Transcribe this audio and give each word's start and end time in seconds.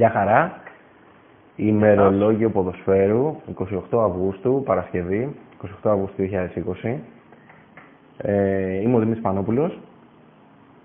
Γεια 0.00 0.10
χαρά. 0.10 0.62
Ημερολόγιο 1.56 2.50
ποδοσφαίρου, 2.50 3.40
28 3.90 4.04
Αυγούστου, 4.04 4.62
Παρασκευή, 4.66 5.36
28 5.84 5.90
Αυγούστου 5.90 6.16
2020. 6.82 6.98
Ε, 8.16 8.80
είμαι 8.80 8.96
ο 8.96 8.98
Δημήτρης 8.98 9.22
Πανόπουλος 9.22 9.78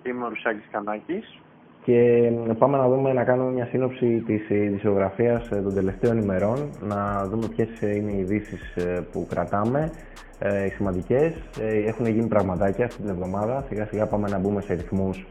Είμαι 0.04 0.26
ο 0.26 0.30
Ρουσάκης 0.30 0.68
Κανάκης. 0.72 1.40
Και 1.86 2.32
πάμε 2.58 2.78
να 2.78 2.88
δούμε, 2.88 3.14
να 3.14 3.24
κάνουμε 3.24 3.52
μια 3.52 3.66
σύνοψη 3.66 4.24
της 4.26 4.50
ειδησιογραφίας 4.50 5.50
ε, 5.50 5.56
των 5.56 5.74
τελευταίων 5.74 6.18
ημερών, 6.18 6.70
να 6.88 7.28
δούμε 7.30 7.48
ποιες 7.56 7.68
είναι 7.82 8.12
οι 8.12 8.20
ειδήσεις 8.20 8.76
ε, 8.76 9.00
που 9.12 9.28
κρατάμε, 9.30 9.92
ε, 10.40 10.66
οι 10.66 10.70
σημαντικές. 10.70 11.34
Ε, 11.60 11.88
Έχουν 11.88 12.06
γίνει 12.06 12.28
πραγματάκια 12.28 12.86
αυτή 12.86 13.02
την 13.02 13.10
εβδομάδα, 13.10 13.66
σιγά 13.70 13.86
σιγά 13.86 14.06
πάμε 14.06 14.30
να 14.30 14.40
μπούμε 14.40 14.62
σε 14.62 14.74
ρυθμούς 14.74 15.26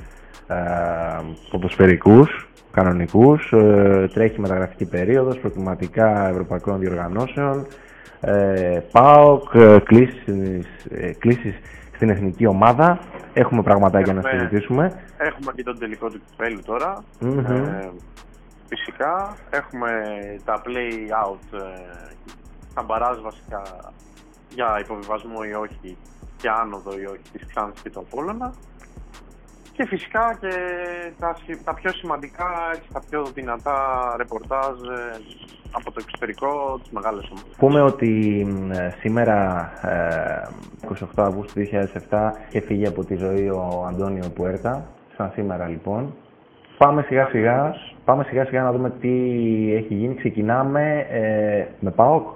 ε, 0.47 0.55
ποδοσφαιρικούς, 1.51 2.49
κανονικούς. 2.73 3.53
Ε, 3.53 4.09
τρέχει 4.15 4.41
μεταγραφική 4.41 4.89
περίοδος, 4.89 5.39
προκριματικά 5.39 6.29
ευρωπαϊκών 6.29 6.79
διοργανώσεων, 6.79 7.67
ε, 8.21 8.79
ΠΑΟΚ, 8.93 9.55
ε, 9.55 9.79
κλήσεις, 9.85 10.67
ε, 10.91 11.13
κλήσεις 11.19 11.55
στην 11.95 12.11
εθνική 12.11 12.47
ομάδα. 12.47 12.99
Έχουμε 13.33 13.63
πραγματάκια 13.63 14.13
να 14.13 14.19
Έχουμε- 14.19 14.39
συζητήσουμε. 14.39 15.03
Έχουμε 15.17 15.53
και 15.55 15.63
τον 15.63 15.79
τελικό 15.79 16.11
του 16.11 16.21
κυπέλου 16.31 16.63
τώρα. 16.65 17.05
Μμμ. 17.21 17.39
Ε, 17.47 17.91
φυσικά 18.69 19.37
έχουμε 19.51 19.91
τα 20.45 20.63
play-out, 20.65 21.59
ε, 21.59 21.83
τα 22.75 22.83
μπαράζ 22.83 23.19
βασικά 23.21 23.63
για 24.49 24.79
υποβιβασμό 24.81 25.39
ή 25.51 25.55
όχι 25.55 25.97
και 26.37 26.49
άνοδο 26.49 26.91
ή 26.99 27.05
όχι 27.07 27.23
της 27.33 27.47
Ξάνθης 27.47 27.83
και 27.83 27.91
του 27.91 28.01
Απόλλωνα. 28.01 28.53
Και 29.77 29.87
φυσικά 29.87 30.37
και 30.41 30.49
τα, 31.19 31.37
συ- 31.45 31.65
τα 31.65 31.75
πιο 31.75 31.91
σημαντικά, 31.93 32.47
έτσι, 32.75 32.89
τα 32.93 33.01
πιο 33.11 33.25
δυνατά 33.35 33.77
ρεπορτάζ 34.17 34.77
ε, 34.83 35.21
από 35.73 35.91
το 35.93 36.01
εξωτερικό, 36.05 36.79
τις 36.83 36.91
μεγάλες 36.91 37.29
ομάδες. 37.31 37.55
Πούμε 37.59 37.81
ότι 37.83 38.45
μ, 38.51 38.71
ε, 38.71 38.95
σήμερα, 39.01 39.71
ε, 39.83 40.89
28 40.89 41.07
Αυγούστου 41.17 41.61
2007, 42.11 42.33
είχε 42.49 42.61
φύγει 42.61 42.87
από 42.87 43.05
τη 43.05 43.15
ζωή 43.15 43.49
ο 43.49 43.85
Αντώνιο 43.89 44.29
Πουέρτα. 44.35 44.87
Σαν 45.17 45.31
σήμερα 45.35 45.67
λοιπόν. 45.69 46.15
Πάμε 46.79 47.03
σιγά 47.03 47.27
σιγά, 47.27 47.75
πάμε 48.05 48.25
σιγά 48.25 48.45
σιγά 48.45 48.63
να 48.63 48.73
δούμε 48.73 48.91
τι 48.91 49.09
έχει 49.75 49.95
γίνει. 49.95 50.15
Ξεκινάμε 50.15 51.07
ε, 51.11 51.65
με 51.81 51.91
ΠΑΟΚ. 51.91 52.27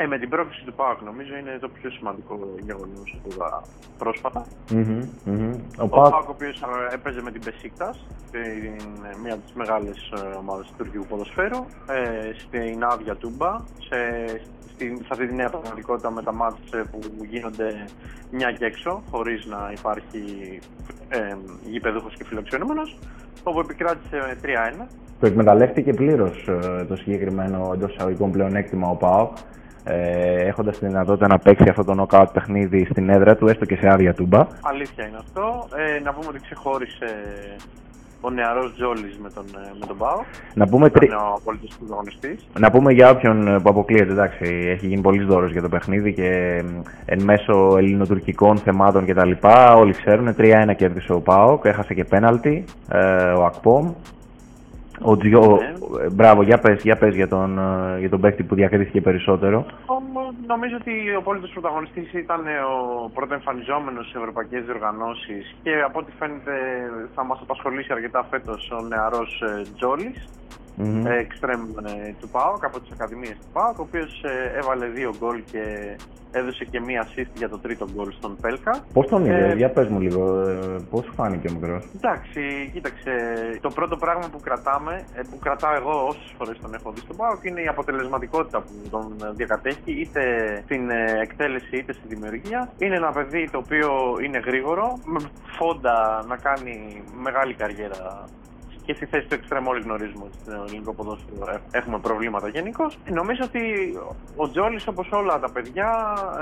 Ε, 0.00 0.06
με 0.06 0.18
την 0.18 0.28
πρόκληση 0.28 0.64
του 0.64 0.74
ΠΑΟΚ 0.74 1.00
νομίζω 1.02 1.36
είναι 1.36 1.58
το 1.60 1.68
πιο 1.68 1.90
σημαντικό 1.90 2.34
γεγονός 2.62 3.18
που 3.22 3.28
είδα 3.32 3.62
πρόσφατα. 3.98 4.46
Μμμ, 4.70 5.08
μμμ. 5.24 5.52
Ο 5.78 5.84
Ο 5.84 5.88
ΠΑΟΚ 5.88 6.10
ΠΑΟΚ 6.10 6.28
ο 6.28 6.30
οποίος 6.30 6.62
ε, 6.62 6.94
έπαιζε 6.94 7.22
με 7.22 7.30
την 7.30 7.42
Πεσίκτας, 7.44 8.06
μία 9.22 9.32
από 9.32 9.42
τις 9.42 9.54
μεγάλες 9.54 9.98
ε, 10.16 10.36
ομάδες 10.36 10.66
του 10.66 10.74
τουρκικού 10.76 11.06
ποδοσφαίρου, 11.06 11.60
ε, 11.88 12.30
στην 12.44 12.84
άδεια 12.84 13.16
Τούμπα, 13.16 13.50
σε, 13.88 13.98
στην, 14.72 14.96
σε 14.96 15.08
αυτή 15.10 15.26
τη 15.26 15.34
νέα 15.34 15.50
πραγματικότητα 15.50 16.10
με 16.10 16.22
τα 16.22 16.32
μάτς 16.32 16.72
ε, 16.72 16.82
που 16.90 16.98
γίνονται 17.30 17.84
μια 18.30 18.52
και 18.52 18.64
έξω, 18.64 19.02
χωρίς 19.10 19.46
να 19.46 19.72
υπάρχει 19.78 20.22
ε, 21.08 21.36
γηπεδούχος 21.64 22.14
και 22.14 22.24
φιλοξενούμενος, 22.24 22.98
όπου 23.42 23.60
επικράτησε 23.60 24.36
3-1. 24.42 24.86
το 25.20 25.26
εκμεταλλεύτηκε 25.26 25.92
πλήρως 25.92 26.48
το 26.88 26.96
συγκεκριμένο 26.96 27.70
εντός 27.74 27.94
εισαγωγικών 27.94 28.30
πλεονέκτημα 28.30 28.88
ο 28.88 28.94
ΠΑΟΚ. 28.94 29.36
Ε, 29.84 30.46
Έχοντας 30.46 30.78
τη 30.78 30.86
δυνατότητα 30.86 31.26
να 31.26 31.38
παίξει 31.38 31.68
αυτό 31.68 31.84
το 31.84 32.06
knockout 32.08 32.26
παιχνίδι 32.32 32.86
στην 32.90 33.08
έδρα 33.08 33.36
του, 33.36 33.48
έστω 33.48 33.64
και 33.64 33.76
σε 33.76 33.88
άδεια 33.88 34.14
τούμπα. 34.14 34.46
Αλήθεια 34.62 35.06
είναι 35.06 35.18
αυτό. 35.18 35.68
Ε, 35.76 36.00
να 36.00 36.12
πούμε 36.12 36.26
ότι 36.28 36.40
ξεχώρισε 36.40 37.06
ο 38.20 38.30
νεαρός 38.30 38.74
Τζόλης 38.74 39.18
με 39.22 39.30
τον, 39.30 39.44
ε, 39.54 39.70
με 39.80 39.86
τον 39.86 39.96
ΠΑΟΚ. 39.96 40.24
Να 40.54 40.66
πούμε, 40.66 40.90
τρι... 40.90 41.06
Είναι 41.06 41.14
ο 41.14 41.34
απόλυτος 41.36 41.76
πρωταγωνιστής. 41.78 42.46
να 42.58 42.70
πούμε 42.70 42.92
για 42.92 43.10
όποιον 43.10 43.48
ε, 43.48 43.58
που 43.60 43.68
αποκλείεται, 43.68 44.12
εντάξει, 44.12 44.44
έχει 44.66 44.86
γίνει 44.86 45.00
πολύ 45.00 45.24
δώρος 45.24 45.52
για 45.52 45.62
το 45.62 45.68
παιχνίδι 45.68 46.12
και 46.14 46.62
μ, 46.64 46.80
εν 47.04 47.22
μέσω 47.22 47.74
ελληνοτουρκικών 47.76 48.58
θεμάτων 48.58 49.06
κτλ. 49.06 49.30
Όλοι 49.76 49.92
ξέρουν, 49.92 50.34
3-1 50.38 50.74
κέρδισε 50.76 51.12
ο 51.12 51.20
ΠΑΟΚ, 51.20 51.64
έχασε 51.64 51.94
και 51.94 52.04
πέναλτι 52.04 52.64
ε, 52.88 52.98
ο 53.32 53.44
Ακπόμ. 53.44 53.92
Ο 55.00 55.16
Τζιο... 55.16 55.58
Ναι. 55.60 56.04
ε, 56.04 56.08
Μπράβο, 56.10 56.42
για 56.42 56.58
πες, 56.58 56.82
για 56.82 56.96
πες 56.96 57.14
για, 57.14 57.28
τον, 57.28 57.58
ε, 57.58 57.98
για 57.98 58.10
τον 58.10 58.20
παίκτη 58.20 58.42
που 58.42 58.54
διακρίθηκε 58.54 59.00
περισσότερο. 59.00 59.66
Όμως, 59.86 60.34
νομίζω 60.46 60.76
ότι 60.80 61.14
ο 61.14 61.18
απόλυτος 61.18 61.50
πρωταγωνιστής 61.50 62.12
ήταν 62.12 62.40
ο 62.40 63.10
πρωτοεμφανιζόμενος 63.14 64.08
σε 64.08 64.18
ευρωπαϊκές 64.18 64.64
διοργανώσεις 64.64 65.56
και 65.62 65.72
από 65.86 65.98
ό,τι 65.98 66.12
φαίνεται 66.18 66.52
θα 67.14 67.24
μας 67.24 67.38
απασχολήσει 67.42 67.92
αρκετά 67.92 68.26
φέτος 68.30 68.70
ο 68.70 68.86
νεαρός 68.86 69.42
ε, 69.42 69.62
Τζόλης, 69.76 70.28
Μμμ. 70.78 71.06
ε, 71.06 71.16
εξτρέμ 71.18 71.60
ε, 71.60 72.14
του 72.20 72.28
ΠΑΟΚ, 72.28 72.64
από 72.64 72.80
τις 72.80 72.90
Ακαδημίες 72.92 73.36
του 73.40 73.46
ΠΑΟΚ, 73.52 73.78
ο 73.78 73.82
οποίος 73.82 74.22
ε, 74.24 74.58
έβαλε 74.58 74.86
δύο 74.86 75.10
γκολ 75.18 75.42
και 75.52 75.62
έδωσε 76.30 76.64
και 76.64 76.80
μία 76.80 77.06
assist 77.06 77.30
για 77.34 77.48
το 77.48 77.58
τρίτο 77.58 77.86
γκολ 77.94 78.12
στον 78.12 78.36
Πέλκα. 78.40 78.84
Πώς 78.92 79.06
τον 79.06 79.24
είδε, 79.24 79.48
Ε, 79.50 79.54
για 79.54 79.70
πες 79.70 79.88
μου 79.88 80.00
λίγο, 80.00 80.40
ε, 80.40 80.76
πώς 80.90 81.04
σου 81.04 81.12
φάνηκε 81.12 81.48
ο 81.48 81.52
μικρός; 81.52 81.84
Εντάξει, 81.96 82.70
κοίταξε. 82.72 83.12
Το 83.60 83.68
πρώτο 83.70 83.96
πράγμα 83.96 84.26
που 84.32 84.40
κρατάμε, 84.42 84.94
ε, 85.14 85.20
που 85.30 85.38
κρατάω 85.38 85.74
εγώ 85.74 86.06
όσες 86.08 86.34
φορές 86.38 86.58
τον 86.62 86.74
έχω 86.74 86.90
δει 86.92 87.00
στον 87.00 87.16
ΠΑΟΚ, 87.16 87.44
είναι 87.44 87.60
η 87.60 87.66
αποτελεσματικότητα 87.66 88.58
που 88.60 88.72
τον 88.90 89.16
ε, 89.24 89.32
διακατέχει 89.34 89.92
είτε 90.02 90.22
στην 90.64 90.90
ε, 90.90 91.20
εκτέλεση 91.22 91.76
είτε 91.76 91.92
στη 91.92 92.06
δημιουργία. 92.14 92.72
Είναι 92.78 92.96
ένα 92.96 93.12
παιδί 93.12 93.48
το 93.52 93.58
οποίο 93.58 93.90
είναι 94.24 94.38
γρήγορο, 94.38 94.98
με 95.04 95.18
φόντα 95.58 96.24
να 96.28 96.36
κάνει 96.36 97.02
μεγάλη 97.22 97.54
καριέρα. 97.54 98.24
Και 98.88 98.94
στη 98.94 99.06
θέση 99.06 99.26
του 99.26 99.34
εξτρέμ 99.34 99.66
όλοι 99.66 99.80
γνωρίζουμε 99.80 100.24
ότι 100.24 100.36
στο 100.42 100.52
ελληνικό 100.66 100.92
ποδόσφαιρο 100.94 101.50
ε, 101.50 101.78
έχουμε 101.78 101.98
προβλήματα 101.98 102.48
γενικώ. 102.48 102.86
Νομίζω 103.20 103.42
ότι 103.44 103.62
ο 104.36 104.50
Τζόλης 104.50 104.86
όπως 104.86 105.08
όλα 105.12 105.38
τα 105.38 105.50
παιδιά 105.50 105.88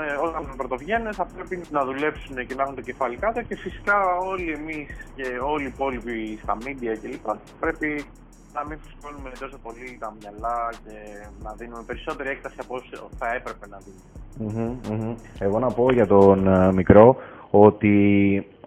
ε, 0.07 0.27
όταν 0.27 0.41
πρωτοβγαίνουν 0.57 1.13
θα 1.13 1.25
πρέπει 1.35 1.61
να 1.69 1.85
δουλέψουν 1.85 2.35
και 2.47 2.55
να 2.55 2.63
έχουν 2.63 2.75
το 2.75 2.81
κεφάλι 2.81 3.15
κάτω 3.15 3.41
και 3.41 3.55
φυσικά 3.55 3.97
όλοι 4.31 4.51
εμείς 4.51 4.87
και 5.15 5.25
όλοι 5.51 5.63
οι 5.63 5.71
υπόλοιποι 5.73 6.39
στα 6.43 6.57
media 6.63 6.93
κλπ. 7.01 7.27
Πρέπει 7.59 8.05
να 8.53 8.61
μην 8.67 8.77
φουσκώνουμε 8.81 9.29
τόσο 9.39 9.57
πολύ 9.63 9.97
τα 9.99 10.13
μυαλά 10.19 10.57
και 10.83 10.95
να 11.43 11.53
δίνουμε 11.57 11.83
περισσότερη 11.85 12.29
έκταση 12.29 12.55
από 12.59 12.75
όσο 12.75 13.09
θα 13.19 13.27
έπρεπε 13.33 13.65
να 13.73 13.77
δίνουμε. 13.85 14.09
Μμμ, 14.39 14.77
μμμ. 14.89 15.15
Εγώ 15.39 15.59
να 15.59 15.67
πω 15.67 15.91
για 15.91 16.07
τον 16.07 16.47
ε, 16.47 16.71
μικρό 16.71 17.15
ότι 17.49 17.93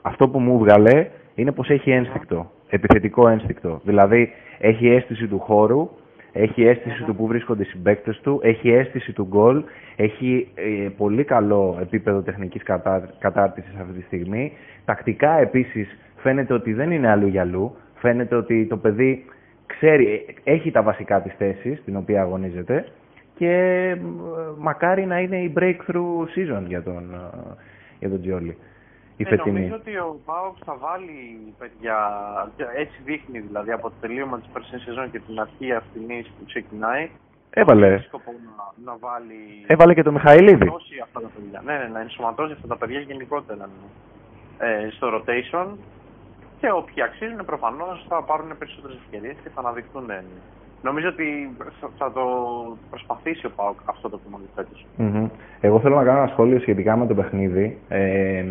αυτό 0.03 0.29
που 0.29 0.39
μου 0.39 0.59
βγάλε 0.59 1.11
είναι 1.35 1.53
πως 1.53 1.69
έχει 1.69 1.91
ένστικτο, 1.91 2.51
επιθετικό 2.71 3.29
ένστικτο. 3.29 3.81
Δηλαδή 3.85 4.33
έχει 4.59 4.89
αίσθηση 4.89 5.27
του 5.27 5.39
χώρου, 5.39 5.89
έχει 6.33 6.65
αίσθηση 6.65 7.03
του 7.03 7.17
που 7.17 7.27
βρίσκονται 7.27 7.63
οι 7.63 7.67
συμπαίκτες 7.67 8.21
του, 8.21 8.41
έχει 8.43 8.71
αίσθηση 8.71 9.13
του 9.13 9.27
γκολ, 9.31 9.63
έχει 9.97 10.49
ε, 10.55 10.89
πολύ 10.97 11.25
καλό 11.25 11.79
επίπεδο 11.81 12.21
τεχνικής 12.21 12.63
κατά, 12.63 13.09
κατάρτισης 13.19 13.75
αυτή 13.81 13.99
τη 13.99 14.03
στιγμή. 14.03 14.53
Τακτικά 14.85 15.39
επίσης 15.39 15.99
φαίνεται 16.17 16.53
ότι 16.55 16.73
δεν 16.73 16.91
είναι 16.91 17.09
αλλού 17.09 17.27
για 17.27 17.41
αλλού, 17.41 17.75
φαίνεται 17.95 18.35
ότι 18.35 18.67
το 18.67 18.77
παιδί 18.77 19.25
ξέρει, 19.67 20.07
ε, 20.45 20.53
έχει 20.53 20.71
τα 20.71 20.83
βασικά 20.83 21.21
της 21.23 21.35
θέσης, 21.39 21.83
την 21.85 21.97
οποία 21.97 22.21
αγωνίζεται 22.21 22.85
και 23.41 23.51
ε, 23.51 23.99
μακάρι 24.59 25.07
να 25.07 25.19
είναι 25.21 25.37
η 25.37 25.53
breakthrough 25.57 26.25
season 26.35 26.63
για 26.67 26.83
τον, 26.83 27.15
ε, 27.15 27.55
για 27.99 28.09
τον 28.09 28.21
Τζιόλι. 28.21 28.57
Η 29.21 29.23
Ε, 29.23 29.29
φετινή. 29.29 29.59
νομίζω 29.61 29.75
ότι 29.75 29.97
ο 29.97 30.21
Πάοκ 30.25 30.57
θα 30.65 30.75
βάλει 30.85 31.19
παιδιά, 31.59 31.99
έτσι 32.77 32.97
δείχνει 33.05 33.39
δηλαδή 33.39 33.71
από 33.73 33.89
το 33.89 33.95
τελείωμα 34.01 34.39
της 34.39 34.49
περσινής 34.53 34.83
σεζόν 34.83 35.11
και 35.11 35.19
την 35.21 35.41
αρχή 35.41 35.73
αυτής 35.73 36.27
που 36.39 36.45
ξεκινάει. 36.47 37.11
Έβαλε. 37.51 37.87
Έχει 37.95 38.05
σκοπό 38.07 38.31
να, 38.33 38.93
να 38.93 38.99
βάλει. 38.99 39.39
Έβαλε 39.67 39.95
και 39.95 40.03
το 40.03 40.13
Μιχαηλίδη. 40.13 40.51
ενσωματώσει 40.53 41.01
αυτά 41.03 41.21
τα 41.21 41.29
παιδιά. 41.35 41.61
Ναι, 41.65 41.75
ναι, 41.79 41.89
να 41.93 42.01
ενσωματώσει 42.01 42.53
αυτά 42.53 42.67
τα 42.67 42.77
παιδιά 42.77 43.01
γενικότερα 43.01 43.69
ναι. 43.69 44.67
ε, 44.67 44.91
στο 44.91 45.07
rotation. 45.17 45.67
Και 46.61 46.71
όποιοι 46.71 47.03
αξίζουν 47.03 47.45
προφανώς 47.45 48.05
θα 48.09 48.23
πάρουν 48.23 48.59
περισσότερες 48.59 48.97
ευκαιρίες 49.05 49.37
και 49.43 49.49
θα 49.55 49.61
αναδειχθούν. 49.61 50.07
Ε. 50.83 50.87
Νομίζω 50.89 51.09
ότι 51.09 51.51
θα- 51.81 51.91
θα 51.99 52.13
το 52.13 52.21
προσπαθήσει 52.91 53.47
ο 53.47 53.51
Πάοκ 53.57 53.77
αυτό 53.85 54.09
το 54.09 54.21
κομμάτι 54.25 54.45
φέτος. 54.55 54.87
Μμμ. 54.97 55.27
Εγώ 55.61 55.81
θέλω 55.81 55.95
να 55.97 56.05
κάνω 56.05 56.19
ένα 56.19 56.27
σχόλιο 56.29 56.61
σχετικά 56.61 56.97
με 56.97 57.07
το 57.07 57.15
παιχνίδι. 57.15 57.77
Ε, 57.89 58.45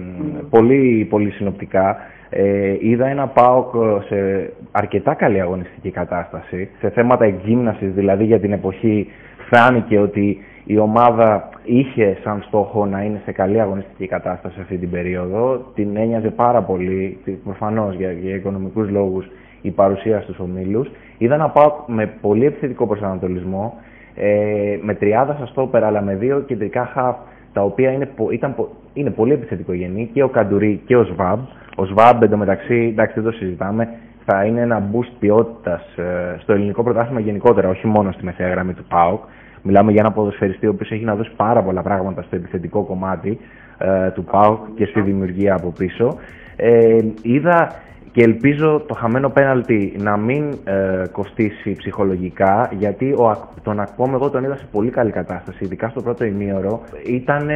πολύ, 0.49 1.07
πολύ 1.09 1.29
συνοπτικά. 1.31 1.97
Ε, 2.29 2.75
είδα 2.79 3.07
ένα 3.07 3.27
ΠΑΟΚ 3.27 3.73
σε 4.07 4.49
αρκετά 4.71 5.13
καλή 5.13 5.41
αγωνιστική 5.41 5.91
κατάσταση. 5.91 6.69
Σε 6.79 6.89
θέματα 6.89 7.25
εκγύμνασης, 7.25 7.91
δηλαδή 7.93 8.23
για 8.25 8.39
την 8.39 8.51
εποχή, 8.51 9.07
φάνηκε 9.49 9.99
ότι 9.99 10.37
η 10.65 10.77
ομάδα 10.77 11.49
είχε 11.63 12.17
σαν 12.23 12.41
στόχο 12.47 12.85
να 12.85 13.03
είναι 13.03 13.21
σε 13.25 13.31
καλή 13.31 13.61
αγωνιστική 13.61 14.07
κατάσταση 14.07 14.59
αυτή 14.61 14.77
την 14.77 14.89
περίοδο. 14.89 15.71
Την 15.75 15.97
ένοιαζε 15.97 16.29
πάρα 16.29 16.61
πολύ, 16.61 17.17
προφανώς 17.43 17.95
για, 17.95 18.11
για 18.11 18.35
οικονομικούς 18.35 18.89
λόγους, 18.89 19.25
η 19.61 19.69
παρουσία 19.71 20.21
στους 20.21 20.39
ομίλους. 20.39 20.89
Είδα 21.17 21.33
ένα 21.35 21.49
ΠΑΟΚ 21.49 21.73
με 21.87 22.05
πολύ 22.21 22.45
επιθετικό 22.45 22.87
προσανατολισμό, 22.87 23.73
ε, 24.15 24.77
με 24.81 24.93
τριάδα 24.93 25.33
στα 25.33 25.45
στόπερα 25.45 25.87
αλλά 25.87 26.01
με 26.01 26.15
δύο 26.15 26.39
κεντρικά 26.39 26.85
χαφ 26.85 27.15
τα 27.53 27.61
οποία 27.61 27.91
είναι, 27.91 28.05
πο- 28.05 28.31
ήταν, 28.31 28.55
πο- 28.55 28.69
είναι 28.93 29.09
πολύ 29.09 29.33
επιθετικογενή 29.33 30.09
και 30.13 30.23
ο 30.23 30.27
Καντουρί 30.29 30.81
και 30.85 30.95
ο 30.95 31.03
Σβάμπ. 31.03 31.39
Ο 31.75 31.85
Σβάμπ 31.85 32.23
εντωμεταξύ, 32.23 32.89
εντάξει 32.91 33.13
δεν 33.19 33.23
το 33.31 33.37
συζητάμε, 33.37 33.89
θα 34.25 34.43
είναι 34.45 34.61
ένα 34.61 34.89
boost 34.93 35.11
ποιότητας 35.19 35.81
ε, 35.97 36.35
στο 36.39 36.53
ελληνικό 36.53 36.83
πρωτάθλημα 36.83 37.19
γενικότερα, 37.19 37.69
όχι 37.69 37.87
μόνο 37.87 38.11
στη 38.11 38.25
μεσαία 38.25 38.47
γραμμή 38.49 38.73
του 38.73 38.83
ΠΑΟΚ. 38.89 39.23
Μιλάμε 39.61 39.91
για 39.91 40.01
ένα 40.01 40.11
ποδοσφαιριστή 40.11 40.67
ο 40.67 40.69
οποίος 40.69 40.91
έχει 40.91 41.03
να 41.03 41.15
δώσει 41.15 41.31
πάρα 41.35 41.61
πολλά 41.63 41.81
πράγματα 41.81 42.21
στο 42.21 42.35
επιθετικό 42.35 42.83
κομμάτι 42.83 43.39
ε, 43.77 44.09
του 44.09 44.23
ΠΑΟΚ 44.23 44.59
και 44.75 44.85
στη 44.85 45.01
δημιουργία 45.01 45.55
από 45.55 45.73
πίσω. 45.77 46.15
Ε, 46.55 46.97
είδα 47.21 47.71
και 48.11 48.23
ελπίζω 48.23 48.83
το 48.87 48.93
χαμένο 48.93 49.29
πέναλτι 49.29 49.93
να 49.97 50.17
μην 50.17 50.53
ε, 50.63 51.03
κοστίσει 51.11 51.71
ψυχολογικά, 51.77 52.71
γιατί 52.77 53.11
ο, 53.11 53.49
τον 53.63 53.79
Ακπόμ 53.79 54.13
εγώ 54.13 54.29
τον 54.29 54.43
είδα 54.43 54.55
σε 54.55 54.65
πολύ 54.71 54.89
καλή 54.89 55.11
κατάσταση, 55.11 55.63
ειδικά 55.63 55.89
στο 55.89 56.01
πρώτο 56.01 56.25
ημίωρο. 56.25 56.81
Ήταν 57.05 57.49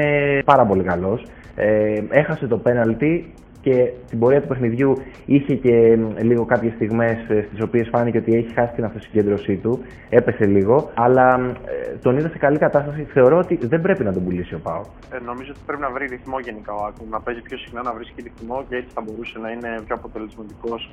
πάρα 0.46 0.66
πολύ 0.66 0.84
καλός. 0.84 1.26
Ε, 1.56 2.02
έχασε 2.10 2.48
το 2.48 2.58
πέναλτι, 2.58 3.34
και 3.64 3.92
στην 4.06 4.20
πορεία 4.20 4.42
του 4.42 4.48
παιχνιδιού 4.48 4.98
είχε 5.26 5.56
και 5.56 5.98
λίγο 6.22 6.46
κάποιες 6.46 6.74
στιγμές 6.74 7.18
ε, 7.30 7.46
στις 7.48 7.62
οποίες 7.62 7.88
φάνηκε 7.92 8.18
ότι 8.18 8.36
έχει 8.36 8.54
χάσει 8.54 8.74
την 8.74 8.84
αυτοσυγκέντρωσή 8.84 9.56
του. 9.56 9.80
Έπεσε 10.10 10.46
λίγο, 10.46 10.92
αλλά 10.94 11.28
ε, 11.66 11.98
τον 12.02 12.18
είδα 12.18 12.30
σε 12.30 12.38
καλή 12.38 12.58
κατάσταση. 12.58 13.04
Θεωρώ 13.04 13.38
ότι 13.38 13.56
δεν 13.56 13.82
πρέπει 13.82 14.04
να 14.04 14.14
τον 14.14 14.24
πουλήσει 14.24 14.54
ο 14.56 14.60
Πάο. 14.64 14.82
Ε, 15.14 15.20
νομίζω 15.26 15.52
ότι 15.52 15.60
πρέπει 15.66 15.82
να 15.82 15.90
βρει 15.90 16.06
ρυθμό 16.06 16.40
γενικά 16.40 16.74
ο 16.74 16.86
Άκου. 16.86 17.04
Να 17.10 17.20
παίζει 17.22 17.42
πιο 17.42 17.58
συχνά, 17.58 17.82
να 17.82 17.94
βρίσκει 17.94 18.22
ρυθμό 18.22 18.64
και 18.70 18.76
έτσι 18.76 18.90
θα 18.94 19.02
μπορούσε 19.02 19.40
να 19.40 19.50
είναι 19.52 19.70
πιο 19.86 19.96
αποτελεσματικός 19.96 20.92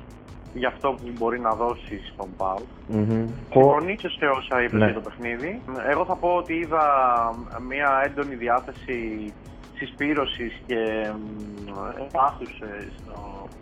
για 0.53 0.67
αυτό 0.67 0.89
που 0.89 1.07
μπορεί 1.17 1.39
να 1.39 1.53
δώσει 1.53 1.95
στον 2.13 2.29
Πάου. 2.37 2.63
Mm-hmm. 2.93 3.25
Συμφωνήσω 3.51 4.09
σε 4.09 4.25
όσα 4.37 4.61
είπες 4.63 4.79
ναι. 4.79 4.85
για 4.85 4.93
το 4.93 5.01
παιχνίδι; 5.07 5.61
Εγώ 5.89 6.05
θα 6.05 6.15
πω 6.15 6.29
ότι 6.41 6.53
είδα 6.53 6.85
μια 7.69 7.89
έντονη 8.05 8.35
διάθεση 8.35 8.97
συσπήρωσης 9.81 10.53
και 10.67 10.79
πάθους 12.11 12.51
ε, 12.59 12.87
στο, 12.97 13.15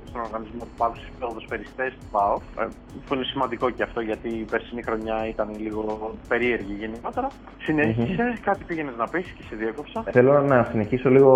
στον 0.10 0.21
οργανισμό 0.21 0.63
του 0.69 0.75
ΠΑΟΚ, 0.77 0.95
στους 0.95 1.10
ποδοσφαιριστές 1.19 1.92
του 2.00 2.07
ΠΑΟΚ, 2.12 2.42
ε, 2.60 2.63
που 3.06 3.13
είναι 3.13 3.24
σημαντικό 3.24 3.69
και 3.69 3.83
αυτό 3.83 4.00
γιατί 4.10 4.30
η 4.44 4.45
περσινή 4.51 4.81
χρονιά 4.83 5.18
ήταν 5.33 5.48
λίγο 5.66 5.81
περίεργη 6.27 6.74
γενικότερα. 6.83 7.27
Συνέχισε, 7.66 8.24
mm-hmm. 8.33 8.42
κάτι 8.48 8.63
πήγαινες 8.68 8.95
να 8.98 9.07
πεις 9.07 9.27
και 9.38 9.44
σε 9.50 9.56
διέκοψα. 9.56 10.04
Θέλω 10.12 10.42
να 10.42 10.68
συνεχίσω 10.71 11.10
λίγο 11.10 11.31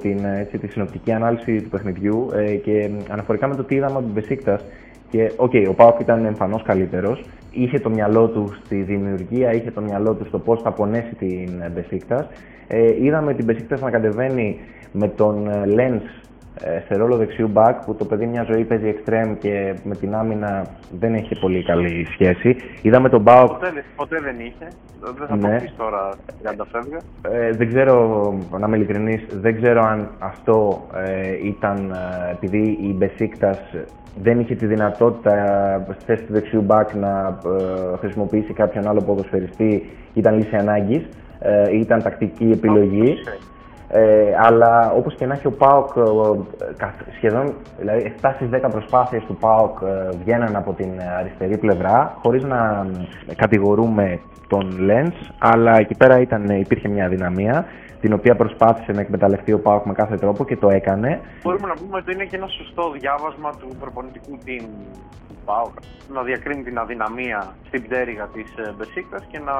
την, 0.00 0.24
έτσι, 0.24 0.58
τη 0.58 0.66
συνοπτική 0.66 1.12
ανάλυση 1.12 1.62
του 1.62 1.68
παιχνιδιού 1.68 2.28
ε, 2.34 2.54
και 2.54 2.90
αναφορικά 3.08 3.46
με 3.48 3.56
το 3.56 3.64
τι 3.64 3.74
είδαμε 3.74 3.96
από 3.96 4.04
την 4.04 4.14
Μπεσίκτας 4.14 4.64
και, 5.10 5.32
OK, 5.36 5.50
okay, 5.54 5.64
ο 5.68 5.74
ΠΑΟΚ 5.74 6.00
ήταν 6.00 6.24
εμφανώς 6.24 6.62
καλύτερος. 6.62 7.24
Είχε 7.50 7.78
το 7.78 7.90
μυαλό 7.90 8.28
του 8.28 8.54
στη 8.64 8.82
δημιουργία, 8.82 9.52
είχε 9.52 9.70
το 9.70 9.80
μυαλό 9.80 10.14
του 10.14 10.26
στο 10.26 10.38
πώς 10.38 10.62
θα 10.62 10.72
πονέσει 10.72 11.14
την 11.14 11.62
Μπεσίκτα. 11.72 12.28
Ε, 12.68 13.04
είδαμε 13.04 13.34
την 13.34 13.44
Μπεσίκτα 13.44 13.78
να 13.80 13.90
κατεβαίνει 13.90 14.58
με 14.92 15.08
τον 15.08 15.48
Λενς 15.66 15.94
ε, 15.94 16.00
σε 16.88 16.94
ρόλο 16.96 17.16
δεξιού 17.16 17.48
μπακ 17.48 17.84
που 17.84 17.94
το 17.94 18.04
παιδί 18.04 18.26
μια 18.26 18.46
ζωή 18.50 18.64
παίζει 18.64 18.88
εξτρέμ 18.88 19.38
και 19.38 19.74
με 19.84 19.96
την 19.96 20.14
άμυνα 20.14 20.66
δεν 20.90 21.14
έχει 21.14 21.40
πολύ 21.40 21.62
καλή 21.64 22.06
σχέση. 22.12 22.56
Είδαμε 22.82 23.08
τον 23.08 23.20
ΠΑΟΚ. 23.20 23.48
Ποτέ, 23.48 23.84
ποτέ 23.96 24.20
δεν 24.20 24.36
είχε. 24.38 24.68
Δεν 25.00 25.26
θα 25.28 25.36
ναι. 25.36 25.58
το 25.58 25.72
τώρα 25.76 26.10
30 26.44 26.66
φεύγα. 26.72 26.98
Ε, 27.22 27.50
δεν 27.50 27.68
ξέρω, 27.68 27.94
να 28.58 28.66
είμαι 28.66 28.76
ειλικρινής, 28.76 29.26
δεν 29.30 29.62
ξέρω 29.62 29.82
αν 29.82 30.08
αυτό 30.18 30.86
ε, 30.94 31.46
ήταν 31.46 31.90
ε, 31.90 32.30
επειδή 32.30 32.78
η 32.82 32.94
Μπεσίκτας 32.96 33.58
δεν 34.22 34.40
είχε 34.40 34.54
τη 34.54 34.66
δυνατότητα 34.66 35.34
στη 35.94 36.04
θέση 36.04 36.24
του 36.24 36.32
δεξιού 36.32 36.60
μπακ 36.60 36.94
να 36.94 37.38
ε, 37.46 37.96
χρησιμοποιήσει 37.96 38.52
κάποιον 38.52 38.88
άλλο 38.88 39.02
ποδοσφαιριστή, 39.02 39.90
ήταν 40.14 40.36
λύση 40.36 40.56
ανάγκης. 40.56 41.08
Ε, 41.42 41.76
ήταν 41.78 42.02
τακτική 42.02 42.50
επιλογή. 42.52 43.14
Ε, 43.92 44.36
αλλά 44.40 44.92
όπως 44.96 45.14
και 45.14 45.26
να 45.26 45.34
έχει 45.34 45.46
ο 45.46 45.52
ΠΑΟΚ, 45.52 45.96
ε, 45.96 46.86
σχεδόν 47.16 47.54
δηλαδή 47.78 48.14
7 48.20 48.32
στις 48.34 48.48
10 48.48 48.70
προσπάθειες 48.70 49.24
του 49.24 49.36
ΠΑΟΚ 49.36 49.78
ε, 49.82 50.08
βγαίναν 50.22 50.56
από 50.56 50.72
την 50.72 50.90
αριστερή 51.18 51.58
πλευρά, 51.58 52.18
χωρίς 52.22 52.42
να 52.44 52.86
κατηγορούμε 53.36 54.20
τον 54.48 54.78
Λέντς, 54.78 55.30
αλλά 55.38 55.78
εκεί 55.78 55.94
πέρα 55.96 56.20
ήταν, 56.20 56.48
υπήρχε 56.48 56.88
μια 56.88 57.08
δυναμία 57.08 57.66
την 58.00 58.12
οποία 58.12 58.36
προσπάθησε 58.36 58.92
να 58.92 59.00
εκμεταλλευτεί 59.00 59.52
ο 59.52 59.60
Πάοκ 59.60 59.84
με 59.84 59.92
κάθε 59.92 60.16
τρόπο 60.16 60.44
και 60.44 60.56
το 60.56 60.68
έκανε. 60.70 61.20
Μπορούμε 61.42 61.68
να 61.68 61.74
πούμε 61.74 61.96
ότι 61.96 62.12
είναι 62.12 62.24
και 62.24 62.36
ένα 62.36 62.46
σωστό 62.46 62.90
διάβασμα 62.90 63.50
του 63.50 63.68
προπονητικού 63.80 64.38
team 64.46 64.64
του 65.28 65.36
ΠΑΟΚ 65.44 65.74
να 66.12 66.22
διακρίνει 66.22 66.62
την 66.62 66.78
αδυναμία 66.78 67.54
στην 67.66 67.82
πτέρυγα 67.82 68.28
της 68.34 68.50
ε, 68.56 68.74
Μπεσίκτα 68.76 69.18
και 69.30 69.38
να 69.38 69.54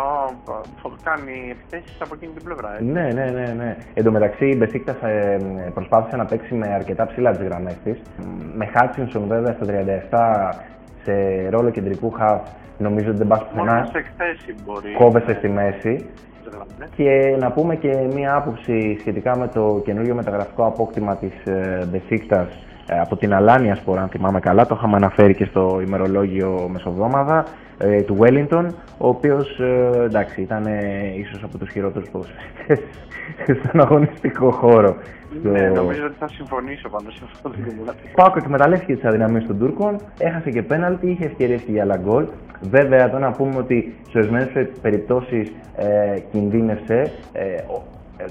κάνει 1.03 1.37
επιθέσεις 1.51 2.01
από 2.01 2.15
εκείνη 2.15 2.33
την 2.33 2.45
πλευρά. 2.45 2.73
Έτσι. 2.73 2.85
Ναι, 2.85 3.09
ναι, 3.13 3.25
ναι. 3.25 3.55
ναι. 3.57 3.77
Εν 3.95 4.05
τω 4.05 4.11
μεταξύ 4.21 4.47
η 4.47 4.55
Μπεσίκτα 4.59 5.07
ε, 5.07 5.39
προσπάθησε 5.75 6.17
να 6.17 6.25
παίξει 6.25 6.55
με 6.55 6.69
αρκετά 6.75 7.07
ψηλά 7.07 7.31
τις 7.31 7.47
γραμμές 7.47 7.77
της. 7.85 8.03
Με 8.55 8.67
Χάτσινσον 8.67 9.25
βέβαια 9.29 9.53
στο 9.53 9.67
37 10.11 10.55
σε 11.03 11.49
ρόλο 11.49 11.71
κεντρικού 11.71 12.11
χαφ 12.11 12.41
νομίζω 12.79 13.09
ότι 13.09 13.19
δεν 13.19 13.27
πας 13.27 13.45
πουθενά. 13.45 13.73
Μόνος 13.75 13.89
σε 13.89 13.99
εκθέσει 13.99 14.55
μπορεί. 14.65 14.93
Κόβεσαι 14.99 15.35
στη 15.35 15.49
μέση. 15.49 16.07
Και 16.97 17.37
να 17.39 17.51
πούμε 17.53 17.77
και 17.77 18.09
μία 18.15 18.35
άποψη 18.35 18.97
σχετικά 19.01 19.37
με 19.39 19.49
το 19.49 19.83
καινούριο 19.85 20.15
μεταγραφικό 20.15 20.67
απόκτημα 20.67 21.17
της 21.17 21.33
Μπεσίκτας 21.91 22.49
ε, 22.93 23.01
από 23.01 23.17
την 23.17 23.35
Αλάνια 23.35 23.75
Σπορ, 23.75 23.99
αν 23.99 24.09
θυμάμαι 24.09 24.41
καλά, 24.41 24.67
το 24.67 24.75
είχαμε 24.79 24.97
αναφέρει 24.97 25.35
και 25.35 25.45
στο 25.45 25.81
ημερολόγιο 25.87 26.69
μεσοβδόμαδα, 26.73 27.45
ε, 27.83 28.03
του 28.03 28.17
Wellington, 28.21 28.67
ο 28.99 29.09
οποίος 29.09 29.59
ε, 29.59 30.03
εντάξει, 30.05 30.41
ήταν 30.41 30.67
ίσως 31.17 31.43
από 31.43 31.59
τους 31.59 31.71
χειρότερους 31.71 32.09
ποδοσφαιριστές 32.11 32.81
στον 33.65 33.81
αγωνιστικό 33.81 34.51
χώρο. 34.51 34.97
Ναι, 35.43 35.69
νομίζω 35.69 36.05
ότι 36.05 36.15
θα 36.19 36.29
συμφωνήσω 36.29 36.89
πάντως 36.89 37.15
σε 37.15 37.23
αυτό 37.25 37.49
το 37.49 37.57
κομμάτι. 37.79 37.99
Πάκο 38.15 38.39
εκμεταλλεύτηκε 38.39 38.95
τις 38.95 39.05
αδυναμίες 39.05 39.47
των 39.47 39.59
Τούρκων, 39.59 39.97
έχασε 40.19 40.51
και 40.51 40.63
πέναλτι, 40.63 41.11
είχε 41.11 41.25
ευκαιρίες 41.25 41.63
και 41.63 41.73
για 41.73 41.83
άλλα 41.83 41.97
γκολ. 41.97 42.27
Βέβαια, 42.71 43.05
εδώ 43.05 43.19
να 43.19 43.31
πούμε 43.31 43.57
ότι 43.57 43.95
σε 44.11 44.19
ορισμένες 44.19 44.49
περιπτώσεις 44.83 45.53
ε, 45.77 46.19
κινδύνευσε. 46.33 47.13
Ε, 47.33 47.45
ε, 47.45 47.65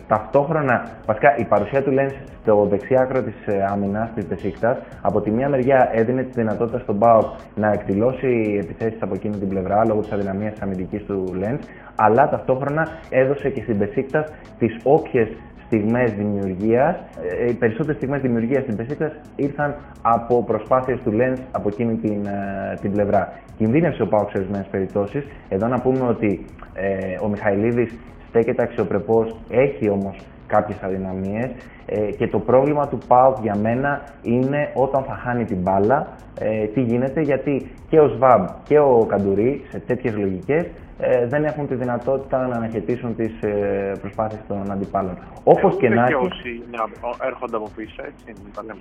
ταυτόχρονα, 0.07 0.87
βασικά 1.05 1.37
η 1.37 1.43
παρουσία 1.43 1.83
του 1.83 1.91
Λένς 1.91 2.13
στο 2.41 2.67
δεξιά 2.69 3.01
άκρο 3.01 3.21
της 3.23 3.35
ε, 3.45 3.65
άμυνας 3.69 4.09
της 4.15 4.25
Μπεσίκτα, 4.25 4.77
από 5.01 5.21
τη 5.21 5.31
μία 5.31 5.49
μεριά 5.49 5.89
έδινε 5.93 6.23
τη 6.23 6.31
δυνατότητα 6.31 6.79
στον 6.79 6.95
ΠΑΟΚ 6.95 7.25
να 7.55 7.71
εκδηλώσει 7.71 8.59
επιθέσεις 8.61 9.01
από 9.01 9.13
εκείνη 9.13 9.37
την 9.37 9.47
πλευρά 9.47 9.85
λόγω 9.85 10.01
της 10.01 10.11
αδυναμίας 10.11 10.53
αμυντικής 10.61 11.05
του 11.05 11.33
Λένς, 11.37 11.65
αλλά 11.95 12.29
ταυτόχρονα 12.29 12.87
έδωσε 13.09 13.49
και 13.49 13.61
στην 13.61 13.77
Μπεσίκτα 13.77 14.25
τις 14.59 14.79
όποιες 14.83 15.27
στιγμές 15.65 16.11
δημιουργίας. 16.11 16.95
Ε, 17.39 17.49
οι 17.49 17.53
περισσότερες 17.53 17.95
στιγμές 17.95 18.21
δημιουργίας 18.21 18.63
στην 18.63 18.75
Μπεσίκτα 18.75 19.11
ήρθαν 19.35 19.75
από 20.01 20.43
προσπάθειες 20.43 20.99
του 21.03 21.11
Λένς 21.11 21.39
από 21.51 21.69
εκείνη 21.69 21.95
την, 21.95 22.27
την 22.81 22.91
πλευρά. 22.91 23.33
Κινδύνευσε 23.57 24.01
ο 24.01 24.07
Πάουκ 24.07 24.29
σε 24.29 24.37
ορισμένες 24.37 24.67
περιπτώσεις. 24.67 25.23
Εδώ 25.49 25.67
να 25.67 25.79
πούμε 25.81 26.07
ότι 26.07 26.45
ε, 26.73 27.15
ο 27.21 27.27
Μιχαηλίδης 27.27 27.97
στέκεται 28.29 28.63
αξιοπρεπώς, 28.63 29.35
έχει 29.49 29.89
όμως 29.89 30.17
κάποιες 30.47 30.83
αδυναμίες. 30.83 31.49
Ε, 31.85 32.11
και 32.11 32.27
το 32.27 32.39
πρόβλημα 32.39 32.87
του 32.87 32.97
ΠΑΟΚ 33.07 33.37
για 33.41 33.55
μένα 33.55 34.01
είναι 34.21 34.71
όταν 34.73 35.03
θα 35.03 35.13
χάνει 35.13 35.45
την 35.45 35.57
μπάλα, 35.57 36.07
ε, 36.39 36.65
τι 36.65 36.81
γίνεται, 36.81 37.21
γιατί 37.21 37.71
και 37.89 37.99
ο 37.99 38.07
ΣΒΑΜ 38.07 38.45
και 38.63 38.79
ο 38.79 39.05
Καντουρί 39.09 39.61
σε 39.69 39.79
τέτοιες 39.79 40.15
λογικές 40.15 40.65
ε, 41.01 41.27
δεν 41.27 41.43
έχουν 41.43 41.67
τη 41.67 41.75
δυνατότητα 41.75 42.47
να 42.47 42.55
αναχαιτήσουν 42.55 43.15
τις 43.15 43.41
ε, 43.41 43.91
προσπάθειες 44.01 44.41
των 44.47 44.71
αντιπάλων. 44.71 45.17
Όπως 45.43 45.77
και 45.77 45.89
να 45.89 46.03
έχει... 46.03 46.13
όσοι 46.13 46.63
έρχονται 47.27 47.55
από 47.55 47.69
πίσω, 47.75 48.03
έτσι, 48.05 48.41
τα 48.55 48.63
λέμε 48.63 48.79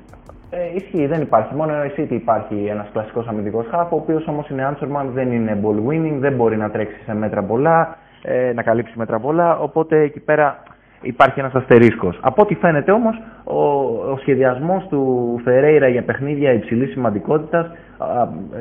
ε, 0.50 0.76
Ισχύει, 0.76 1.06
δεν 1.06 1.20
υπάρχει. 1.20 1.54
Μόνο 1.54 1.84
η 1.84 1.92
City 1.96 2.10
υπάρχει 2.10 2.66
ένας 2.70 2.88
κλασικός 2.92 3.26
αμυντικός 3.26 3.66
χάφ, 3.70 3.92
ο 3.92 3.96
οποίος 3.96 4.26
όμως 4.26 4.48
είναι 4.48 4.64
Άνσορμαν, 4.64 5.10
δεν 5.14 5.32
είναι 5.32 5.60
ball 5.64 5.90
winning, 5.90 6.16
δεν 6.18 6.32
μπορεί 6.32 6.56
να 6.56 6.70
τρέξει 6.70 7.02
σε 7.04 7.14
μέτρα 7.14 7.42
πολλά, 7.42 7.96
ε, 8.22 8.52
να 8.52 8.62
καλύψει 8.62 8.98
μέτρα 8.98 9.18
πολλά, 9.18 9.58
οπότε 9.58 10.00
εκεί 10.00 10.20
πέρα 10.20 10.62
υπάρχει 11.00 11.40
ένας 11.40 11.54
αστερίσκος. 11.54 12.18
Από 12.22 12.42
ό,τι 12.42 12.54
φαίνεται 12.54 12.92
όμως, 12.92 13.22
ο, 13.44 13.62
ο 14.10 14.16
σχεδιασμός 14.20 14.86
του 14.88 15.40
Φερέιρα 15.44 15.88
για 15.88 16.02
παιχνίδια 16.02 16.52
υψηλής 16.52 16.90
σημαντικότητας 16.90 17.70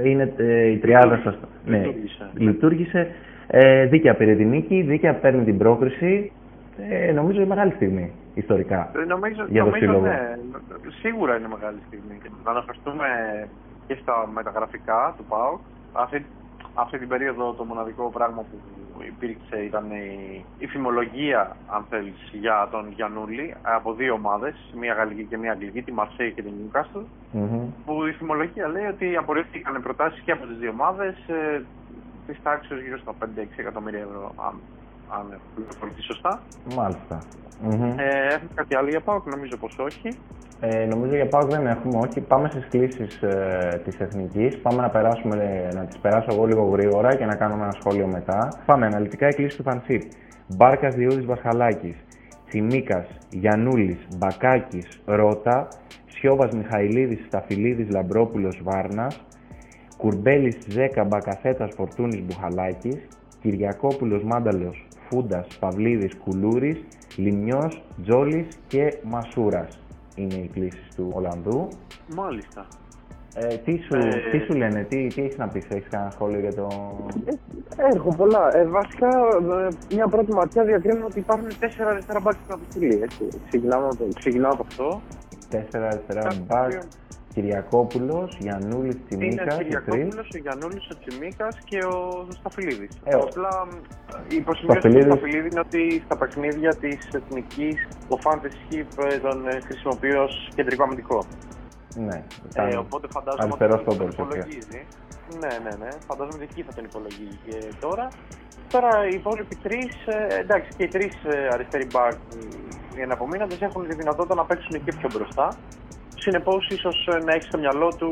είναι 0.04 0.34
ε, 0.38 0.68
η 0.68 0.78
τριάδα 0.78 1.20
σας. 1.24 1.38
Ναι, 1.66 1.78
λειτουργήσε. 1.78 2.30
λειτουργήσε. 2.34 3.08
Ε, 3.48 3.86
δίκαια 3.86 4.16
πήρε 4.16 4.36
την 4.36 4.50
νίκη, 4.50 4.82
δίκαια 4.82 5.14
παίρνει 5.14 5.44
την 5.44 5.58
πρόκριση. 5.58 6.32
Ε, 6.90 7.12
νομίζω 7.12 7.38
είναι 7.38 7.48
μεγάλη 7.48 7.72
στιγμή 7.72 8.12
ιστορικά. 8.34 8.92
Ε, 8.96 9.06
νομίζω, 9.06 9.46
για 9.48 9.64
το 9.64 9.70
νομίζω, 9.70 10.00
ναι, 10.00 10.20
σίγουρα 11.02 11.38
είναι 11.38 11.48
μεγάλη 11.56 11.78
στιγμή. 11.88 12.18
Να 12.44 12.52
αναφερθούμε 12.52 13.08
και 13.88 13.96
στα 14.02 14.30
μεταγραφικά 14.34 15.14
του 15.18 15.24
ΠΑΟΚ. 15.24 15.60
Αυτή, 15.94 16.26
αυτή 16.74 16.98
την 16.98 17.08
περίοδο 17.08 17.54
το 17.54 17.64
μοναδικό 17.64 18.10
πράγμα 18.14 18.42
που 18.42 18.58
υπήρξε 19.08 19.58
ήταν 19.64 19.92
η, 19.92 20.46
η 20.58 20.68
φημολογία, 20.68 21.56
αν 21.68 21.86
θέλεις, 21.90 22.30
για 22.32 22.68
τον 22.72 22.92
Γιαννούλη 22.96 23.56
από 23.62 23.94
δύο 23.94 24.14
ομάδες, 24.14 24.56
μία 24.80 24.94
γαλλική 24.94 25.24
και 25.24 25.38
μία 25.38 25.52
αγγλική, 25.52 25.82
τη 25.82 25.92
Μαρσέη 25.92 26.32
και 26.32 26.42
την 26.42 26.54
Newcastle. 26.60 27.06
Mm-hmm. 27.34 27.66
Που 27.86 28.06
η 28.06 28.12
φημολογία 28.12 28.68
λέει 28.68 28.86
ότι 28.86 29.16
απορρίφθηκαν 29.16 29.82
προτάσεις 29.82 30.20
και 30.20 30.32
από 30.32 30.46
τις 30.46 30.58
δύο 30.58 30.70
ομάδες 30.70 31.16
ε, 31.28 31.64
της 32.28 32.38
τάξης 32.44 32.82
γύρω 32.82 32.98
στα 32.98 33.14
5-6 33.20 33.26
εκατομμύρια 33.56 34.00
ευρώ. 34.00 34.34
Αν 35.10 35.26
έχω 35.32 35.48
πληροφορηθεί 35.56 36.02
σωστά. 36.02 36.42
Μάλιστα. 36.76 37.20
Ε, 37.98 38.34
έχουμε 38.34 38.52
κάτι 38.56 38.76
άλλο 38.76 38.90
για 38.90 39.02
ΠΑΟΚ, 39.02 39.26
νομίζω 39.26 39.58
πως 39.58 39.78
όχι. 39.78 40.10
Ε, 40.60 40.86
νομίζω 40.86 41.16
για 41.16 41.28
ΠΑΟΚ 41.28 41.50
δεν 41.50 41.68
έχουμε, 41.68 41.98
όχι. 41.98 42.22
Πάμε 42.22 42.50
στις 42.50 42.68
κλήσεις 42.70 43.22
ε, 43.22 43.82
της 43.84 44.00
Εθνικής. 44.00 44.58
Πάμε 44.58 44.82
να, 44.82 44.90
περάσουμε, 44.90 45.70
να 45.74 45.86
τις 45.86 45.98
περάσω 45.98 46.28
εγώ 46.32 46.46
λίγο 46.46 46.64
γρήγορα 46.64 47.16
και 47.16 47.26
να 47.26 47.36
κάνουμε 47.36 47.64
ένα 47.64 47.76
σχόλιο 47.80 48.08
μετά. 48.08 48.62
Πάμε, 48.66 48.86
αναλυτικά 48.86 49.28
η 49.28 49.34
κλήση 49.34 49.58
του 49.58 49.64
Φανσίπ. 49.64 50.02
Μπάρκας 50.48 50.96
Διούδης 50.96 51.26
Βασχαλάκης. 51.26 51.96
Τσιμίκας, 52.48 53.08
Γιαννούλης, 53.30 54.08
Μπακάκης, 54.18 55.02
Ρότα, 55.06 55.68
Σιώβας 56.08 56.52
Μιχαηλίδης, 56.56 57.26
Σταφυλίδης, 57.26 57.90
Λαμπρόπουλος, 57.90 58.60
Βάρνας, 58.64 59.22
Κουρμπέλης, 59.98 60.58
Ζέκα, 60.68 61.04
Μπακασέτας, 61.04 61.74
Φορτούνης, 61.76 62.22
Μπουχαλάκης, 62.22 63.08
Κυριακόπουλος, 63.42 64.24
Μάνταλος, 64.24 64.87
Φούντας, 65.10 65.48
Παυλίδης, 65.60 66.16
Κουλούρης, 66.16 66.84
Λιμιός, 67.16 67.84
Τζόλης 68.04 68.48
και 68.68 68.98
Μασούρας 69.04 69.80
είναι 70.16 70.34
οι 70.34 70.50
κλήσεις 70.54 70.96
του 70.96 71.12
Ολλανδού. 71.14 71.68
Μάλιστα. 72.16 72.66
Ε, 73.36 73.56
τι, 73.56 73.78
σου, 73.78 73.96
ε... 73.96 74.10
τι 74.32 74.40
σου 74.46 74.54
λένε, 74.54 74.84
τι, 74.90 75.08
τι 75.08 75.22
έχεις 75.22 75.38
να 75.38 75.48
πεις, 75.48 75.66
έχεις 75.70 75.88
κανένα 75.90 76.12
σχόλιο 76.12 76.40
για 76.40 76.54
το... 76.54 76.68
Ε, 77.76 77.96
έχω 77.96 78.16
πολλά. 78.16 78.58
Ε, 78.58 78.66
βασικά, 78.66 79.08
ε, 79.08 79.96
μια 79.96 80.08
πρώτη 80.08 80.34
ματιά 80.34 80.64
διακρίνω 80.64 81.06
ότι 81.06 81.20
υπάρχουν 81.20 81.48
τέσσερα 81.60 81.90
αριστερά 81.90 82.20
μπάκ 82.20 82.34
στην 82.34 82.54
αποστολή, 82.54 83.00
έτσι. 83.04 83.28
Ξεκινάω 84.20 84.54
από 84.54 84.66
αυτό. 84.68 85.02
Τέσσερα 85.50 85.88
αριστερά 85.88 86.28
μπάκ. 86.48 86.72
Κυριακόπουλος, 87.38 88.38
Γιαννούλη, 88.40 88.96
Τσιμίκα. 88.96 89.44
Είναι 89.44 89.54
ο 89.54 89.58
Κυριακόπουλος, 89.58 90.28
ο 90.36 90.38
Γιαννούλη, 90.38 90.80
ο 90.94 90.96
Τσιμίκας 91.00 91.56
και 91.70 91.78
ο 91.78 92.28
Σταφυλίδης. 92.30 92.90
Ε, 93.04 93.14
Απλά 93.14 93.68
η 94.28 94.36
υποσημείωση 94.36 94.88
του 94.88 95.02
Σταφυλίδης 95.02 95.52
είναι 95.52 95.60
ότι 95.60 96.02
στα 96.06 96.18
παιχνίδια 96.18 96.76
της 96.76 96.98
εθνικής 97.14 97.88
ο 98.10 98.16
Fantasy 98.24 98.84
τον 99.22 99.48
ε, 99.48 99.60
χρησιμοποιεί 99.60 100.14
ως 100.14 100.50
κεντρικό 100.56 100.84
αμυντικό. 100.84 101.26
Ναι, 101.96 102.24
ε, 102.54 102.76
οπότε 102.76 103.08
φαντάζομαι 103.12 103.54
ότι 103.54 103.84
θα 103.84 103.96
τον 103.98 104.10
υπολογίζει. 104.10 104.82
Ναι, 105.40 105.54
ναι, 105.64 105.74
ναι. 105.82 105.90
Φαντάζομαι 106.08 106.36
ότι 106.36 106.48
εκεί 106.52 106.62
θα 106.64 106.74
τον 106.74 106.84
υπολογίζει 106.84 107.38
και 107.46 107.56
τώρα. 107.80 108.08
Τώρα 108.74 109.08
οι 109.08 109.14
υπόλοιποι 109.14 109.56
τρεις, 109.56 109.94
ε, 110.06 110.40
εντάξει 110.40 110.70
και 110.78 110.84
οι 110.84 110.88
τρεις 110.88 111.14
αριστεροί 111.52 111.88
μπακ 111.92 112.14
οι 112.98 113.02
εναπομείνοντε 113.02 113.56
έχουν 113.60 113.88
τη 113.88 113.96
δυνατότητα 113.96 114.36
να 114.36 114.46
παίξουν 114.46 114.84
και 114.84 114.94
πιο 115.00 115.10
μπροστά. 115.14 115.56
Συνεπώς, 116.20 116.68
ίσως 116.70 117.08
ε, 117.08 117.24
να 117.24 117.34
έχεις 117.34 117.48
στο 117.48 117.58
μυαλό 117.58 117.96
του 117.98 118.10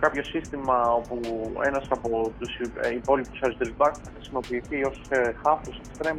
κάποιο 0.00 0.22
σύστημα 0.22 0.76
όπου 0.92 1.18
ένας 1.66 1.86
από 1.90 2.32
τους 2.38 2.56
ε, 2.82 2.94
υπόλοιπους 2.94 3.40
αριστερούς 3.42 3.76
μπακς 3.76 3.98
θα 3.98 4.10
χρησιμοποιηθεί 4.14 4.84
ως 4.84 5.00
χάφου 5.42 5.72
εξτρέμ 5.88 6.18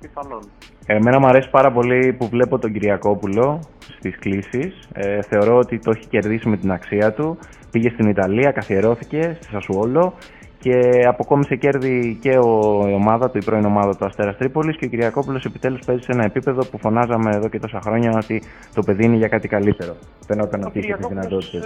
πιθανόν. 0.00 0.42
Εμένα 0.86 1.18
μου 1.18 1.26
αρέσει 1.26 1.50
πάρα 1.50 1.72
πολύ 1.72 2.12
που 2.12 2.28
βλέπω 2.28 2.58
τον 2.58 2.72
Κυριακόπουλο 2.72 3.60
στις 3.98 4.18
κλήσεις. 4.18 4.88
Ε, 4.92 5.22
θεωρώ 5.22 5.56
ότι 5.56 5.78
το 5.78 5.90
έχει 5.90 6.06
κερδίσει 6.06 6.48
με 6.48 6.56
την 6.56 6.72
αξία 6.72 7.12
του. 7.12 7.38
Πήγε 7.70 7.90
στην 7.90 8.08
Ιταλία, 8.08 8.50
καθιερώθηκε 8.50 9.36
στη 9.40 9.50
Σασουόλο 9.50 10.14
και 10.60 11.04
αποκόμισε 11.06 11.56
κέρδη 11.56 12.18
και 12.20 12.38
ο, 12.38 12.84
η 12.88 12.92
ομάδα 12.92 13.30
του, 13.30 13.38
η 13.38 13.44
πρώην 13.44 13.64
ομάδα 13.64 13.96
του 13.96 14.04
Αστέρας 14.04 14.36
Τρίπολης 14.36 14.76
και 14.76 14.84
ο 14.84 14.88
Κυριακόπουλος 14.88 15.44
επιτέλους 15.44 15.80
παίζει 15.86 16.02
σε 16.02 16.12
ένα 16.12 16.24
επίπεδο 16.24 16.64
που 16.64 16.78
φωνάζαμε 16.78 17.30
εδώ 17.34 17.48
και 17.48 17.58
τόσα 17.58 17.80
χρόνια 17.80 18.12
ότι 18.16 18.42
το 18.74 18.82
παιδί 18.82 19.04
είναι 19.04 19.16
για 19.16 19.28
κάτι 19.28 19.48
καλύτερο. 19.48 19.96
Φαινόταν 20.26 20.64
ότι 20.64 20.78
είχε 20.78 20.94
τις 20.94 21.06
δυνατότητες. 21.06 21.64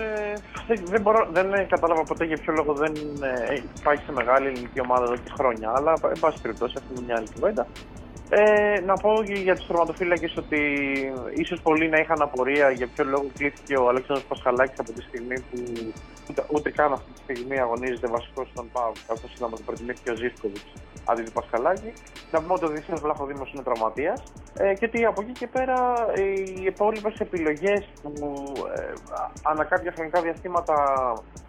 Ε, 0.68 0.74
δεν, 0.84 1.00
μπορώ, 1.00 1.28
δεν 1.32 1.52
ε, 1.52 1.66
κατάλαβα 1.68 2.02
ποτέ 2.02 2.24
για 2.24 2.38
ποιο 2.42 2.52
λόγο 2.52 2.72
δεν 2.72 2.92
ε, 2.94 3.60
πάει 3.82 3.96
σε 3.96 4.12
μεγάλη 4.12 4.46
ελληνική 4.46 4.80
ομάδα 4.80 5.04
εδώ 5.04 5.14
και 5.14 5.30
χρόνια. 5.38 5.72
Αλλά, 5.76 5.92
εν 6.14 6.20
πάση 6.20 6.40
περιπτώσει, 6.42 6.74
αυτή 6.78 6.88
είναι 6.94 7.04
μια 7.06 7.16
άλλη 7.16 7.26
κουβέντα. 7.34 7.66
Ε, 8.34 8.80
να 8.80 8.94
πω 8.94 9.22
για 9.22 9.56
τους 9.56 9.66
τροματοφύλακε 9.66 10.32
ότι 10.36 10.60
ίσως 11.34 11.60
πολλοί 11.60 11.88
να 11.88 11.98
είχαν 11.98 12.22
απορία 12.22 12.70
για 12.70 12.88
ποιο 12.94 13.04
λόγο 13.04 13.26
κλείθηκε 13.36 13.76
ο 13.76 13.88
Αλέξανδρος 13.88 14.26
Πασχαλάκης 14.28 14.78
από 14.78 14.92
τη 14.92 15.02
στιγμή 15.02 15.34
που 15.40 15.58
ούτε, 16.30 16.44
ούτε 16.48 16.70
καν 16.70 16.92
αυτή 16.92 17.12
τη 17.12 17.18
στιγμή 17.22 17.58
αγωνίζεται 17.60 18.06
βασικός 18.06 18.48
στον 18.52 18.70
ΠΑΟΚ, 18.72 18.96
καθώ 19.06 19.28
είδαμε 19.34 19.52
ότι 19.54 19.62
προτιμήθηκε 19.62 20.10
ο 20.10 20.14
Ζήφκοβιτς 20.14 20.72
αντί 21.04 21.22
του 21.22 21.32
Πασχαλάκη. 21.32 21.92
Να 22.30 22.40
πούμε 22.40 22.52
ότι 22.52 22.64
ο 22.64 22.68
Δίσιο 22.68 22.96
Βλαχοδήμος 22.96 23.52
είναι 23.52 23.62
τραυματίας 23.62 24.22
ε, 24.56 24.74
και 24.74 24.84
ότι 24.84 25.04
από 25.04 25.20
εκεί 25.22 25.32
και 25.32 25.46
πέρα 25.46 25.76
οι 26.14 26.62
υπόλοιπες 26.64 27.14
επιλογές 27.18 27.88
που 28.02 28.42
ε, 28.76 28.92
ανά 29.42 29.64
κάποια 29.64 29.92
χρονικά 29.92 30.20
διαστήματα 30.22 30.74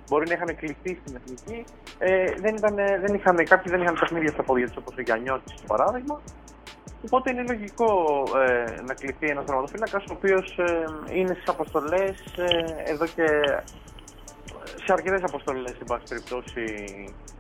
μπορεί 0.10 0.28
να 0.28 0.34
είχαν 0.34 0.56
κλειθεί 0.56 1.00
στην 1.02 1.16
εθνική, 1.16 1.66
ε, 1.98 2.34
δεν, 2.40 2.56
ήταν, 2.56 2.76
δεν 2.76 3.14
είχαν, 3.14 3.36
κάποιοι 3.36 3.72
δεν 3.72 3.82
είχαν 3.82 3.98
παιχνίδια 4.00 4.32
στα 4.32 4.44
πόδια 4.44 4.68
τους, 4.68 4.78
όπως 4.78 4.96
ο 4.98 5.02
Γιάννιώτη, 5.02 5.54
για 5.56 5.68
παράδειγμα. 5.68 6.22
Οπότε 7.06 7.32
είναι 7.32 7.44
λογικό 7.48 8.24
ε, 8.48 8.82
να 8.82 8.94
κληθεί 8.94 9.28
ένας 9.28 9.46
τερματοφύλακα 9.46 9.98
ο 9.98 10.14
οποίος 10.18 10.58
ε, 10.58 10.86
είναι 11.14 11.34
στις 11.34 11.48
αποστολές 11.48 12.18
ε, 12.38 12.92
εδώ 12.92 13.06
και. 13.06 13.28
σε 14.86 14.94
αρκετές 14.94 15.24
αποστολές, 15.24 15.72
εν 15.72 15.86
πάση 15.88 16.04
περιπτώσει, 16.10 16.64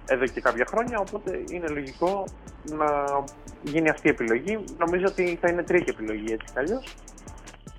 εδώ 0.06 0.26
και 0.26 0.42
κάποια 0.42 0.66
χρόνια. 0.66 1.00
Οπότε 1.00 1.44
είναι 1.50 1.68
λογικό 1.68 2.26
να 2.64 2.86
γίνει 3.62 3.90
αυτή 3.90 4.08
η 4.08 4.10
επιλογή. 4.10 4.60
Νομίζω 4.78 5.06
ότι 5.08 5.38
θα 5.42 5.50
είναι 5.50 5.64
τρίτη 5.64 5.90
επιλογή 5.90 6.34
έτσι 6.34 6.54
κι 6.54 6.60
αλλιώς. 6.60 6.96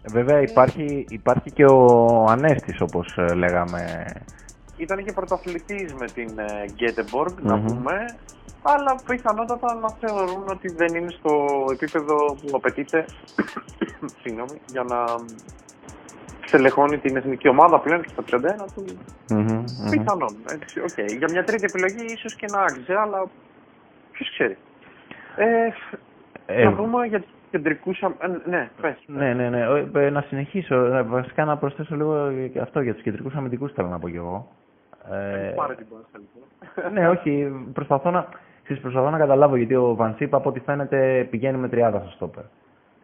Βέβαια 0.07 0.41
υπάρχει, 0.41 1.05
υπάρχει 1.09 1.50
και 1.50 1.64
ο 1.64 2.25
Ανέστης 2.29 2.81
όπως 2.81 3.19
λέγαμε. 3.35 4.07
Ήταν 4.76 5.05
και 5.05 5.12
πρωτοαθλητής 5.12 5.95
με 5.95 6.07
την 6.07 6.31
Γκέτεμποργκ, 6.75 7.38
να 7.41 7.61
πούμε 7.61 8.17
αλλά 8.66 8.94
πιθανότατα 9.06 9.75
να 9.75 9.90
θεωρούν 9.90 10.44
ότι 10.49 10.73
δεν 10.73 10.94
είναι 10.94 11.11
στο 11.11 11.47
επίπεδο 11.73 12.16
που 12.16 12.49
απαιτείται 12.52 13.04
συγγνώμη, 14.23 14.61
για 14.66 14.83
να 14.83 15.04
στελεχώνει 16.47 16.99
την 16.99 17.16
εθνική 17.16 17.49
ομάδα 17.49 17.78
πλέον 17.78 18.02
και 18.02 18.09
στα 18.09 18.23
31 18.30 18.40
του. 18.75 18.85
Mm-hmm, 19.28 19.64
Πιθανόν. 19.90 20.37
Έτσι, 20.52 20.80
okay. 20.88 21.16
Για 21.18 21.28
μια 21.30 21.44
τρίτη 21.44 21.64
επιλογή 21.64 22.04
ίσως 22.04 22.35
και 22.35 22.47
να 22.50 22.61
άξιζε, 22.61 22.99
αλλά 22.99 23.26
ποιος 24.12 24.30
ξέρει. 24.30 24.56
Ε, 25.37 25.68
ε, 26.47 26.64
να 26.64 26.73
πούμε 26.73 27.06
για 27.06 27.21
τους 27.21 27.30
κεντρικούς. 27.50 28.00
Ε, 28.00 28.09
ναι, 28.44 28.71
πες. 28.80 28.97
Ναι, 29.06 29.33
ναι, 29.35 29.49
ναι. 29.49 29.61
Ε, 29.94 30.11
να 30.11 30.21
συνεχίσω. 30.21 31.04
Βασικά 31.06 31.44
να 31.44 31.56
προσθέσω 31.56 31.97
λίγο 31.97 32.33
και 32.52 32.59
αυτό 32.59 32.80
για 32.80 32.94
τους 32.94 33.02
κεντρικούς 33.02 33.35
αμυντικούς 33.35 33.73
θέλω 33.73 33.88
να 33.88 33.99
πω 33.99 34.09
κι 34.09 34.16
εγώ. 34.16 34.49
Ε, 35.11 35.52
πάρε 35.56 35.75
την 35.75 35.87
πάστα, 35.88 36.18
λοιπόν. 36.18 36.92
ναι, 36.92 37.09
όχι. 37.09 37.52
Προσπαθώ 37.73 38.11
να, 38.11 38.28
Στις 38.64 38.80
προσπαθώ 38.80 39.11
να 39.11 39.18
καταλάβω 39.18 39.56
γιατί 39.56 39.75
ο 39.75 39.94
Βανσίπ 39.94 40.35
από 40.35 40.49
ό,τι 40.49 40.61
φαίνεται 40.61 41.26
πηγαίνει 41.30 41.59
με 41.59 41.68
τριάδα 41.68 41.99
στο 41.99 42.11
στόπερ. 42.11 42.44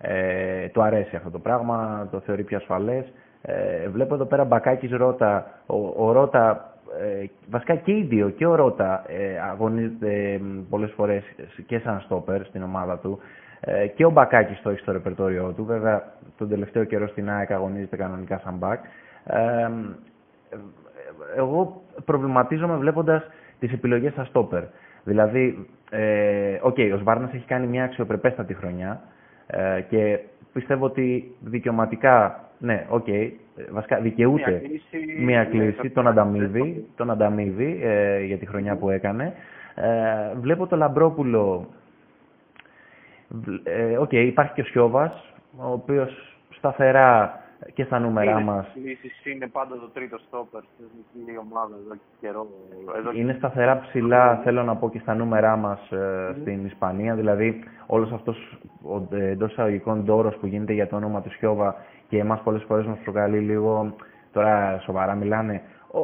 Ε, 0.01 0.69
του 0.69 0.83
αρέσει 0.83 1.17
αυτό 1.17 1.31
το 1.31 1.39
πράγμα, 1.39 2.09
το 2.11 2.21
θεωρεί 2.21 2.43
πιο 2.43 2.57
ασφαλές. 2.57 3.13
Ε, 3.43 3.89
βλέπω 3.89 4.15
εδώ 4.15 4.25
πέρα 4.25 4.45
μπακάκι 4.45 4.87
Ρότα. 4.87 5.47
Ο, 5.67 6.07
ο 6.07 6.13
Ρότα, 6.13 6.75
ε, 7.01 7.25
βασικά 7.51 7.75
και 7.75 7.93
οι 7.93 8.03
δύο, 8.03 8.31
και 8.31 8.47
ο 8.47 8.55
Ρότα 8.55 9.05
ε, 9.07 9.39
αγωνίζεται 9.51 10.41
πολλές 10.71 10.93
φορές 10.97 11.23
και 11.67 11.79
σαν 11.79 12.01
στόπερ 12.01 12.45
στην 12.45 12.63
ομάδα 12.63 12.99
του. 12.99 13.19
Ε, 13.61 13.87
και 13.87 14.05
ο 14.05 14.11
Μπακάκης 14.11 14.61
το 14.63 14.71
έχει 14.71 14.81
στο 14.81 14.93
ρεπερτόριό 14.93 15.53
του. 15.57 15.65
Βέβαια, 15.65 16.13
τον 16.39 16.49
τελευταίο 16.49 16.85
καιρό 16.85 17.09
στην 17.09 17.31
ΑΕΚ 17.31 17.51
αγωνίζεται 17.51 17.97
κανονικά 17.97 18.41
σαν 18.45 18.55
μπακ. 18.55 18.85
Ε, 19.25 19.69
εγώ 21.37 21.83
προβληματίζομαι 22.05 22.77
βλέποντας 22.77 23.23
τις 23.59 23.73
επιλογές 23.73 24.13
στα 24.13 24.25
στόπερ. 24.25 24.63
Δηλαδή, 25.05 25.67
ε, 25.91 26.59
okay, 26.63 26.93
ο 26.95 26.97
Σβάρνας 26.97 27.33
έχει 27.33 27.47
κάνει 27.47 27.67
μια 27.67 27.85
αξιοπρεπέστατη 27.85 28.55
χρονιά 28.55 29.01
ε, 29.47 29.81
και 29.81 30.19
πιστεύω 30.53 30.85
ότι 30.85 31.35
δικαιωματικά, 31.41 32.45
ναι, 32.59 32.87
OK, 32.89 33.05
okay, 33.09 33.31
βασικά 33.71 34.01
δικαιούται 34.01 34.63
μια 35.19 35.45
κλήση, 35.45 35.91
τον 35.91 36.07
ανταμείβει, 36.07 36.87
τον 36.97 37.11
ανταμείβει 37.11 37.81
ε, 37.83 38.25
για 38.25 38.39
τη 38.39 38.47
χρονιά 38.47 38.77
που 38.77 38.91
έκανε. 38.91 39.33
Ε, 39.75 40.35
βλέπω 40.41 40.67
το 40.67 40.77
Λαμπρόπουλο, 40.77 41.67
ε, 43.63 43.97
OK, 43.97 44.09
okay, 44.09 44.25
υπάρχει 44.27 44.53
και 44.53 44.61
ο 44.61 44.65
Σιώβας, 44.65 45.33
ο 45.57 45.73
οποίος 45.73 46.37
σταθερά 46.51 47.40
και 47.75 47.85
στα 47.85 47.99
νούμερά 47.99 48.31
είναι, 48.31 48.43
μας. 48.43 48.67
Είναι 49.25 49.47
πάντα 49.47 49.75
το 49.75 49.89
τρίτο 49.89 50.19
στόπερ 50.19 50.63
στην 50.63 50.85
εθνική 50.85 51.39
ομάδα 51.39 51.75
εδώ 51.85 51.95
και 51.95 52.01
καιρό. 52.21 52.47
Εδώ 52.97 53.13
είναι 53.13 53.35
σταθερά 53.39 53.81
ψηλά, 53.81 54.41
θέλω 54.45 54.63
να 54.63 54.77
πω 54.77 54.91
και 54.91 54.99
στα 54.99 55.15
νούμερά 55.15 55.57
μας 55.57 55.91
ε, 55.91 56.35
στην 56.41 56.67
Ισπανία. 56.67 57.15
Δηλαδή, 57.15 57.65
όλος 57.87 58.13
αυτός 58.13 58.59
ο 58.83 59.17
εντός 59.17 59.51
εισαγωγικών 59.51 60.05
ντόρος 60.05 60.37
που 60.37 60.47
γίνεται 60.47 60.73
για 60.73 60.89
το 60.89 60.97
όνομα 60.97 61.21
του 61.21 61.33
Σιώβα 61.33 61.77
και 62.09 62.19
εμάς 62.19 62.41
πολλές 62.41 62.63
φορές 62.63 62.87
μας 62.87 62.99
προκαλεί 62.99 63.39
λίγο. 63.39 63.95
Τώρα 64.33 64.81
σοβαρά 64.85 65.15
μιλάνε. 65.15 65.63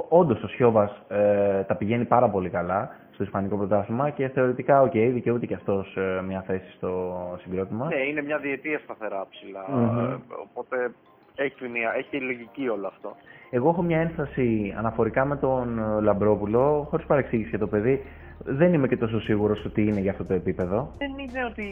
Όντως 0.08 0.42
ο 0.42 0.48
Σιώβας 0.48 1.02
ε, 1.08 1.62
τα 1.62 1.74
πηγαίνει 1.74 2.04
πάρα 2.04 2.28
πολύ 2.28 2.48
καλά 2.50 2.90
στο 3.10 3.22
Ισπανικό 3.22 3.56
πρωτάθλημα 3.56 4.10
και 4.10 4.28
θεωρητικά, 4.28 4.82
OK, 4.82 4.90
okay, 4.94 5.10
δικαιούται 5.12 5.46
και 5.46 5.54
αυτός 5.54 5.96
ε, 5.96 6.22
μια 6.26 6.42
θέση 6.42 6.70
στο 6.70 7.16
συγκρότημα. 7.40 7.86
Ναι, 7.86 8.06
είναι 8.10 8.22
μια 8.22 8.38
διετία 8.38 8.78
σταθερά 8.78 9.26
ψηλά. 9.30 9.64
Mm-hmm. 9.68 10.18
Οπότε 10.48 10.94
έχει, 11.36 11.54
έχει 11.96 12.24
λογική 12.24 12.68
όλο 12.68 12.86
αυτό. 12.86 13.16
Εγώ 13.50 13.68
έχω 13.68 13.82
μια 13.82 14.00
ένσταση 14.00 14.74
αναφορικά 14.78 15.24
με 15.24 15.36
τον 15.36 15.78
ε, 15.78 16.00
Λαμπρόπουλο, 16.00 16.86
χωρίς 16.90 17.06
παρεξήγηση 17.06 17.48
για 17.48 17.58
το 17.58 17.66
παιδί. 17.66 18.04
Δεν 18.38 18.72
είμαι 18.72 18.88
και 18.88 18.96
τόσο 18.96 19.20
σίγουρος 19.20 19.64
ότι 19.64 19.82
είναι 19.82 20.00
για 20.00 20.10
αυτό 20.10 20.24
το 20.24 20.34
επίπεδο. 20.34 20.92
Δεν 20.98 21.18
είναι 21.18 21.44
ότι. 21.44 21.66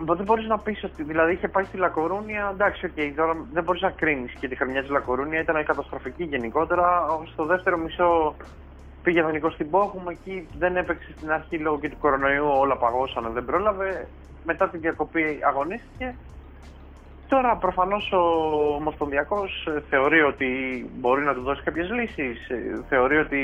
Δεν 0.00 0.24
μπορείς 0.24 0.46
να 0.46 0.58
πεις 0.58 0.84
ότι. 0.84 1.02
Δηλαδή 1.02 1.32
είχε 1.32 1.48
πάει 1.48 1.64
στη 1.64 1.76
Λακορούνια. 1.76 2.50
Εντάξει, 2.52 2.92
okay, 2.94 3.12
τώρα 3.16 3.36
δεν 3.52 3.64
μπορείς 3.64 3.82
να 3.82 3.90
κρίνεις 3.90 4.32
και 4.32 4.48
τη 4.48 4.56
χρονιά 4.56 4.82
τη 4.82 4.90
Λακορούνια 4.90 5.40
ήταν 5.40 5.64
καταστροφική 5.64 6.24
γενικότερα. 6.24 7.06
Στο 7.32 7.44
δεύτερο 7.44 7.78
μισό 7.78 8.34
πήγε 9.02 9.22
δανεικό 9.22 9.50
στην 9.50 9.70
Πόχουμ. 9.70 10.08
Εκεί 10.08 10.48
δεν 10.58 10.76
έπαιξε 10.76 11.12
στην 11.16 11.30
αρχή 11.30 11.58
λόγω 11.58 11.78
και 11.78 11.90
του 11.90 11.98
κορονοϊού. 12.00 12.46
Όλα 12.58 12.76
παγώσανε, 12.76 13.28
δεν 13.28 13.44
πρόλαβε. 13.44 14.08
Μετά 14.44 14.68
την 14.68 14.80
διακοπή 14.80 15.38
αγωνίστηκε. 15.48 16.14
Τώρα 17.28 17.56
προφανώς 17.56 18.12
ο 18.12 18.18
Ομοσπονδιακό 18.74 19.44
ε, 19.44 19.80
θεωρεί 19.88 20.20
ότι 20.20 20.46
μπορεί 20.94 21.24
να 21.24 21.34
του 21.34 21.42
δώσει 21.42 21.62
κάποιες 21.62 21.90
λύσεις. 21.90 22.48
Ε, 22.48 22.84
θεωρεί 22.88 23.16
ότι 23.16 23.42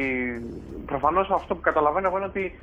προφανώς 0.87 1.31
αυτό 1.31 1.55
που 1.55 1.61
καταλαβαίνω 1.61 2.07
εγώ 2.07 2.17
είναι 2.17 2.27
ότι 2.27 2.61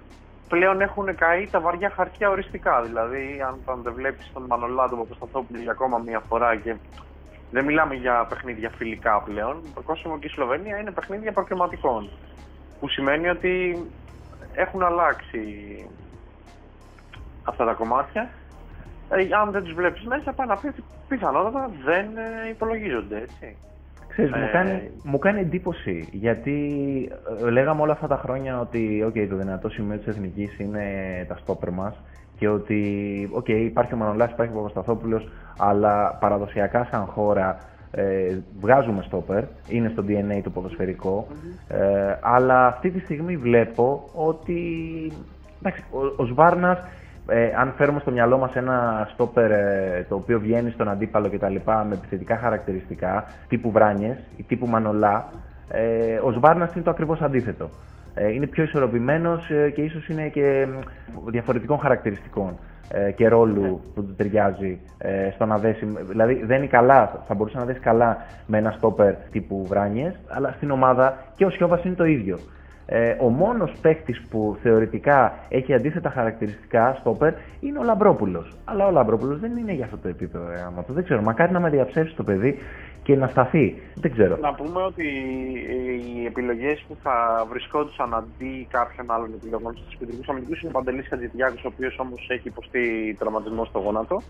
πλέον 0.49 0.81
έχουν 0.81 1.15
καεί 1.15 1.47
τα 1.51 1.59
βαριά 1.59 1.89
χαρτιά 1.89 2.29
οριστικά. 2.29 2.81
Δηλαδή, 2.81 3.41
αν 3.65 3.81
δεν 3.83 3.93
βλέπεις 3.93 4.31
τον 4.33 4.43
Μανολάντο 4.43 4.95
Παπασταθόπουλο 4.95 5.61
για 5.61 5.71
ακόμα 5.71 5.97
μία 5.97 6.19
φορά 6.19 6.55
και 6.55 6.75
δεν 7.51 7.65
μιλάμε 7.65 7.95
για 7.95 8.25
παιχνίδια 8.29 8.69
φιλικά 8.69 9.21
πλέον. 9.21 9.61
Το 9.75 9.81
Κόσιμο 9.81 10.19
και 10.19 10.27
η 10.27 10.29
Σλοβενία 10.29 10.77
είναι 10.77 10.91
παιχνίδια 10.91 11.31
προκριματικών. 11.31 12.09
Που 12.79 12.89
σημαίνει 12.89 13.29
ότι 13.29 13.85
έχουν 14.53 14.83
αλλάξει 14.83 15.41
αυτά 17.43 17.65
τα 17.65 17.73
κομμάτια 17.73 18.29
ε, 19.11 19.35
αν 19.41 19.51
δεν 19.51 19.63
τους 19.63 19.73
βλέπεις 19.73 20.03
μέσα, 20.03 20.33
πάει 20.33 20.47
να 20.47 20.57
πει 20.57 20.67
ότι 20.67 20.83
πιθανότατα 21.07 21.71
δεν 21.85 22.05
ε, 22.05 22.49
υπολογίζονται, 22.49 23.17
έτσι. 23.17 23.57
Ξέρεις, 24.07 24.31
μου, 24.31 24.43
ε, 24.43 24.51
κάνει, 24.51 24.89
μου 25.03 25.17
κάνει 25.19 25.39
εντύπωση, 25.39 26.09
γιατί 26.11 26.57
ε, 27.45 27.49
λέγαμε 27.49 27.81
όλα 27.81 27.91
αυτά 27.91 28.07
τα 28.07 28.17
χρόνια 28.17 28.59
ότι 28.59 29.05
okay, 29.07 29.27
το 29.29 29.35
δυνατό 29.35 29.69
σημείο 29.69 29.97
της 29.97 30.07
Εθνικής 30.07 30.59
είναι 30.59 30.85
τα 31.27 31.35
στόπερ 31.35 31.69
μας 31.69 32.01
και 32.37 32.47
ότι 32.47 32.81
okay, 33.39 33.49
υπάρχει 33.49 33.93
ο 33.93 33.97
Μανολάς, 33.97 34.31
υπάρχει 34.31 34.53
ο 34.53 34.55
Παπασταθόπουλος, 34.55 35.29
αλλά 35.57 36.17
παραδοσιακά 36.19 36.87
σαν 36.91 37.05
χώρα 37.05 37.57
ε, 37.91 38.37
βγάζουμε 38.59 39.03
στόπερ, 39.03 39.43
είναι 39.69 39.89
στο 39.89 40.03
DNA 40.07 40.41
το 40.43 40.49
ποδοσφαιρικο 40.49 41.27
ε, 41.67 42.15
αλλά 42.21 42.67
αυτή 42.67 42.89
τη 42.89 42.99
στιγμή 42.99 43.37
βλέπω 43.37 44.09
ότι 44.13 44.61
εντάξει, 45.59 45.83
ο, 45.91 46.23
ο 46.23 46.25
Σβάρνας 46.25 46.79
ε, 47.31 47.53
αν 47.57 47.73
φέρουμε 47.77 47.99
στο 47.99 48.11
μυαλό 48.11 48.37
μας 48.37 48.55
ένα 48.55 49.07
στόπερ 49.13 49.51
ε, 49.51 50.05
το 50.09 50.15
οποίο 50.15 50.39
βγαίνει 50.39 50.71
στον 50.71 50.89
αντίπαλο 50.89 51.29
κτλ. 51.29 51.55
με 51.65 51.93
επιθετικά 51.93 52.37
χαρακτηριστικά, 52.37 53.25
τύπου 53.47 53.71
Βράνιες 53.71 54.17
ή 54.37 54.43
τύπου 54.43 54.67
Μανολά, 54.67 55.29
ε, 55.69 56.19
ο 56.23 56.31
Σβάρνας 56.31 56.73
είναι 56.73 56.83
το 56.83 56.89
ακριβώς 56.89 57.21
αντίθετο. 57.21 57.69
Ε, 58.13 58.33
είναι 58.33 58.47
πιο 58.47 58.63
ισορροπημένος 58.63 59.49
ε, 59.49 59.69
και 59.69 59.81
ίσως 59.81 60.07
είναι 60.07 60.27
και 60.27 60.67
διαφορετικών 61.25 61.79
χαρακτηριστικών 61.79 62.57
ε, 62.89 63.11
και 63.11 63.27
ρόλου 63.27 63.61
ναι. 63.61 63.67
που 63.67 64.03
του 64.03 64.15
ταιριάζει 64.15 64.79
στο 65.33 65.45
να 65.45 65.57
δέσει. 65.57 65.85
Δηλαδή 66.09 66.43
δεν 66.45 66.57
είναι 66.57 66.67
καλά, 66.67 67.23
θα 67.27 67.33
μπορούσε 67.33 67.57
να 67.57 67.65
δέσει 67.65 67.79
καλά 67.79 68.17
με 68.45 68.57
ένα 68.57 68.71
στόπερ 68.71 69.13
τύπου 69.31 69.65
Βράνιες, 69.67 70.19
αλλά 70.27 70.53
στην 70.55 70.71
ομάδα 70.71 71.17
και 71.35 71.45
ο 71.45 71.49
Σιώβας 71.49 71.83
είναι 71.83 71.95
το 71.95 72.05
ίδιο. 72.05 72.39
Ε, 72.93 73.15
ο 73.19 73.29
μόνος 73.29 73.73
παίκτης 73.81 74.21
που 74.29 74.57
θεωρητικά 74.61 75.33
έχει 75.49 75.73
αντίθετα 75.73 76.09
χαρακτηριστικά 76.09 76.97
στο 76.99 77.11
ΠΕΡ 77.11 77.33
είναι 77.59 77.79
ο 77.79 77.83
Λαμπρόπουλος. 77.83 78.55
Αλλά 78.65 78.87
ο 78.87 78.91
Λαμπρόπουλος 78.91 79.39
δεν 79.39 79.57
είναι 79.57 79.73
για 79.73 79.85
αυτό 79.85 79.97
το 79.97 80.07
επίπεδο. 80.07 80.45
Άμα 80.67 80.83
το 80.83 80.93
δεν 80.93 81.03
ξέρω. 81.03 81.21
Μακάρι 81.21 81.51
να 81.51 81.59
με 81.59 81.69
διαψεύσει 81.69 82.15
το 82.15 82.23
παιδί 82.23 82.57
και 83.03 83.15
να 83.15 83.27
σταθεί. 83.27 83.81
Δεν 83.95 84.11
ξέρω. 84.11 84.37
Να 84.37 84.53
πούμε 84.53 84.81
ότι 84.81 85.05
οι 86.15 86.25
επιλογές 86.25 86.85
που 86.87 86.97
θα 87.03 87.45
βρισκόντουσαν 87.49 88.13
αντί 88.13 88.67
κάποιων 88.69 89.11
άλλων 89.11 89.31
επιλογών 89.33 89.77
στους 89.77 89.95
κεντρικού 89.95 90.21
αμυντικούς 90.27 90.61
είναι 90.61 90.71
ο 90.73 90.77
Παντελής 90.77 91.07
Χατζητιάκο, 91.07 91.55
ο 91.57 91.67
οποίος 91.73 91.99
όμως 91.99 92.27
έχει 92.29 92.47
υποστεί 92.47 93.15
τραυματισμό 93.19 93.65
στο 93.65 93.79
γόνατο. 93.79 94.21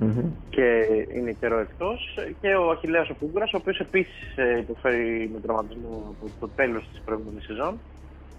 Mm-hmm. 0.00 0.28
και 0.50 0.86
είναι 1.16 1.32
καιρό 1.40 1.58
εκτός. 1.58 2.18
Και 2.40 2.54
ο 2.54 2.70
Αχηλέα 2.70 3.06
ο 3.10 3.14
Πούγκουρα, 3.18 3.44
ο 3.44 3.56
οποίος 3.60 3.80
επίσης 3.80 4.36
ε, 4.36 4.58
υποφέρει 4.58 5.30
με 5.34 5.40
τραυματισμό 5.40 6.02
από 6.10 6.30
το 6.40 6.48
τέλος 6.56 6.88
της 6.90 7.00
προηγούμενης 7.04 7.44
σεζόν 7.44 7.78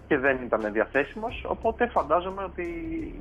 και 0.08 0.18
δεν 0.18 0.38
ήταν 0.46 0.72
διαθέσιμος. 0.72 1.46
Οπότε 1.48 1.88
φαντάζομαι 1.88 2.44
ότι 2.44 2.66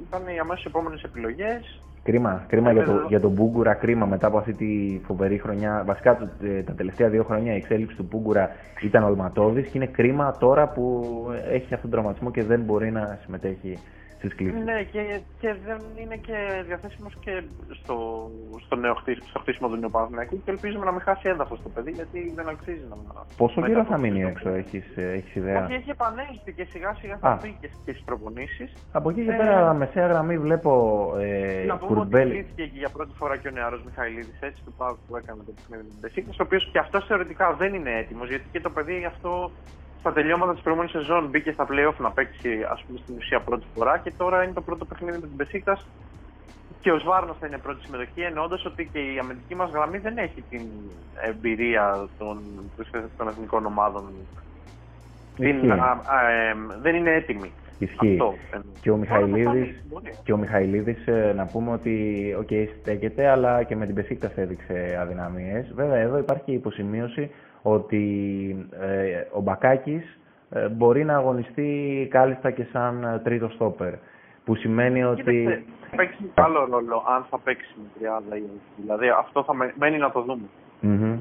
ήταν 0.09 0.35
οι 0.35 0.39
αμέσως 0.39 0.65
επόμενες 0.65 1.03
επιλογές. 1.03 1.81
Κρίμα, 2.03 2.45
κρίμα 2.49 2.73
για, 2.73 2.85
το, 2.85 3.05
για 3.09 3.21
τον 3.21 3.31
Μπούγκουρα, 3.31 3.75
κρίμα 3.75 4.07
μετά 4.07 4.27
από 4.27 4.39
αυτή 4.39 4.53
τη 4.53 5.01
φοβερή 5.07 5.39
χρονιά. 5.39 5.83
Βασικά 5.87 6.31
ε, 6.43 6.63
τα 6.63 6.73
τελευταία 6.73 7.09
δύο 7.09 7.25
χρόνια 7.25 7.53
η 7.53 7.57
εξέλιξη 7.57 7.97
του 7.97 8.07
Μπούγκουρα 8.11 8.51
ήταν 8.83 9.03
ολματώδη 9.03 9.63
και 9.63 9.71
είναι 9.73 9.87
κρίμα 9.87 10.37
τώρα 10.39 10.69
που 10.69 11.05
έχει 11.51 11.75
αυτόν 11.75 11.81
τον 11.81 11.91
τραυματισμό 11.91 12.31
και 12.31 12.43
δεν 12.43 12.61
μπορεί 12.61 12.91
να 12.91 13.19
συμμετέχει 13.23 13.79
ναι, 14.65 14.83
και, 14.83 15.21
και 15.41 15.55
δεν 15.67 15.81
είναι 16.03 16.17
και 16.17 16.63
διαθέσιμος 16.67 17.17
και 17.21 17.43
στο, 17.83 17.97
στο, 18.65 18.77
νέο 18.77 18.95
χτίσιμο, 18.95 19.27
στο 19.29 19.39
χτίσιμο 19.39 19.69
του 19.69 19.77
νέου 19.77 19.91
Παναθηναϊκού 19.91 20.43
και 20.45 20.51
ελπίζουμε 20.51 20.85
να 20.85 20.91
μην 20.91 21.01
χάσει 21.01 21.29
έδαφος 21.29 21.63
το 21.63 21.69
παιδί 21.69 21.91
γιατί 21.91 22.33
δεν 22.35 22.49
αξίζει 22.49 22.85
να 22.89 22.97
Πόσο 23.37 23.63
καιρό 23.63 23.85
θα 23.85 23.99
μείνει 23.99 24.23
έξω, 24.23 24.49
έχεις 24.49 24.85
έχεις 24.97 25.35
ιδέα; 25.35 25.65
Όχι, 25.65 25.75
έχει 25.75 25.91
επανέλθει 25.91 26.53
και 26.57 26.65
σιγά 26.71 26.95
σιγά 26.95 27.17
θα 27.17 27.39
μπει 27.43 27.57
και 27.61 27.71
στις 27.81 28.03
προπονήσεις. 28.05 28.73
Από 28.93 29.11
εκεί 29.11 29.25
και 29.25 29.31
ε, 29.31 29.37
πέρα, 29.37 29.75
μεσαία 29.75 30.07
γραμμή 30.07 30.39
βλέπω. 30.39 30.73
Ε, 31.19 31.65
να 31.67 31.77
πούμε 31.77 31.95
κουρμπέλ... 31.95 32.29
ότι 32.29 32.65
για 32.65 32.89
πρώτη 32.89 33.13
φορά 33.17 33.37
και 33.37 33.49
ο 33.49 33.51
νεαρός 33.51 33.83
Μιχαηλίδης 33.85 34.41
έτσι 34.41 34.63
του 34.65 34.73
Πάου 34.77 34.99
που 35.09 35.17
έκανε 35.17 35.43
το 35.47 35.53
παιχνίδι 35.57 35.89
με 36.01 36.09
την 36.09 36.25
ο 36.31 36.43
οποίο 36.43 36.59
και 36.73 36.79
αυτός 36.79 37.07
θεωρητικά 37.07 37.55
δεν 37.55 37.75
είναι 37.75 37.91
έτοιμος 37.99 38.29
γιατί 38.29 38.45
και 38.53 38.61
το 38.61 38.71
παιδί 38.71 39.05
αυτό 39.05 39.51
στα 40.07 40.15
τελειώματα 40.15 40.53
της 40.53 40.63
προηγούμενης 40.63 40.93
σεζόν 40.93 41.29
μπήκε 41.29 41.53
στα 41.53 41.67
playoff 41.71 41.97
να 41.99 42.11
παίξει 42.11 42.67
ας 42.71 42.85
πούμε, 42.87 42.99
στην 43.03 43.15
ουσία 43.17 43.41
πρώτη 43.41 43.67
φορά 43.75 43.99
και 43.99 44.13
τώρα 44.17 44.43
είναι 44.43 44.53
το 44.53 44.61
πρώτο 44.61 44.85
παιχνίδι 44.85 45.19
με 45.19 45.27
την 45.27 45.37
Πεσίκτα 45.37 45.79
και 46.81 46.93
ο 46.93 46.99
Σβάρνα 46.99 47.35
θα 47.41 47.47
είναι 47.47 47.59
πρώτη 47.59 47.85
συμμετοχή, 47.85 48.21
εννοώντας 48.21 48.65
ότι 48.65 48.89
και 48.93 48.99
η 48.99 49.19
αμυντική 49.19 49.55
μας 49.55 49.71
γραμμή 49.71 49.99
δεν 49.99 50.19
έχει 50.19 50.45
την 50.51 50.63
εμπειρία 51.29 52.09
των, 52.19 52.39
των 53.17 53.29
εθνικών 53.29 53.67
ομάδων. 53.67 54.05
Την, 55.37 55.73
α, 55.73 56.01
α, 56.07 56.31
ε, 56.31 56.55
δεν 56.83 56.95
είναι 56.95 57.11
έτοιμη. 57.11 57.53
Ισχύει. 57.79 58.19
Αυτό, 58.21 58.35
και 58.81 58.91
ο 58.91 58.97
Μιχαηλίδης, 58.97 59.85
και 60.23 60.33
ο 60.33 60.37
Μιχαηλίδης 60.37 61.07
ε, 61.07 61.33
να 61.37 61.47
πούμε 61.47 61.73
ότι 61.73 61.95
okay, 62.41 62.69
στέκεται, 62.81 63.29
αλλά 63.29 63.63
και 63.63 63.77
με 63.77 63.87
την 63.87 63.95
Πεσίκτα 63.95 64.33
έδειξε 64.35 64.99
αδυναμίες. 65.01 65.73
Βέβαια 65.75 65.97
εδώ 65.97 66.19
υπάρχει 66.19 66.53
υποσημείωση 66.53 67.31
ότι 67.69 68.69
ε, 68.81 69.23
ο 69.33 69.41
Μπακάκης 69.41 70.19
ε, 70.51 70.69
μπορεί 70.69 71.05
να 71.05 71.17
αγωνιστεί 71.17 72.09
κάλλιστα 72.11 72.51
και 72.51 72.65
σαν 72.73 73.05
ε, 73.05 73.19
τρίτο 73.25 73.49
στόπερ. 73.49 73.95
Που 74.45 74.55
σημαίνει 74.55 75.05
ότι... 75.05 75.65
Θα 75.91 75.97
παίξει 75.97 76.31
άλλο 76.35 76.65
ρόλο 76.71 77.05
αν 77.17 77.25
θα 77.31 77.39
παίξει 77.39 77.75
με 77.77 77.89
τριάδα 77.99 78.37
ή 78.37 78.41
όχι. 78.41 78.71
Δηλαδή 78.77 79.09
αυτό 79.09 79.43
θα 79.43 79.53
μένει 79.75 79.99
να 79.99 80.11
το 80.11 80.21
δούμε. 80.21 80.47
Mm-hmm. 80.83 81.19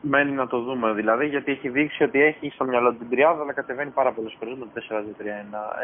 Μένει 0.00 0.30
να 0.30 0.46
το 0.46 0.60
δούμε 0.60 0.92
δηλαδή 0.92 1.26
γιατί 1.26 1.52
έχει 1.52 1.68
δείξει 1.68 2.02
ότι 2.02 2.22
έχει 2.22 2.50
στο 2.50 2.64
μυαλό 2.64 2.94
την 2.94 3.08
τριάδα 3.10 3.42
αλλά 3.42 3.52
κατεβαίνει 3.52 3.90
πάρα 3.90 4.12
πολλές 4.12 4.36
φορές 4.38 4.54
με 4.58 4.64
το 4.64 4.82
4-2-3-1. 4.90 4.94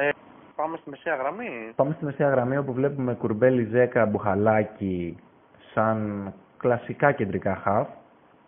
Ε, 0.01 0.11
πάμε 0.57 0.77
στη 0.77 0.91
μεσαία 0.91 1.15
γραμμή. 1.15 1.73
Πάμε 1.77 1.93
στη 1.97 2.05
μεσαία 2.05 2.29
γραμμή 2.29 2.57
όπου 2.57 2.73
βλέπουμε 2.73 3.15
Κουρμπέλη, 3.15 3.65
Ζέκα, 3.65 4.07
Μπουχαλάκι 4.07 5.17
σαν 5.75 6.33
κλασικά 6.57 7.13
κεντρικά 7.13 7.55
χαφ. 7.55 7.89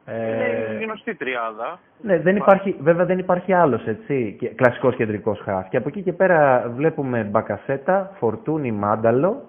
Είναι 0.06 0.78
ε, 0.80 0.84
γνωστή 0.84 1.14
τριάδα. 1.14 1.78
Ναι, 2.00 2.18
δεν 2.18 2.36
υπάρχει, 2.36 2.76
βέβαια 2.80 3.04
δεν 3.04 3.18
υπάρχει 3.18 3.52
άλλος 3.52 3.86
έτσι, 3.86 4.38
κλασικός 4.54 4.96
κεντρικός 4.96 5.40
χαφ. 5.40 5.68
Και 5.68 5.76
από 5.76 5.88
εκεί 5.88 6.02
και 6.02 6.12
πέρα 6.12 6.72
βλέπουμε 6.76 7.22
Μπακασέτα, 7.22 8.10
Φορτούνι, 8.18 8.72
Μάνταλο. 8.72 9.48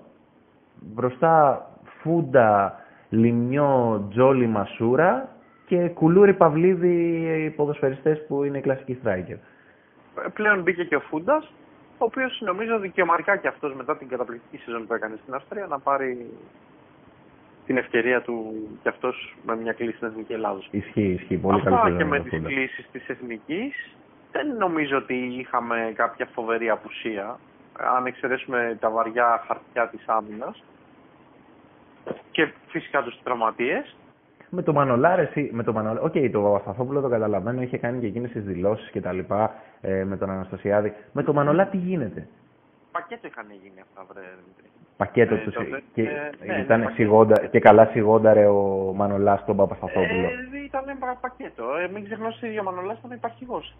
Μπροστά 0.82 1.65
Φούντα, 1.84 2.80
Λιμιό, 3.10 4.08
Τζόλι, 4.10 4.48
Μασούρα 4.48 5.30
και 5.65 5.89
Κουλούρι, 5.89 6.34
Παυλίδη, 6.34 6.98
οι 7.46 7.50
ποδοσφαιριστές 7.50 8.26
που 8.28 8.44
είναι 8.44 8.60
κλασικοί 8.60 9.00
striker. 9.04 9.38
Πλέον 10.34 10.62
μπήκε 10.62 10.84
και 10.84 10.96
ο 10.96 11.00
Φούντας, 11.00 11.54
ο 11.98 12.06
οποίος 12.06 12.41
νομίζω 12.46 12.80
δικαιωματικά 12.80 13.36
και 13.38 13.48
αυτός 13.48 13.74
μετά 13.74 13.98
την 13.98 14.08
καταπληκτική 14.08 14.63
σεζόν 14.63 14.88
που 14.88 14.94
έκανε 14.94 15.15
στην 15.22 15.34
Αυστρία 15.34 15.65
να 15.70 15.80
πάρει 15.80 16.30
την 17.65 17.78
ευκαιρία 17.78 18.21
του 18.21 18.54
κι 18.82 18.88
αυτός 18.88 19.36
με 19.45 19.56
μια 19.56 19.73
κλίση 19.73 19.95
στην 19.95 20.08
Εθνική 20.08 20.34
Ελλάδα. 20.34 20.60
Ισχύει, 20.71 21.17
ισχύει. 21.19 21.38
Πολύ 21.38 21.62
καλή 21.62 21.75
Αυτά 21.75 21.91
και 21.97 22.06
με 22.06 22.19
τις 22.19 22.41
κλήσει 22.43 22.86
της 22.91 23.10
Εθνικής 23.10 23.95
δεν 24.32 24.58
νομίζω 24.58 24.97
ότι 24.97 25.13
είχαμε 25.13 25.91
κάποια 25.95 26.28
φοβερή 26.34 26.69
απουσία. 26.69 27.39
Αν 27.95 28.06
εξαιρέσουμε 28.06 28.78
τα 28.80 28.89
βαριά 28.89 29.43
χαρτιά 29.47 29.88
της 29.88 30.04
άμυνας 30.06 30.63
και 32.32 32.51
φυσικά 32.67 33.04
τους 33.04 33.19
τραυματίες. 33.23 33.95
Με 34.49 34.62
το 34.62 34.73
Μανολά 34.74 35.11
ρε, 35.11 35.30
με 35.51 35.63
το 35.63 35.73
Μανολά 35.74 35.95
ρε, 35.95 36.06
OK, 36.06 36.13
okay, 36.15 36.30
το 36.32 36.41
Παπασταθόπουλο 36.41 37.01
το 37.01 37.10
καταλαβαίνω, 37.10 37.62
είχε 37.62 37.78
κάνει 37.78 37.99
και 37.99 38.08
εκείνες 38.08 38.32
τις 38.32 38.43
δηλώσεις 38.43 38.89
και 38.89 39.01
τα 39.01 39.12
λοιπά 39.12 39.54
ε, 39.82 40.04
με 40.04 40.17
τον 40.17 40.30
Αναστασιάδη. 40.30 40.93
Με 41.12 41.23
το 41.23 41.34
Μανολά 41.34 41.67
τι 41.67 41.78
γίνεται; 41.78 42.28
Πακέτο 42.97 43.27
είχαν 43.27 43.45
γίνει 43.63 43.79
αυτά, 43.86 43.99
βρε 44.10 44.21
Δημήτρη. 44.39 44.67
Πακέτο 44.97 45.36
Ε, 45.36 45.38
τους 45.43 45.53
τότε, 45.53 45.77
και, 45.93 46.01
ε, 46.01 46.05
ναι, 46.45 46.60
ήταν 46.65 46.79
ναι, 46.79 46.86
πακέτο. 46.86 47.01
σιγόντα, 47.01 47.36
και 47.51 47.60
καλά 47.60 47.86
σιγόνταρε 47.86 48.45
ο 48.47 48.60
Μανολάς 48.95 49.39
στον 49.41 49.55
Παπασταθόπουλο. 49.55 50.27
Ε, 50.27 50.63
ήταν 50.69 50.84
πα- 50.99 51.17
πακέτο. 51.21 51.63
Ε, 51.84 51.88
μην 51.93 52.03
ξεχνάς 52.05 52.36
ότι 52.43 52.60
ο 52.60 52.63
Μανολάς 52.63 52.97
ήταν 52.99 53.12
υπαρχηγός. 53.17 53.75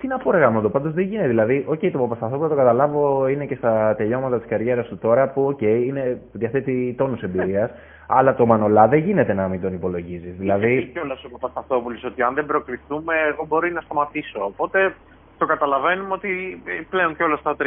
Τι 0.00 0.06
να 0.06 0.18
πω 0.18 0.30
ρε 0.30 0.38
γαμώτο, 0.38 0.70
πάντως 0.70 0.92
δεν 0.92 1.04
γίνεται. 1.04 1.28
Δηλαδή, 1.28 1.64
οκ, 1.68 1.78
το 1.92 1.98
Παπασταθόπουλο 1.98 2.48
το 2.48 2.54
καταλάβω, 2.54 3.28
είναι 3.28 3.46
και 3.46 3.54
στα 3.54 3.94
τελειώματα 3.96 4.38
της 4.38 4.48
καριέρας 4.48 4.86
του 4.88 4.98
τώρα 4.98 5.28
που, 5.32 5.46
οκ, 5.46 5.60
είναι, 5.60 6.20
διαθέτει 6.32 6.94
τόνους 6.98 7.22
εμπειρίας, 7.22 7.70
αλλά 8.06 8.34
το 8.34 8.46
Μανολά 8.46 8.88
δεν 8.88 8.98
γίνεται 8.98 9.32
να 9.34 9.48
μην 9.48 9.60
τον 9.60 9.72
υπολογίζεις. 9.72 10.34
Δηλαδή... 10.36 10.66
Δηλαδή, 10.66 10.90
Και 10.92 11.00
όλα 11.00 11.16
ο 11.26 11.28
Παπασταθόπουλος 11.28 12.04
ότι 12.04 12.22
αν 12.22 12.34
δεν 12.34 12.46
προκριθούμε, 12.46 13.14
εγώ 13.28 13.44
μπορεί 13.48 13.72
να 13.72 13.80
σταματήσω. 13.80 14.44
Οπότε 14.44 14.94
το 15.38 15.46
καταλαβαίνουμε 15.46 16.12
ότι 16.12 16.62
ε, 16.64 16.82
πλέον 16.90 17.16
κιόλας 17.16 17.36
στα 17.36 17.56
33, 17.58 17.64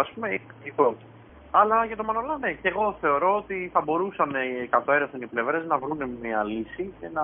ας 0.00 0.10
πούμε, 0.14 0.28
είναι 0.28 0.40
λογικό. 0.58 0.94
Αλλά 1.50 1.84
για 1.84 1.96
το 1.96 2.04
Μανολά, 2.04 2.36
ναι, 2.40 2.52
και 2.52 2.68
εγώ 2.68 2.96
θεωρώ 3.00 3.36
ότι 3.36 3.70
θα 3.72 3.80
μπορούσαν 3.80 4.30
οι 4.30 4.66
εκατέρωθεν 4.66 5.20
οι 5.22 5.26
πλευρές 5.26 5.66
να 5.66 5.78
βρουν 5.78 5.98
μια 6.22 6.42
λύση 6.44 6.92
και 7.00 7.08
να... 7.12 7.22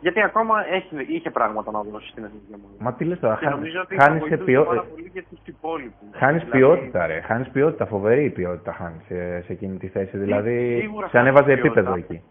Γιατί 0.00 0.22
ακόμα 0.22 0.54
έχει, 0.70 0.88
είχε 1.14 1.30
πράγματα 1.30 1.70
να 1.70 1.82
δώσει 1.82 2.08
στην 2.10 2.24
εθνική 2.24 2.52
ομάδα. 2.54 2.74
μα 2.78 2.92
τι 2.92 3.04
λες 3.04 3.18
τώρα, 3.20 3.34
Και 3.40 3.44
χα- 3.44 3.50
νομίζω 3.50 3.80
ότι 3.80 3.94
θα 3.94 4.02
χάνεις, 4.02 4.22
σε 4.22 4.28
βοηθούσε 4.28 4.44
ποιο... 4.50 4.64
πάρα 4.64 4.84
πολύ 4.94 5.10
και 5.14 5.24
τους 5.30 5.38
υπόλοιπους. 5.44 6.08
χάνεις 6.14 6.42
Δηλαδή, 6.44 6.58
ποιότητα 6.58 7.06
ρε, 7.06 7.20
χάνεις 7.20 7.48
ποιότητα, 7.48 7.86
φοβερή 7.86 8.30
ποιότητα 8.30 8.72
χάνεις 8.72 9.02
σε, 9.06 9.40
σε 9.40 9.52
εκείνη 9.52 9.76
τη 9.78 9.88
θέση. 9.88 10.16
Δηλαδή, 10.18 10.78
σίγουρα 10.80 11.08
σε 11.08 11.18
ανέβαζε 11.18 11.44
χάνεις 11.44 11.58
επίπεδο 11.64 11.92
ποιότητα. 11.92 12.14
εκεί. 12.14 12.22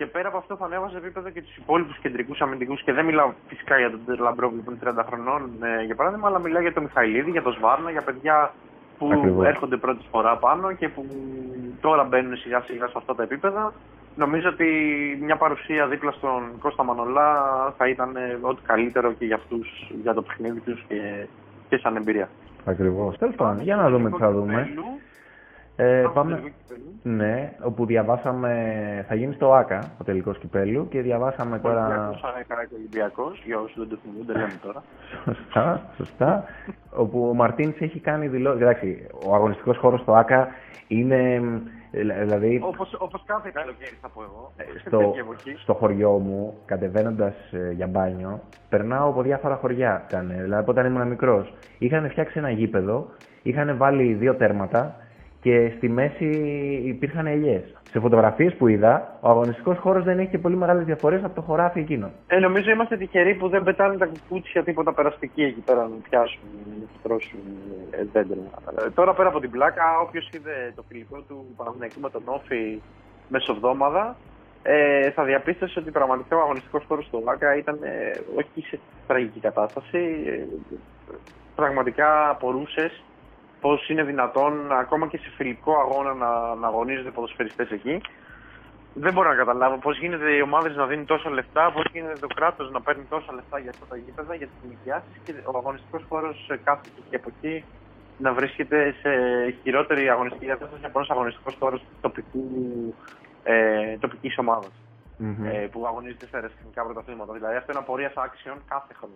Και 0.00 0.06
πέρα 0.06 0.28
από 0.28 0.36
αυτό 0.36 0.56
θα 0.56 0.64
ανέβαζε 0.64 0.96
επίπεδο 0.96 1.28
και 1.30 1.42
τους 1.42 1.56
υπόλοιπους 1.56 1.98
κεντρικούς 1.98 2.40
αμυντικούς. 2.40 2.82
Και 2.82 2.92
δεν 2.92 3.04
μιλάω 3.04 3.32
φυσικά 3.48 3.78
για 3.78 3.90
τον 3.90 4.18
Λαμπρόβλη 4.18 4.60
που 4.60 4.70
είναι 4.70 4.80
30 4.82 5.04
χρονών, 5.08 5.40
ε, 5.62 5.84
για 5.84 5.94
παράδειγμα, 5.94 6.28
αλλά 6.28 6.38
μιλάω 6.38 6.62
για 6.62 6.72
τον 6.72 6.82
Μιχαηλίδη, 6.82 7.30
για 7.30 7.42
τον 7.42 7.52
Σβάρνα, 7.52 7.90
για 7.90 8.02
παιδιά 8.02 8.52
που 8.98 9.10
Ακριβώς. 9.12 9.46
έρχονται 9.46 9.76
πρώτη 9.76 10.04
φορά 10.10 10.36
πάνω 10.36 10.72
και 10.72 10.88
που 10.88 11.06
τώρα 11.80 12.04
μπαίνουν 12.04 12.36
σιγά 12.36 12.60
σιγά 12.60 12.86
σε 12.86 12.92
αυτά 12.96 13.14
τα 13.14 13.22
επίπεδα. 13.22 13.72
Νομίζω 14.16 14.48
ότι 14.48 14.68
μια 15.22 15.36
παρουσία 15.36 15.86
δίπλα 15.86 16.10
στον 16.10 16.42
Κώστα 16.60 16.82
Μανολά 16.82 17.30
θα 17.76 17.88
ήταν 17.88 18.16
ε, 18.16 18.38
ό,τι 18.40 18.62
καλύτερο 18.62 19.12
και 19.12 19.24
για 19.24 19.36
αυτούς, 19.36 19.90
για 20.02 20.14
το 20.14 20.22
παιχνίδι 20.22 20.60
τους 20.60 20.84
και, 20.88 21.26
και 21.68 21.76
σαν 21.76 21.96
εμπειρία. 21.96 22.28
Ακριβώς. 22.64 23.18
Τέλος 23.18 23.34
πάντων, 23.34 23.62
για 23.62 23.76
να 23.76 23.90
δούμε 23.90 24.10
τι 24.10 24.18
θα 24.18 24.30
δούμε. 24.30 24.68
Ε, 25.82 26.06
πάμε, 26.14 26.52
ναι, 27.02 27.52
όπου 27.62 27.86
διαβάσαμε, 27.86 29.04
θα 29.08 29.14
γίνει 29.14 29.34
στο 29.34 29.52
ΆΚΑ 29.52 29.92
ο 30.00 30.04
τελικός 30.04 30.38
κυπέλου 30.38 30.88
και 30.88 31.00
διαβάσαμε 31.00 31.58
τώρα... 31.58 31.84
Ολυμπιακός, 31.84 32.22
Ολυμπιακός, 32.72 33.42
για 33.44 33.58
όσους 33.58 33.78
δεν 33.78 33.88
το 33.88 33.98
θυμούν, 34.02 34.26
δεν 34.26 34.36
λέμε 34.36 34.58
τώρα. 34.62 34.82
Σωστά, 35.24 35.82
σωστά. 35.96 36.44
όπου 36.90 37.28
ο 37.28 37.34
Μαρτίνς 37.34 37.80
έχει 37.80 38.00
κάνει 38.00 38.28
δηλώσει. 38.28 38.62
Εντάξει, 38.62 39.06
ο 39.26 39.34
αγωνιστικός 39.34 39.76
χώρος 39.76 40.00
στο 40.00 40.12
ΆΚΑ 40.14 40.48
είναι. 40.88 41.42
ε, 41.90 42.24
Δηλαδή, 42.24 42.60
Όπως, 42.64 42.96
όπως 42.98 43.22
κάθε 43.26 43.50
καλοκαίρι 43.54 43.98
θα 44.00 44.08
πω 44.08 44.22
εγώ. 44.22 44.52
στο, 44.86 44.98
τέτοια 44.98 45.20
εποχή. 45.20 45.54
στο 45.56 45.74
χωριό 45.74 46.10
μου, 46.10 46.54
κατεβαίνοντας 46.64 47.34
για 47.74 47.86
μπάνιο, 47.86 48.40
περνάω 48.68 49.08
από 49.08 49.22
διάφορα 49.22 49.54
χωριά. 49.56 50.04
Ήταν, 50.08 50.32
δηλαδή, 50.40 50.70
όταν 50.70 50.86
ήμουν 50.86 51.08
μικρός, 51.08 51.52
είχαν 51.78 52.10
φτιάξει 52.10 52.38
ένα 52.38 52.50
γήπεδο, 52.50 53.06
είχαν 53.42 53.76
βάλει 53.76 54.12
δύο 54.12 54.34
τέρματα 54.34 54.94
και 55.40 55.72
στη 55.76 55.88
μέση 55.88 56.24
υπήρχαν 56.84 57.26
ελιές. 57.26 57.62
Σε 57.90 58.00
φωτογραφίες 58.00 58.54
που 58.54 58.66
είδα, 58.66 59.18
ο 59.20 59.28
αγωνιστικός 59.28 59.78
χώρος 59.78 60.04
δεν 60.04 60.18
έχει 60.18 60.30
και 60.30 60.38
πολύ 60.38 60.56
μεγάλες 60.56 60.84
διαφορές 60.84 61.24
από 61.24 61.34
το 61.34 61.40
χωράφι 61.40 61.80
εκείνο. 61.80 62.10
Ε, 62.26 62.38
νομίζω 62.38 62.70
είμαστε 62.70 62.96
τυχεροί 62.96 63.34
που 63.34 63.48
δεν 63.48 63.62
πετάνε 63.62 63.96
τα 63.96 64.06
κουκούτσια 64.06 64.62
τίποτα 64.62 64.94
περαστική 64.94 65.42
εκεί 65.42 65.60
πέρα 65.60 65.82
να 65.82 65.96
πιάσουν, 66.08 66.40
να 66.80 66.86
στρώσουν 66.98 67.40
ε, 67.90 68.04
δέντρα. 68.12 68.40
Ε, 68.86 68.90
τώρα 68.90 69.14
πέρα 69.14 69.28
από 69.28 69.40
την 69.40 69.50
πλάκα, 69.50 69.84
όποιος 70.02 70.28
είδε 70.32 70.72
το 70.74 70.84
φιλικό 70.88 71.20
του 71.28 71.46
Παναθηναϊκού 71.56 72.00
με 72.00 72.10
τον 72.10 72.22
Όφη 72.24 72.80
μεσοβδόμαδα, 73.28 74.16
ε, 74.62 75.10
θα 75.10 75.24
διαπίστωσε 75.24 75.78
ότι 75.78 75.90
πραγματικά 75.90 76.36
ο 76.36 76.40
αγωνιστικός 76.40 76.84
χώρος 76.88 77.08
του 77.10 77.22
ΒΑΚΑ 77.24 77.56
ήταν 77.56 77.78
ε, 77.82 78.10
όχι 78.38 78.66
σε 78.66 78.78
τραγική 79.06 79.40
κατάσταση. 79.40 79.98
Ε, 80.26 80.44
πραγματικά 81.54 82.28
απορούσες 82.28 83.02
πώς 83.60 83.88
είναι 83.88 84.02
δυνατόν 84.02 84.72
ακόμα 84.72 85.06
και 85.06 85.18
σε 85.18 85.30
φιλικό 85.36 85.72
αγώνα 85.80 86.14
να, 86.14 86.54
να 86.54 86.66
αγωνίζονται 86.66 87.10
ποδοσφαιριστές 87.10 87.70
εκεί. 87.70 88.00
Δεν 88.94 89.12
μπορώ 89.12 89.28
να 89.28 89.34
καταλάβω 89.34 89.76
πώς 89.78 89.98
γίνεται 89.98 90.30
οι 90.32 90.40
ομάδες 90.40 90.76
να 90.76 90.86
δίνουν 90.86 91.06
τόσα 91.06 91.30
λεφτά, 91.30 91.72
πώς 91.72 91.84
γίνεται 91.92 92.18
το 92.20 92.26
κράτος 92.26 92.70
να 92.70 92.80
παίρνει 92.80 93.04
τόσα 93.08 93.32
λεφτά 93.32 93.58
για 93.58 93.70
αυτά 93.70 93.86
τα 93.88 93.96
γήπεδα, 93.96 94.34
για 94.34 94.46
τις 94.46 94.68
νοικιάσει 94.68 95.20
και 95.24 95.32
ο 95.44 95.56
αγωνιστικός 95.56 96.02
χώρος 96.08 96.50
κάθε 96.64 96.88
και 97.10 97.16
από 97.16 97.28
εκεί 97.36 97.64
να 98.18 98.32
βρίσκεται 98.32 98.94
σε 99.00 99.10
χειρότερη 99.62 100.08
αγωνιστική 100.08 100.46
κατάσταση 100.46 100.84
από 100.84 100.98
ένας 100.98 101.10
αγωνιστικός 101.10 101.56
χώρος 101.58 101.82
τοπικού 102.00 102.44
ε, 103.42 103.96
τοπικής 103.98 104.38
ομάδας 104.38 104.72
Μμμ. 105.16 105.44
ε, 105.44 105.68
που 105.72 105.86
αγωνίζεται 105.86 106.26
σε 106.26 106.36
εθνικά 106.36 106.84
πρωταθλήματα. 106.84 107.32
Δηλαδή 107.32 107.56
αυτό 107.56 107.72
είναι 107.72 107.80
απορία 107.80 108.12
άξιων 108.14 108.56
κάθε 108.68 108.94
χρόνο. 108.94 109.14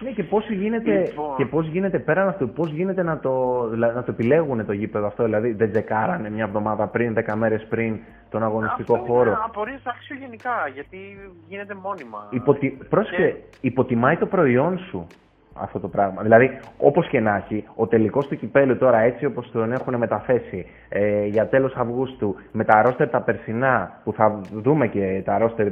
Ναι, 0.00 0.10
και 0.10 0.22
πώς 0.22 0.50
γίνεται, 0.50 0.98
Λοιπόν. 0.98 1.36
και 1.36 1.46
πώς 1.46 1.66
γίνεται 1.66 1.98
πέραν 1.98 2.28
αυτού, 2.28 2.48
πώς 2.50 2.70
γίνεται 2.70 3.02
να 3.02 3.18
το, 3.18 3.66
δηλαδή, 3.68 3.94
να 3.94 4.02
το 4.02 4.10
επιλέγουν 4.10 4.66
το 4.66 4.72
γήπεδο 4.72 5.06
αυτό, 5.06 5.24
δηλαδή 5.24 5.52
δεν 5.52 5.70
τσεκάρανε 5.70 6.30
μια 6.30 6.44
εβδομάδα 6.44 6.86
πριν, 6.86 7.14
δέκα 7.14 7.36
μέρες 7.36 7.66
πριν 7.68 7.98
τον 8.30 8.42
αγωνιστικό 8.42 8.94
Αυτό 8.94 9.06
χώρο; 9.06 9.30
Είναι 9.30 9.38
απορία 9.44 9.80
άξιο 9.84 10.16
γενικά 10.16 10.50
γιατί 10.74 10.96
γίνεται 11.48 11.74
μόνιμα. 11.74 12.26
Υποτι... 12.30 12.78
Πρόσεχε, 12.88 13.36
υποτιμάει 13.60 14.16
το 14.16 14.26
προϊόν 14.26 14.78
σου 14.78 15.06
αυτό 15.54 15.80
το 15.80 15.88
πράγμα. 15.88 16.22
Δηλαδή, 16.22 16.58
όπως 16.78 17.08
και 17.08 17.20
να 17.20 17.36
έχει, 17.36 17.64
ο 17.74 17.86
τελικός 17.86 18.26
του 18.26 18.36
κυπέλου 18.36 18.76
τώρα 18.78 18.98
έτσι 18.98 19.24
όπως 19.24 19.50
τον 19.50 19.72
έχουν 19.72 19.96
μεταθέσει 19.96 20.66
ε, 20.88 21.24
για 21.26 21.46
τέλος 21.48 21.74
Αυγούστου 21.74 22.34
με 22.52 22.64
τα 22.64 22.82
ρόστερ 22.82 23.08
τα 23.08 23.20
περσινά 23.20 24.00
που 24.04 24.12
θα 24.12 24.40
δούμε 24.52 24.86
και 24.86 25.22
τα 25.24 25.38
ρόστερ 25.38 25.66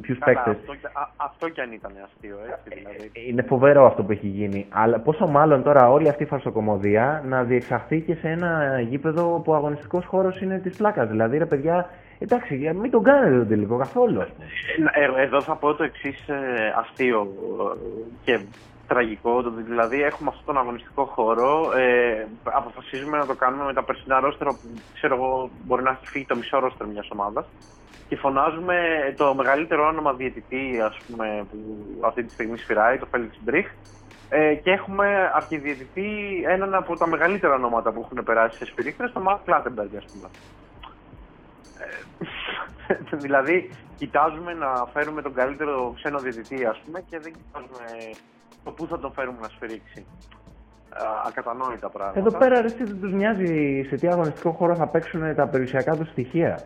ποιους 0.00 0.18
Καλά, 0.18 0.42
παίκτες 0.42 0.60
αυτό, 0.60 0.74
κι- 0.74 0.86
α- 0.86 1.10
αυτό 1.16 1.48
κι 1.48 1.60
αν 1.60 1.72
ήταν 1.72 1.90
αστείο, 2.04 2.36
έτσι 2.50 2.78
δηλαδή. 2.80 3.10
είναι 3.28 3.42
φοβερό 3.42 3.86
αυτό 3.86 4.02
που 4.02 4.12
έχει 4.12 4.26
γίνει. 4.26 4.66
Αλλά 4.70 4.98
πόσο 4.98 5.26
μάλλον 5.26 5.62
τώρα 5.62 5.90
όλη 5.90 6.08
αυτή 6.08 6.22
η 6.22 6.26
φαρσοκομωδία 6.26 7.22
να 7.26 7.42
διεξαχθεί 7.42 8.00
και 8.00 8.14
σε 8.14 8.28
ένα 8.28 8.80
γήπεδο 8.80 9.40
που 9.44 9.52
ο 9.52 9.54
αγωνιστικό 9.54 10.00
χώρο 10.06 10.32
είναι 10.42 10.58
τη 10.58 10.70
πλάκα. 10.70 11.06
Δηλαδή, 11.06 11.38
ρε 11.38 11.46
παιδιά, 11.46 11.88
εντάξει, 12.18 12.70
μην 12.80 12.90
τον 12.90 13.02
κάνετε 13.02 13.36
τον 13.36 13.48
τελικό 13.48 13.76
καθόλου. 13.76 14.20
ας 14.20 14.28
πούμε. 14.28 14.46
Ε, 15.18 15.22
εδώ 15.22 15.40
θα 15.42 15.54
πω 15.56 15.74
το 15.74 15.84
εξή 15.84 16.14
αστείο 16.80 17.20
ε, 17.20 17.78
και 18.24 18.40
τραγικό. 18.86 19.42
το- 19.42 19.50
Δηλαδή, 19.50 20.02
έχουμε 20.02 20.28
αυτόν 20.28 20.44
τον 20.54 20.58
αγωνιστικό 20.58 21.04
χώρο. 21.04 21.72
Ε, 21.76 22.26
αποφασίζουμε 22.42 23.18
να 23.18 23.26
το 23.26 23.34
κάνουμε 23.34 23.64
με 23.64 23.72
τα 23.72 23.82
περσινά 23.84 24.20
ρόστερα 24.20 24.50
που 24.50 24.74
ξέρω 24.94 25.14
εγώ 25.14 25.50
μπορεί 25.64 25.82
να 25.82 25.90
έχει 25.90 26.06
φύγει 26.06 26.24
το 26.26 26.36
μισό 26.36 26.58
ρόστερ 26.58 26.86
μιας 26.86 27.08
ομάδας. 27.12 27.46
Και 28.08 28.16
φωνάζουμε 28.16 28.76
το 29.16 29.34
μεγαλύτερο 29.34 29.86
όνομα 29.86 30.12
διαιτητή, 30.12 30.80
ας 30.84 30.96
πούμε, 31.06 31.46
που 31.50 31.58
αυτή 32.00 32.22
τη 32.22 32.32
στιγμή 32.32 32.56
σφυράει, 32.58 32.98
το 32.98 33.06
Φέλιξ 33.10 33.36
Μπριχ. 33.40 33.66
Ε, 34.28 34.54
και 34.54 34.70
έχουμε 34.70 35.30
αρχιδιαιτητή 35.34 36.42
έναν 36.46 36.74
από 36.74 36.96
τα 36.96 37.06
μεγαλύτερα 37.06 37.54
ονόματα 37.54 37.92
που 37.92 38.00
έχουν 38.04 38.24
περάσει 38.24 38.56
σε 38.56 38.64
σφυρίχτρες, 38.64 39.12
τον 39.12 39.22
Μάρκ 39.22 39.44
Κλάτεμπεργκ, 39.44 39.96
ας 39.96 40.04
πούμε. 40.04 40.28
Ε, 42.88 43.16
δηλαδή, 43.24 43.70
κοιτάζουμε 43.96 44.52
να 44.54 44.86
φέρουμε 44.92 45.22
τον 45.22 45.34
καλύτερο 45.34 45.92
ξένο 45.96 46.18
διαιτητή, 46.18 46.64
ας 46.66 46.78
πούμε, 46.84 47.00
και 47.10 47.18
δεν 47.18 47.32
κοιτάζουμε 47.32 48.10
το 48.64 48.70
πού 48.70 48.86
θα 48.86 48.98
τον 48.98 49.12
φέρουμε 49.12 49.38
να 49.40 49.48
σφυρίξει. 49.48 50.06
Α, 50.90 51.06
ακατανόητα 51.26 51.88
πράγματα. 51.88 52.18
Εδώ 52.18 52.38
πέρα 52.38 52.60
ρε, 52.60 52.66
εσύ, 52.66 52.84
δεν 52.84 53.00
τους 53.00 53.12
νοιάζει 53.12 53.82
σε 53.88 53.96
τι 53.96 54.08
αγωνιστικό 54.08 54.50
χώρο 54.50 54.74
θα 54.74 54.86
παίξουν 54.86 55.34
τα 55.34 55.46
περιουσιακά 55.46 55.96
τους 55.96 56.08
στοιχεία. 56.08 56.58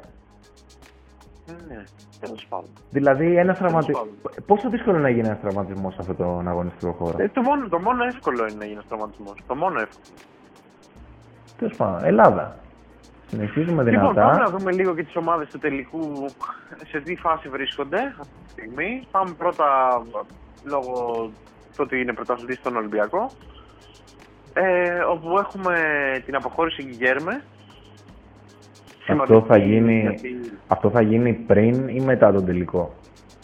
Ναι, 1.68 1.82
τέλος 2.20 2.46
πάντων. 2.48 2.70
Δηλαδή, 2.90 3.36
ένα 3.36 3.54
τραυματι... 3.54 3.92
πάντων. 3.92 4.08
πόσο 4.46 4.68
δύσκολο 4.70 4.98
να 4.98 5.08
γίνει 5.08 5.26
ένας 5.26 5.40
τραυματισμός 5.40 5.94
σε 5.94 6.00
αυτόν 6.00 6.16
τον 6.16 6.48
αγωνιστικό 6.48 6.92
χώρο; 6.92 7.22
Ε, 7.22 7.28
το, 7.28 7.42
μόνο, 7.42 7.68
το 7.68 7.78
μόνο 7.78 8.04
εύκολο 8.04 8.46
είναι 8.46 8.58
να 8.58 8.64
γίνει 8.64 8.80
τραυματισμός. 8.88 9.34
Το 9.46 9.54
μόνο 9.54 9.80
εύκολο. 9.80 10.16
Τέλος 11.58 11.76
πάντων, 11.76 12.04
Ελλάδα. 12.04 12.56
Συνεχίζουμε 13.26 13.82
δυνατά. 13.82 14.08
Λοιπόν, 14.08 14.24
πάμε 14.24 14.38
να 14.38 14.50
δούμε 14.50 14.72
λίγο 14.72 14.94
και 14.94 15.02
τις 15.02 15.16
ομάδες 15.16 15.48
του 15.48 15.58
τελικού 15.58 16.26
σε 16.86 17.00
τι 17.00 17.16
φάση 17.16 17.48
βρίσκονται 17.48 17.98
αυτή 18.20 18.34
τη 18.44 18.50
στιγμή. 18.50 19.06
Πάμε 19.10 19.32
πρώτα 19.38 19.66
λόγω 20.64 21.30
του 21.78 21.84
ότι 21.86 22.00
είναι 22.00 22.12
πρωταθλητής 22.12 22.56
στον 22.56 22.76
Ολυμπιακό. 22.76 23.30
Ε, 24.52 24.98
όπου 24.98 25.38
έχουμε 25.38 25.76
την 26.24 26.34
αποχώρηση 26.34 26.82
Γκυγέρμε. 26.82 27.42
Αυτό 29.06 29.44
θα, 29.48 29.54
Σημαντική, 29.54 29.74
γίνει... 29.74 30.00
γιατί 30.00 30.52
αυτό 30.68 30.90
θα 30.90 31.02
γίνει 31.02 31.32
πριν 31.32 31.88
ή 31.88 32.00
μετά 32.00 32.32
τον 32.32 32.44
τελικό; 32.44 32.94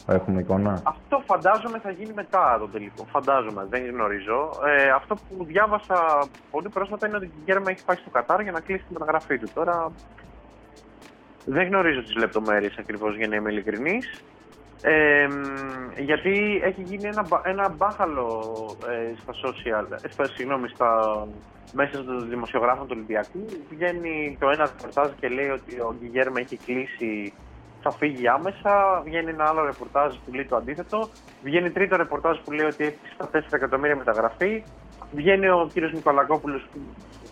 Έχουμε 0.06 0.40
εικόνα; 0.40 0.80
Αυτό 0.82 1.22
φαντάζομαι 1.26 1.78
θα 1.78 1.90
γίνει 1.90 2.12
μετά 2.14 2.56
τον 2.58 2.70
τελικό. 2.72 3.04
Φαντάζομαι, 3.10 3.66
δεν 3.70 3.86
γνωρίζω. 3.90 4.50
Ε, 4.66 4.90
αυτό 4.90 5.14
που 5.14 5.44
διάβασα 5.44 6.28
πολύ 6.50 6.68
πρόσφατα 6.68 7.06
είναι 7.06 7.16
ότι 7.16 7.26
η 7.26 7.42
Γκέρμα 7.44 7.70
έχει 7.70 7.84
πάει 7.84 7.96
στο 7.96 8.10
Κατάρ 8.10 8.40
για 8.40 8.52
να 8.52 8.60
κλείσει 8.60 8.84
τη 8.88 8.92
μεταγραφή 8.92 9.38
του. 9.38 9.48
Τώρα 9.54 9.92
δεν 11.44 11.66
γνωρίζω 11.66 12.02
τις 12.02 12.16
λεπτομέρειες 12.16 12.76
ακριβώς 12.78 13.16
για 13.16 13.28
να 13.28 13.36
είμαι 13.36 13.50
ειλικρινής. 13.50 14.24
Ε, 14.86 15.28
γιατί 15.98 16.60
έχει 16.64 16.82
γίνει 16.82 17.04
ένα, 17.06 17.26
ένα 17.44 17.68
μπάχαλο 17.68 18.28
ε, 18.88 19.14
στα 19.22 19.32
social, 19.32 19.86
ε, 20.16 20.24
συγγνώμη, 20.34 20.68
στα, 20.68 20.88
μέσα 21.72 22.04
των 22.04 22.28
δημοσιογράφων 22.28 22.86
του 22.86 22.92
Ολυμπιακού. 22.96 23.44
Βγαίνει 23.70 24.36
το 24.40 24.50
ένα 24.50 24.70
ρεπορτάζ 24.76 25.10
και 25.20 25.28
λέει 25.28 25.48
ότι 25.48 25.80
ο 25.80 25.94
Γκυγέρμα 25.98 26.40
έχει 26.40 26.56
κλείσει, 26.56 27.32
θα 27.82 27.90
φύγει 27.90 28.28
άμεσα. 28.28 29.02
Βγαίνει 29.04 29.30
ένα 29.30 29.44
άλλο 29.44 29.64
ρεπορτάζ 29.64 30.14
που 30.24 30.34
λέει 30.34 30.44
το 30.44 30.56
αντίθετο. 30.56 31.08
Βγαίνει 31.42 31.70
τρίτο 31.70 31.96
ρεπορτάζ 31.96 32.38
που 32.44 32.52
λέει 32.52 32.66
ότι 32.66 32.84
έχει 32.84 32.96
στα 33.14 33.30
4 33.32 33.40
εκατομμύρια 33.50 33.96
μεταγραφή. 33.96 34.62
Βγαίνει 35.12 35.48
ο 35.48 35.68
κύριος 35.72 35.92
Νικολακόπουλος 35.92 36.66
που 36.72 36.78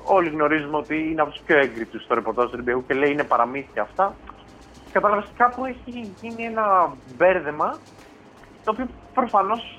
όλοι 0.05 0.29
γνωρίζουμε 0.29 0.77
ότι 0.77 0.97
είναι 1.11 1.21
από 1.21 1.31
τους 1.31 1.43
πιο 1.47 1.59
έγκριτους 1.59 2.03
στο 2.03 2.15
ρεπορτάζ 2.15 2.45
του 2.45 2.51
Ολυμπιακού 2.55 2.87
και 2.87 2.95
λέει 2.95 3.11
είναι 3.11 3.25
παραμύθια 3.25 3.83
αυτά. 3.83 4.15
Κατάλαβε 4.93 5.25
κάπου 5.37 5.65
έχει 5.65 6.13
γίνει 6.21 6.45
ένα 6.45 6.93
μπέρδεμα 7.17 7.77
το 8.65 8.71
οποίο 8.71 8.87
προφανώς 9.15 9.79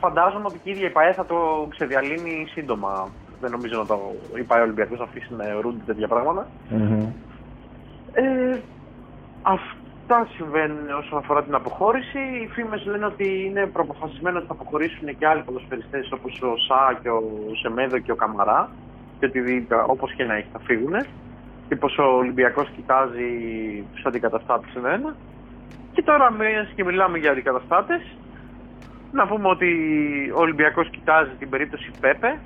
φαντάζομαι 0.00 0.44
ότι 0.46 0.58
και 0.58 0.70
η 0.70 0.72
ίδια 0.72 0.88
η 0.88 0.90
ΠαΕ 0.90 1.12
θα 1.12 1.26
το 1.26 1.66
ξεδιαλύνει 1.70 2.46
σύντομα. 2.50 3.08
Δεν 3.40 3.50
νομίζω 3.50 3.78
να 3.78 3.86
το 3.86 4.14
η 4.36 4.42
ΠαΕ 4.42 4.60
Ολυμπιακός 4.60 5.00
αφήσει 5.00 5.34
να 5.34 5.44
αιρούνται 5.48 5.82
τέτοια 5.86 6.08
Ε, 8.12 8.58
αυτά 9.42 10.28
συμβαίνουν 10.36 10.90
όσον 10.98 11.18
αφορά 11.18 11.42
την 11.42 11.54
αποχώρηση. 11.54 12.18
Οι 12.18 12.46
φήμες 12.46 12.84
λένε 12.86 13.06
ότι 13.06 13.44
είναι 13.44 13.66
προποφασισμένος 13.66 14.38
ότι 14.38 14.46
θα 14.46 14.54
αποχωρήσουν 14.60 15.18
και 15.18 15.26
άλλοι 15.26 15.42
ποδοσφαιριστές 15.42 16.12
όπως 16.12 16.42
ο 16.42 16.56
Σά 16.68 16.98
και 17.02 17.08
ο 17.08 17.22
Σεμέδο 17.62 17.98
και 17.98 18.12
ο 18.12 18.16
Καμαρά. 18.16 18.70
Και 19.18 19.26
ότι 19.26 19.66
όπως 19.86 20.12
και 20.12 20.24
να 20.24 20.34
έχει 20.34 20.48
θα 20.52 20.58
φύγουν. 20.58 20.94
Και 21.68 21.76
πω 21.76 21.88
ο 22.02 22.16
Ολυμπιακός 22.16 22.68
κοιτάζει 22.76 23.28
τους 23.94 24.04
αντικαταστάτες 24.04 24.74
ένα-ένα. 24.76 25.14
Και 25.92 26.02
τώρα, 26.02 26.32
μια 26.32 26.68
και 26.74 26.84
μιλάμε 26.84 27.18
για 27.18 27.30
αντικαταστάτες, 27.30 28.16
να 29.12 29.26
πούμε 29.26 29.48
ότι 29.48 29.68
ο 30.34 30.40
Ολυμπιακός 30.40 30.90
κοιτάζει 30.90 31.30
την 31.38 31.48
περίπτωση 31.48 31.90
Πέπε 32.00 32.38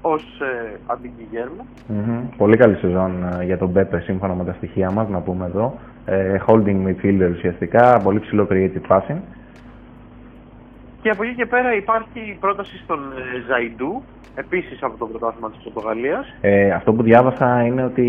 ως 0.00 0.40
ε, 0.40 0.78
αντικυγέρμα. 0.86 1.64
Mm-hmm. 1.88 2.28
Πολύ 2.36 2.56
καλή 2.56 2.76
σεζόν 2.76 3.24
ε, 3.40 3.44
για 3.44 3.58
τον 3.58 3.72
Πέπε 3.72 4.00
σύμφωνα 4.00 4.34
με 4.34 4.44
τα 4.44 4.52
στοιχεία 4.52 4.90
μας, 4.90 5.08
να 5.08 5.20
πούμε 5.20 5.46
εδώ. 5.46 5.78
Ε, 6.04 6.38
holding 6.46 6.86
midfielder 6.86 7.30
ουσιαστικά, 7.34 8.00
πολύ 8.02 8.20
ψηλό 8.20 8.46
creative 8.50 8.86
passing. 8.88 9.20
Και 11.02 11.10
από 11.10 11.22
εκεί 11.22 11.34
και 11.34 11.46
πέρα 11.46 11.74
υπάρχει 11.74 12.36
πρόταση 12.40 12.78
στον 12.78 12.98
ε, 12.98 13.40
Ζαϊντού, 13.48 14.02
επίσης 14.34 14.82
από 14.82 14.98
το 14.98 15.06
πρωτάθλημα 15.06 15.50
της 15.50 15.60
Πορτογαλίας. 15.62 16.34
Ε, 16.40 16.70
αυτό 16.70 16.92
που 16.92 17.02
διάβασα 17.02 17.62
είναι 17.62 17.84
ότι 17.84 18.06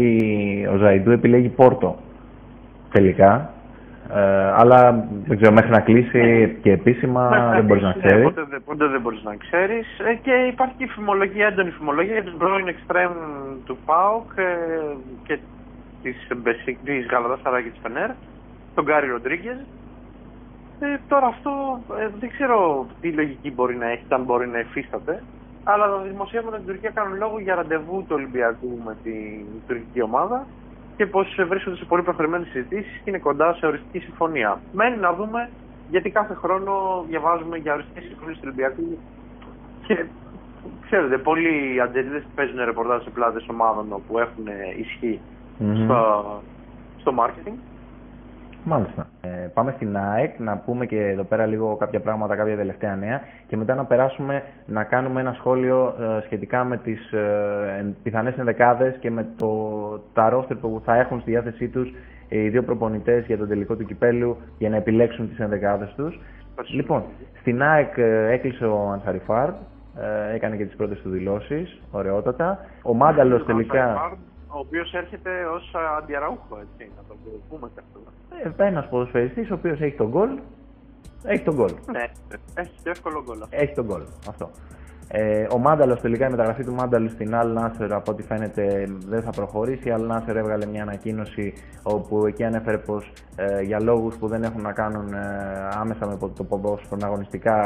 ο 0.74 0.78
Ζαϊντού 0.78 1.12
επιλέγει 1.12 1.48
Πόρτο 1.48 1.98
τελικά. 2.92 3.54
Ε, 4.14 4.52
αλλά 4.56 5.08
δεν 5.26 5.38
ξέρω, 5.38 5.54
μέχρι 5.54 5.70
να 5.70 5.80
κλείσει 5.80 6.58
και 6.62 6.72
επίσημα 6.72 7.52
δεν 7.56 7.66
μπορείς 7.66 7.84
να 7.84 7.96
ξέρεις. 8.04 8.24
Ποτέ, 8.24 8.60
ποτέ 8.66 8.88
δεν 8.88 9.02
μπορείς 9.02 9.24
να 9.24 9.36
ξέρεις. 9.36 9.88
Ε, 10.00 10.14
και 10.14 10.34
υπάρχει 10.52 10.74
και 10.78 10.88
φημολογία, 10.88 11.48
έντονη 11.48 11.70
φημολογία 11.70 12.14
για 12.14 12.24
του 12.24 12.38
πρώην 12.38 12.68
εξτρέμ 12.68 13.12
του 13.66 13.78
ΠΑΟΚ 13.86 14.32
ε, 14.36 14.44
και 15.24 15.40
της 16.84 17.06
Γαλατάς 17.12 17.40
και 17.64 17.70
της 17.70 17.80
Φενέρ, 17.82 18.10
τον 18.76 18.84
Γκάρι 18.84 19.08
Ροντρίγκες. 19.08 19.58
Ε, 20.80 20.98
τώρα 21.08 21.28
αυτό 21.28 21.80
ε, 22.00 22.08
δεν 22.20 22.30
ξέρω 22.30 22.88
τι 23.02 23.12
λογική 23.12 23.52
μπορεί 23.52 23.76
να 23.76 23.90
έχει, 23.90 24.04
αν 24.10 24.24
μπορεί 24.24 24.48
να 24.48 24.58
εφίσταται. 24.58 25.24
Αλλά 25.72 25.86
τα 25.88 25.98
δημοσιεύματα 25.98 26.58
στην 26.58 26.68
Τουρκία 26.68 26.90
κάνουν 26.90 27.18
λόγο 27.18 27.40
για 27.40 27.56
ραντεβού 27.56 27.98
του 28.02 28.16
Ολυμπιακού 28.20 28.82
με 28.86 28.96
την 29.04 29.46
τουρκική 29.68 30.02
ομάδα 30.02 30.46
και 30.96 31.06
πω 31.06 31.26
βρίσκονται 31.48 31.76
σε 31.76 31.86
πολύ 31.86 32.04
προχωρημένες 32.04 32.48
συζητήσεις 32.48 32.94
και 33.04 33.10
είναι 33.10 33.20
κοντά 33.20 33.54
σε 33.54 33.66
οριστική 33.66 34.00
συμφωνία. 34.00 34.60
Μένει 34.72 34.98
να 34.98 35.14
δούμε 35.14 35.50
γιατί 35.90 36.10
κάθε 36.10 36.34
χρόνο 36.34 37.04
διαβάζουμε 37.08 37.58
για 37.58 37.74
οριστική 37.74 38.08
συμφωνία 38.08 38.34
του 38.34 38.42
Ολυμπιακού 38.44 38.98
και 39.88 40.06
ξέρετε, 40.86 41.18
πολλοί 41.18 41.82
αντζελίδε 41.82 42.24
παίζουν 42.36 42.64
ρεπορτάζ 42.66 43.04
σε 43.04 43.10
πλάτες 43.10 43.48
ομάδων 43.50 44.02
που 44.08 44.20
έχουν 44.20 44.46
ισχύ 44.78 45.20
mm-hmm. 45.60 45.84
στο, 45.84 46.42
στο 46.98 47.14
marketing. 47.20 47.58
Μάλιστα. 48.64 49.09
Ε, 49.22 49.28
πάμε 49.54 49.74
στην 49.76 49.98
ΑΕΚ 49.98 50.40
να 50.40 50.58
πούμε 50.58 50.86
και 50.86 51.00
εδώ 51.08 51.24
πέρα 51.24 51.46
λίγο 51.46 51.76
κάποια 51.76 52.00
πράγματα, 52.00 52.36
κάποια 52.36 52.56
τελευταία 52.56 52.96
νέα 52.96 53.22
και 53.48 53.58
μετά 53.58 53.76
να 53.76 53.86
περάσουμε 53.86 54.44
να 54.66 54.84
κάνουμε 54.84 55.20
ένα 55.22 55.34
σχόλιο 55.34 55.96
ε, 56.00 56.22
σχετικά 56.26 56.64
με 56.64 56.78
τις 56.78 57.12
ε, 57.12 57.94
πιθανές 58.04 58.38
ενδεκάδες 58.38 58.96
και 59.00 59.12
με 59.12 59.28
το, 59.38 59.50
τα 60.14 60.30
ρόστερ 60.30 60.58
που 60.58 60.82
θα 60.86 60.96
έχουν 60.96 61.20
στη 61.22 61.32
διάθεσή 61.32 61.68
τους 61.68 61.94
οι 62.30 62.50
δύο 62.50 62.64
προπονητές 62.64 63.26
για 63.26 63.38
τον 63.38 63.48
τελικό 63.48 63.76
του 63.76 63.86
κυπέλου 63.86 64.38
για 64.58 64.70
να 64.70 64.76
επιλέξουν 64.76 65.30
τις 65.30 65.40
ενδεκάδες 65.40 65.94
τους. 65.96 66.20
Λοιπόν, 66.74 67.04
στην 67.40 67.64
ΑΕΚ 67.64 67.98
ε, 67.98 68.32
έκλεισε 68.32 68.66
ο 68.66 68.90
Ανσαριφάρ, 68.90 69.50
ε, 69.50 70.36
έκανε 70.36 70.56
και 70.56 70.66
τις 70.66 70.76
πρώτες 70.76 71.02
του 71.02 71.10
δηλώσεις, 71.10 71.82
ωραιότατα. 71.92 72.60
Ο 72.84 72.94
Μάνταλος 72.94 73.46
τελικά 73.46 74.12
ο 74.50 74.60
οποίος 74.60 74.94
έρχεται 74.94 75.46
ως 75.46 75.74
αντιαραούχο, 75.98 76.60
έτσι, 76.62 76.92
να 76.98 77.04
το 77.08 77.16
πούμε 77.50 77.70
και 77.76 77.82
αυτό. 77.86 78.00
Ε, 78.64 78.68
Ένας 78.68 78.88
ποδοσφαιριστής 78.90 79.52
ο 79.52 79.54
οποίος 79.54 79.82
έχει 79.82 79.96
τον 79.96 80.08
γκολ. 80.10 80.30
Έχει 81.24 81.44
τον 81.44 81.56
γκολ. 81.56 81.74
Ναι, 81.92 82.06
έχει 82.54 82.72
το 82.84 82.90
εύκολο 82.90 83.24
γκολ. 83.24 83.38
Έχει 83.50 83.74
τον 83.74 83.86
γκολ. 83.86 84.02
Αυτό. 84.30 84.50
Ε, 85.12 85.48
ο 85.52 85.58
Μάνταλος 85.58 86.02
τελικά 86.02 86.28
η 86.28 86.30
μεταγραφή 86.30 86.64
του 86.64 86.74
Μάνταλου 86.74 87.10
στην 87.10 87.32
Al 87.34 87.58
Nasser 87.58 87.90
από 87.90 88.12
ό,τι 88.12 88.24
φαίνεται 88.24 88.88
δεν 89.08 89.22
θα 89.22 89.30
προχωρήσει. 89.30 89.90
Η 89.90 89.94
Al 89.98 90.12
Nasser 90.12 90.36
έβγαλε 90.36 90.66
μια 90.66 90.82
ανακοίνωση 90.82 91.54
όπου 91.84 92.26
εκεί 92.26 92.44
ανέφερε 92.44 92.78
πως 92.78 93.12
ε, 93.36 93.62
για 93.62 93.82
λόγους 93.82 94.16
που 94.16 94.28
δεν 94.28 94.44
έχουν 94.44 94.62
να 94.62 94.72
κάνουν 94.72 95.14
ε, 95.14 95.18
άμεσα 95.80 96.08
με 96.08 96.18
το 96.36 96.44
ποδόσφαιρο 96.44 97.00
αγωνιστικά 97.04 97.58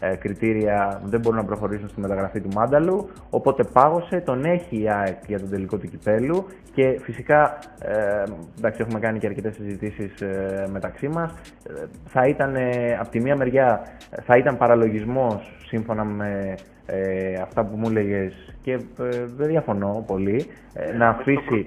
ε, 0.00 0.16
κριτήρια 0.16 1.00
δεν 1.04 1.20
μπορούν 1.20 1.38
να 1.38 1.44
προχωρήσουν 1.44 1.88
στη 1.88 2.00
μεταγραφή 2.00 2.40
του 2.40 2.48
Μάνταλου. 2.54 3.08
Οπότε 3.30 3.64
πάγωσε, 3.72 4.20
τον 4.20 4.44
έχει 4.44 4.82
η 4.82 4.90
ΑΕΚ 4.90 5.18
για 5.26 5.38
τον 5.40 5.50
τελικό 5.50 5.76
του 5.76 5.88
κυπέλου 5.88 6.46
και 6.74 6.98
φυσικά 7.02 7.58
ε, 7.78 8.22
εντάξει, 8.58 8.80
έχουμε 8.80 8.98
κάνει 8.98 9.18
και 9.18 9.26
αρκετές 9.26 9.54
συζητήσεις 9.54 10.20
ε, 10.20 10.66
μεταξύ 10.72 11.08
μας. 11.08 11.32
Ε, 11.68 11.84
θα 12.06 12.26
ήταν 12.26 12.56
από 13.00 13.10
τη 13.10 13.20
μία 13.20 13.36
μεριά 13.36 13.82
θα 14.24 14.36
ήταν 14.36 14.56
παραλογισμός 14.56 15.57
σύμφωνα 15.68 16.04
με 16.04 16.54
ε, 16.90 17.34
αυτά 17.34 17.64
που 17.64 17.76
μου 17.76 17.88
έλεγε 17.88 18.32
και 18.62 18.72
ε, 18.72 19.24
δεν 19.36 19.48
διαφωνώ 19.48 20.04
πολύ 20.06 20.46
ε, 20.72 20.96
να 20.96 21.08
αφήσει 21.08 21.64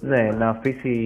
ναι, 0.00 0.30
να 0.38 0.48
αφήσει 0.48 1.00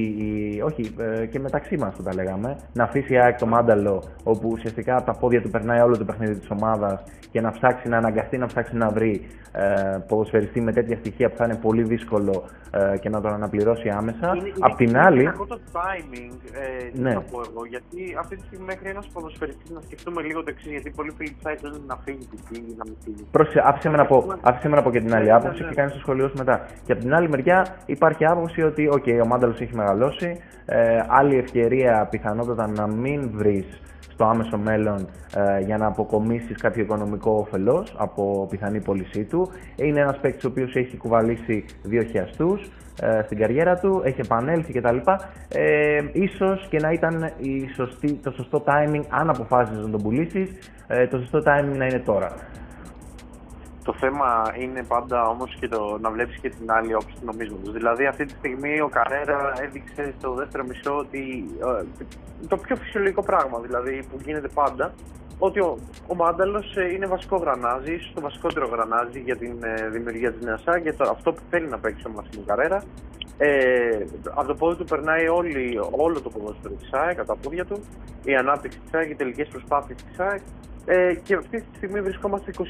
όχι 0.65 0.95
ε, 0.99 1.27
και 1.27 1.39
μεταξύ 1.39 1.77
μας 1.77 1.97
το 1.97 2.03
τα 2.03 2.15
λέγαμε 2.15 2.57
να 2.73 2.85
αφήσει 2.85 3.17
ΑΕΚ 3.17 3.39
το 3.39 3.47
μάνταλο 3.47 4.03
όπου 4.23 4.49
ουσιαστικά 4.53 4.97
από 4.97 5.07
τα 5.07 5.13
πόδια 5.13 5.43
του 5.43 5.51
περνάει 5.51 5.81
όλο 5.81 5.99
το 5.99 6.05
παιχνίδι 6.05 6.39
της 6.39 6.51
ομάδας 6.51 7.03
και 7.31 7.41
να 7.41 7.51
ψάξει 7.51 7.89
να 7.89 7.97
αναγκαστεί 7.97 8.39
να 8.39 8.47
ψάξει 8.47 8.77
να 8.77 8.89
βρει 8.89 9.27
ε, 9.53 9.99
ποδοσφαιριστή 10.09 10.61
με 10.61 10.73
τέτοια 10.73 10.97
στοιχεία 10.97 11.31
που 11.31 11.37
θα 11.37 11.45
είναι 11.45 11.57
πολύ 11.57 11.83
δύσκολο 11.83 12.45
ε, 12.71 12.99
και 12.99 13.09
να 13.09 13.21
τον 13.21 13.33
αναπληρώσει 13.33 13.89
άμεσα. 13.89 14.35
Είναι, 14.37 14.53
Απ' 14.59 14.77
την 14.77 14.97
άλλη. 14.97 15.23
Είναι 15.23 15.33
το 15.49 15.61
timing, 15.73 16.35
ε, 16.53 16.99
ναι. 17.01 17.15
πω 17.15 17.41
εγώ, 17.51 17.65
γιατί 17.69 18.17
αυτή 18.19 18.37
τη 18.37 18.43
στιγμή 18.47 18.65
μέχρι 18.65 18.89
ένας 18.89 19.07
ποδοσφαιριστής 19.13 19.71
να 19.71 19.81
σκεφτούμε 19.81 20.23
λίγο 20.23 20.43
το 20.43 20.51
εξής, 20.51 20.71
γιατί 20.71 20.91
πολλοί 20.91 21.11
φίλοι 21.17 21.31
της 21.31 21.63
λένε 21.63 21.77
να 21.87 21.97
φύγει, 21.97 22.29
να 22.77 22.85
μην 22.87 22.97
φύγει. 23.05 23.27
Πρόσεχε, 23.41 23.63
άφησε 23.65 23.89
με 23.89 23.97
να 23.97 24.07
πω, 24.07 24.25
άφησε 24.41 24.69
με 24.69 24.77
να 24.77 24.83
πω 24.83 24.91
και 24.91 25.01
την 25.01 25.15
άλλη 25.15 25.25
ναι, 25.25 25.33
άποψη 25.33 25.63
ναι, 25.63 25.69
και 25.69 25.75
κάνεις 25.75 25.93
το 25.93 25.99
σχολείο 25.99 26.29
σου 26.29 26.35
μετά. 26.39 26.67
Και 26.85 26.93
από 26.93 27.01
την 27.01 27.15
άλλη 27.15 27.29
μεριά 27.29 27.67
υπάρχει 27.87 28.25
άποψη 28.27 28.63
ότι 28.63 28.89
okay, 28.93 29.21
ο 29.23 29.27
Μάνταλος 29.27 29.61
έχει 29.61 29.75
μεγαλώσει. 29.75 30.41
Ε, 30.65 31.03
άλλη 31.09 31.37
ευκαιρία 31.37 32.09
πιθανότατα 32.11 32.69
να 32.69 32.87
μην 32.87 33.31
βρεις 33.35 33.81
στο 34.13 34.25
άμεσο 34.25 34.59
μέλλον 34.59 35.09
ε, 35.37 35.61
για 35.61 35.77
να 35.77 35.87
αποκομίσεις 35.87 36.57
κάποιο 36.57 36.83
οικονομικό 36.83 37.31
όφελο 37.31 37.87
από 37.97 38.47
πιθανή 38.51 38.81
πώλησή 38.81 39.25
του. 39.25 39.51
Είναι 39.77 40.01
ένας 40.01 40.19
παίκτης 40.21 40.45
ο 40.45 40.49
οποίος 40.49 40.75
έχει 40.75 40.97
κουβαλήσει 40.97 41.65
δύο 41.83 42.03
χιαστούς 42.03 42.71
ε, 43.03 43.23
στην 43.25 43.39
καριέρα 43.39 43.77
του, 43.77 44.03
έχει 44.05 44.21
επανέλθει 44.21 44.73
κτλ. 44.73 44.97
Ε, 45.49 46.01
ίσως 46.13 46.67
και 46.71 46.79
να 46.79 46.91
ήταν 46.91 47.33
η 47.39 47.69
σωστή, 47.75 48.13
το 48.23 48.31
σωστό 48.31 48.65
timing, 48.67 49.03
αν 49.09 49.31
αποφάσισε 49.31 49.81
να 49.81 49.91
τον 49.91 50.03
πουλήσεις, 50.03 50.51
ε, 50.87 51.07
το 51.07 51.19
σωστό 51.19 51.39
timing 51.39 51.77
να 51.77 51.85
είναι 51.85 52.03
τώρα. 52.05 52.33
Το 53.85 53.93
θέμα 53.93 54.55
είναι 54.59 54.83
πάντα 54.83 55.29
όμως 55.29 55.57
και 55.61 55.69
το 55.69 55.99
να 56.01 56.11
βλέπεις 56.11 56.37
και 56.41 56.51
την 56.51 56.71
άλλη 56.73 56.95
όψη 56.95 57.15
του 57.21 57.25
νομίσματος. 57.25 57.73
Δηλαδή, 57.73 58.07
αυτή 58.07 58.25
τη 58.25 58.33
στιγμή 58.33 58.81
ο 58.81 58.89
Καρέρα 58.89 59.53
έδειξε 59.61 60.15
στο 60.19 60.35
δεύτερο 60.35 60.65
μισό 60.65 60.97
ότι 60.97 61.47
ε, 61.81 61.85
το 62.49 62.57
πιο 62.57 62.77
φυσιολογικό 62.77 63.23
πράγμα 63.23 63.59
δηλαδή 63.59 64.05
που 64.11 64.19
γίνεται 64.25 64.49
πάντα, 64.49 64.93
ότι 65.39 65.61
ο, 65.61 65.79
ο 66.07 66.15
Μάνταλος 66.15 66.77
ε, 66.77 66.93
είναι 66.93 67.07
βασικό 67.07 67.37
γρανάζι, 67.37 67.93
ίσω 67.95 68.11
το 68.15 68.21
βασικότερο 68.21 68.67
γρανάζι 68.67 69.21
για 69.21 69.37
την 69.37 69.63
ε, 69.63 69.89
δημιουργία 69.89 70.33
της 70.33 70.45
Νέας 70.45 70.65
και 70.83 70.93
το, 70.93 71.09
αυτό 71.11 71.33
που 71.33 71.41
θέλει 71.51 71.69
να 71.69 71.79
παίξει 71.79 72.05
ο 72.07 72.11
Μασίμου 72.11 72.45
Καρέρα. 72.45 72.83
Ε, 73.39 74.05
από 74.35 74.47
το 74.47 74.55
πόδι 74.55 74.77
του 74.77 74.85
περνάει 74.85 75.29
όλη, 75.29 75.81
όλο 75.91 76.21
το 76.21 76.31
ποδόσφαιρο 76.31 76.75
της 76.75 76.89
ΣΑΕ 76.89 77.15
κατά 77.15 77.35
τα 77.35 77.41
πόδια 77.43 77.65
του, 77.65 77.85
η 78.25 78.35
ανάπτυξη 78.35 78.79
της 78.79 78.91
ΣΑΕ 78.91 79.05
και 79.05 79.13
οι 79.13 79.15
τελικές 79.15 79.49
προσπάθειες 79.49 80.03
της 80.03 80.17
ΣΑΕ. 80.17 80.41
Ε, 80.93 81.15
και 81.15 81.35
αυτή 81.35 81.61
τη 81.61 81.77
στιγμή 81.77 82.01
βρισκόμαστε 82.01 82.53
28 82.59 82.63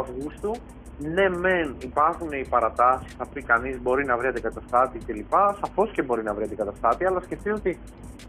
Αυγούστου 0.00 0.52
ναι, 0.98 1.28
μεν 1.28 1.76
υπάρχουν 1.82 2.32
οι 2.32 2.46
παρατάσεις, 2.48 3.14
θα 3.14 3.26
πει 3.26 3.42
κανείς 3.42 3.82
μπορεί 3.82 4.04
να 4.04 4.16
βρει 4.16 4.26
αντικαταστάτη 4.26 4.98
κλπ. 5.06 5.32
Σαφώς 5.60 5.90
και 5.92 6.02
μπορεί 6.02 6.22
να 6.22 6.34
βρει 6.34 6.44
αντικαταστάτη, 6.44 7.04
αλλά 7.06 7.20
σκεφτείτε 7.20 7.52
ότι 7.52 7.78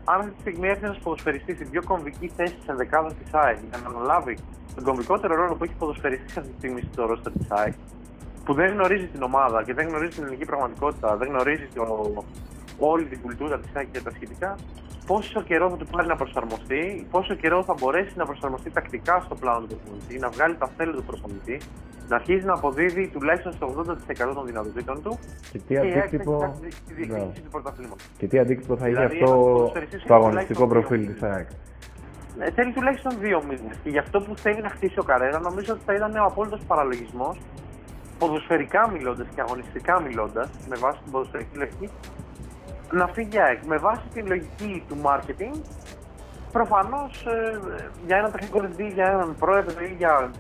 αν 0.04 0.20
αυτή 0.20 0.32
τη 0.32 0.40
στιγμή 0.40 0.68
έρθει 0.68 0.86
ένας 0.86 1.00
ποδοσφαιριστής 1.04 1.56
στην 1.56 1.70
πιο 1.70 1.82
κομβική 1.84 2.32
θέση 2.36 2.56
της 2.56 2.68
ενδεκάδας 2.68 3.14
της 3.14 3.34
ΑΕΚ 3.34 3.58
για 3.70 3.80
να 3.84 3.90
αναλάβει 3.90 4.38
τον 4.76 4.84
κομβικότερο 4.84 5.36
ρόλο 5.36 5.56
που 5.56 5.64
έχει 5.64 5.76
ποδοσφαιριστής 5.80 6.38
αυτή 6.38 6.50
τη 6.52 6.58
στιγμή 6.58 6.82
στο 6.92 7.06
ρόστερ 7.06 7.32
της 7.32 7.52
ΑΕΚ, 7.52 7.74
που 8.46 8.54
δεν 8.54 8.68
γνωρίζει 8.74 9.08
την 9.08 9.22
ομάδα 9.24 9.64
και 9.64 9.74
δεν 9.74 9.88
γνωρίζει 9.88 10.14
την 10.16 10.24
ελληνική 10.24 10.46
πραγματικότητα, 10.46 11.18
δεν 11.18 11.28
γνωρίζει 11.28 11.68
το, 11.74 11.84
όλη 12.80 13.06
την 13.06 13.22
κουλτούρα 13.22 13.60
της 13.60 13.72
ΑΕΚ 13.76 13.88
και 13.92 14.02
τα 14.02 14.12
σχετικά, 14.12 14.56
πόσο 15.06 15.42
καιρό 15.42 15.70
θα 15.70 15.78
του 15.78 15.86
πάρει 15.86 16.08
να 16.08 16.16
προσαρμοστεί, 16.16 17.08
πόσο 17.12 17.34
καιρό 17.34 17.64
θα 17.64 17.76
μπορέσει 17.80 18.14
να 18.16 18.26
προσαρμοστεί 18.26 18.70
τακτικά 18.70 19.22
στο 19.26 19.36
πλάνο 19.36 19.60
του 19.60 19.76
προπονητή, 19.76 20.20
να 20.20 20.30
βγάλει 20.30 20.56
τα 20.56 20.70
θέλη 20.78 20.94
του 20.94 21.04
προπονητή, 21.04 21.58
να 22.08 22.16
αρχίσει 22.16 22.46
να 22.46 22.54
αποδίδει 22.54 23.08
τουλάχιστον 23.08 23.54
στο 23.54 23.86
80% 24.30 24.34
των 24.34 24.46
δυνατοτήτων 24.46 25.02
του 25.04 25.20
και 25.52 25.60
τι 25.60 25.78
αντίκτυπο, 25.78 26.54
του 27.76 27.96
Και 28.18 28.28
τι 28.28 28.40
αντίκτυπο 28.40 28.78
θα 28.78 28.86
δηλαδή, 28.86 29.16
έχει 29.16 29.24
αυτό 29.24 29.72
στο 30.04 30.14
αγωνιστικό 30.14 30.68
προφίλ 30.68 31.14
της 31.14 31.24
ΑΕΚ; 31.24 31.48
Ε, 32.40 32.52
θέλει 32.52 32.72
τουλάχιστον 32.72 33.20
δύο 33.20 33.44
μήνες. 33.44 33.76
Και 33.84 33.90
γι' 33.90 33.98
αυτό 33.98 34.22
που 34.22 34.36
θέλει 34.38 34.62
να 34.62 34.70
χτίσει 34.70 35.00
ο 35.00 35.04
Καρέρα, 35.04 35.40
νομίζω 35.40 35.74
ότι 35.74 35.82
θα 35.86 35.94
ήταν 35.94 36.16
ο 36.16 36.26
απόλυτος 36.26 36.62
παραλογισμός, 36.68 37.38
ποδοσφαιρικά 38.20 38.90
μιλώντας 38.90 39.28
και 39.36 39.42
αγωνιστικά 39.42 40.02
μιλώντας, 40.02 40.50
με 40.70 40.76
βάση 40.76 41.00
την 41.04 41.12
ποδοσφαιρική 41.12 41.58
λογική, 41.58 41.90
να 42.94 43.08
φύγει 43.08 43.40
ΑΕΚ. 43.40 43.64
Με 43.66 43.78
βάση 43.78 44.04
την 44.14 44.28
λογική 44.28 44.84
του 44.88 44.98
marketing, 45.04 45.62
προφανώς 46.52 47.26
ε, 47.26 47.60
για 48.06 48.18
ένα 48.18 48.32
τεχνικό 48.32 48.60
διευθυντή, 48.60 48.94
για 48.94 49.06
έναν 49.06 49.36
πρόεδρο 49.40 49.84
ή 49.84 49.96
για 49.98 50.32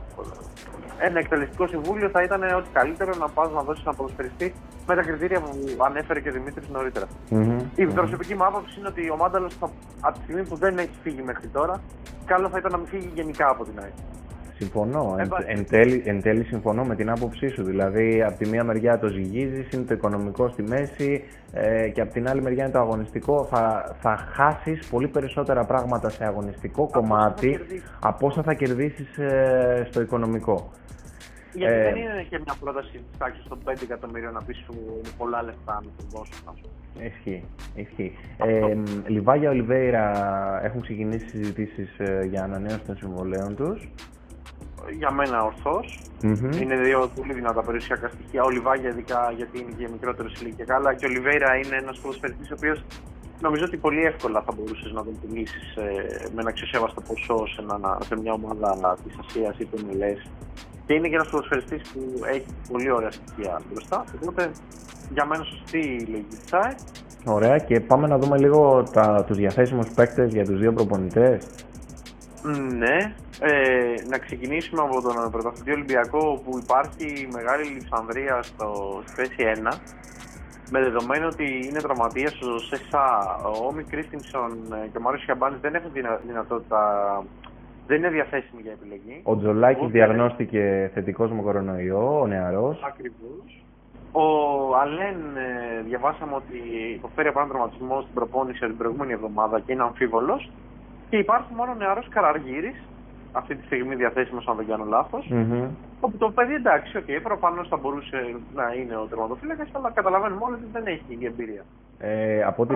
ένα 0.97 1.19
εκτελεστικό 1.19 1.67
συμβούλιο 1.67 2.09
θα 2.09 2.23
ήταν 2.23 2.43
ό,τι 2.43 2.69
καλύτερο 2.73 3.11
να 3.19 3.29
πας 3.29 3.51
να 3.51 3.61
δώσεις 3.61 3.83
ένα 3.85 3.93
ποδοσφαιριστή 3.93 4.53
με 4.87 4.95
τα 4.95 5.01
κριτήρια 5.01 5.39
που 5.41 5.83
ανέφερε 5.85 6.19
και 6.19 6.29
ο 6.29 6.31
Δημήτρης 6.31 6.69
νωρίτερα. 6.69 7.05
Mm-hmm. 7.31 7.59
Η 7.75 7.85
προσωπική 7.85 8.35
μου 8.35 8.45
άποψη 8.45 8.79
είναι 8.79 8.87
ότι 8.87 9.09
ο 9.09 9.15
Μάνταλος 9.15 9.57
από 9.99 10.17
τη 10.17 10.23
στιγμή 10.23 10.43
που 10.43 10.55
δεν 10.55 10.77
έχει 10.77 10.97
φύγει 11.03 11.21
μέχρι 11.21 11.47
τώρα, 11.47 11.81
καλό 12.25 12.49
θα 12.49 12.57
ήταν 12.57 12.71
να 12.71 12.77
μην 12.77 12.87
φύγει 12.87 13.11
γενικά 13.13 13.49
από 13.49 13.63
την 13.63 13.79
ΑΕΚ. 13.79 13.93
Συμφωνώ. 14.57 15.15
Εν, 15.19 15.29
εν, 15.45 15.65
τέλει, 15.69 16.03
εν 16.05 16.21
τέλει 16.21 16.43
συμφωνώ 16.43 16.83
με 16.83 16.95
την 16.95 17.09
άποψή 17.09 17.47
σου. 17.47 17.63
Δηλαδή, 17.63 18.23
από 18.23 18.37
τη 18.37 18.49
μία 18.49 18.63
μεριά 18.63 18.99
το 18.99 19.07
ζυγίζεις, 19.07 19.71
είναι 19.71 19.83
το 19.83 19.93
οικονομικό 19.93 20.49
στη 20.49 20.63
μέση 20.63 21.23
ε, 21.53 21.89
και 21.89 22.01
από 22.01 22.13
την 22.13 22.29
άλλη 22.29 22.41
μεριά 22.41 22.63
είναι 22.63 22.73
το 22.73 22.79
αγωνιστικό. 22.79 23.45
Θα, 23.45 23.95
θα 24.01 24.15
χάσεις 24.15 24.87
πολύ 24.87 25.07
περισσότερα 25.07 25.65
πράγματα 25.65 26.09
σε 26.09 26.25
αγωνιστικό 26.25 26.89
κομμάτι 26.91 27.59
από 27.99 28.27
όσα 28.27 28.43
θα 28.43 28.53
κερδίσεις 28.53 29.17
ε, 29.17 29.87
στο 29.89 30.01
οικονομικό. 30.01 30.71
Γιατί 31.53 31.73
ε, 31.73 31.83
δεν 31.83 31.95
είναι 31.95 32.25
και 32.29 32.39
μια 32.43 32.55
πρόταση 32.59 32.91
τη 32.91 33.17
τάξη 33.17 33.41
των 33.49 33.59
5 33.65 33.73
εκατομμυρίων 33.83 34.33
να 34.33 34.43
πεις 34.43 34.57
σου 34.57 34.73
είναι 34.73 35.09
πολλά 35.17 35.43
λεφτά 35.43 35.73
να 35.73 35.89
το 35.97 36.03
δώσω. 36.09 36.31
Ισχύει. 36.99 37.43
ισχύει. 37.75 38.17
Ε, 38.37 38.77
Λιβάγια 39.07 39.49
Ολιβέηρα 39.49 40.11
έχουν 40.63 40.81
ξεκινήσει 40.81 41.27
συζητήσεις 41.27 41.99
ε, 41.99 42.25
για 42.29 42.43
ανανέωση 42.43 42.79
των 42.85 42.95
συμβολέων 42.97 43.55
τους 43.55 43.89
για 44.97 45.11
μένα 45.11 45.53
Είναι 46.61 46.75
δύο 46.75 47.09
πολύ 47.15 47.33
δυνατά 47.33 47.61
περιουσιακά 47.61 48.07
στοιχεία. 48.07 48.43
Ο 48.43 48.49
Λιβάγια, 48.49 48.89
ειδικά 48.89 49.33
γιατί 49.35 49.59
είναι 49.59 49.73
και 49.77 49.87
μικρότερο 49.91 50.29
ηλικία, 50.41 50.65
αλλά 50.69 50.93
και 50.93 51.05
ο 51.05 51.09
Λιβέιρα 51.09 51.55
είναι 51.55 51.75
ένας 51.75 51.99
ποδοσφαιριστής 51.99 52.51
ο 52.51 52.53
οποίος 52.57 52.83
νομίζω 53.41 53.63
ότι 53.65 53.77
πολύ 53.77 54.01
εύκολα 54.11 54.41
θα 54.45 54.51
μπορούσες 54.55 54.91
να 54.91 55.03
τον 55.03 55.13
πουλήσει 55.19 55.59
με 56.33 56.39
ένα 56.41 56.49
αξιοσέβαστο 56.49 57.01
ποσό 57.01 57.47
σε, 57.47 57.61
ένα, 57.61 57.97
σε 58.07 58.15
μια 58.21 58.33
ομάδα 58.33 58.97
της 59.03 59.13
Ασίας 59.19 59.59
ή 59.59 59.65
του 59.65 59.77
MLS. 59.87 60.21
Και 60.85 60.93
είναι 60.93 61.07
και 61.07 61.15
ένας 61.15 61.29
ποδοσφαιριστής 61.29 61.81
που 61.91 62.01
έχει 62.25 62.45
πολύ 62.71 62.91
ωραία 62.91 63.11
στοιχεία 63.11 63.61
μπροστά. 63.71 64.03
Οπότε 64.21 64.51
για 65.13 65.25
μένα 65.25 65.43
σωστή 65.43 65.79
η 65.79 66.05
λογική 66.11 66.35
τη 66.35 66.49
Ωραία, 67.25 67.57
και 67.57 67.79
πάμε 67.79 68.07
να 68.07 68.17
δούμε 68.17 68.37
λίγο 68.37 68.83
τους 69.27 69.37
διαθέσιμους 69.37 69.89
παίκτες 69.95 70.33
για 70.33 70.45
τους 70.45 70.59
δύο 70.59 70.73
προπονητές. 70.73 71.47
Ναι, 72.77 72.97
ε, 73.39 73.95
να 74.09 74.17
ξεκινήσουμε 74.17 74.81
από 74.81 75.01
τον 75.01 75.31
πρωταθλητή 75.31 75.71
Ολυμπιακό 75.71 76.41
που 76.43 76.59
υπάρχει 76.63 77.27
μεγάλη 77.31 77.63
λιψανδρία 77.63 78.43
στο 78.43 78.67
θέση 79.05 79.43
1 79.63 79.73
με 80.71 80.79
δεδομένο 80.81 81.27
ότι 81.27 81.67
είναι 81.67 81.81
τραυματίας 81.81 82.41
ο 82.41 82.59
ΣΕΣΑ, 82.59 83.05
ο 83.45 83.67
Όμι 83.67 83.83
Κρίστινσον 83.83 84.51
και 84.91 84.97
ο 84.97 85.01
Μάριος 85.01 85.23
Χιαμπάνης 85.23 85.59
δεν 85.59 85.75
έχουν 85.75 85.91
δυνατότητα, 86.25 86.79
δεν 87.87 87.97
είναι 87.97 88.09
διαθέσιμοι 88.09 88.61
για 88.61 88.71
επιλογή. 88.71 89.21
Ο 89.23 89.37
Τζολάκης 89.37 89.89
διαγνώστηκε 89.91 90.91
θετικός 90.93 91.31
με 91.31 91.41
κορονοϊό, 91.41 92.19
ο 92.21 92.27
νεαρός. 92.27 92.81
Ακριβώς. 92.85 93.63
Ο 94.11 94.25
Αλέν, 94.77 95.19
ε, 95.37 95.81
διαβάσαμε 95.81 96.35
ότι 96.35 96.57
υποφέρει 96.93 97.27
από 97.27 97.39
έναν 97.39 97.51
τραυματισμό 97.51 98.01
στην 98.01 98.13
προπόνηση 98.13 98.59
την 98.59 98.77
προηγούμενη 98.77 99.11
εβδομάδα 99.13 99.59
και 99.59 99.71
είναι 99.71 99.83
αμφίβολος. 99.83 100.51
Και 101.13 101.19
υπάρχει 101.19 101.53
μόνο 101.53 101.73
νεαρός 101.73 102.07
Καραργύρης, 102.09 102.83
αυτή 103.31 103.55
τη 103.55 103.65
στιγμή 103.65 103.95
διαθέσιμος, 103.95 104.47
αν 104.47 104.55
δεν 104.55 104.67
κάνω 104.67 104.85
λάθος. 104.85 105.29
Mm-hmm. 105.31 105.67
Όπου 106.01 106.17
το 106.17 106.31
παιδί 106.31 106.53
εντάξει, 106.53 106.91
okay, 106.99 107.19
προφανώς 107.23 107.67
θα 107.67 107.77
μπορούσε 107.77 108.35
να 108.53 108.73
είναι 108.73 108.95
ο 108.95 109.05
τερματοφύλακας, 109.05 109.69
αλλά 109.73 109.91
καταλαβαίνουμε 109.91 110.41
όλοι 110.43 110.53
ότι 110.53 110.67
δεν 110.71 110.87
έχει 110.87 111.17
η 111.19 111.25
εμπειρία. 111.25 111.63
Ε, 111.99 112.43
από, 112.43 112.61
ό,τι, 112.61 112.75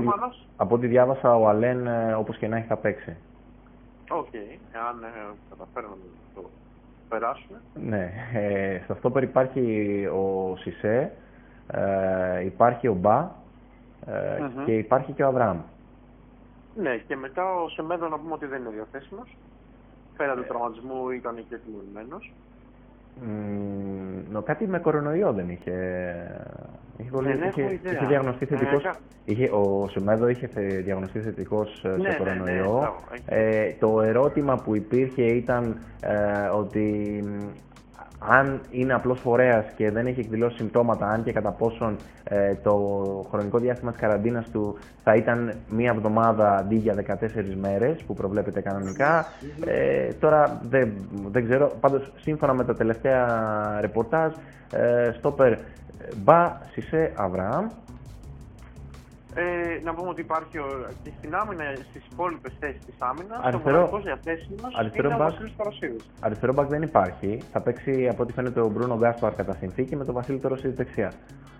από 0.57 0.75
ό,τι 0.75 0.87
διάβασα, 0.87 1.35
ο 1.35 1.47
Αλέν 1.47 1.87
ε, 1.87 2.13
όπως 2.13 2.37
και 2.37 2.47
να 2.47 2.57
έχει 2.57 2.67
θα 2.67 2.75
παίξει. 2.75 3.17
OK, 4.09 4.25
okay. 4.25 4.57
εάν 4.73 5.03
ε, 5.03 5.33
καταφέρουμε 5.49 5.95
να 5.95 6.41
το 6.41 6.49
περάσουμε. 7.09 7.61
Ναι, 7.73 8.11
ε, 8.33 8.81
σε 8.85 8.91
αυτό 8.91 9.11
υπάρχει 9.21 10.05
ο 10.05 10.55
Σισέ, 10.57 11.11
ε, 11.71 12.45
υπάρχει 12.45 12.87
ο 12.87 12.93
Μπα 12.93 13.19
ε, 14.05 14.37
mm-hmm. 14.39 14.65
και 14.65 14.77
υπάρχει 14.77 15.11
και 15.11 15.23
ο 15.23 15.27
Αβραάμ. 15.27 15.57
Ναι, 16.81 16.97
και 17.07 17.15
μετά 17.15 17.53
ο 17.55 17.69
Σεμέδο 17.69 18.07
να 18.07 18.17
πούμε 18.19 18.33
ότι 18.33 18.45
δεν 18.45 18.61
είναι 18.61 18.69
διαθέσιμος. 18.69 19.37
Πέρα 20.17 20.35
του 20.35 20.45
τραυματισμού 20.47 21.09
ήταν 21.09 21.45
και 21.49 21.55
τιμωρημένος. 21.55 22.33
Mm, 24.37 24.43
κάτι 24.43 24.67
με 24.67 24.79
κορονοϊό 24.79 25.33
δεν 25.33 25.49
είχε. 25.49 25.73
Είχε, 26.97 27.09
πολύ, 27.09 27.39
είχε, 27.47 27.79
είχε 27.83 28.05
διαγνωστεί 28.07 28.45
θετικό. 28.45 28.81
Ε, 29.25 29.49
ο 29.51 29.87
Σεμέδο 29.89 30.27
είχε 30.27 30.47
διαγνωστεί 30.83 31.19
θετικός 31.19 31.79
σε 31.79 31.87
ναι, 31.87 32.15
κορονοϊό. 32.15 32.79
Ναι, 32.79 33.35
ναι, 33.35 33.65
ε, 33.65 33.75
το 33.79 34.01
ερώτημα 34.01 34.55
που 34.55 34.75
υπήρχε 34.75 35.23
ήταν 35.23 35.77
ε, 36.01 36.47
ότι 36.47 37.23
αν 38.19 38.61
είναι 38.71 38.93
απλός 38.93 39.19
φορέας 39.19 39.65
και 39.75 39.91
δεν 39.91 40.07
έχει 40.07 40.19
εκδηλώσει 40.19 40.55
συμπτώματα, 40.57 41.07
αν 41.07 41.23
και 41.23 41.31
κατά 41.31 41.51
πόσον 41.51 41.95
ε, 42.23 42.55
το 42.63 42.73
χρονικό 43.31 43.57
διάστημα 43.57 43.91
της 43.91 43.99
καραντίνας 43.99 44.49
του 44.49 44.77
θα 45.03 45.15
ήταν 45.15 45.53
μία 45.69 45.93
εβδομάδα 45.95 46.55
αντί 46.55 46.75
για 46.75 46.95
14 46.95 47.55
μέρες 47.61 48.03
που 48.03 48.13
προβλέπεται 48.13 48.61
κανονικά. 48.61 49.25
Ε, 49.65 50.13
τώρα 50.13 50.61
δεν, 50.69 50.91
δεν 51.31 51.43
ξέρω. 51.43 51.71
Πάντως, 51.79 52.11
σύμφωνα 52.17 52.53
με 52.53 52.63
τα 52.63 52.75
τελευταία 52.75 53.27
ρεπορτάζ, 53.81 54.31
ε, 54.73 55.11
στόπερ 55.17 55.57
Μπα 56.23 56.57
Σισε 56.71 57.11
Αβραάμ 57.15 57.67
ε, 59.39 59.79
να 59.83 59.93
πούμε 59.93 60.09
ότι 60.09 60.21
υπάρχει 60.21 60.57
ο, 60.57 60.67
και 61.03 61.11
στην 61.17 61.35
άμυνα, 61.35 61.63
στις 61.89 62.03
υπόλοιπες 62.11 62.53
θέσεις 62.59 62.85
της 62.85 62.95
άμυνας, 62.99 63.55
ο 63.55 63.59
μοναδικός 63.65 64.03
διαθέσιμο 64.03 64.55
είναι 64.93 65.13
ο 65.13 65.17
Βασίλης 65.17 65.55
Τωροσίδη. 65.57 65.95
Αριστερό 66.19 66.53
μπακ 66.53 66.67
δεν 66.67 66.81
υπάρχει. 66.81 67.41
Θα 67.51 67.61
παίξει 67.61 68.07
από 68.11 68.23
ό,τι 68.23 68.33
φαίνεται 68.33 68.59
ο 68.59 68.67
Μπρούνο 68.67 68.97
Γκάσπαρ 68.97 69.33
κατά 69.35 69.53
συνθήκη 69.53 69.95
με 69.95 70.05
τον 70.05 70.13
Βασίλη 70.13 70.39
Τωροσίδη 70.39 70.73
δεξιά. 70.73 71.11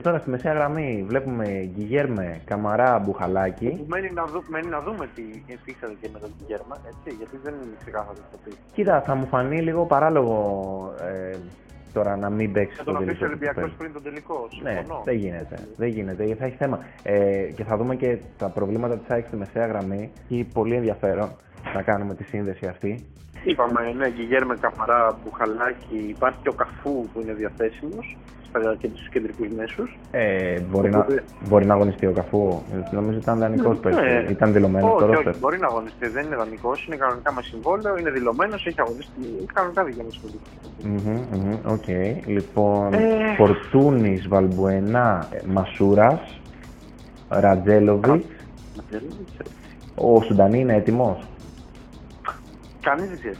Τώρα 0.01 0.19
στη 0.19 0.29
μεσαία 0.29 0.53
γραμμή 0.53 1.05
βλέπουμε 1.07 1.69
Γιγέρμε, 1.75 2.41
Καμαρά, 2.45 2.99
Μπουχαλάκη. 2.99 3.85
Μένει 3.87 4.11
να, 4.11 4.23
δου, 4.23 4.43
μένει 4.47 4.67
να 4.67 4.81
δούμε 4.81 5.09
τι 5.15 5.23
υφίσταται 5.45 5.93
και 6.01 6.09
με 6.13 6.19
τον 6.19 6.33
Γιγέρμε, 6.37 6.75
έτσι, 6.87 7.15
γιατί 7.17 7.37
δεν 7.43 7.53
είναι 7.53 7.75
ξεκάθαρο 7.79 8.17
το 8.31 8.37
πει. 8.43 8.51
Κοίτα, 8.73 9.01
θα 9.01 9.15
μου 9.15 9.27
φανεί 9.27 9.61
λίγο 9.61 9.85
παράλογο 9.85 10.37
ε, 11.01 11.37
τώρα 11.97 12.17
να 12.17 12.29
μην 12.29 12.51
παίξει 12.51 12.83
το 12.83 12.93
τελικό. 12.93 13.17
Να 13.19 13.27
Ολυμπιακό 13.27 13.69
πριν 13.77 13.93
τον 13.93 14.03
τελικό. 14.03 14.47
Ναι, 14.63 14.83
δεν 15.03 15.15
γίνεται. 15.15 15.55
Δεν 15.77 15.87
γίνεται. 15.87 16.35
Θα 16.39 16.45
έχει 16.45 16.55
θέμα. 16.55 16.77
Ε, 17.03 17.43
και 17.55 17.63
θα 17.63 17.77
δούμε 17.77 17.95
και 17.95 18.17
τα 18.37 18.49
προβλήματα 18.49 18.97
της 18.97 19.09
ΑΕΚ 19.09 19.25
στη 19.27 19.35
μεσαία 19.35 19.65
γραμμή. 19.65 20.11
Έχει 20.29 20.47
πολύ 20.53 20.75
ενδιαφέρον 20.75 21.29
να 21.75 21.81
κάνουμε 21.81 22.15
τη 22.15 22.23
σύνδεση 22.23 22.65
αυτή. 22.67 23.05
Είπαμε, 23.43 23.93
ναι, 23.97 24.07
Γιγέρμε 24.07 24.55
Καμαρά, 24.59 25.19
Μπουχαλάκη, 25.23 25.97
υπάρχει 26.15 26.39
και 26.43 26.49
ο 26.49 26.53
Καφού 26.53 27.07
που 27.13 27.21
είναι 27.21 27.33
διαθέσιμος 27.33 28.17
και 28.77 28.87
τους 28.87 29.09
κεντρικούς 29.09 29.47
μέσους. 29.57 29.97
Ε, 30.11 30.59
μπορεί, 30.59 30.89
να, 30.89 31.05
μπορεί 31.47 31.65
να 31.65 31.73
αγωνιστεί 31.73 32.05
ο 32.05 32.11
Καφού. 32.11 32.61
Νομίζω 32.91 33.17
ήταν 33.17 33.39
δανεικός 33.39 33.79
ναι, 33.83 33.91
ναι. 33.91 34.25
Ήταν 34.29 34.53
δηλωμένος 34.53 34.91
όχι, 34.91 35.15
όχι, 35.15 35.27
όχι, 35.27 35.39
μπορεί 35.39 35.59
να 35.59 35.67
αγωνιστεί. 35.67 36.07
Δεν 36.07 36.25
είναι 36.25 36.35
δανεικός, 36.35 36.85
είναι 36.85 36.95
κανονικά 36.95 37.33
με 37.33 37.41
συμβόλαιο, 37.41 37.97
είναι 37.97 38.09
δηλωμένος, 38.09 38.65
έχει 38.65 38.81
αγωνιστεί. 38.81 39.45
Κανονικά 39.53 39.83
δικαίωμα 39.83 40.09
συμβόλαιο. 40.09 40.39
Οκ. 41.65 41.87
Λοιπόν, 42.27 42.93
ε... 42.93 43.35
Φορτούνης, 43.37 44.27
Βαλμπουενά, 44.27 45.27
Μασούρας, 45.45 46.39
Ραντζέλοβιτς. 47.29 48.25
Ο 49.95 50.21
Σουντανί 50.21 50.59
είναι 50.59 50.75
έτοιμος; 50.75 51.27
Κανείς 52.81 53.09
δεν 53.09 53.17
ξέρει. 53.17 53.37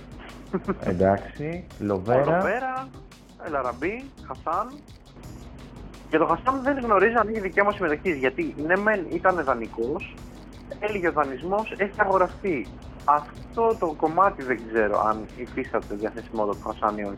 Εντάξει. 0.86 1.68
Λοβέρα. 1.80 2.88
Λοβέρα. 3.48 3.60
Ελαραμπή, 3.60 4.04
Χασάν. 4.28 4.72
Και 6.10 6.18
το 6.18 6.26
Χασάν 6.26 6.64
δεν 6.64 6.80
γνωρίζει 6.80 7.16
αν 7.16 7.30
είχε 7.30 7.42
δικαίωμα 7.42 7.72
συμμετοχή 7.72 8.12
γιατί 8.12 8.56
ναι, 8.66 8.78
μεν 8.78 9.06
ήταν 9.10 9.44
δανεικός, 9.44 10.16
έλεγε 10.80 11.08
ο 11.08 11.12
δανεισμός 11.12 11.74
έχει 11.78 11.92
αγοραστεί. 11.98 12.68
Αυτό 13.06 13.76
το 13.80 13.94
κομμάτι 13.98 14.44
δεν 14.44 14.60
ξέρω 14.68 15.02
αν 15.08 15.26
υφίσταται 15.38 15.96
διαθεσιμότητα 15.96 16.58
του 16.58 16.70
Χασάν 16.70 16.98
ή 16.98 17.04
όχι. 17.04 17.18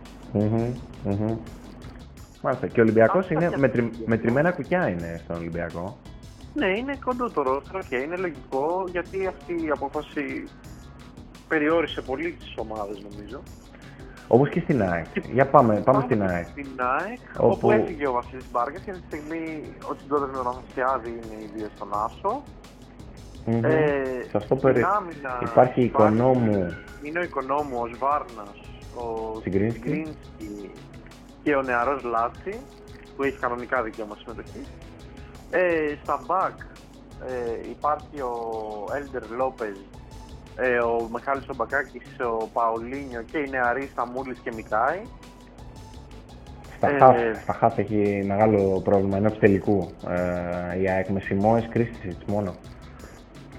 Μάλιστα. 2.42 2.68
Και 2.68 2.80
ο 2.80 2.84
Ολυμπιακός 2.84 3.30
είναι 3.30 3.52
μετρη, 3.58 3.92
μετρημένα 4.06 4.52
κουκιά 4.52 4.88
είναι 4.88 5.22
στον 5.24 5.36
Ολυμπιακό. 5.36 5.98
Ναι, 6.54 6.78
είναι 6.78 6.98
κοντό 7.06 7.30
το 7.30 7.42
ρόστρο 7.42 7.80
και 7.90 7.96
είναι 7.96 8.16
λογικό 8.16 8.84
γιατί 8.92 9.28
αυτή 9.28 9.54
η 9.54 9.70
απόφαση 9.70 10.48
περιόρισε 11.48 12.02
πολύ 12.02 12.32
τις 12.32 12.54
ομάδες 12.58 13.06
νομίζω. 13.10 13.42
Όπως 14.32 14.50
και 14.50 14.60
στην 14.60 14.82
ΑΕΚ. 14.82 15.06
Για 15.32 15.46
πάμε, 15.46 15.82
πάμε 15.86 16.02
στην 16.06 16.24
ΑΕΚ. 16.24 16.48
Στην 16.48 16.68
ΑΕΚ, 16.78 17.20
όπου, 17.38 17.52
όπου 17.52 17.72
έφυγε 17.72 18.08
ο 18.08 18.12
Βασίλης 18.12 18.46
Μπάρκα 18.52 18.80
και 18.80 18.92
αυτή 18.92 19.04
τη 19.04 19.08
στιγμή 19.08 19.74
ο 19.92 19.94
συντρόφο 20.00 20.26
με 20.26 20.32
τον 20.32 20.48
Αθανασιάδη 20.48 21.10
είναι 21.10 21.44
οι 21.44 21.50
δύο 21.56 21.68
στον 21.76 21.90
Άσο. 21.94 22.44
Mm-hmm. 23.46 23.64
Ε, 23.64 24.02
Σας 24.32 24.48
το 24.48 24.56
περί... 24.56 24.86
Υπάρχει 25.42 25.82
οικονόμου. 25.82 26.78
Είναι 27.04 27.20
ο 27.20 27.24
οικονόμου, 27.24 27.78
ο 27.80 27.88
Σβάρνας, 27.96 28.60
ο 28.96 29.40
Συγκρίνσκι 29.42 30.16
και 31.44 31.56
ο 31.56 31.62
νεαρός 31.62 32.04
Λάτσι 32.04 32.60
που 33.16 33.24
έχει 33.24 33.38
κανονικά 33.38 33.84
δικαίωμα 33.84 34.16
συμμετοχής. 34.20 34.68
Ε, 35.50 35.96
στα 36.04 36.24
μπακ 36.26 36.58
ε, 37.28 37.70
υπάρχει 37.70 38.22
ο 38.22 38.34
Έλντερ 38.96 39.30
Λόπεζ, 39.30 39.78
ε, 40.62 40.78
ο 40.80 41.10
Μιχάλης 41.14 41.48
Ομπακάκης, 41.50 42.08
ο 42.20 42.48
Παολίνιο 42.54 43.22
και 43.32 43.38
οι 43.38 43.50
νεαροί 43.50 43.90
Σταμούλης 43.92 44.40
και 44.40 44.52
Μικάη. 44.56 45.02
Στα, 46.78 46.90
ε, 46.90 46.98
χαφ, 46.98 47.42
στα 47.42 47.54
χαφ 47.54 47.78
έχει 47.78 48.24
μεγάλο 48.28 48.82
πρόβλημα 48.84 49.18
ενό 49.18 49.32
τελικού 49.32 49.90
ε, 50.08 50.82
η 50.82 50.90
ΑΕΚ 50.90 51.08
με 51.08 51.20
Σιμώες 51.20 51.68
Κρίστησιτς 51.70 52.26
μόνο. 52.26 52.56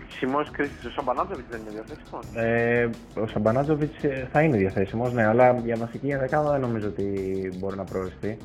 Σιμώες 0.09 0.51
Κρίστησιτς, 0.51 0.87
ο 0.87 0.91
Σαμπανάτζοβιτς 0.91 1.49
δεν 1.51 1.61
είναι 1.61 1.71
διαθέσιμος; 1.71 2.27
Ε, 2.35 2.91
ο 3.21 3.27
Σαμπανάτζοβιτς 3.27 4.05
ε, 4.05 4.29
θα 4.33 4.43
είναι 4.43 4.57
διαθέσιμος, 4.57 5.13
ναι, 5.13 5.27
αλλά 5.27 5.53
για 5.65 5.77
βασική 5.77 6.09
ενδεκάδα 6.09 6.51
δεν 6.51 6.61
νομίζω 6.61 6.89
ότι 6.89 7.05
μπορεί 7.59 7.77
να 7.77 7.85
προοριστεί. 7.85 8.39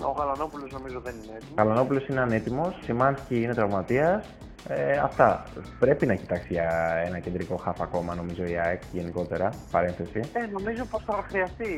Ο 0.00 0.14
Γαλανόπουλος 0.18 0.72
νομίζω 0.72 1.00
δεν 1.00 1.14
είναι 1.14 1.32
έτοιμος. 1.36 1.58
Ο 1.58 1.62
Γαλανόπουλος 1.62 2.06
είναι 2.06 2.20
ανέτοιμος. 2.20 2.78
Σιμάνσκι 2.82 3.42
είναι 3.42 3.54
τραυματίας. 3.54 4.26
Ε, 4.68 4.98
αυτά. 4.98 5.44
Πρέπει 5.78 6.06
να 6.06 6.14
κοιτάξει 6.14 6.52
για 6.52 6.70
ένα 7.06 7.18
κεντρικό 7.18 7.56
χάφ 7.56 7.80
ακόμα, 7.80 8.14
νομίζω, 8.14 8.44
η 8.44 8.58
ΑΕΚ 8.58 8.82
γενικότερα. 8.92 9.50
Παρένθεση. 9.70 10.20
Ε, 10.32 10.46
νομίζω 10.52 10.84
πως 10.84 11.02
θα 11.06 11.24
χρειαστεί, 11.28 11.68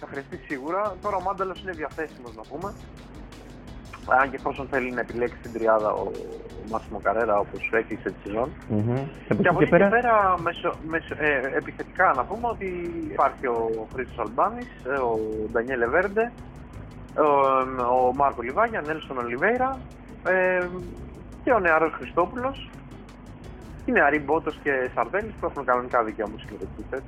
θα 0.00 0.06
χρειαστεί 0.06 0.36
σίγουρα. 0.48 0.96
Τώρα 1.02 1.16
ο 1.16 1.22
Μάνταλο 1.22 1.54
είναι 1.62 1.72
διαθέσιμος 1.72 2.34
να 2.36 2.42
πούμε. 2.50 2.72
Αν 4.20 4.30
και 4.30 4.36
εφόσον 4.36 4.66
θέλει 4.70 4.90
να 4.92 5.00
επιλέξει 5.00 5.38
την 5.42 5.52
τριάδα 5.52 5.92
ο 5.92 6.10
Μάσιμο 6.70 7.00
Καρέρα 7.02 7.38
όπως 7.38 7.70
έκλεισε 7.72 8.10
τη 8.10 8.16
σεζόν. 8.24 8.50
Mm-hmm. 8.70 9.36
Και 9.42 9.48
από 9.48 9.62
εκεί 9.62 9.70
και 9.70 9.86
πέρα, 9.86 10.34
μεσο, 10.42 10.74
μεσο, 10.88 11.14
ε, 11.18 11.56
επιθετικά 11.56 12.12
να 12.16 12.24
πούμε 12.24 12.46
ότι 12.48 12.66
υπάρχει 13.10 13.46
ο 13.46 13.86
Χρήστος 13.94 14.18
Αλμπάνης, 14.18 14.68
ε, 14.86 14.90
ο 14.90 15.18
Ντανιέλε 15.52 15.86
Βέρντε, 15.86 16.32
ο, 17.16 17.28
ο 18.06 18.14
Μάρκο 18.14 18.42
Λιβάγια, 18.42 18.80
Νέλσον 18.80 19.18
Ολιβέηρα 19.18 19.78
ε, 20.26 20.66
και 21.44 21.52
ο 21.52 21.58
νεαρός 21.58 21.92
Χριστόπουλος 21.92 22.70
οι 23.84 23.92
νεαροί 23.92 24.18
Μπότος 24.18 24.58
και 24.62 24.90
Σαρδέλης 24.94 25.34
που 25.40 25.46
έχουν 25.46 25.64
κανονικά 25.64 26.04
δικαίωμα 26.04 26.34
συμμετοχή. 26.38 27.04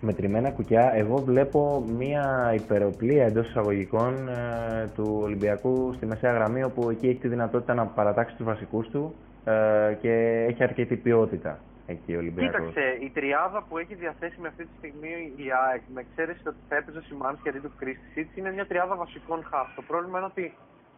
Μετρημένα 0.00 0.50
κουκιά, 0.50 0.92
εγώ 0.94 1.16
βλέπω 1.16 1.84
μία 1.98 2.52
υπεροπλία 2.54 3.24
εντός 3.24 3.48
εισαγωγικών 3.48 4.28
ε, 4.28 4.90
του 4.94 5.20
Ολυμπιακού 5.22 5.92
στη 5.96 6.06
μεσαία 6.06 6.32
γραμμή, 6.32 6.62
όπου 6.64 6.90
εκεί 6.90 7.08
έχει 7.08 7.18
τη 7.18 7.28
δυνατότητα 7.28 7.74
να 7.74 7.86
παρατάξει 7.86 8.36
τους 8.36 8.44
βασικούς 8.44 8.88
του 8.88 9.14
ε, 9.44 9.94
και 10.00 10.10
έχει 10.48 10.62
αρκετή 10.62 10.96
ποιότητα 10.96 11.58
εκεί 11.86 12.14
ο 12.14 12.18
Ολυμπιακός. 12.18 12.56
Κοίταξε, 12.56 12.96
η 13.00 13.10
τριάδα 13.14 13.64
που 13.68 13.78
έχει 13.78 13.94
διαθέσιμη 13.94 14.46
αυτή 14.46 14.62
τη 14.64 14.70
στιγμή 14.78 15.32
η 15.36 15.46
ΑΕΚ, 15.66 15.82
με 15.94 16.00
εξαίρεση 16.00 16.42
ότι 16.46 16.56
θα 16.68 16.76
έπαιζε 16.76 16.98
ο 16.98 17.02
Σιμάνς 17.08 17.38
γιατί 17.42 17.60
του 17.60 17.72
Κρίστη 17.78 18.30
είναι 18.34 18.52
μια 18.52 18.66
τριάδα 18.66 18.94
βασικών 18.96 19.44
χαφ. 19.50 19.74
Το 19.74 19.82
πρόβλημα 19.82 20.18
είναι 20.18 20.26
ότι 20.26 20.54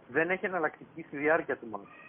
δεν 0.09 0.31
έχει 0.31 0.47
εναλλακτική 0.47 1.03
στη 1.09 1.17
διάρκεια 1.17 1.57
του 1.57 1.67
μάτς. 1.71 2.06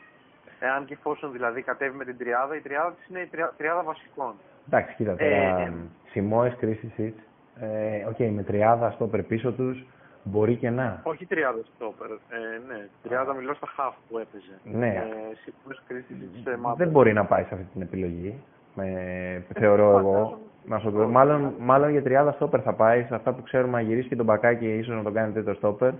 Εάν 0.60 0.86
και 0.86 0.94
εφόσον 0.94 1.32
δηλαδή 1.32 1.62
κατέβει 1.62 1.98
με 1.98 2.06
την 2.06 2.18
τριάδα, 2.18 2.56
η 2.56 2.60
τριάδα 2.60 2.92
της 2.92 3.08
είναι 3.08 3.20
η 3.20 3.30
τριάδα 3.58 3.84
βασικών. 3.84 4.34
Εντάξει, 4.68 4.96
κοίτα 4.96 5.16
τώρα. 5.16 5.60
Ε, 5.60 5.74
Σιμόε, 6.10 6.50
Κρίστη 6.60 7.16
ε, 7.60 8.06
οκ, 8.10 8.18
με 8.36 8.44
τριάδα 8.44 8.92
στο 8.92 9.08
πίσω 9.08 9.52
τους 9.52 9.86
μπορεί 10.24 10.56
και 10.56 10.70
να. 10.70 11.00
Όχι 11.04 11.26
τριάδα 11.26 11.60
στο 11.76 11.94
ε, 12.30 12.38
ναι, 12.68 12.88
τριάδα 13.04 13.34
μιλώ 13.34 13.54
στα 13.54 13.68
χαφ 13.68 13.96
που 14.10 14.18
έπαιζε. 14.18 14.60
Ναι. 14.64 14.88
Ε, 14.88 16.76
δεν 16.78 16.90
μπορεί 16.90 17.14
να 17.14 17.26
πάει 17.26 17.44
σε 17.44 17.54
αυτή 17.54 17.66
την 17.74 17.82
επιλογή. 17.82 18.42
Με, 18.76 18.86
θεωρώ 19.54 19.98
εγώ. 19.98 20.40
Να 20.66 20.80
σου 20.80 20.92
πω, 20.92 21.08
μάλλον, 21.08 21.54
μάλλον 21.60 21.92
για 21.92 22.04
τριάδα 22.04 22.32
στόπερ 22.32 22.62
θα 22.64 22.74
πάει 22.74 23.04
σε 23.04 23.16
αυτά 23.16 23.34
που 23.34 23.44
ξέρουμε 23.44 23.72
να 23.72 23.82
γυρίσει 23.82 24.08
και 24.08 24.16
τον 24.16 24.26
μπακάκι 24.26 24.68
ίσως 24.68 24.96
να 24.96 25.04
τον 25.04 25.14
κάνει 25.14 25.34
τέτοιο 25.34 25.54
στόπερ 25.54 25.94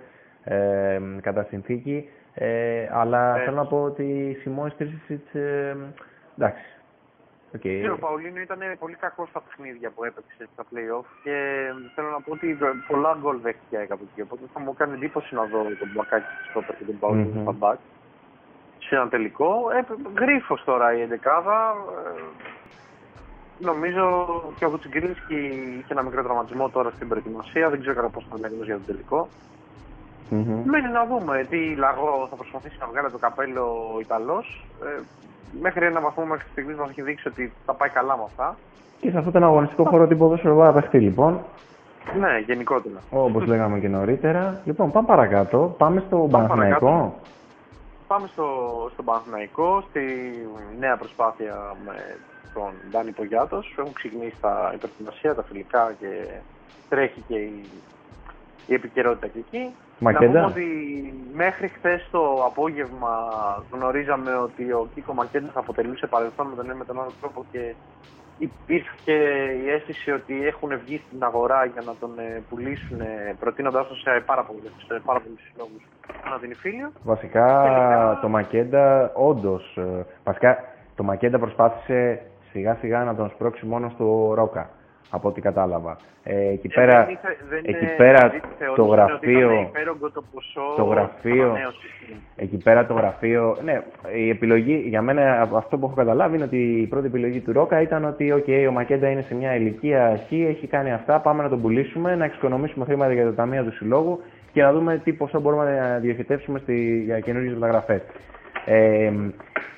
ε, 0.44 1.02
κατά 1.22 1.44
συνθήκη. 1.44 2.10
Ε, 2.40 2.90
αλλά 2.92 3.38
ε. 3.38 3.44
θέλω 3.44 3.56
να 3.56 3.66
πω 3.66 3.84
ότι 3.84 4.04
η 4.04 4.34
Σιμώη 4.34 4.70
Τρισισιτ. 4.78 5.36
Ε, 5.36 5.76
εντάξει. 6.38 6.64
Okay. 7.56 7.92
ο 7.94 7.98
Παουλίνο 7.98 8.40
ήταν 8.40 8.60
πολύ 8.80 8.96
κακός 8.96 9.30
στα 9.30 9.42
παιχνίδια 9.42 9.90
που 9.90 10.04
έπαιξε 10.04 10.48
στα 10.54 10.64
playoff 10.64 11.06
και 11.24 11.36
θέλω 11.96 12.10
να 12.10 12.22
πω 12.22 12.32
ότι 12.32 12.58
πολλά 12.88 13.18
γκολ 13.22 13.40
δέχτηκε 13.42 13.78
από 13.90 14.04
εκεί. 14.12 14.22
Οπότε 14.22 14.42
θα 14.54 14.60
μου 14.60 14.74
κάνει 14.74 14.94
εντύπωση 14.94 15.36
να 15.36 15.44
δω 15.44 15.64
τον 15.64 15.92
Μπακάκι 15.94 16.26
του 16.26 16.50
Στόπερ 16.50 16.76
και 16.76 16.84
τον 16.84 17.00
Παουλίνο 17.00 17.32
mm-hmm. 17.36 17.42
στα 17.42 17.52
μπακ 17.52 17.80
σε 18.80 18.96
ένα 18.96 19.08
τελικό. 19.08 19.70
Ε, 19.72 19.86
γρίφος 20.20 20.64
τώρα 20.64 20.98
η 20.98 21.02
εντεκάδα. 21.02 21.76
Ε, 22.06 22.22
Νομίζω 23.60 24.06
και 24.58 24.66
ο 24.66 24.70
Βουτσιγκρίνσκι 24.70 25.36
είχε 25.80 25.94
ένα 25.94 26.02
μικρό 26.02 26.24
τραυματισμό 26.24 26.70
τώρα 26.70 26.92
στην 26.92 27.08
προετοιμασία. 27.08 27.70
Δεν 27.70 27.82
ξέρω 27.82 28.10
πώ 28.10 28.22
θα 28.22 28.36
είναι 28.38 28.64
για 28.64 28.76
τον 28.76 28.86
τελικό. 28.86 29.28
Mm-hmm. 30.32 30.62
Μένει 30.64 30.90
να 30.94 31.06
δούμε 31.06 31.46
τι 31.50 31.76
λαγό 31.76 32.28
θα 32.30 32.36
προσπαθήσει 32.36 32.78
να 32.80 32.88
βγάλει 32.88 33.12
το 33.12 33.18
καπέλο 33.18 33.92
ο 33.96 34.00
Ιταλός. 34.00 34.66
Ε, 34.84 35.02
μέχρι 35.62 35.86
ένα 35.86 36.00
βαθμό 36.00 36.26
μέχρι 36.26 36.48
στιγμής 36.52 36.78
μας 36.78 36.90
έχει 36.90 37.02
δείξει 37.02 37.28
ότι 37.28 37.54
θα 37.66 37.74
πάει 37.74 37.90
καλά 37.90 38.18
με 38.18 38.24
αυτά. 38.26 38.58
Και 39.02 39.10
σε 39.10 39.18
αυτόν 39.18 39.34
τον 39.34 39.44
αγωνιστικό 39.44 39.84
χώρο 39.84 40.08
την 40.08 40.18
ποδόσφαιρο 40.18 40.64
θα 40.64 40.74
παιχτεί 40.74 41.00
λοιπόν. 41.00 41.40
Ναι, 42.20 42.38
γενικότερα. 42.46 43.00
Όπως 43.10 43.46
λέγαμε 43.46 43.80
και 43.80 43.88
νωρίτερα. 43.88 44.62
Λοιπόν, 44.66 44.92
πάμε 44.92 45.08
παρακάτω. 45.08 45.76
Πάμε 45.78 46.04
στο 46.08 46.28
Παναθηναϊκό. 46.32 47.20
Πάμε 48.08 48.28
στο, 48.28 48.46
στο 48.94 49.04
Παναθηναϊκό, 49.04 49.84
στη 49.90 50.02
νέα 50.80 50.98
προσπάθεια 50.98 51.56
με 51.86 51.96
τον 52.54 52.72
Ντάνι 52.92 53.12
Πογιάτος. 53.12 53.76
Έχουν 53.80 53.94
ξεκινήσει 53.94 54.36
τα 54.42 54.72
υπερθυμασία, 54.76 55.36
τα 55.36 55.44
φιλικά 55.44 55.94
και 56.00 56.28
τρέχει 56.90 57.24
και 57.28 57.36
η, 57.36 57.66
η 58.68 58.74
επικαιρότητα 58.74 59.28
και 59.28 59.40
εκεί. 59.40 59.74
Μακέντα. 60.00 60.42
Να 60.42 60.48
πούμε 60.48 60.52
ότι 60.52 60.68
μέχρι 61.34 61.68
χθες 61.68 62.08
το 62.12 62.44
απόγευμα 62.46 63.14
γνωρίζαμε 63.72 64.36
ότι 64.36 64.72
ο 64.72 64.88
Κίκο 64.94 65.14
Μακέντα 65.14 65.50
θα 65.54 65.60
αποτελούσε 65.60 66.08
παρελθόν 66.08 66.48
με 66.48 66.56
τον 66.56 66.66
ένα 66.66 66.76
με 66.76 66.86
τον 66.86 67.00
άλλο 67.02 67.12
τρόπο 67.22 67.46
και 67.52 67.74
υπήρχε 68.38 69.14
η 69.64 69.70
αίσθηση 69.70 70.12
ότι 70.12 70.48
έχουν 70.48 70.70
βγει 70.86 71.02
στην 71.08 71.24
αγορά 71.24 71.66
για 71.66 71.82
να 71.86 71.96
τον 72.00 72.20
ε, 72.20 72.44
πουλήσουν 72.50 73.00
προτείνοντάς 73.40 73.88
τον 73.88 73.98
σε 73.98 74.24
πάρα 74.26 74.44
πολλούς 74.44 74.64
πάρα 75.06 75.22
συλλόγους 75.52 75.84
να 76.32 76.40
την 76.40 76.52
Ιφίλιο. 76.52 76.92
Βασικά 77.04 77.48
το 78.22 78.28
Μακέντα 78.30 79.12
όντως. 79.16 79.78
Ε, 79.78 80.06
βασικά 80.24 80.64
το 80.96 81.04
Μακέντα 81.04 81.40
προσπάθησε 81.40 82.22
σιγά 82.52 82.76
σιγά 82.76 83.04
να 83.04 83.16
τον 83.16 83.30
σπρώξει 83.30 83.66
μόνος 83.66 83.92
στο 83.92 84.34
Ρόκα 84.36 84.70
από 85.10 85.28
ό,τι 85.28 85.42
κατάλαβα. 85.42 85.98
Ε, 86.24 86.48
εκεί 86.48 86.68
πέρα, 86.68 87.06
δεν 87.50 87.62
εκεί 87.64 87.86
πέρα 87.98 88.32
το 88.76 88.84
γραφείο, 88.84 89.72
το, 90.14 90.24
ποσό, 90.34 90.74
το 90.76 90.84
γραφείο, 90.84 91.58
εκεί 92.36 92.58
πέρα 92.58 92.86
το 92.86 92.94
γραφείο, 92.94 93.58
ναι, 93.64 93.82
η 94.16 94.30
επιλογή, 94.30 94.84
για 94.88 95.02
μένα 95.02 95.50
αυτό 95.54 95.78
που 95.78 95.86
έχω 95.86 95.96
καταλάβει 95.96 96.36
είναι 96.36 96.44
ότι 96.44 96.58
η 96.58 96.88
πρώτη 96.88 97.06
επιλογή 97.06 97.40
του 97.40 97.52
Ρόκα 97.52 97.82
ήταν 97.82 98.06
ότι 98.06 98.34
okay, 98.38 98.66
ο 98.70 98.72
Μακέντα 98.72 99.10
είναι 99.10 99.22
σε 99.22 99.36
μια 99.36 99.56
ηλικία 99.56 100.08
αρχή, 100.08 100.46
έχει 100.50 100.68
κάνει 100.68 100.94
αυτά, 100.94 101.20
πάμε 101.20 101.44
να 101.44 101.50
τον 101.50 101.62
πουλήσουμε, 101.62 102.16
να 102.16 102.26
εξοικονομήσουμε 102.26 102.86
χρήματα 102.86 103.14
για 103.14 103.26
το 103.26 103.34
ταμείο 103.34 103.64
του 103.64 103.74
συλλόγου 103.74 104.22
και 104.52 104.62
να 104.62 104.74
δούμε 104.74 105.02
τι 105.04 105.14
ποσό 105.14 105.40
μπορούμε 105.40 105.80
να 105.80 105.98
διοχετεύσουμε 105.98 106.60
στη, 106.60 107.02
για 107.06 107.20
καινούργιες 107.20 107.54
μεταγραφές. 107.54 108.02
Ε, 108.66 109.12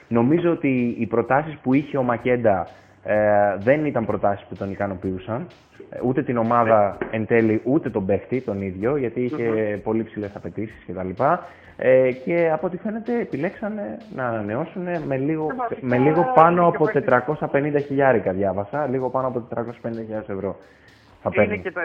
νομίζω 0.07 0.51
ότι 0.51 0.95
οι 0.99 1.05
προτάσεις 1.05 1.57
που 1.63 1.73
είχε 1.73 1.97
ο 1.97 2.03
Μακέντα 2.03 2.67
ε, 3.03 3.55
δεν 3.57 3.85
ήταν 3.85 4.05
προτάσεις 4.05 4.45
που 4.49 4.55
τον 4.55 4.71
ικανοποιούσαν. 4.71 5.47
Ε, 5.89 5.99
ούτε 6.03 6.23
την 6.23 6.37
ομάδα 6.37 6.97
εν 7.11 7.25
τέλει, 7.25 7.61
ούτε 7.63 7.89
τον 7.89 8.05
παίχτη 8.05 8.41
τον 8.41 8.61
ίδιο, 8.61 8.95
γιατί 8.95 9.21
είχε 9.21 9.79
πολύ 9.83 10.03
ψηλές 10.03 10.35
απαιτήσεις 10.35 10.85
κτλ. 10.87 11.23
Ε, 11.81 12.11
και 12.11 12.49
από 12.53 12.67
ό,τι 12.67 12.77
φαίνεται 12.77 13.19
επιλέξανε 13.19 13.97
να 14.15 14.27
ανανεώσουν 14.27 14.87
με 15.05 15.17
λίγο, 15.17 15.47
με 15.81 15.97
λίγο 15.97 16.31
πάνω 16.35 16.67
από 16.67 16.85
450 17.51 17.81
χιλιάρικα 17.85 18.31
διάβασα, 18.31 18.87
λίγο 18.87 19.09
πάνω 19.09 19.27
από 19.27 19.47
450 19.55 19.63
ευρώ. 20.27 20.55
είναι 21.35 21.57
και 21.57 21.71
τα, 21.71 21.81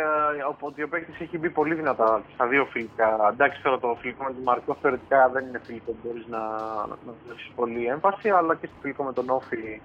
ότι 0.61 0.83
ο 0.83 0.89
παίκτη 0.89 1.13
έχει 1.23 1.39
μπει 1.39 1.51
πολύ 1.51 1.75
δυνατά 1.75 2.23
στα 2.35 2.47
δύο 2.47 2.65
φιλικά. 2.65 3.31
Εντάξει, 3.33 3.63
τώρα 3.63 3.79
το 3.79 3.97
φιλικό 4.01 4.25
με 4.25 4.31
τον 4.31 4.43
Μαρκό 4.43 4.77
θεωρητικά 4.81 5.31
δεν 5.33 5.45
είναι 5.47 5.61
φιλικό 5.65 5.91
που 5.91 5.97
μπορείς 6.05 6.27
να, 6.29 6.39
να 7.07 7.13
δώσεις 7.29 7.53
πολύ 7.55 7.87
έμφαση, 7.87 8.29
αλλά 8.29 8.55
και 8.55 8.67
στο 8.67 8.77
φιλικό 8.81 9.03
με 9.03 9.13
τον 9.13 9.31
Όφη 9.31 9.81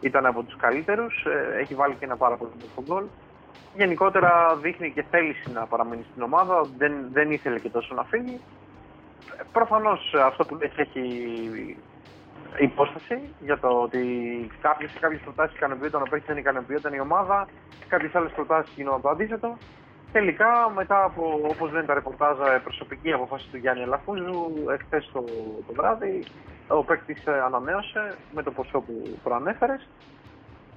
ήταν 0.00 0.26
από 0.26 0.42
τους 0.42 0.56
καλύτερους. 0.56 1.24
Ε, 1.24 1.58
έχει 1.60 1.74
βάλει 1.74 1.94
και 1.94 2.04
ένα 2.04 2.16
πάρα 2.16 2.36
πολύ 2.36 2.50
μεγάλο 2.54 2.84
γκολ. 2.86 3.04
Γενικότερα 3.76 4.56
δείχνει 4.62 4.90
και 4.90 5.04
θέληση 5.10 5.52
να 5.52 5.66
παραμείνει 5.66 6.04
στην 6.10 6.22
ομάδα. 6.22 6.60
Δεν, 6.76 6.92
δεν 7.12 7.30
ήθελε 7.30 7.58
και 7.58 7.68
τόσο 7.68 7.94
να 7.94 8.04
φύγει. 8.04 8.40
Προφανώς 9.52 10.14
αυτό 10.14 10.44
που 10.44 10.58
έχει, 10.60 10.80
έχει 10.80 11.76
υπόσταση 12.58 13.20
για 13.40 13.58
το 13.58 13.68
ότι 13.68 14.02
κάποιες 14.60 14.92
κάποιες 15.00 15.20
προτάσεις 15.20 15.56
ικανοποιούνταν, 15.56 16.02
ο 16.02 16.06
παίκτης 16.10 16.28
δεν 16.28 16.36
ικανοποιούνταν 16.36 16.92
η 16.92 17.00
ομάδα, 17.00 17.48
κάποιες 17.88 18.14
άλλες 18.14 18.32
προτάσεις 18.32 18.74
γινόταν 18.76 19.00
το 19.00 19.08
αντίθετο. 19.08 19.56
Τελικά, 20.12 20.72
μετά 20.74 21.04
από 21.04 21.40
όπως 21.42 21.72
λένε 21.72 21.86
τα 21.86 21.94
ρεπορτάζ, 21.94 22.36
προσωπική 22.64 23.12
αποφάση 23.12 23.48
του 23.50 23.56
Γιάννη 23.56 23.82
Ελαφούζου, 23.82 24.52
εχθές 24.70 25.10
το, 25.12 25.24
το 25.66 25.72
βράδυ, 25.72 26.24
ο 26.68 26.84
παίκτης 26.84 27.26
ανανέωσε 27.26 28.14
με 28.34 28.42
το 28.42 28.50
ποσό 28.50 28.80
που 28.80 29.18
προανέφερες. 29.22 29.88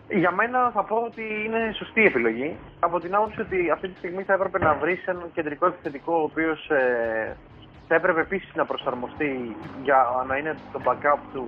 Για 0.10 0.32
μένα 0.32 0.72
θα 0.74 0.84
πω 0.84 0.96
ότι 0.96 1.24
είναι 1.46 1.74
σωστή 1.76 2.06
επιλογή. 2.06 2.58
Από 2.80 3.00
την 3.00 3.16
άποψη 3.16 3.42
ότι 3.42 3.70
αυτή 3.70 3.88
τη 3.88 3.98
στιγμή 3.98 4.24
θα 4.24 4.34
έπρεπε 4.34 4.60
να 4.60 4.74
βρει 4.74 5.00
έναν 5.06 5.30
κεντρικό 5.34 5.66
επιθετικό 5.66 6.14
ο 6.14 6.24
οποίος 6.24 6.70
ε, 6.70 7.36
θα 7.88 7.96
έπρεπε 7.96 8.20
επίσης 8.20 8.56
να 8.56 8.66
προσαρμοστεί 8.66 9.56
για 9.84 10.26
να 10.28 10.38
είναι 10.38 10.56
το 10.72 10.82
backup 10.86 11.20
του, 11.34 11.48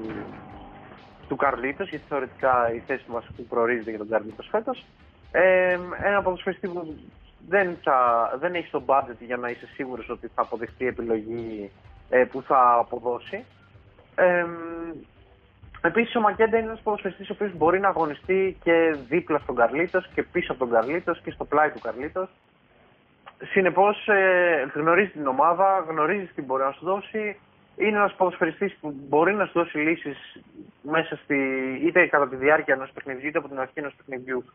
του 1.27 1.36
Καρλίτος, 1.36 1.89
γιατί 1.89 2.05
θεωρητικά 2.09 2.73
η 2.73 2.79
θέση 2.88 3.03
του 3.05 3.11
βασικού 3.11 3.43
προορίζεται 3.43 3.89
για 3.89 3.99
τον 3.99 4.09
Καρλίτος 4.09 4.47
φέτος. 4.51 4.86
Ε, 5.31 5.77
ένα 6.03 6.21
ποδοσφαιριστή 6.21 6.67
που 6.67 6.95
δεν, 7.48 7.78
θα, 7.84 8.30
δεν 8.39 8.54
έχεις 8.54 8.70
το 8.70 8.84
budget 8.86 9.18
για 9.20 9.38
να 9.38 9.50
είσαι 9.50 9.68
σίγουρος 9.74 10.10
ότι 10.10 10.28
θα 10.36 10.41
αποδεχτεί 10.41 10.88
επιλογή 10.88 11.72
ε, 12.10 12.24
που 12.24 12.41
θα 12.41 12.76
αποδώσει. 12.80 13.46
Ε, 14.16 14.46
Επίσης, 15.86 16.16
ο 16.16 16.20
Μακέντα 16.20 16.58
είναι 16.58 16.68
ένας 16.68 16.82
ποδοσφαιριστής 16.82 17.30
ο 17.30 17.34
οποίος 17.34 17.54
μπορεί 17.58 17.80
να 17.80 17.88
αγωνιστεί 17.88 18.58
και 18.64 18.96
δίπλα 19.10 19.39
στον 19.39 19.56
Καρλίτος 19.56 20.08
και 20.14 20.24
πίσω 20.24 20.52
από 20.52 20.60
τον 20.66 20.74
Καρλίτος 20.74 21.22
και 21.22 21.32
στο 21.32 21.46
πλάι 21.46 21.70
του 21.70 21.80
Καρλίτος. 21.80 22.30
Συνεπώς, 23.52 24.08
ε, 24.08 24.72
γνωρίζει 24.74 25.10
την 25.10 25.28
ομάδα, 25.28 25.86
γνωρίζει 25.89 26.26
τι 26.36 26.41
μπορεί 26.41 26.64
να 26.64 26.72
σου 26.72 26.86
δώσει. 26.86 27.39
Είναι 27.76 27.98
ένας 27.98 28.14
ποδοσφαιριστής 28.14 28.76
που 28.82 28.96
μπορεί 29.08 29.34
να 29.34 29.46
σου 29.46 29.52
δώσει 29.54 29.78
λύσεις 29.78 30.41
μέσα 30.82 31.16
στη, 31.24 31.38
είτε 31.86 32.08
κατά 32.08 32.28
τη 32.28 32.36
διάρκεια 32.36 32.74
ενός 32.74 32.91
παιχνιδιού, 32.91 33.28
είτε 33.28 33.38
από 33.38 33.48
την 33.48 33.60
αρχή 33.60 33.80
ενός 33.80 33.93
παιχνιδιού. 33.96 34.46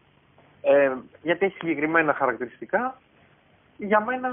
Ε, 0.63 0.93
γιατί 1.23 1.45
έχει 1.47 1.57
συγκεκριμένα 1.59 2.15
χαρακτηριστικά. 2.15 3.01
Για 3.77 4.01
μένα, 4.01 4.29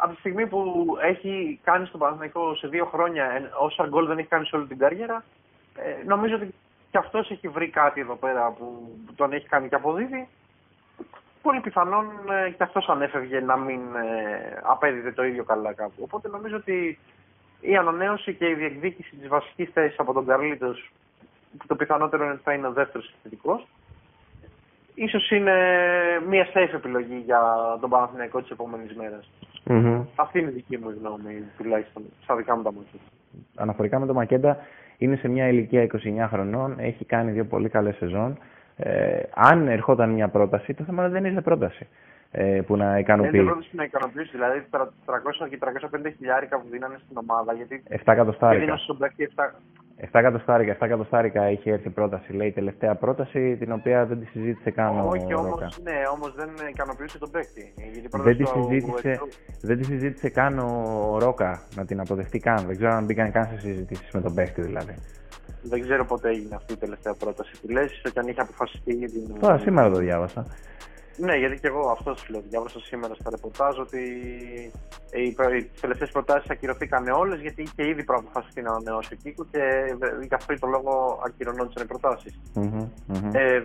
από 0.00 0.12
τη 0.12 0.18
στιγμή 0.18 0.46
που 0.46 0.86
έχει 1.02 1.60
κάνει 1.64 1.86
στον 1.86 2.00
Παναθηναϊκό 2.00 2.54
σε 2.54 2.68
δύο 2.68 2.84
χρόνια 2.84 3.50
όσα 3.58 3.86
γκολ 3.86 4.06
δεν 4.06 4.18
έχει 4.18 4.28
κάνει 4.28 4.46
σε 4.46 4.56
όλη 4.56 4.66
την 4.66 4.78
καριέρα, 4.78 5.24
ε, 5.76 6.04
νομίζω 6.04 6.34
ότι 6.34 6.54
και 6.90 6.98
αυτός 6.98 7.30
έχει 7.30 7.48
βρει 7.48 7.68
κάτι 7.68 8.00
εδώ 8.00 8.14
πέρα 8.14 8.50
που 8.50 8.96
τον 9.16 9.32
έχει 9.32 9.48
κάνει 9.48 9.68
και 9.68 9.74
αποδίδει 9.74 10.28
πολύ 11.42 11.60
πιθανόν 11.60 12.06
ε, 12.30 12.50
και 12.50 12.62
αυτός 12.62 12.88
αν 12.88 13.02
έφευγε 13.02 13.40
να 13.40 13.56
μην 13.56 13.80
ε, 13.80 14.60
απέδιδε 14.62 15.12
το 15.12 15.24
ίδιο 15.24 15.44
καλά 15.44 15.72
κάπου. 15.72 16.02
Οπότε 16.02 16.28
νομίζω 16.28 16.56
ότι 16.56 16.98
η 17.60 17.76
ανανέωση 17.76 18.34
και 18.34 18.48
η 18.48 18.54
διεκδίκηση 18.54 19.16
της 19.16 19.28
βασικής 19.28 19.70
θέσης 19.72 19.98
από 19.98 20.12
τον 20.12 20.26
Καρλίτος, 20.26 20.90
που 21.58 21.66
το 21.66 21.76
πιθανότερο 21.76 22.24
είναι 22.24 22.32
ότι 22.32 22.42
θα 22.42 22.52
είναι 22.52 22.66
ο 22.66 22.72
δεύτερος 22.72 23.08
επιθετικός, 23.08 23.66
ίσως 24.98 25.30
είναι 25.30 25.52
μια 26.28 26.46
safe 26.54 26.74
επιλογή 26.74 27.22
για 27.24 27.40
τον 27.80 27.90
Παναθηναϊκό 27.90 28.40
της 28.40 28.50
επόμενης 28.50 28.94
μέρας. 28.94 29.30
Mm-hmm. 29.66 30.04
Αυτή 30.14 30.38
είναι 30.38 30.50
η 30.50 30.52
δική 30.52 30.78
μου 30.78 30.94
γνώμη, 31.00 31.42
τουλάχιστον 31.56 32.02
στα 32.22 32.36
δικά 32.36 32.56
μου 32.56 32.62
τα 32.62 32.72
μάτια. 32.72 33.00
Αναφορικά 33.56 33.98
με 33.98 34.06
τον 34.06 34.14
Μακέντα, 34.14 34.56
είναι 34.98 35.16
σε 35.16 35.28
μια 35.28 35.48
ηλικία 35.48 35.82
29 35.82 36.26
χρονών, 36.28 36.74
έχει 36.78 37.04
κάνει 37.04 37.30
δύο 37.30 37.44
πολύ 37.44 37.68
καλές 37.68 37.96
σεζόν. 37.96 38.38
Ε, 38.76 39.22
αν 39.34 39.68
ερχόταν 39.68 40.10
μια 40.10 40.28
πρόταση, 40.28 40.74
το 40.74 40.84
θέμα 40.84 41.08
δεν 41.08 41.24
είναι 41.24 41.42
πρόταση 41.42 41.86
ε, 42.30 42.60
που 42.66 42.76
να 42.76 42.98
ικανοποιεί. 42.98 43.30
Δεν 43.30 43.40
είναι 43.40 43.50
πρόταση 43.50 43.76
να 43.76 43.84
ικανοποιήσει, 43.84 44.30
δηλαδή 44.30 44.64
300 44.70 45.48
και 45.48 45.58
350 45.60 46.12
χιλιάρικα 46.16 46.58
που 46.60 46.66
δίνανε 46.70 46.96
στην 47.04 47.16
ομάδα. 47.16 47.52
Γιατί 47.52 47.82
7 47.90 47.94
εκατοστάρικα. 48.04 48.78
7 50.00 50.08
εκατοστάρικα, 50.12 50.72
7 50.72 50.76
εκατοστάρικα 50.80 51.50
είχε 51.50 51.72
έρθει 51.72 51.90
πρόταση, 51.90 52.32
λέει, 52.32 52.52
τελευταία 52.52 52.94
πρόταση, 52.94 53.56
την 53.56 53.72
οποία 53.72 54.06
δεν 54.06 54.20
τη 54.20 54.26
συζήτησε 54.26 54.70
καν 54.70 55.00
ο 55.00 55.08
Όχι, 55.08 55.34
όμως 55.34 55.80
ναι, 55.82 55.92
όμως 56.12 56.34
δεν 56.34 56.50
ικανοποιούσε 56.70 57.18
τον 57.18 57.30
παίκτη. 57.30 57.74
Δεν 58.10 58.36
τη, 58.36 58.44
συζήτησε, 58.44 59.20
δεν 59.60 59.78
τη 59.78 59.84
συζήτησε 59.84 60.28
καν 60.28 60.58
ο 60.58 61.18
Ρόκα 61.18 61.62
να 61.74 61.84
την 61.84 62.00
αποδεχτεί 62.00 62.38
καν. 62.38 62.66
Δεν 62.66 62.76
ξέρω 62.76 62.92
αν 62.92 63.04
μπήκαν 63.04 63.32
καν 63.32 63.44
σε 63.44 63.58
συζητήσεις 63.58 64.10
με 64.12 64.20
τον 64.20 64.34
παίκτη 64.34 64.60
δηλαδή. 64.60 64.94
Δεν 65.62 65.80
ξέρω 65.80 66.04
πότε 66.04 66.28
έγινε 66.28 66.54
αυτή 66.54 66.72
η 66.72 66.76
τελευταία 66.76 67.14
πρόταση 67.14 67.60
που 67.60 67.68
λες 67.68 68.00
και 68.12 68.18
αν 68.18 68.28
είχε 68.28 68.40
αποφασιστεί 68.40 68.92
για 68.92 69.08
την... 69.08 69.40
Τώρα 69.40 69.58
σήμερα 69.58 69.90
το 69.90 69.98
διάβασα. 69.98 70.46
Ναι, 71.18 71.34
γιατί 71.36 71.60
και 71.60 71.66
εγώ 71.66 71.90
αυτό 71.90 72.14
σου 72.14 72.32
λέω. 72.32 72.42
Διάβασα 72.48 72.80
σήμερα 72.80 73.14
στα 73.14 73.30
ρεπορτάζ 73.30 73.78
ότι 73.78 74.00
οι 75.12 75.36
τελευταίες 75.80 76.10
προτάσεις 76.10 76.50
ακυρωθήκαν 76.50 77.08
όλες 77.08 77.40
γιατί 77.40 77.62
είχε 77.62 77.88
ήδη 77.88 78.04
προαποφασιστεί 78.04 78.62
να 78.62 78.70
ανανεώσει 78.70 79.14
ο 79.14 79.16
Κίκου 79.22 79.46
και 79.50 79.60
γι' 80.28 80.34
αυτό 80.34 80.54
το 80.58 80.66
λόγο 80.66 81.20
ακυρωνόντουσαν 81.26 81.82
οι 81.84 81.86
προτάσεις. 81.86 82.40
Ε, 83.32 83.62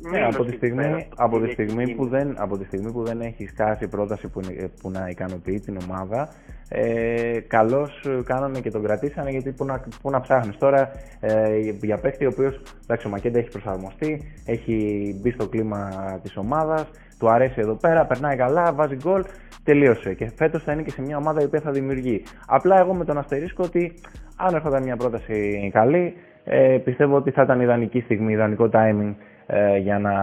ναι, 0.00 0.24
από, 0.24 0.44
τη 0.44 0.52
στιγμή, 0.52 1.08
από, 1.16 1.40
τη 1.40 1.50
στιγμή 1.50 1.94
που 1.94 2.06
δεν, 2.06 2.34
από 2.38 2.58
τη 2.58 2.64
στιγμή 2.64 2.92
που 2.92 3.04
δεν 3.04 3.20
έχεις 3.20 3.50
σκάσει 3.50 3.88
πρόταση 3.88 4.28
που, 4.28 4.40
που 4.80 4.90
να 4.90 5.08
ικανοποιεί 5.08 5.60
την 5.60 5.78
ομάδα, 5.84 6.28
ε, 6.68 7.40
καλώς 7.46 8.04
κάνανε 8.24 8.60
και 8.60 8.70
τον 8.70 8.82
κρατήσανε 8.82 9.30
γιατί 9.30 9.52
που 9.52 9.64
να, 9.64 9.84
που 10.02 10.10
να 10.10 10.20
ψάχνεις. 10.20 10.56
Τώρα 10.56 10.90
ε, 11.20 11.58
για 11.82 11.98
παίχτη 11.98 12.24
ο 12.24 12.28
οποίο 12.32 12.52
εντάξει, 12.82 13.06
ο 13.06 13.10
Μακέντα 13.10 13.38
έχει 13.38 13.50
προσαρμοστεί, 13.50 14.22
έχει 14.44 14.74
μπει 15.22 15.30
στο 15.30 15.48
κλίμα 15.48 15.90
της 16.22 16.36
ομάδας, 16.36 16.90
του 17.18 17.30
αρέσει 17.30 17.60
εδώ 17.60 17.74
πέρα, 17.74 18.06
περνάει 18.06 18.36
καλά, 18.36 18.72
βάζει 18.72 18.96
γκολ, 18.96 19.24
τελείωσε. 19.64 20.14
Και 20.14 20.30
φέτος 20.36 20.62
θα 20.62 20.72
είναι 20.72 20.82
και 20.82 20.90
σε 20.90 21.02
μια 21.02 21.16
ομάδα 21.16 21.40
η 21.40 21.44
οποία 21.44 21.60
θα 21.60 21.70
δημιουργεί. 21.70 22.22
Απλά 22.46 22.78
εγώ 22.78 22.94
με 22.94 23.04
τον 23.04 23.18
αστερίσκο 23.18 23.62
ότι 23.66 23.94
αν 24.36 24.54
έρχονταν 24.54 24.82
μια 24.82 24.96
πρόταση 24.96 25.70
καλή, 25.72 26.14
ε, 26.44 26.78
πιστεύω 26.84 27.16
ότι 27.16 27.30
θα 27.30 27.42
ήταν 27.42 27.60
ιδανική 27.60 28.00
στιγμή, 28.00 28.32
ιδανικό 28.32 28.68
timing 28.72 29.14
ε, 29.50 29.76
για 29.76 29.98
να 29.98 30.14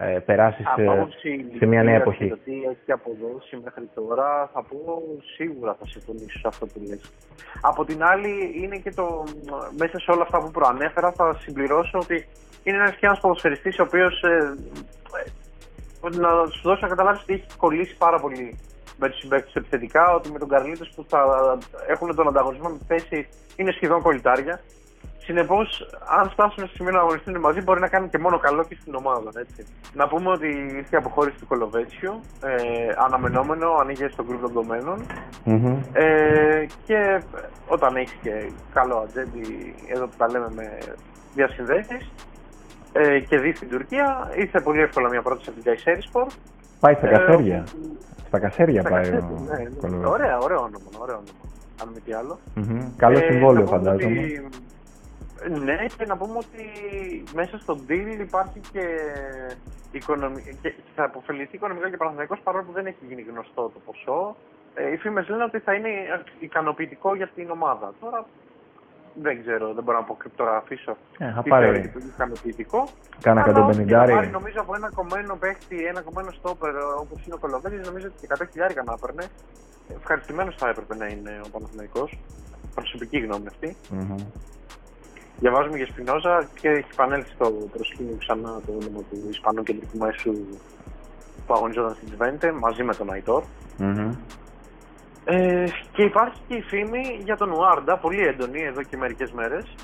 ε, 0.00 0.18
περάσεις 0.18 0.66
σε, 1.58 1.66
μια 1.66 1.82
νέα 1.82 1.94
εποχή. 1.94 2.28
Το 2.28 2.38
τι 2.44 2.52
έχει 2.52 2.92
αποδώσει 2.92 3.56
μέχρι 3.64 3.88
τώρα, 3.94 4.50
θα 4.52 4.62
πω 4.62 5.02
σίγουρα 5.36 5.76
θα 5.78 5.86
συμφωνήσω 5.86 6.38
σε 6.38 6.48
αυτό 6.48 6.66
που 6.66 6.80
λες. 6.88 7.12
Από 7.60 7.84
την 7.84 8.02
άλλη, 8.02 8.52
είναι 8.62 8.76
και 8.76 8.90
το, 8.90 9.24
μέσα 9.78 9.98
σε 9.98 10.10
όλα 10.10 10.22
αυτά 10.22 10.38
που 10.38 10.50
προανέφερα, 10.50 11.12
θα 11.12 11.36
συμπληρώσω 11.40 11.98
ότι 11.98 12.26
είναι 12.62 12.76
ένας 12.76 12.94
και 12.94 13.06
ένας 13.06 13.20
ποδοσφαιριστής 13.20 13.78
ο 13.78 13.82
οποίος. 13.82 14.22
Ε, 14.22 14.54
ε, 16.04 16.16
να 16.16 16.28
σου 16.50 16.62
δώσω 16.62 16.80
να 16.80 16.88
καταλάβεις 16.88 17.22
ότι 17.22 17.32
έχει 17.32 17.46
κολλήσει 17.56 17.96
πάρα 17.96 18.20
πολύ 18.20 18.58
με 18.98 19.08
τους 19.08 19.18
συμπαίκτες 19.18 19.54
επιθετικά, 19.54 20.14
ότι 20.14 20.30
με 20.30 20.38
τον 20.38 20.48
Καρλίτος 20.48 20.92
που 20.94 21.04
θα 21.08 21.20
έχουν 21.88 22.14
τον 22.14 22.28
ανταγωνισμό 22.28 22.68
με 22.68 22.78
τη 22.78 22.84
θέση 22.86 23.28
είναι 23.56 23.72
σχεδόν 23.72 24.02
κολλητάρια. 24.02 24.60
Συνεπώς, 25.26 25.68
αν 26.18 26.30
φτάσουν 26.30 26.66
στο 26.66 26.76
σημείο 26.76 26.92
να 26.92 27.00
αγωνιστούν 27.00 27.38
μαζί, 27.38 27.60
μπορεί 27.62 27.80
να 27.80 27.88
κάνει 27.88 28.08
και 28.08 28.18
μόνο 28.18 28.38
καλό 28.38 28.64
και 28.68 28.76
στην 28.80 28.94
ομάδα. 28.94 29.30
Έτσι. 29.34 29.66
Να 29.94 30.08
πούμε 30.08 30.30
ότι 30.30 30.46
ήρθε 30.80 30.96
η 30.96 30.96
αποχώρηση 30.96 31.38
του 31.38 31.46
Κολοβέτσιο, 31.46 32.20
ε, 32.44 32.52
αναμενόμενο, 33.06 33.66
ανοίγει 33.80 34.08
στο 34.08 34.24
γκρουπ 34.24 34.40
των 34.40 34.52
δομένων. 34.52 34.98
Mm-hmm. 35.46 35.76
Ε, 35.92 36.66
και 36.86 37.22
όταν 37.66 37.96
έχει 37.96 38.16
και 38.22 38.50
καλό 38.72 38.96
ατζέντη, 38.96 39.74
εδώ 39.94 40.06
που 40.06 40.16
τα 40.16 40.30
λέμε 40.30 40.48
με 40.54 40.78
διασυνδέσεις, 41.34 42.10
ε, 42.92 43.18
και 43.20 43.38
δει 43.38 43.54
στην 43.54 43.68
Τουρκία, 43.68 44.30
ήρθε 44.36 44.60
πολύ 44.60 44.80
εύκολα 44.80 45.08
μια 45.08 45.22
πρόταση 45.22 45.48
από 45.48 45.60
την 45.60 45.64
Καϊσέρι 45.64 46.02
Sport. 46.12 46.32
Πάει 46.80 46.94
στα 46.94 47.06
κασέρια. 47.06 47.64
στα 48.26 48.38
κασέρια 48.38 48.82
πάει 48.82 48.92
κασέρια, 48.92 49.28
ο 49.80 49.88
ναι, 49.88 49.88
ναι. 49.88 50.06
Ωραία, 50.06 50.38
ωραίο 50.38 50.58
όνομα, 50.58 50.90
ωραίο 50.98 51.14
όνομα. 51.14 51.44
Αν 51.82 51.88
μη 51.94 52.00
τι 52.00 52.12
άλλο. 52.12 52.38
Mm-hmm. 52.56 52.92
Καλό 52.96 53.18
ε, 53.18 53.30
συμβόλαιο 53.30 53.66
φαντάζομαι. 53.66 54.20
Ναι, 55.50 55.76
και 55.96 56.06
να 56.06 56.16
πούμε 56.16 56.38
ότι 56.38 56.64
μέσα 57.34 57.58
στον 57.58 57.86
deal 57.88 58.20
υπάρχει 58.20 58.60
και, 58.72 58.86
οικονομι... 59.90 60.58
και 60.62 60.74
θα 60.94 61.04
αποφεληθεί 61.04 61.56
οικονομικά 61.56 61.90
και 61.90 61.96
Παναθηναϊκός 61.96 62.40
παρόλο 62.40 62.64
που 62.64 62.72
δεν 62.72 62.86
έχει 62.86 63.04
γίνει 63.08 63.22
γνωστό 63.22 63.62
το 63.74 63.80
ποσό. 63.86 64.36
Ε, 64.74 64.92
οι 64.92 64.96
φήμες 64.96 65.28
λένε 65.28 65.44
ότι 65.44 65.58
θα 65.58 65.72
είναι 65.74 65.88
ικανοποιητικό 66.38 67.14
για 67.14 67.28
την 67.34 67.50
ομάδα. 67.50 67.94
Τώρα 68.00 68.26
δεν 69.14 69.40
ξέρω, 69.40 69.72
δεν 69.74 69.84
μπορώ 69.84 69.98
να 69.98 70.04
πω 70.04 70.14
κρυπτογραφήσω. 70.14 70.96
Ε, 71.18 71.32
θα 71.32 71.42
πάρει 71.42 71.92
ικανοποιητικό. 72.14 72.88
Κάνα 73.20 73.68
150. 73.70 73.86
πάρει 73.88 74.28
νομίζω 74.28 74.60
από 74.60 74.74
ένα 74.74 74.90
κομμένο 74.94 75.36
παίχτη, 75.36 75.84
ένα 75.84 76.00
κομμένο 76.00 76.30
στόπερ 76.30 76.74
όπως 76.76 77.24
είναι 77.24 77.34
ο 77.34 77.38
Κολοβέτης, 77.38 77.86
νομίζω 77.86 78.06
ότι 78.06 78.26
και 78.26 78.34
100 78.38 78.46
χιλιάρικα 78.50 78.82
να 78.82 78.92
έπαιρνε. 78.92 79.24
Ευχαριστημένος 79.96 80.56
θα 80.56 80.68
έπρεπε 80.68 80.94
να 80.96 81.06
είναι 81.06 81.40
ο 81.46 81.48
Παναθηναϊκός. 81.48 82.18
Προσωπική 82.74 83.18
γνώμη 83.18 83.46
αυτή. 83.46 83.76
Mm-hmm. 83.92 84.24
Διαβάζουμε 85.38 85.76
για 85.76 85.86
Σπινόζα 85.86 86.48
και 86.60 86.68
έχει 86.68 86.88
επανέλθει 86.92 87.30
στο 87.30 87.52
προσκήνιο 87.72 88.16
ξανά 88.18 88.60
το 88.66 88.72
όνομα 88.72 89.00
του 89.10 89.26
Ισπανού 89.30 89.62
κεντρικού 89.62 89.98
μέσου 89.98 90.32
που 91.46 91.54
αγωνιζόταν 91.54 91.94
στην 91.94 92.08
Τζβέντε 92.08 92.52
μαζί 92.52 92.82
με 92.82 92.94
τον 92.94 93.12
Αϊτόρ. 93.12 93.42
Ε, 95.24 95.64
και 95.92 96.02
υπάρχει 96.02 96.40
και 96.48 96.54
η 96.54 96.60
φήμη 96.60 97.20
για 97.24 97.36
τον 97.36 97.50
Ουάρντα, 97.50 97.96
πολύ 97.96 98.26
έντονη 98.26 98.62
εδώ 98.62 98.82
και 98.82 98.96
μερικές 98.96 99.32
μέρες. 99.32 99.74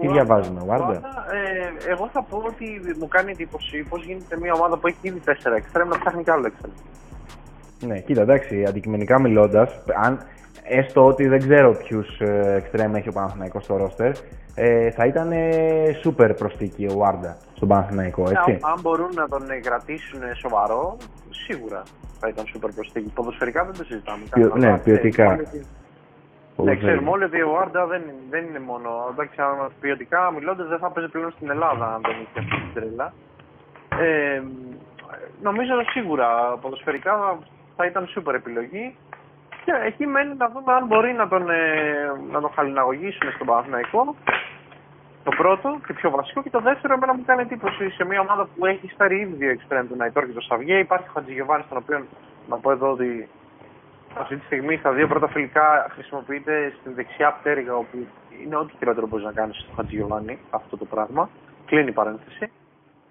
Τι 0.00 0.08
διαβάζουμε, 0.08 0.60
Ουάρντα. 0.66 1.00
Ε, 1.30 1.90
εγώ 1.90 2.08
θα 2.12 2.22
πω 2.22 2.42
ότι 2.46 2.80
μου 2.98 3.08
κάνει 3.08 3.30
εντύπωση 3.30 3.86
πώς 3.88 4.04
γίνεται 4.04 4.36
μια 4.38 4.52
ομάδα 4.52 4.76
που 4.78 4.86
έχει 4.86 4.96
ήδη 5.00 5.20
4 5.24 5.30
εξτρέμ 5.56 5.88
να 5.88 5.98
ψάχνει 5.98 6.22
κι 6.22 6.30
άλλο 6.30 6.46
εξτρέμ. 6.46 6.72
Ναι, 7.86 8.00
κοίτα, 8.00 8.22
εντάξει, 8.22 8.64
αντικειμενικά 8.64 9.20
μιλώντας, 9.20 9.82
αν 10.02 10.26
έστω 10.62 11.06
ότι 11.06 11.28
δεν 11.28 11.38
ξέρω 11.38 11.72
ποιους 11.72 12.20
εξτρέμ 12.56 12.94
έχει 12.94 13.08
ο 13.08 13.12
Παναθηναϊκός 13.12 13.64
στο 13.64 13.76
ρόστερ, 13.76 14.12
ε, 14.54 14.90
θα 14.90 15.06
ήταν 15.06 15.32
σούπερ 16.00 16.34
προστίκη 16.34 16.86
ο 16.86 16.94
Βάρντα 16.96 17.36
στον 17.54 17.68
Παναθηναϊκό, 17.68 18.22
ναι, 18.22 18.30
έτσι. 18.30 18.50
αν, 18.50 18.70
αν 18.72 18.80
μπορούν 18.80 19.10
να 19.14 19.28
τον 19.28 19.42
κρατήσουν 19.62 20.20
σοβαρό, 20.34 20.96
σίγουρα 21.30 21.82
θα 22.20 22.28
ήταν 22.28 22.46
σούπερ 22.46 22.70
προστίκη. 22.70 23.12
Ποδοσφαιρικά 23.14 23.64
δεν 23.64 23.74
το 23.78 23.84
συζητάμε. 23.84 24.24
Ποιο, 24.30 24.52
ναι, 24.56 24.78
ποιοτικά. 24.78 25.38
Ναι, 26.56 26.76
ξέρουμε 26.76 27.10
όλοι 27.10 27.24
ότι 27.24 27.42
ο 27.42 27.58
Άρντα 27.60 27.86
δεν, 27.86 28.02
δεν 28.30 28.44
είναι 28.44 28.60
μόνο. 28.60 28.88
Εντάξει, 29.10 29.36
ποιοτικά 29.80 30.32
μιλώντας, 30.36 30.68
δεν 30.68 30.78
θα 30.78 30.90
παίζει 30.90 31.10
πλέον 31.10 31.30
στην 31.30 31.50
Ελλάδα 31.50 31.94
αν 31.94 32.00
δεν 32.02 32.16
είχε 32.22 32.38
αυτή 32.38 32.56
την 32.62 32.74
τρέλα. 32.74 33.12
Ε, 34.02 34.42
νομίζω 35.42 35.72
σίγουρα 35.92 36.28
ποδοσφαιρικά 36.60 37.38
θα 37.76 37.86
ήταν 37.86 38.06
σούπερ 38.06 38.34
επιλογή. 38.34 38.96
Και 39.64 39.72
εκεί 39.84 40.06
μένει 40.06 40.34
να 40.34 40.48
δούμε 40.48 40.72
αν 40.72 40.86
μπορεί 40.86 41.12
να 41.12 41.28
τον, 41.28 41.50
ε, 41.50 41.64
να 42.30 42.40
τον 42.40 42.50
χαλιναγωγήσουν 42.54 43.32
στον 43.34 43.46
Παναθηναϊκό. 43.46 44.14
Το 45.24 45.30
πρώτο 45.36 45.80
και 45.86 45.92
πιο 45.92 46.10
βασικό. 46.10 46.42
Και 46.42 46.50
το 46.50 46.60
δεύτερο, 46.60 46.94
εμένα 46.94 47.14
μου 47.14 47.22
κάνει 47.26 47.42
εντύπωση 47.42 47.90
σε 47.90 48.04
μια 48.04 48.20
ομάδα 48.20 48.48
που 48.56 48.66
έχει 48.66 48.88
στάρει 48.88 49.20
ήδη 49.20 49.34
δύο 49.34 49.50
εξτρέμ, 49.50 49.88
τον 49.88 50.00
Αϊτόρ 50.00 50.26
και 50.26 50.32
τον 50.32 50.42
Σαβιέ. 50.42 50.78
Υπάρχει 50.78 51.08
ο 51.08 51.10
Χατζηγεβάνης, 51.14 51.66
τον 51.68 51.78
οποίο 51.78 52.06
να 52.48 52.56
πω 52.56 52.70
εδώ 52.70 52.90
ότι 52.90 53.28
αυτή 54.18 54.36
τη 54.36 54.44
στιγμή 54.44 54.76
στα 54.76 54.92
δύο 54.92 55.06
πρώτα 55.06 55.28
φιλικά 55.28 55.86
χρησιμοποιείται 55.90 56.72
στην 56.80 56.94
δεξιά 56.94 57.32
πτέρυγα, 57.32 57.74
όπου 57.76 58.06
είναι 58.42 58.56
ό,τι 58.56 58.72
χειρότερο 58.78 59.06
μπορείς 59.06 59.24
να 59.24 59.32
κάνεις 59.32 59.56
στο 59.56 59.72
Χατζηγεβάνη 59.76 60.38
αυτό 60.50 60.76
το 60.76 60.84
πράγμα. 60.84 61.28
Κλείνει 61.66 61.88
η 61.88 61.92
παρένθεση. 61.92 62.50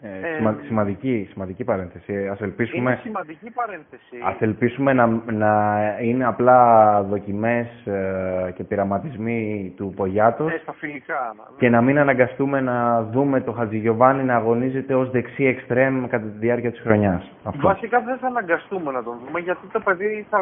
Ε, 0.05 0.35
ε, 0.35 0.55
σημαντική, 0.65 1.27
σημαντική 1.31 1.63
παρένθεση. 1.63 2.27
Ας 2.27 2.41
ελπίσουμε, 2.41 2.91
είναι 2.91 2.99
σημαντική 3.03 3.51
παρένθεση. 3.51 4.17
Ας 4.25 4.35
ελπίσουμε 4.39 4.93
να, 4.93 5.07
να 5.31 5.81
είναι 6.01 6.25
απλά 6.25 7.01
δοκιμές 7.03 7.67
ε, 7.85 8.51
και 8.55 8.63
πειραματισμοί 8.63 9.73
του 9.77 9.93
Πογιάτος 9.95 10.51
ε, 10.51 10.57
στα 10.57 10.73
φιλικά, 10.73 11.35
και 11.57 11.69
να 11.69 11.81
μην 11.81 11.99
αναγκαστούμε 11.99 12.61
να 12.61 13.03
δούμε 13.03 13.41
το 13.41 13.51
Χατζηγιοβάνι 13.51 14.23
να 14.23 14.35
αγωνίζεται 14.35 14.95
ως 14.95 15.11
δεξί 15.11 15.43
εξτρέμ 15.43 16.07
κατά 16.07 16.25
τη 16.25 16.37
διάρκεια 16.37 16.71
της 16.71 16.79
χρονιάς. 16.79 17.31
Αυτό. 17.43 17.67
Βασικά 17.67 17.99
δεν 17.99 18.17
θα 18.17 18.27
αναγκαστούμε 18.27 18.91
να 18.91 19.03
τον 19.03 19.17
δούμε 19.25 19.39
γιατί 19.39 19.67
το 19.71 19.79
παιδί 19.79 20.25
θα, 20.29 20.39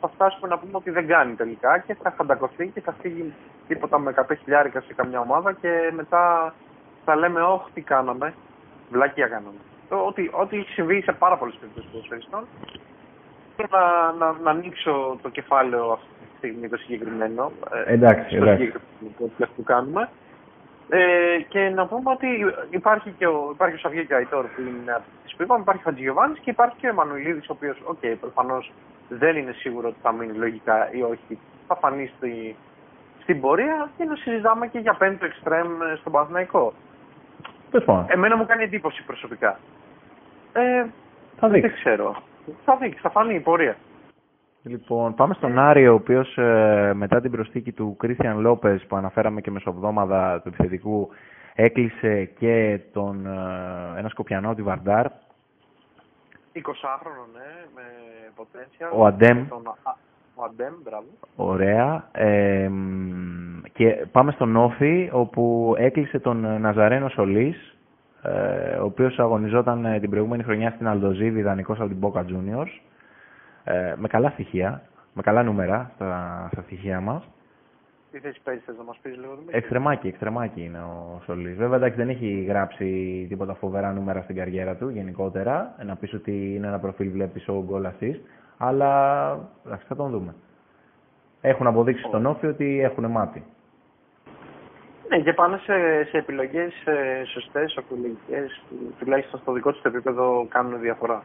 θα 0.00 0.08
φτάσουμε 0.08 0.48
να 0.48 0.58
πούμε 0.58 0.72
ότι 0.72 0.90
δεν 0.90 1.06
κάνει 1.06 1.34
τελικά 1.34 1.78
και 1.78 1.96
θα 2.02 2.10
φαντακωθεί 2.10 2.66
και 2.66 2.80
θα 2.80 2.94
φύγει 3.00 3.32
τίποτα 3.68 3.98
με 3.98 4.14
100 4.16 4.22
χιλιάρικα 4.42 4.80
σε 4.80 4.94
καμιά 4.94 5.20
ομάδα 5.20 5.52
και 5.52 5.92
μετά 5.96 6.54
θα 7.04 7.16
λέμε 7.16 7.40
όχι 7.40 7.70
τι 7.74 7.80
κάναμε 7.80 8.34
βλακεία 8.90 9.26
κάναμε. 9.26 9.58
Ό,τι, 9.88 10.28
ό,τι 10.32 10.56
έχει 10.56 10.70
συμβεί 10.70 11.02
σε 11.02 11.12
πάρα 11.12 11.36
πολλές 11.36 11.54
περιπτώσεις 11.60 11.90
ποδοσφαιριστών. 11.90 12.46
Θέλω 13.56 13.68
να, 13.70 14.12
να, 14.12 14.38
να 14.42 14.50
ανοίξω 14.50 15.18
το 15.22 15.28
κεφάλαιο 15.28 15.92
αυτή 15.92 16.08
τη 16.30 16.36
στιγμή 16.36 16.68
το 16.68 16.76
συγκεκριμένο. 16.76 17.52
Ε, 17.86 17.92
εντάξει, 17.92 18.36
εντάξει. 18.36 18.72
Το 19.18 19.48
που 19.56 19.62
κάνουμε. 19.62 20.08
Ε, 20.88 21.38
και 21.48 21.68
να 21.68 21.86
πούμε 21.86 22.10
ότι 22.10 22.26
υπάρχει 22.70 23.10
και 23.18 23.26
ο, 23.26 23.50
υπάρχει 23.52 23.74
ο 23.74 23.78
Σαβιέ 23.78 24.06
Αϊτόρ 24.10 24.44
που 24.44 24.60
είναι 24.60 24.92
αυτή 24.92 25.34
που 25.36 25.42
είπαμε, 25.42 25.60
υπάρχει 25.60 25.80
ο 25.80 25.84
Χατζηγιοβάνης 25.84 26.34
και 26.34 26.50
υπάρχει 26.50 26.76
και 26.76 26.86
ο 26.86 26.88
Εμμανουηλίδης, 26.88 27.38
ο 27.38 27.52
οποίος, 27.56 27.76
OK, 27.84 27.98
okay, 28.02 28.14
προφανώς 28.20 28.72
δεν 29.08 29.36
είναι 29.36 29.52
σίγουρο 29.52 29.88
ότι 29.88 29.98
θα 30.02 30.12
μείνει 30.12 30.32
λογικά 30.32 30.92
ή 30.92 31.02
όχι. 31.02 31.38
Θα 31.66 31.76
φανεί 31.76 32.10
στη, 32.16 32.56
στην 33.22 33.40
πορεία 33.40 33.90
και 33.96 34.04
να 34.04 34.16
συζητάμε 34.16 34.66
και 34.66 34.78
για 34.78 34.94
πέμπτο 34.94 35.24
εξτρέμ 35.24 35.68
στον 36.00 36.12
Παναθηναϊκό. 36.12 36.72
Εμένα 38.06 38.36
μου 38.36 38.46
κάνει 38.46 38.62
εντύπωση 38.62 39.04
προσωπικά. 39.04 39.58
Ε, 40.52 40.84
θα 41.36 41.48
δείξεις. 41.48 41.70
Δεν 41.70 41.80
ξέρω. 41.80 42.22
Θα 42.64 42.76
δείξεις, 42.76 43.00
θα 43.00 43.10
φανεί 43.10 43.34
η 43.34 43.40
πορεία. 43.40 43.76
Λοιπόν, 44.62 45.14
πάμε 45.14 45.34
στον 45.34 45.58
Άρη, 45.58 45.88
ο 45.88 45.94
οποίος 45.94 46.38
ε, 46.38 46.92
μετά 46.94 47.20
την 47.20 47.30
προσθήκη 47.30 47.72
του 47.72 47.96
Κρίστιαν 47.98 48.40
Λόπες 48.40 48.86
που 48.86 48.96
αναφέραμε 48.96 49.40
και 49.40 49.50
μεσοβδόμαδα 49.50 50.40
του 50.40 50.48
επιθετικού, 50.48 51.08
έκλεισε 51.54 52.24
και 52.24 52.80
τον, 52.92 53.26
ε, 53.26 53.98
ένα 53.98 54.08
Σκοπιανό, 54.08 54.54
τη 54.54 54.62
Βαρντάρ. 54.62 55.06
20χρονο, 56.56 57.26
ναι, 57.32 57.66
με 57.74 57.82
ποτένσια. 58.34 58.90
Ο 58.90 59.06
Αντέμ. 59.06 59.46
Ο 60.38 60.44
Αντέμ, 60.44 60.74
μπράβο. 60.84 61.06
Ωραία. 61.36 62.08
Ε, 62.12 62.70
και 63.72 64.06
πάμε 64.12 64.32
στον 64.32 64.56
Όφη, 64.56 65.10
όπου 65.12 65.74
έκλεισε 65.78 66.18
τον 66.18 66.60
Ναζαρένο 66.60 67.08
Σολής, 67.08 67.76
ε, 68.22 68.76
ο 68.76 68.84
οποίος 68.84 69.18
αγωνιζόταν 69.18 69.84
ε, 69.84 70.00
την 70.00 70.10
προηγούμενη 70.10 70.42
χρονιά 70.42 70.70
στην 70.70 70.86
Αλντοζίδη, 70.86 71.38
ιδανικός 71.38 71.80
από 71.80 71.88
την 71.88 71.98
Boca 72.00 72.20
Juniors, 72.20 72.80
ε, 73.64 73.94
με 73.96 74.08
καλά 74.08 74.30
στοιχεία, 74.30 74.82
με 75.12 75.22
καλά 75.22 75.42
νούμερα 75.42 75.90
στα, 75.94 76.48
στα 76.52 76.62
στοιχεία 76.62 77.00
μας. 77.00 77.28
Τι 78.10 78.18
θέση 78.18 78.40
παίζεις, 78.44 78.64
θες 78.64 78.76
να 78.76 78.82
μας 78.84 78.98
πεις 79.02 79.16
λίγο. 79.16 79.38
Εξτρεμάκι, 79.50 80.08
εξτρεμάκι 80.08 80.64
είναι 80.64 80.78
ο 80.78 81.20
Σολής. 81.24 81.56
Βέβαια, 81.56 81.76
εντάξει, 81.76 81.96
δεν 81.96 82.08
έχει 82.08 82.44
γράψει 82.48 82.86
τίποτα 83.28 83.54
φοβερά 83.54 83.92
νούμερα 83.92 84.22
στην 84.22 84.36
καριέρα 84.36 84.74
του 84.74 84.88
γενικότερα. 84.88 85.74
Να 85.84 85.96
πεις 85.96 86.12
ότι 86.14 86.54
είναι 86.54 86.66
ένα 86.66 86.78
προφίλ 86.78 87.10
βλέπεις 87.10 87.48
ο 87.48 87.64
goal 87.70 87.86
assist. 87.86 88.20
Αλλά 88.58 89.30
εντάξει, 89.66 89.86
θα 89.88 89.96
τον 89.96 90.10
δούμε. 90.10 90.34
Έχουν 91.40 91.66
αποδείξει 91.66 92.02
στον 92.02 92.26
Όφη 92.26 92.46
ότι 92.46 92.80
έχουν 92.82 93.10
μάτι. 93.10 93.44
Ναι, 95.08 95.18
και 95.18 95.32
πάνε 95.32 95.56
σε, 95.56 96.04
σε 96.10 96.16
επιλογές 96.16 96.72
ε, 96.86 97.24
σωστές, 97.24 97.78
που 97.88 98.18
τουλάχιστον 98.98 99.40
στο 99.40 99.52
δικό 99.52 99.72
τους 99.72 99.82
επίπεδο 99.82 100.46
κάνουν 100.48 100.80
διαφορά. 100.80 101.22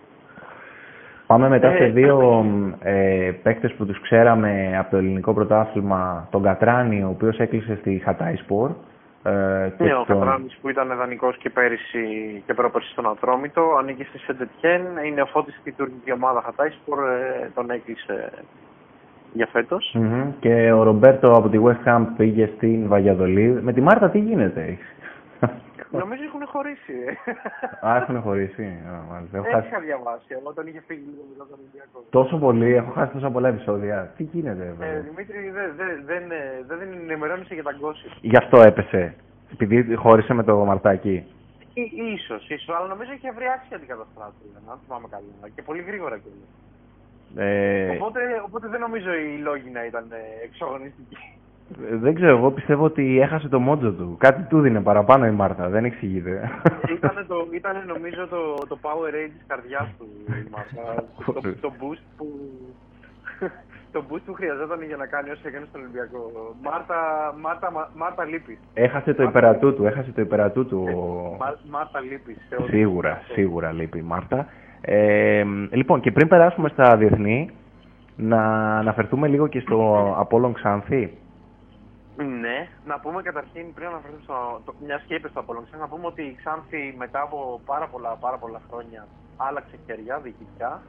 Πάμε 1.28 1.50
μετά 1.50 1.72
σε 1.72 1.84
ε, 1.84 1.90
δύο 1.90 2.46
ε, 2.80 3.32
παίκτες 3.44 3.74
που 3.74 3.86
τους 3.86 4.02
ξέραμε 4.02 4.78
από 4.78 4.90
το 4.90 4.98
ελληνικό 4.98 5.34
πρωτάθλημα, 5.34 6.28
τον 6.32 6.44
Κατράνη, 6.44 7.04
ο 7.04 7.10
οποίος 7.10 7.38
έκλεισε 7.38 7.76
στη 7.76 8.02
Χατάι 8.04 8.36
Σπορ. 8.36 8.72
Ε, 9.24 9.32
ναι, 9.78 9.94
ο 9.94 10.04
τον... 10.08 10.20
Κατράνης 10.20 10.58
που 10.62 10.70
ήταν 10.70 10.88
δανεικός 10.98 11.38
και 11.38 11.50
πέρυσι 11.50 12.06
και 12.46 12.54
πρόπερσι 12.54 12.92
στον 12.92 13.10
Ατρόμητο, 13.10 13.76
ανήκει 13.80 14.04
στη 14.04 14.18
Σεντετιέν, 14.18 14.82
είναι 15.06 15.22
ο 15.22 15.26
φώτης 15.26 15.58
στη 15.60 15.72
τουρκική 15.72 16.12
ομάδα 16.12 16.42
Χατάι 16.46 16.70
Σπορ, 16.70 17.00
ε, 17.08 17.52
τον 17.54 17.70
έκλεισε 17.70 18.32
για 19.34 19.48
φετος 19.52 19.98
Και 20.40 20.72
ο 20.72 20.84
Ρομπέρτο 20.84 21.32
από 21.32 21.50
τη 21.50 21.60
West 21.64 21.88
Ham 21.88 22.06
πήγε 22.18 22.50
στην 22.56 22.88
Βαγιαδολή. 22.88 23.60
Με 23.62 23.74
τη 23.74 23.82
Μάρτα 23.82 24.10
τι 24.10 24.20
γίνεται, 24.20 24.78
Νομίζω 25.92 26.24
έχουν 26.24 26.46
χωρίσει. 26.46 26.98
Α, 27.88 27.96
έχουν 27.96 28.22
χωρίσει. 28.22 28.68
Δεν 29.32 29.44
χάσει... 29.44 29.68
είχα 29.68 29.80
διαβάσει. 29.80 30.26
Εγώ 30.28 30.54
τον 30.54 30.68
είχε 30.68 30.82
φύγει 30.88 31.06
λίγο 31.10 31.24
μετά 31.32 31.46
τον 31.50 31.60
Ολυμπιακό. 31.60 31.98
Τόσο 32.10 32.38
πολύ, 32.38 32.74
έχω 32.74 32.92
χάσει 32.92 33.14
τόσα 33.14 33.30
πολλά 33.32 33.48
επεισόδια. 33.48 34.14
Τι 34.18 34.24
γίνεται, 34.24 34.64
βέβαια; 34.64 34.88
Ε, 34.88 35.00
Δημήτρη, 35.00 35.50
δεν 35.50 35.74
δε, 35.76 35.86
δε, 36.06 36.20
δε, 36.28 36.76
δεν 36.76 36.80
ενημερώνεσαι 36.82 37.54
για 37.54 37.64
τα 37.64 37.72
γκόσι. 37.72 38.08
Γι' 38.22 38.38
αυτό 38.38 38.62
έπεσε. 38.62 39.16
Επειδή 39.54 39.96
χώρισε 39.96 40.34
με 40.34 40.44
το 40.44 40.56
Μαρτάκι. 40.66 41.26
Ίσως, 42.14 42.50
ίσως, 42.50 42.76
αλλά 42.76 42.88
νομίζω 42.88 43.12
είχε 43.12 43.32
βρει 43.32 43.46
άξια 43.56 43.78
την 43.80 43.88
καταστράτου, 43.88 44.44
αν 44.72 44.80
θυμάμαι 44.86 45.08
καλά. 45.10 45.50
Και 45.56 45.62
πολύ 45.62 45.82
γρήγορα 45.82 46.18
κιόλα. 46.22 46.48
Ε... 47.36 47.90
Οπότε, 47.96 48.20
οπότε 48.46 48.68
δεν 48.68 48.80
νομίζω 48.80 49.14
οι 49.14 49.38
λόγοι 49.38 49.70
να 49.70 49.86
ήταν 49.86 50.06
ε, 50.12 50.44
εξογωνιστικοί. 50.44 51.18
Δεν 51.78 52.16
ξέρω, 52.16 52.38
εγώ 52.38 52.52
πιστεύω 52.52 52.84
ότι 52.84 53.20
έχασε 53.20 53.48
το 53.48 53.60
μότζο 53.60 53.92
του. 53.92 54.16
Κάτι 54.20 54.42
του 54.44 54.62
δίνει 54.62 54.82
παραπάνω 54.82 55.26
η 55.26 55.32
Μάρτα, 55.32 55.70
δεν 55.70 55.86
εξηγείται. 55.86 56.50
Ήταν, 56.96 57.26
το, 57.28 57.48
ήταν 57.54 57.76
νομίζω 57.88 58.28
το, 58.28 58.68
το 58.68 58.78
power 58.82 59.10
range 59.16 59.32
της 59.38 59.46
καρδιάς 59.48 59.88
του 59.98 60.08
η 60.28 60.50
Μάρτα. 60.52 61.04
το, 61.26 61.42
το, 61.62 61.74
boost 61.80 62.04
που... 62.18 62.26
Το 63.92 64.04
boost 64.10 64.22
που 64.26 64.34
χρειαζόταν 64.34 64.84
για 64.84 64.98
να 64.98 65.06
κάνει 65.06 65.30
όσο 65.30 65.48
έκανε 65.48 65.66
στον 65.70 65.82
Ολυμπιακό. 65.82 66.32
Μάρτα, 66.64 66.96
Μάρτα, 67.42 67.90
Μάρτα 67.96 68.26
λείπει. 68.26 68.58
Έχασε 68.74 69.14
το 69.14 69.24
υπερατού 69.24 69.76
του, 69.76 69.86
έχασε 69.86 70.12
το 70.12 70.22
υπερατού 70.22 70.66
του. 70.66 70.88
Μάρτα 71.70 72.00
λείπει. 72.00 72.38
Σίγουρα, 72.70 73.22
σίγουρα 73.34 73.72
λείπει 73.72 73.98
η 73.98 74.02
Μάρτα. 74.02 74.48
Ε, 74.82 75.44
λοιπόν, 75.72 76.00
και 76.00 76.12
πριν 76.12 76.28
περάσουμε 76.28 76.70
στα 76.70 76.98
διεθνή, 76.98 77.50
να 78.16 78.42
αναφερθούμε 78.78 79.28
λίγο 79.28 79.48
και 79.48 79.60
στο 79.60 80.08
Απόλλων 80.18 80.54
Ξάνθη. 80.54 81.18
Ναι, 82.16 82.68
να 82.86 83.00
πούμε 83.00 83.22
καταρχήν 83.22 83.74
πριν 83.74 83.88
αναφερθούμε 83.88 84.24
στο. 84.24 84.62
Το, 84.66 84.74
μια 84.86 85.04
και 85.08 85.16
είπε 85.16 85.28
στο 85.28 85.40
Απόλλων 85.40 85.64
Ξάνθη, 85.66 85.82
να 85.86 85.88
πούμε 85.88 86.06
ότι 86.08 86.22
η 86.22 86.36
Ξάνθη 86.36 86.96
μετά 86.98 87.22
από 87.22 87.62
πάρα 87.66 87.88
πολλά, 87.88 88.16
πάρα 88.16 88.38
πολλά 88.38 88.62
χρόνια 88.70 89.08
άλλαξε 89.38 89.76
χέρια 89.86 90.20
διοικητικά. 90.20 90.82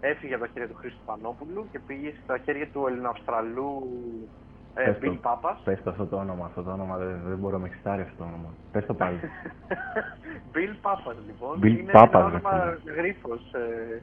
Έφυγε 0.00 0.34
από 0.34 0.44
τα 0.44 0.50
χέρια 0.52 0.68
του 0.68 0.74
Χρήστο 0.74 1.00
Πανόπουλου 1.06 1.66
και 1.70 1.78
πήγε 1.78 2.12
στα 2.22 2.38
χέρια 2.38 2.68
του 2.68 2.86
Ελληνοαυστραλού 2.86 3.72
ε, 4.74 4.90
Ε, 4.90 4.98
Bill 5.02 5.18
Papas. 5.22 5.56
Πες 5.64 5.82
το 5.82 5.90
αυτό 5.90 6.06
το 6.06 6.16
όνομα, 6.16 6.44
αυτό 6.44 6.62
το 6.62 6.70
όνομα 6.70 6.96
δεν, 6.96 7.20
δεν 7.24 7.38
μπορώ 7.38 7.56
να 7.56 7.62
με 7.62 7.68
εξητάρει 7.68 8.02
αυτό 8.02 8.16
το 8.16 8.24
όνομα. 8.24 8.48
Πες 8.72 8.86
το 8.86 8.94
πάλι. 8.94 9.20
Bill 10.54 10.74
Papas 10.86 11.16
λοιπόν. 11.26 11.60
Bill 11.62 11.78
είναι 11.78 11.92
Papas, 11.94 12.08
ένα 12.12 12.24
όνομα 12.24 12.78
γρίφος. 12.96 13.52
Ε, 13.52 14.02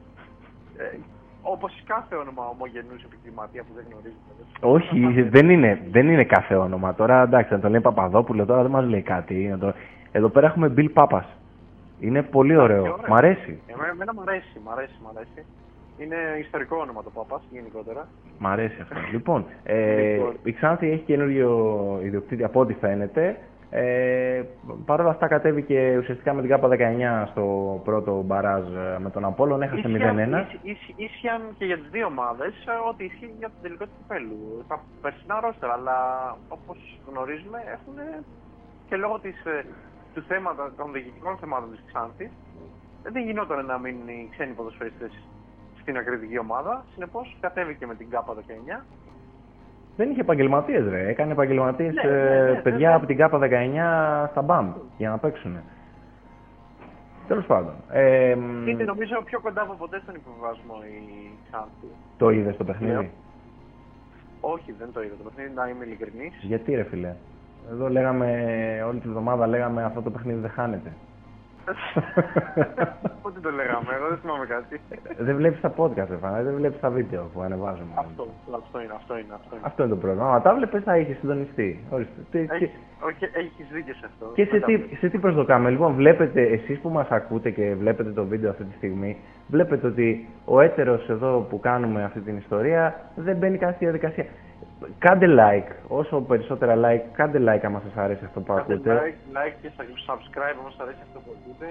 ε, 0.76 0.98
Όπως 1.42 1.82
κάθε 1.86 2.14
όνομα 2.16 2.48
ομογενούς 2.48 3.02
επιχειρηματίας 3.02 3.66
που 3.66 3.74
δεν 3.74 3.84
γνωρίζουμε. 3.88 4.32
Όχι, 4.60 5.22
δεν 5.22 5.50
είναι, 5.50 5.82
δεν 5.90 6.08
είναι 6.08 6.24
κάθε 6.24 6.56
όνομα. 6.56 6.94
Τώρα 6.94 7.22
εντάξει, 7.22 7.52
να 7.52 7.60
το 7.60 7.68
λέει 7.68 7.80
Παπαδόπουλο, 7.80 8.46
τώρα 8.46 8.62
δεν 8.62 8.70
μας 8.70 8.84
λέει 8.84 9.02
κάτι. 9.02 9.58
Εδώ 10.12 10.28
πέρα 10.28 10.46
έχουμε 10.46 10.74
Bill 10.76 10.88
Papas. 10.94 11.24
Είναι 12.00 12.22
πολύ 12.22 12.56
ωραίο. 12.56 12.80
ωραίο. 12.80 12.98
Μ' 13.08 13.14
αρέσει. 13.14 13.60
Εμένα 13.92 14.14
μου 14.14 14.20
αρέσει, 14.26 14.60
μ' 14.64 14.70
αρέσει, 14.70 14.94
μ' 15.04 15.08
αρέσει. 15.16 15.46
Είναι 15.98 16.16
ιστορικό 16.40 16.76
όνομα 16.76 17.02
το 17.02 17.10
Πάπα 17.10 17.40
γενικότερα. 17.50 18.08
Μ' 18.38 18.46
αρέσει 18.46 18.80
αυτό. 18.80 18.94
λοιπόν, 19.14 19.44
ε, 19.64 20.20
η 20.42 20.52
Ξάνθη 20.52 20.90
έχει 20.90 21.02
καινούριο 21.02 21.50
ιδιοκτήτη 22.02 22.44
από 22.44 22.60
ό,τι 22.60 22.74
φαίνεται. 22.74 23.38
Ε, 23.74 24.42
Παρ' 24.84 25.00
όλα 25.00 25.10
αυτά 25.10 25.26
κατέβηκε 25.26 25.96
ουσιαστικά 25.98 26.32
με 26.32 26.40
την 26.40 26.50
ΚΑΠΑ 26.50 26.68
19 26.68 27.28
στο 27.30 27.44
πρώτο 27.84 28.22
μπαράζ 28.22 28.64
ε, 28.74 28.98
με 28.98 29.10
τον 29.10 29.24
Απόλλων, 29.24 29.62
έχασε 29.62 29.82
0-1. 29.86 30.68
Ίσχυαν 30.96 31.42
και 31.58 31.64
για 31.64 31.78
τις 31.78 31.90
δύο 31.90 32.06
ομάδες 32.06 32.52
ε, 32.66 32.88
ό,τι 32.88 33.04
ισχύει 33.04 33.34
για 33.38 33.48
το 33.48 33.54
τελικό 33.62 33.84
του 33.84 33.96
κυπέλου. 33.98 34.64
Τα 34.68 34.80
περσινά 35.02 35.40
ρόστερα, 35.40 35.72
αλλά 35.72 35.98
όπως 36.48 36.98
γνωρίζουμε 37.08 37.58
έχουν 37.76 37.96
και 38.88 38.96
λόγω 38.96 39.18
της, 39.18 39.44
ε, 39.44 39.64
του 40.14 40.22
θέματα, 40.28 40.72
των 40.76 40.92
διοικητικών 40.92 41.36
θεμάτων 41.36 41.70
της 41.70 41.82
Ξάνθης 41.86 42.30
δεν 43.02 43.22
γινόταν 43.26 43.66
να 43.66 43.78
μείνουν 43.78 44.08
οι 44.08 44.28
ξένοι 44.30 44.52
ποδοσφαιριστές 44.52 45.12
στην 45.80 45.96
ακριτική 45.96 46.38
ομάδα. 46.38 46.84
Συνεπώς 46.92 47.36
κατέβηκε 47.40 47.86
με 47.86 47.94
την 47.94 48.10
ΚΑΠΑ 48.10 48.34
19 48.34 48.84
δεν 49.96 50.10
είχε 50.10 50.20
επαγγελματίες, 50.20 50.88
ρε. 50.88 51.08
Έκανε 51.08 51.32
επαγγελματίες 51.32 51.94
ναι, 51.94 52.10
ναι, 52.10 52.16
ναι, 52.16 52.50
ναι, 52.50 52.60
παιδιά 52.60 52.88
ναι. 52.88 52.94
από 52.94 53.06
την 53.06 53.16
ΚΑΠΑ 53.16 53.38
19 54.26 54.30
στα 54.30 54.42
μπαμ 54.42 54.72
για 54.96 55.10
να 55.10 55.18
παίξουν. 55.18 55.56
Τέλος 57.28 57.46
πάντων. 57.46 57.74
Ε, 57.90 58.30
Είναι 58.66 58.84
νομίζω 58.84 59.22
πιο 59.24 59.40
κοντά 59.40 59.62
από 59.62 59.74
ποτέ 59.74 60.00
στον 60.02 60.14
υποβασμό 60.14 60.74
η 60.84 61.30
Ξάνθη. 61.46 61.86
Το 62.18 62.30
είδες 62.30 62.56
το 62.56 62.64
παιχνίδι; 62.64 63.10
Όχι, 64.40 64.72
δεν 64.78 64.92
το 64.92 65.02
είδα 65.02 65.14
το 65.14 65.22
παιχνίδι, 65.22 65.54
να 65.54 65.68
είμαι 65.68 65.84
ειλικρινής. 65.84 66.32
Γιατί 66.42 66.74
ρε 66.74 66.82
φιλέ. 66.82 67.14
Εδώ 67.70 67.88
λέγαμε 67.88 68.28
όλη 68.88 68.98
τη 68.98 69.08
βδομάδα 69.08 69.46
λέγαμε 69.46 69.84
αυτό 69.84 70.02
το 70.02 70.10
παιχνίδι 70.10 70.40
δεν 70.40 70.50
χάνεται. 70.50 70.92
Πότε 73.22 73.40
το 73.40 73.50
λέγαμε, 73.50 73.90
εγώ 73.96 74.06
δεν 74.08 74.18
θυμάμαι 74.18 74.46
κάτι. 74.46 74.80
δεν 75.18 75.36
βλέπεις 75.36 75.60
τα 75.60 75.72
podcast, 75.76 76.12
δεν 76.44 76.54
βλέπεις 76.54 76.80
τα 76.80 76.90
βίντεο 76.90 77.30
που 77.32 77.40
ανεβάζουμε. 77.40 77.92
Αυτό, 77.94 78.26
αυτό 78.60 78.80
είναι, 78.82 78.92
αυτό 78.96 79.18
είναι. 79.18 79.34
Αυτό 79.34 79.56
είναι, 79.56 79.64
αυτό 79.66 79.82
είναι 79.82 79.92
το 79.92 79.98
πρόβλημα. 79.98 80.34
Αν 80.34 80.42
τα 80.42 80.54
βλέπεις, 80.54 80.82
θα 80.82 80.92
έχεις 80.92 81.16
συντονιστεί. 81.18 81.84
Όχι, 81.90 83.24
έχεις 83.32 83.66
δίκιο 83.72 83.94
σε 83.94 84.06
αυτό. 84.06 84.30
Και 84.34 84.44
σε 84.44 84.60
τι, 84.60 84.96
σε 84.96 85.08
τι 85.08 85.18
προσδοκάμε, 85.18 85.70
λοιπόν, 85.70 85.94
βλέπετε 85.94 86.42
εσείς 86.42 86.78
που 86.78 86.88
μας 86.88 87.08
ακούτε 87.08 87.50
και 87.50 87.74
βλέπετε 87.74 88.10
το 88.10 88.24
βίντεο 88.24 88.50
αυτή 88.50 88.64
τη 88.64 88.74
στιγμή, 88.76 89.16
βλέπετε 89.48 89.86
ότι 89.86 90.28
ο 90.44 90.60
έτερος 90.60 91.08
εδώ 91.08 91.46
που 91.50 91.60
κάνουμε 91.60 92.04
αυτή 92.04 92.20
την 92.20 92.36
ιστορία 92.36 93.00
δεν 93.14 93.36
μπαίνει 93.36 93.58
καν 93.58 93.72
στη 93.72 93.84
διαδικασία. 93.84 94.26
Κάντε 94.98 95.26
like, 95.28 95.72
όσο 95.88 96.20
περισσότερα 96.20 96.74
like, 96.84 97.04
κάντε 97.12 97.38
like 97.38 97.64
άμα 97.64 97.82
σας 97.84 97.96
αρέσει 97.96 98.24
αυτό 98.24 98.40
που 98.40 98.52
ακούτε. 98.52 98.88
Κάντε 98.88 99.00
like, 99.04 99.36
like 99.36 99.54
και 99.62 99.70
subscribe 100.06 100.56
άμα 100.60 100.70
σας 100.70 100.80
αρέσει 100.80 100.98
αυτό 101.02 101.18
που 101.24 101.30
ακούτε. 101.36 101.66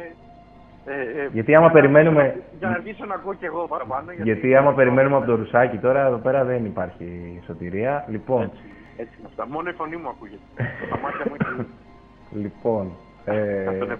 Ε, 0.85 1.21
ε, 1.21 1.29
γιατί 1.31 1.55
άμα 1.55 1.69
περιμένουμε... 1.71 2.41
Για 2.59 2.67
να 2.67 2.73
αρχίσω 2.73 3.05
να 3.05 3.13
ακούω 3.13 3.33
και 3.33 3.45
εγώ 3.45 3.67
παραπάνω. 3.67 4.11
Γιατί, 4.11 4.23
γιατί 4.23 4.55
άμα 4.55 4.73
περιμένουμε 4.73 5.15
από 5.15 5.25
το 5.25 5.35
ρουσάκι 5.35 5.77
τώρα, 5.77 6.05
εδώ 6.05 6.17
πέρα 6.17 6.43
δεν 6.43 6.65
υπάρχει 6.65 7.41
σωτηρία. 7.45 8.05
Λοιπόν... 8.07 8.41
Έτσι, 8.41 8.61
έτσι 8.97 9.15
είναι 9.17 9.27
αυτά. 9.27 9.47
Μόνο 9.47 9.69
η 9.69 9.73
φωνή 9.73 9.95
μου 9.95 10.09
ακούγεται. 10.09 10.41
Τα 10.89 10.97
μάτια 10.99 11.25
μου 11.29 11.35
είναι... 11.35 11.65
Λοιπόν... 12.31 12.91
Ε... 13.25 13.97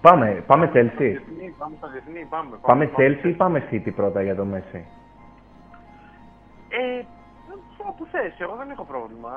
πάμε, 0.00 0.42
πάμε 0.46 0.70
Chelsea. 0.74 1.12
Πάμε 1.58 1.74
στα 1.78 1.88
διεθνή, 1.92 2.26
πάμε. 2.30 2.56
Πάμε 2.60 2.90
Chelsea 2.96 3.26
ή 3.26 3.32
πάμε 3.32 3.62
City 3.70 3.92
πρώτα 3.96 4.22
για 4.22 4.34
το 4.34 4.46
Messi; 4.54 4.80
Ε, 6.68 7.02
όπου 7.88 8.06
θες, 8.12 8.34
εγώ 8.38 8.54
δεν 8.58 8.70
έχω 8.70 8.84
πρόβλημα. 8.92 9.30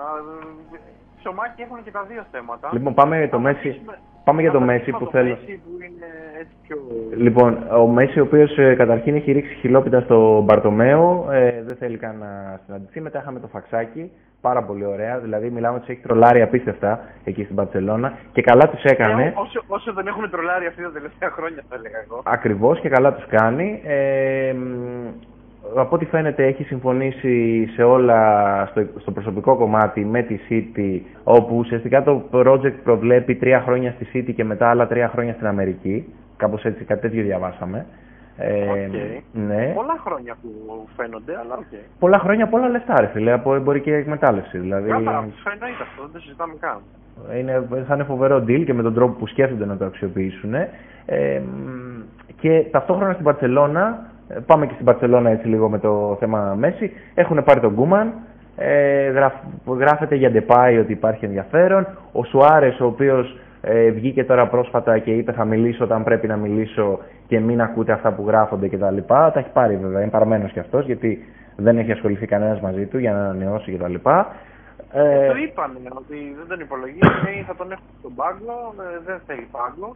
Σωμάκι 1.22 1.62
έχουν 1.62 1.84
και 1.84 1.92
τα 1.92 2.04
δύο 2.10 2.24
θέματα. 2.32 2.70
Λοιπόν, 2.74 2.94
πάμε, 2.94 3.28
το 3.32 3.40
Μέση, 3.40 3.82
πάμε 4.24 4.42
για 4.42 4.52
το 4.52 4.60
Μέση 4.60 4.92
που 4.92 5.06
θέλω. 5.06 5.36
Που 5.36 5.76
είναι 5.88 6.08
έτσι 6.40 6.56
πιο... 6.68 6.78
Λοιπόν, 7.16 7.58
ο 7.72 7.88
Μέση 7.88 8.20
ο 8.20 8.24
οποίος 8.24 8.58
ε, 8.58 8.76
καταρχήν 8.76 9.16
έχει 9.16 9.32
ρίξει 9.32 9.54
χιλόπιτα 9.54 10.02
στο 10.02 10.42
Μπαρτομέο, 10.42 11.28
ε, 11.32 11.64
δεν 11.68 11.78
θέλει 11.78 11.98
καν 11.98 12.18
να 12.18 12.60
συναντηθεί. 12.66 13.02
Μετά 13.02 13.20
είχαμε 13.20 13.40
το 13.40 13.48
φαξάκι, 13.48 14.12
πάρα 14.42 14.64
πολύ 14.64 14.86
ωραία. 14.86 15.20
Δηλαδή, 15.20 15.50
μιλάμε 15.50 15.78
ότι 15.78 15.92
έχει 15.92 16.02
τρολάρει 16.02 16.42
απίστευτα 16.42 17.00
εκεί 17.24 17.44
στην 17.44 17.56
Παρσελώνα 17.56 18.18
και 18.32 18.42
καλά 18.42 18.70
τους 18.70 18.84
έκανε. 18.84 19.24
Ε, 19.24 19.34
όσο, 19.36 19.64
όσο 19.68 19.94
δεν 19.94 20.08
έχουν 20.08 20.30
τρολάρει 20.30 20.66
αυτή 20.66 20.82
τα 20.82 20.92
τελευταία 20.92 21.30
χρόνια, 21.30 21.64
θα 21.70 21.76
έλεγα 21.76 21.98
εγώ. 22.06 22.22
Ακριβώς 22.26 22.80
και 22.80 22.90
καλά 22.90 23.14
τους 23.14 23.26
κάνει. 23.26 23.82
Ε, 23.86 24.56
από 25.76 25.96
ό,τι 25.96 26.06
φαίνεται 26.06 26.46
έχει 26.46 26.64
συμφωνήσει 26.64 27.66
σε 27.76 27.84
όλα 27.84 28.66
στο, 28.66 28.86
στο 28.98 29.12
προσωπικό 29.12 29.56
κομμάτι 29.56 30.06
με 30.06 30.22
τη 30.22 30.40
City 30.50 31.00
όπου 31.24 31.58
ουσιαστικά 31.58 32.04
το 32.04 32.24
project 32.32 32.76
προβλέπει 32.84 33.36
τρία 33.36 33.62
χρόνια 33.62 33.92
στη 33.92 34.08
City 34.14 34.34
και 34.36 34.44
μετά 34.44 34.70
άλλα 34.70 34.88
τρία 34.88 35.08
χρόνια 35.10 35.34
στην 35.34 35.48
Αμερική. 35.48 36.14
Κάπως 36.38 36.64
έτσι, 36.64 36.84
κάτι 36.84 37.02
τέτοιο 37.02 37.24
διαβάσαμε. 37.24 37.86
Ε, 38.38 38.88
ναι. 39.34 39.72
Πολλά 39.76 39.98
χρόνια 40.06 40.36
που 40.42 40.50
φαίνονται, 40.98 41.38
αλλά 41.38 41.54
OK. 41.54 41.62
Okay. 41.72 41.86
Πολλά 42.00 42.20
χρόνια, 42.20 42.48
πολλά 42.48 42.68
λεφτά, 42.68 43.00
ρε 43.00 43.08
φίλε, 43.08 43.32
από 43.32 43.56
εμπορική 43.56 43.92
εκμετάλλευση. 43.92 44.58
Δηλαδή... 44.58 44.90
Καλά, 44.90 45.28
εννοείται 45.54 45.84
αυτό, 45.84 46.10
δεν 46.12 46.22
συζητάμε 46.22 46.54
καν. 46.60 46.78
Είναι, 47.40 47.68
θα 47.88 47.96
είναι 47.96 48.04
φοβερό 48.04 48.38
deal 48.38 48.64
και 48.66 48.74
με 48.74 48.82
τον 48.82 48.94
τρόπο 48.94 49.14
που 49.14 49.28
σκέφτονται 49.28 49.66
να 49.66 49.78
το 49.78 49.86
αξιοποιήσουν. 49.86 50.54
Ε, 50.54 51.42
και 52.40 52.66
ταυτόχρονα 52.72 53.14
στην 53.14 53.26
Μπαρσελόνα 53.26 54.06
Πάμε 54.46 54.66
και 54.66 54.74
στην 54.74 54.86
Μπαρσελόνα 54.86 55.30
έτσι 55.30 55.48
λίγο 55.48 55.70
με 55.70 55.80
το 55.80 56.18
θέμα 56.20 56.56
Μέσι. 56.58 56.92
Έχουν 57.14 57.44
πάρει 57.44 57.60
τον 57.60 57.74
Κούμαν. 57.74 58.14
Ε, 58.56 59.10
γραφ, 59.10 59.34
γράφεται 59.66 60.16
για 60.16 60.32
Ντεπάι 60.32 60.78
ότι 60.78 60.92
υπάρχει 60.92 61.26
ενδιαφέρον. 61.26 61.88
Ο 62.12 62.24
Σουάρες, 62.24 62.80
ο 62.80 62.86
οποίος 62.86 63.38
ε, 63.62 63.90
βγήκε 63.90 64.24
τώρα 64.24 64.48
πρόσφατα 64.48 64.98
και 65.00 65.12
είπε 65.12 65.32
θα 65.32 65.46
μιλήσω 65.46 65.84
όταν 65.84 66.04
πρέπει 66.04 66.28
να 66.28 66.36
μιλήσω 66.36 67.00
και 67.28 67.40
μην 67.40 67.62
ακούτε 67.62 67.92
αυτά 67.92 68.12
που 68.14 68.24
γράφονται 68.28 68.68
κτλ. 68.68 68.98
Τα, 69.08 69.32
τα 69.34 69.40
έχει 69.40 69.50
πάρει 69.54 69.76
βέβαια, 69.76 70.02
είναι 70.02 70.10
παραμένος 70.12 70.52
κι 70.52 70.60
αυτός 70.60 70.86
γιατί 70.86 71.26
δεν 71.56 71.78
έχει 71.78 71.92
ασχοληθεί 71.92 72.26
κανένας 72.26 72.60
μαζί 72.60 72.86
του 72.86 72.98
για 72.98 73.14
να 73.14 73.20
ανανεώσει 73.20 73.72
κτλ. 73.72 73.94
Ε, 74.94 75.28
το 75.28 75.36
είπαν 75.36 75.72
ότι 75.94 76.36
δεν 76.38 76.48
τον 76.48 76.60
υπολογίζει, 76.60 77.44
θα 77.48 77.56
τον 77.56 77.72
έχουν 77.72 77.86
στον 78.00 78.16
πάγκο, 78.16 78.74
ε, 78.80 79.00
δεν 79.06 79.20
θέλει 79.26 79.48
πάγκο. 79.52 79.96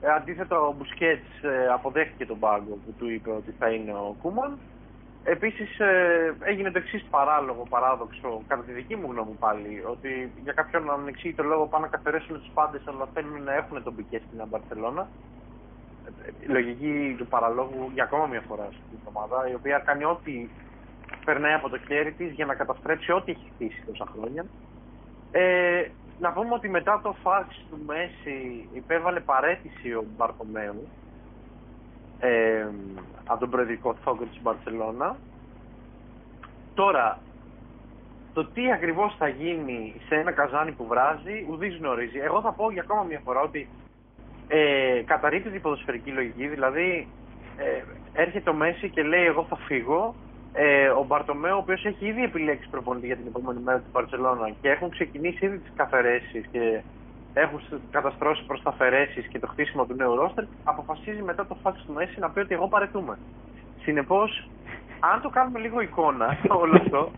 Ε, 0.00 0.10
αντίθετα, 0.10 0.60
ο 0.60 0.72
Μπουσκέτς 0.72 1.42
ε, 1.42 1.66
αποδέχτηκε 1.72 2.26
τον 2.26 2.38
πάγκο 2.38 2.74
που 2.84 2.94
του 2.98 3.10
είπε 3.10 3.30
ότι 3.30 3.54
θα 3.58 3.68
είναι 3.68 3.92
ο 3.92 4.16
Κούμαν. 4.22 4.58
Επίσης, 5.24 5.80
ε, 5.80 6.34
έγινε 6.40 6.70
το 6.70 6.78
εξής 6.78 7.04
παράλογο, 7.10 7.62
παράδοξο, 7.68 8.42
κατά 8.46 8.62
τη 8.62 8.72
δική 8.72 8.96
μου 8.96 9.10
γνώμη 9.10 9.36
πάλι, 9.38 9.82
ότι 9.86 10.32
για 10.42 10.52
κάποιον 10.52 10.90
ανεξήγητο 10.90 11.42
λόγο 11.42 11.66
πάνε 11.66 11.84
να 11.84 11.96
καθαρίσουν 11.96 12.38
τους 12.38 12.50
πάντες, 12.54 12.82
αλλά 12.86 13.08
θέλουν 13.14 13.42
να 13.42 13.54
έχουν 13.54 13.82
τον 13.82 13.92
Μπουσκέτ 13.92 14.22
στην 14.26 14.48
Μπαρσελόνα. 14.48 15.08
Η 16.40 16.46
λογική 16.46 17.14
του 17.18 17.26
παραλόγου 17.26 17.90
για 17.94 18.04
ακόμα 18.04 18.26
μια 18.26 18.42
φορά 18.48 18.68
στην 18.70 18.98
εβδομάδα, 18.98 19.48
η 19.50 19.54
οποία 19.54 19.78
κάνει 19.78 20.04
ό,τι 20.04 20.48
περνάει 21.24 21.52
από 21.52 21.68
το 21.68 21.78
χέρι 21.78 22.12
της 22.12 22.30
για 22.32 22.46
να 22.46 22.54
καταστρέψει 22.54 23.12
ό,τι 23.12 23.30
έχει 23.30 23.52
χτίσει 23.54 23.82
τόσα 23.86 24.06
χρόνια. 24.12 24.44
Ε, 25.32 25.84
να 26.20 26.32
πούμε 26.32 26.54
ότι 26.54 26.68
μετά 26.68 27.00
το 27.02 27.14
φάξ 27.22 27.64
του 27.70 27.78
Μέση 27.86 28.68
υπέβαλε 28.72 29.20
παρέτηση 29.20 29.92
ο 29.92 30.04
Μπαρτομέου 30.16 30.88
ε, 32.18 32.66
από 33.26 33.40
τον 33.40 33.50
προεδρικό 33.50 33.94
θόκο 34.04 34.24
της 34.24 34.40
Μπαρσελώνα. 34.42 35.16
Τώρα, 36.74 37.18
το 38.32 38.44
τι 38.46 38.72
ακριβώς 38.72 39.14
θα 39.18 39.28
γίνει 39.28 39.94
σε 40.08 40.14
ένα 40.14 40.32
καζάνι 40.32 40.72
που 40.72 40.86
βράζει, 40.86 41.46
ουδής 41.50 41.76
γνωρίζει. 41.76 42.18
Εγώ 42.18 42.40
θα 42.40 42.52
πω 42.52 42.70
για 42.70 42.82
ακόμα 42.82 43.02
μια 43.02 43.20
φορά 43.24 43.40
ότι 43.40 43.68
ε, 44.48 45.02
καταρρύπτει 45.06 45.56
η 45.56 45.60
ποδοσφαιρική 45.60 46.10
λογική, 46.10 46.46
δηλαδή 46.46 47.08
ε, 47.56 47.82
έρχεται 48.12 48.50
ο 48.50 48.54
Μέση 48.54 48.88
και 48.88 49.02
λέει 49.02 49.24
εγώ 49.24 49.44
θα 49.48 49.56
φύγω 49.56 50.14
ε, 50.52 50.88
ο 50.88 51.04
Μπαρτομέο, 51.04 51.54
ο 51.54 51.58
οποίος 51.58 51.84
έχει 51.84 52.06
ήδη 52.06 52.22
επιλέξει 52.22 52.68
προπονητή 52.70 53.06
για 53.06 53.16
την 53.16 53.26
επόμενη 53.26 53.60
μέρα 53.60 53.78
του 53.78 53.90
Παρσελώνα 53.92 54.50
και 54.60 54.68
έχουν 54.70 54.90
ξεκινήσει 54.90 55.44
ήδη 55.44 55.58
τις 55.58 55.72
καθαρέσεις 55.76 56.46
και 56.52 56.82
έχουν 57.34 57.60
καταστρώσει 57.90 58.44
προς 58.46 58.62
τα 58.62 58.70
αφαιρέσεις 58.70 59.26
και 59.26 59.38
το 59.38 59.46
χτίσιμο 59.46 59.84
του 59.84 59.94
νέου 59.94 60.14
ρόστερ, 60.14 60.44
αποφασίζει 60.64 61.22
μετά 61.22 61.46
το 61.46 61.56
φάξη 61.62 61.86
του 61.86 61.92
Μέση 61.92 62.20
να 62.20 62.30
πει 62.30 62.40
ότι 62.40 62.54
εγώ 62.54 62.68
παρετούμε. 62.68 63.18
Συνεπώς, 63.82 64.48
αν 65.00 65.20
το 65.20 65.28
κάνουμε 65.28 65.58
λίγο 65.58 65.80
εικόνα 65.80 66.38
όλο 66.62 66.76
αυτό, 66.76 67.10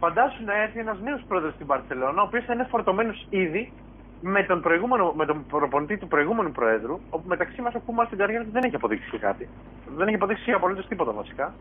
φαντάσου 0.00 0.44
να 0.44 0.62
έρθει 0.62 0.78
ένας 0.78 0.98
νέος 1.00 1.22
πρόεδρος 1.28 1.54
στην 1.54 1.66
Παρσελώνα, 1.66 2.22
ο 2.22 2.24
οποίος 2.24 2.44
θα 2.44 2.52
είναι 2.52 2.66
φορτωμένος 2.70 3.26
ήδη 3.30 3.72
με 4.20 4.42
τον, 4.42 4.60
προηγούμενο, 4.60 5.12
με 5.16 5.26
τον 5.26 5.46
προπονητή 5.46 5.96
του 5.96 6.08
προηγούμενου 6.08 6.52
Προέδρου, 6.52 7.00
όπου 7.10 7.28
μεταξύ 7.28 7.60
μας 7.62 7.74
ο 7.74 7.80
Κούμαρ 7.86 8.06
στην 8.06 8.18
καριέρα 8.18 8.44
του 8.44 8.50
δεν 8.52 8.64
έχει 8.64 8.74
αποδείξει 8.74 9.18
κάτι. 9.18 9.48
Δεν 9.96 10.06
έχει 10.06 10.16
αποδείξει 10.16 10.52
απολύτως 10.52 10.86
τίποτα 10.86 11.12
βασικά 11.12 11.54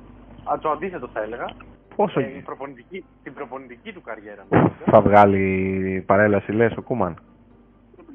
το 0.61 0.69
αντίθετο 0.69 1.07
θα 1.13 1.21
έλεγα. 1.21 1.49
Πόσο... 1.95 2.19
Ε, 2.19 2.37
η 2.37 2.41
προπονητική, 2.41 3.05
την 3.23 3.33
προπονητική 3.33 3.93
του 3.93 4.01
καριέρα. 4.01 4.45
Θα 4.85 5.01
βγάλει 5.01 6.03
παρέλαση, 6.07 6.51
λες, 6.51 6.73
ο 6.77 6.81
Κούμαν; 6.81 7.17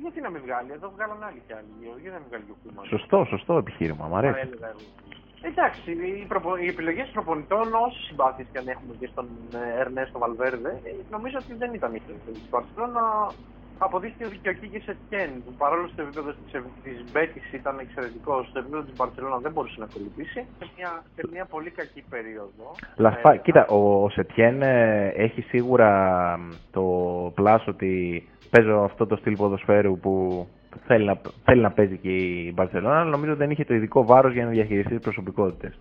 Γιατί 0.01 0.21
να 0.21 0.31
μην 0.31 0.41
βγάλει, 0.45 0.71
εδώ 0.73 0.93
βγάλανε 0.95 1.25
άλλοι 1.25 1.43
κι 1.47 1.53
άλλοι. 1.53 1.69
Γιατί 1.81 2.09
να 2.09 2.19
μην 2.19 2.29
βγάλει 2.29 2.45
ο 2.51 2.57
Κούμαν. 2.63 2.85
Σωστό, 2.87 3.25
σωστό 3.29 3.57
επιχείρημα, 3.57 4.07
μου 4.07 4.17
αρέσει. 4.17 4.49
Εντάξει, 5.43 5.91
οι, 5.91 6.27
προπο... 6.29 6.57
οι 6.57 6.67
επιλογές 6.67 7.09
προπονητών, 7.13 7.75
όσες 7.87 8.05
συμπάθειες 8.09 8.49
και 8.53 8.59
αν 8.59 8.69
έχουμε 8.69 8.95
και 8.99 9.09
στον 9.13 9.27
ε, 9.55 9.81
Ερνέστο 9.81 10.19
Βαλβέρδε, 10.19 10.81
ε, 10.85 10.91
νομίζω 11.11 11.37
ότι 11.43 11.55
δεν 11.55 11.75
ήταν 11.75 11.95
η 11.95 11.99
καλύτερη 11.99 12.33
τη 12.33 12.41
Παρσελόνα. 12.51 13.03
Αποδείχθηκε 13.79 14.25
ότι 14.25 14.39
και 14.43 14.49
ο 14.49 14.53
Κίκη 14.53 14.81
Ετιέν, 14.93 15.31
που 15.45 15.53
παρόλο 15.53 15.89
στο 15.89 16.03
επίπεδο 16.03 16.31
της 16.83 17.13
Μπέτης 17.13 17.53
ήταν 17.53 17.79
εξαιρετικό, 17.79 18.45
στο 18.49 18.59
επίπεδο 18.59 18.83
της 18.83 18.97
Μπαρσελόνα 18.97 19.39
δεν 19.39 19.53
μπορούσε 19.53 19.75
να 19.79 19.85
ακολουθήσει. 19.85 20.47
Σε 20.59 20.67
μια, 20.77 21.03
σε 21.15 21.29
μια 21.33 21.45
πολύ 21.45 21.71
κακή 21.71 22.05
περίοδο. 22.09 22.65
Λασπά, 22.97 23.33
ε, 23.33 23.37
κοίτα, 23.37 23.67
ο, 23.67 24.05
ο 24.05 24.09
Σετιέν 24.09 24.63
έχει 25.27 25.41
σίγουρα 25.41 25.91
το 26.71 26.83
πλάσο 27.35 27.71
ότι 27.71 27.93
παίζω 28.51 28.83
αυτό 28.83 29.07
το 29.07 29.17
στυλ 29.17 29.37
ποδοσφαίρου 29.37 29.99
που 29.99 30.47
θέλει 30.87 31.05
να, 31.05 31.21
θέλει 31.45 31.61
να 31.61 31.71
παίζει 31.71 31.97
και 31.97 32.09
η 32.09 32.53
Μπαρσελόνα, 32.55 33.01
αλλά 33.01 33.11
νομίζω 33.11 33.35
δεν 33.37 33.51
είχε 33.51 33.65
το 33.65 33.75
ειδικό 33.75 34.05
βάρος 34.05 34.33
για 34.33 34.45
να 34.45 34.51
διαχειριστεί 34.51 34.95
τις 34.95 35.03
προσωπικότητες. 35.03 35.79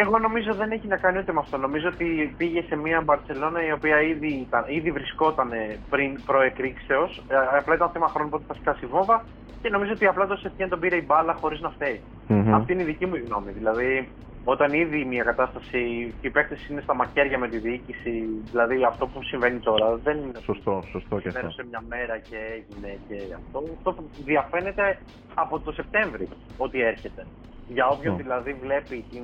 Εγώ 0.00 0.18
νομίζω 0.18 0.54
δεν 0.54 0.70
έχει 0.70 0.86
να 0.86 0.96
κάνει 0.96 1.18
ούτε 1.18 1.32
με 1.32 1.40
αυτό. 1.42 1.56
Νομίζω 1.56 1.88
ότι 1.88 2.34
πήγε 2.36 2.62
σε 2.68 2.76
μια 2.76 3.00
Μπαρσελόνα 3.00 3.66
η 3.66 3.72
οποία 3.72 4.00
ήδη, 4.00 4.26
ήταν, 4.26 4.64
ήδη 4.68 4.90
βρισκόταν 4.90 5.50
πριν 5.90 6.18
προεκρήξεως. 6.26 7.22
Ε, 7.28 7.56
απλά 7.58 7.74
ήταν 7.74 7.90
θέμα 7.90 8.08
χρόνου 8.08 8.28
πότε 8.28 8.44
θα 8.46 8.54
σκάσει 8.54 8.84
η 8.84 8.88
βόμβα 8.88 9.24
και 9.62 9.68
νομίζω 9.68 9.92
ότι 9.92 10.06
απλά 10.06 10.26
το 10.26 10.36
Σεφιέν 10.36 10.68
τον 10.68 10.80
πήρε 10.80 10.96
η 10.96 11.04
μπάλα 11.06 11.34
χωρίς 11.34 11.60
να 11.60 11.70
φταίει. 11.70 12.00
Mm-hmm. 12.28 12.50
Αυτή 12.50 12.72
είναι 12.72 12.82
η 12.82 12.84
δική 12.84 13.06
μου 13.06 13.16
γνώμη. 13.26 13.50
Δηλαδή, 13.50 14.08
όταν 14.54 14.72
ήδη 14.72 15.04
μια 15.04 15.22
κατάσταση 15.22 16.14
και 16.20 16.26
οι 16.26 16.30
παίκτες 16.30 16.68
είναι 16.68 16.80
στα 16.80 16.94
μαχαίρια 16.94 17.38
με 17.38 17.48
τη 17.48 17.58
διοίκηση, 17.58 18.12
δηλαδή 18.50 18.84
αυτό 18.84 19.06
που 19.06 19.22
συμβαίνει 19.22 19.58
τώρα 19.58 19.96
δεν 19.96 20.16
είναι 20.16 20.40
σωστό, 20.42 20.82
σωστό 20.90 21.20
και 21.20 21.28
αυτό. 21.28 21.50
σε 21.50 21.64
μια 21.70 21.82
μέρα 21.88 22.18
και 22.18 22.36
έγινε 22.56 22.98
και 23.08 23.16
αυτό. 23.34 23.62
Αυτό 23.76 24.04
διαφαίνεται 24.24 24.98
από 25.34 25.58
το 25.60 25.72
Σεπτέμβρη 25.72 26.28
ότι 26.56 26.80
έρχεται. 26.80 27.26
Για 27.68 27.86
όποιον 27.88 28.16
δηλαδή 28.16 28.52
βλέπει 28.52 29.04
την 29.10 29.22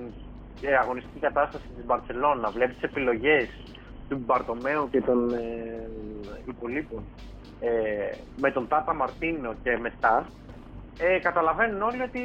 ε, 0.63 0.77
αγωνιστική 0.77 1.19
κατάσταση 1.19 1.65
της 1.77 1.85
Μπαρσελόνα, 1.85 2.51
βλέπει 2.51 2.73
τις 2.73 2.83
επιλογές 2.83 3.49
του 4.09 4.23
Μπαρτομέου 4.27 4.89
και 4.91 5.01
των 5.01 5.33
ε, 5.33 5.89
υπολείπων 6.49 7.03
ε, 7.61 7.71
με 8.41 8.51
τον 8.51 8.69
Τάτα 8.69 8.95
Μαρτίνο 8.95 9.55
και 9.63 9.79
με 9.79 9.93
ε, 10.99 11.19
καταλαβαίνουν 11.19 11.83
όλοι 11.83 12.03
ότι 12.03 12.21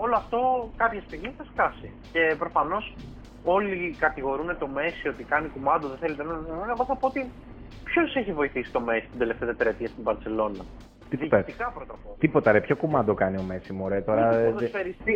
όλο 0.00 0.16
αυτό 0.16 0.70
κάποια 0.76 1.02
στιγμή 1.06 1.34
θα 1.38 1.44
σκάσει. 1.52 1.92
Και 2.12 2.34
προφανώς 2.38 2.94
όλοι 3.44 3.96
κατηγορούν 3.98 4.58
το 4.58 4.66
Μέση 4.66 5.08
ότι 5.08 5.24
κάνει 5.24 5.48
κουμάντο, 5.48 5.88
δεν 5.88 5.98
θέλει 5.98 6.16
να 6.16 6.72
Εγώ 6.72 6.84
θα 6.84 6.96
πω 6.96 7.06
ότι 7.06 7.30
ποιος 7.84 8.16
έχει 8.16 8.32
βοηθήσει 8.32 8.72
το 8.72 8.80
Μέση 8.80 9.06
την 9.10 9.18
τελευταία 9.18 9.48
τετραετία 9.48 9.88
στην 9.88 10.02
Παρσελώνα. 10.02 10.64
Τίποτα. 11.08 11.44
Τίποτα 12.18 12.52
ρε, 12.52 12.60
ποιο 12.60 12.76
κουμάντο 12.76 13.14
κάνει 13.14 13.36
ο 13.38 13.42
Μέση 13.42 13.72
μου 13.72 13.88
ρε 13.88 14.00
τώρα. 14.00 14.30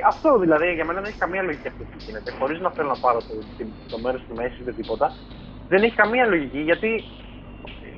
Αυτό 0.07 0.39
δηλαδή 0.39 0.73
για 0.75 0.85
μένα 0.85 1.01
δεν 1.01 1.09
έχει 1.11 1.19
καμία 1.19 1.43
λογική 1.43 1.69
αυτό 1.69 1.85
που 1.85 1.97
γίνεται. 1.99 2.31
Χωρίς 2.39 2.61
να 2.61 2.71
θέλω 2.71 2.89
να 2.89 3.01
πάρω 3.01 3.19
το, 3.19 3.35
το, 3.59 3.65
το 3.89 3.99
μέρος 3.99 4.21
του 4.29 4.35
Μέση 4.35 4.63
ή 4.69 4.73
τίποτα. 4.73 5.11
Δεν 5.69 5.83
έχει 5.83 5.95
καμία 5.95 6.27
λογική 6.27 6.59
γιατί 6.59 7.05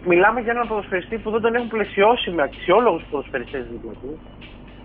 μιλάμε 0.05 0.41
για 0.41 0.53
έναν 0.53 0.69
ποδοσφαιριστή 0.69 1.19
που 1.19 1.31
δεν 1.31 1.41
τον 1.41 1.55
έχουν 1.55 1.69
πλαισιώσει 1.69 2.31
με 2.31 2.43
αξιόλογους 2.43 3.03
ποδοσφαιριστές 3.11 3.67
δίπλα 3.71 3.93
του 3.93 4.19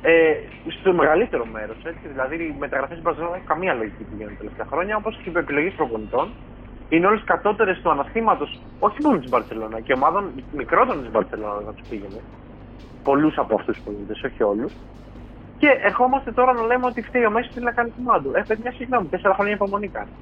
ε, 0.08 0.36
στο 0.80 0.94
μεγαλύτερο 0.94 1.46
μέρος. 1.46 1.78
Δηλαδή, 2.12 2.36
οι 2.36 2.56
μεταγραφές 2.60 2.98
στην 2.98 3.06
Μπαρσελόνα 3.06 3.32
δεν 3.32 3.42
έχουν 3.42 3.54
καμία 3.54 3.74
λογική 3.74 4.04
που 4.04 4.14
γίνονται 4.18 4.36
τα 4.36 4.42
τελευταία 4.44 4.68
χρόνια, 4.72 4.94
όπως 5.02 5.20
και 5.22 5.30
οι 5.30 5.34
επιλογές 5.36 5.74
προπονητών. 5.80 6.28
Είναι 6.90 7.08
όλες 7.08 7.24
κατώτερες 7.24 7.78
του 7.82 7.90
αναστήματος, 7.90 8.60
όχι 8.80 8.98
μόνο 9.04 9.18
της 9.20 9.30
Μπαρσελόνα, 9.30 9.80
και 9.80 9.94
ομάδων 9.94 10.24
μικρότερων 10.62 11.02
της 11.02 11.12
Μπαρσελόνα 11.12 11.62
να 11.66 11.74
τους 11.74 11.88
πήγαινε. 11.90 12.22
Πολλούς 13.04 13.38
από 13.38 13.56
αυτούς 13.56 13.76
τους 13.76 13.86
πολίτες, 13.86 14.24
όχι 14.24 14.44
όλους. 14.44 14.74
Και 15.58 15.70
ερχόμαστε 15.84 16.32
τώρα 16.32 16.54
να 16.54 16.64
λέμε 16.66 16.86
ότι 16.86 17.02
φταίει 17.02 17.26
ο 17.26 17.32
Μέσης 17.32 17.54
θέλει 17.54 17.66
να 17.66 17.72
κάνει 17.72 17.92
κουμάντο. 17.96 18.30
Ε, 18.34 18.44
παιδιά, 18.48 18.72
συγγνώμη, 18.72 19.08
τέσσερα 19.08 19.34
χρόνια 19.34 19.54
υπομονή 19.54 19.88
κάνει. 19.88 20.14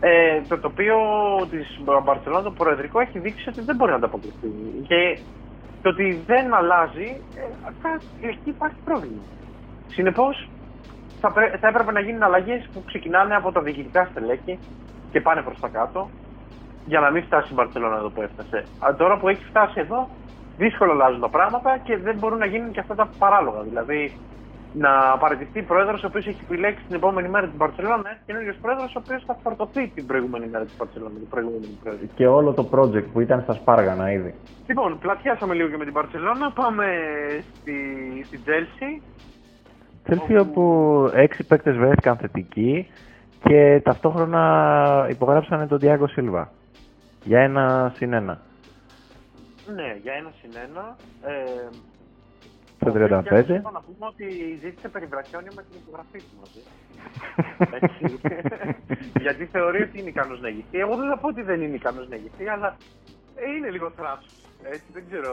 Ε, 0.00 0.40
το 0.48 0.58
τοπίο 0.58 0.98
της 1.50 1.80
Μπαρσελόνα, 2.04 2.42
το 2.42 2.50
προεδρικό, 2.50 3.00
έχει 3.00 3.18
δείξει 3.18 3.48
ότι 3.48 3.60
δεν 3.60 3.76
μπορεί 3.76 3.90
να 3.90 3.96
ανταποκριθεί. 3.96 4.48
Και 4.88 5.18
το 5.82 5.88
ότι 5.88 6.22
δεν 6.26 6.54
αλλάζει, 6.54 7.20
ε, 8.22 8.28
εκεί 8.28 8.48
υπάρχει 8.48 8.76
πρόβλημα. 8.84 9.22
Συνεπώς, 9.86 10.48
θα, 11.20 11.32
θα 11.60 11.68
έπρεπε 11.68 11.92
να 11.92 12.00
γίνουν 12.00 12.22
αλλαγές 12.22 12.68
που 12.72 12.84
ξεκινάνε 12.84 13.34
από 13.34 13.52
τα 13.52 13.60
διοικητικά 13.60 14.04
στελέχη 14.10 14.58
και 15.10 15.20
πάνε 15.20 15.42
προς 15.42 15.60
τα 15.60 15.68
κάτω, 15.68 16.10
για 16.86 17.00
να 17.00 17.10
μην 17.10 17.22
φτάσει 17.24 17.48
η 17.50 17.54
Μπαρσελόνα 17.54 17.96
εδώ 17.96 18.10
που 18.10 18.22
έφτασε. 18.22 18.64
Αλλά 18.78 18.96
τώρα 18.96 19.18
που 19.18 19.28
έχει 19.28 19.44
φτάσει 19.44 19.80
εδώ, 19.80 20.08
δύσκολα 20.56 20.92
αλλάζουν 20.92 21.20
τα 21.20 21.28
πράγματα 21.28 21.78
και 21.78 21.96
δεν 21.96 22.16
μπορούν 22.18 22.38
να 22.38 22.46
γίνουν 22.46 22.70
και 22.70 22.80
αυτά 22.80 22.94
τα 22.94 23.08
παράλογα. 23.18 23.62
Δηλαδή, 23.62 24.12
να 24.72 25.18
παραιτηθεί 25.18 25.62
πρόεδρος 25.62 26.02
ο 26.02 26.06
οποίος 26.06 26.26
έχει 26.26 26.40
επιλέξει 26.42 26.84
την 26.86 26.96
επόμενη 26.96 27.28
μέρα 27.28 27.46
την 27.46 27.58
Μπαρσελόνα, 27.58 27.94
ένας 27.94 28.18
καινούριος 28.26 28.54
πρόεδρος 28.60 28.94
ο 28.96 29.00
οποίος 29.04 29.24
θα 29.26 29.36
φορτωθεί 29.42 29.88
την 29.94 30.06
προηγούμενη 30.06 30.46
μέρα 30.46 30.64
της 30.64 30.74
Μπαρσελόνα. 30.74 31.14
Και 32.14 32.26
όλο 32.26 32.52
το 32.52 32.68
project 32.72 33.04
που 33.12 33.20
ήταν 33.20 33.42
στα 33.42 33.52
σπάργανα 33.52 34.12
ήδη. 34.12 34.34
Λοιπόν, 34.66 34.98
πλατιάσαμε 34.98 35.54
λίγο 35.54 35.68
και 35.68 35.76
με 35.76 35.84
την 35.84 35.92
Μπαρσελόνα. 35.92 36.50
Πάμε 36.52 36.86
στη, 37.54 37.74
στη 38.26 38.38
Τσέλσι. 38.38 39.02
Τσέλσι 40.04 40.36
όπου 40.36 40.64
έξι 41.14 41.44
παίκτες 41.44 41.76
βρέθηκαν 41.76 42.16
θετικοί 42.16 42.86
και 43.42 43.80
ταυτόχρονα 43.84 45.06
υπογράψανε 45.10 45.66
τον 45.66 45.78
Διάγκο 45.78 46.06
Σίλβα. 46.06 46.50
Για 47.24 47.40
ένα 47.40 47.92
συν 47.96 48.12
ένα. 48.12 48.40
Ναι, 49.74 49.96
για 50.02 50.12
ένα 50.12 50.30
συν 50.40 50.50
ένα. 50.68 50.96
Ε, 51.22 51.68
στο 52.80 52.92
35. 52.94 53.62
Να 53.72 53.80
πούμε 53.86 54.06
ότι 54.12 54.26
ζήτησε 54.62 54.88
περιβραχιόνιο 54.88 55.52
με 55.56 55.62
την 55.62 55.80
υπογραφή 55.82 56.18
του 56.18 56.36
μαζί. 56.40 56.62
Γιατί 59.24 59.44
θεωρεί 59.44 59.82
ότι 59.82 59.98
είναι 59.98 60.08
ικανός 60.08 60.40
να 60.40 60.48
ηγηθεί. 60.48 60.78
Εγώ 60.78 60.96
δεν 60.96 61.08
θα 61.08 61.18
πω 61.18 61.28
ότι 61.28 61.42
δεν 61.42 61.62
είναι 61.62 61.74
ικανός 61.74 62.08
να 62.08 62.16
ηγηθεί, 62.16 62.48
αλλά 62.48 62.76
είναι 63.56 63.70
λίγο 63.70 63.90
θράσος. 63.96 64.34
Έτσι, 64.62 64.84
δεν 64.92 65.04
ξέρω 65.10 65.32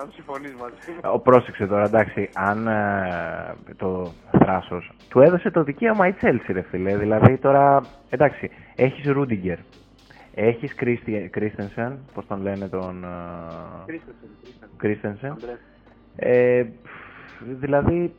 αν 0.00 0.10
συμφωνείς 0.12 0.54
μαζί 0.54 0.74
μου. 0.88 1.12
Ο 1.12 1.18
πρόσεξε 1.18 1.66
τώρα, 1.66 1.84
εντάξει, 1.84 2.28
αν 2.34 2.66
ε, 2.66 3.54
το 3.76 4.12
θράσο 4.30 4.82
του 5.08 5.20
έδωσε 5.20 5.50
το 5.50 5.62
δικαίωμα 5.62 6.06
η 6.06 6.12
Τσέλσι, 6.12 6.52
ρε 6.52 6.62
φίλε. 6.62 6.96
Δηλαδή 6.96 7.36
τώρα, 7.36 7.82
εντάξει, 8.10 8.50
έχεις 8.74 9.06
Ρούντιγκερ, 9.06 9.58
έχεις 10.34 10.74
Κρίστενσεν, 11.30 11.98
πώς 12.14 12.26
τον 12.26 12.42
λένε 12.42 12.68
τον. 12.68 13.06
Κρίστενσεν. 14.76 15.36
Ε, 16.16 16.64
δηλαδή, 17.60 18.14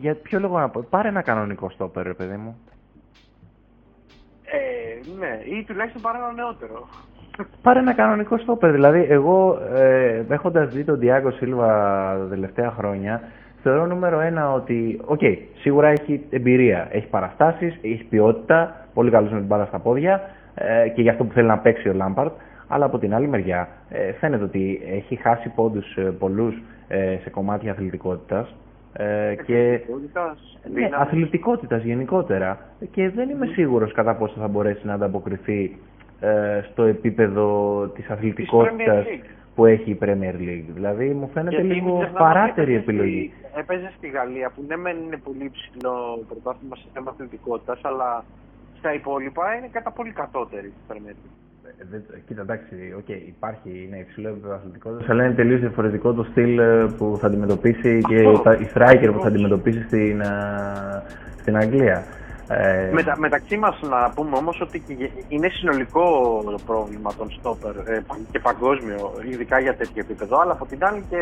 για 0.00 0.14
ποιο 0.14 0.38
λόγο 0.38 0.58
να 0.58 0.68
πω, 0.68 0.86
πάρε 0.90 1.08
ένα 1.08 1.22
κανονικό 1.22 1.70
στόπερ, 1.70 2.06
ρε 2.06 2.14
παιδί 2.14 2.36
μου. 2.36 2.58
Ε, 4.44 5.18
ναι, 5.18 5.56
ή 5.58 5.64
τουλάχιστον 5.64 6.02
πάρε 6.02 6.18
ένα 6.18 6.32
νεότερο. 6.32 6.88
Πάρε 7.62 7.78
ένα 7.78 7.94
κανονικό 7.94 8.38
στόπερ. 8.38 8.70
Δηλαδή, 8.70 9.06
εγώ 9.08 9.58
ε, 9.74 10.24
έχοντας 10.28 10.68
δει 10.68 10.84
τον 10.84 11.00
Τιάγκο 11.02 11.32
Σίλβα 11.36 11.66
τα 12.18 12.26
τελευταία 12.28 12.70
χρόνια, 12.70 13.22
θεωρώ 13.62 13.86
νούμερο 13.86 14.20
ένα 14.20 14.52
ότι, 14.52 15.00
OK, 15.04 15.18
okay, 15.22 15.38
σίγουρα 15.58 15.88
έχει 15.88 16.26
εμπειρία, 16.30 16.88
έχει 16.90 17.06
παραστάσεις, 17.06 17.78
έχει 17.82 18.06
ποιότητα, 18.10 18.86
πολύ 18.94 19.10
καλός 19.10 19.30
με 19.30 19.38
την 19.38 19.46
μπάλα 19.46 19.64
στα 19.64 19.78
πόδια 19.78 20.20
ε, 20.54 20.88
και 20.88 21.02
γι' 21.02 21.08
αυτό 21.08 21.24
που 21.24 21.32
θέλει 21.32 21.46
να 21.46 21.58
παίξει 21.58 21.88
ο 21.88 21.92
Λάμπαρντ. 21.92 22.32
Αλλά 22.68 22.84
από 22.84 22.98
την 22.98 23.14
άλλη 23.14 23.28
μεριά 23.28 23.68
ε, 23.88 24.12
φαίνεται 24.12 24.44
ότι 24.44 24.80
έχει 24.86 25.16
χάσει 25.16 25.48
πόντους 25.48 25.96
ε, 25.96 26.02
πολλούς 26.02 26.62
ε, 26.88 27.18
σε 27.22 27.30
κομμάτια 27.30 27.72
αθλητικότητας 27.72 28.54
ε, 28.92 29.34
και 29.46 29.80
ναι, 30.72 30.88
αθλητικότητας 30.92 31.82
γενικότερα 31.82 32.58
και 32.90 33.10
δεν 33.10 33.28
είμαι 33.28 33.46
σίγουρος 33.46 33.92
κατά 33.92 34.14
πόσο 34.14 34.34
θα 34.40 34.48
μπορέσει 34.48 34.86
να 34.86 34.94
ανταποκριθεί 34.94 35.76
ε, 36.20 36.60
στο 36.70 36.82
επίπεδο 36.82 37.86
της 37.94 38.08
αθλητικότητας 38.08 39.06
που 39.54 39.66
έχει 39.66 39.90
η 39.90 39.98
Premier 40.00 40.34
League. 40.34 40.64
Δηλαδή 40.74 41.08
μου 41.08 41.30
φαίνεται 41.34 41.62
λίγο 41.62 42.10
παράτερη 42.18 42.74
επιλογή. 42.74 43.32
Έπαιζε 43.56 43.92
στη 43.96 44.08
Γαλλία 44.08 44.50
που 44.54 44.64
ναι 44.68 44.76
μεν 44.76 44.96
είναι 44.96 45.16
πολύ 45.16 45.50
ψηλό 45.50 46.24
πρωτάθλημα 46.28 46.76
σε 46.76 46.84
θέμα 46.92 47.10
αθλητικότητας 47.10 47.80
αλλά 47.82 48.24
στα 48.78 48.94
υπόλοιπα 48.94 49.54
είναι 49.54 49.68
κατά 49.72 49.90
πολύ 49.90 50.10
κατώτερη 50.10 50.66
η 50.66 50.92
Premier 50.92 51.16
League. 51.22 51.47
Ε, 51.92 52.18
κοίτα, 52.26 52.40
εντάξει, 52.40 52.74
okay, 52.98 53.20
υπάρχει, 53.26 53.84
είναι 53.86 53.98
υψηλό 53.98 54.28
επίπεδο 54.28 54.54
αθλητικότητας, 54.54 55.08
αλλά 55.08 55.24
είναι 55.24 55.34
τελείως 55.34 55.60
διαφορετικό 55.60 56.12
το 56.12 56.22
στυλ 56.30 56.58
ε, 56.58 56.86
που 56.96 57.16
θα 57.20 57.26
αντιμετωπίσει 57.26 58.00
και 58.08 58.14
η 58.64 58.70
striker 58.74 59.10
που 59.12 59.20
θα 59.20 59.28
αντιμετωπίσει 59.28 59.82
στην, 59.82 60.20
ε, 60.20 60.26
στην 61.40 61.56
Αγγλία. 61.56 62.04
Ε... 62.48 62.90
Μετα, 62.92 63.14
μεταξύ 63.18 63.56
μας 63.56 63.80
να 63.82 64.10
πούμε 64.14 64.36
όμως 64.36 64.60
ότι 64.60 64.82
είναι 65.28 65.48
συνολικό 65.48 66.04
το 66.44 66.58
πρόβλημα 66.66 67.10
των 67.18 67.30
στόπερ 67.30 67.76
ε, 67.76 68.04
και 68.30 68.38
παγκόσμιο, 68.38 69.12
ειδικά 69.30 69.60
για 69.60 69.74
τέτοιο 69.74 70.02
επίπεδο. 70.06 70.40
Αλλά 70.40 70.52
από 70.52 70.66
την 70.66 70.84
άλλη 70.84 71.04
και 71.10 71.18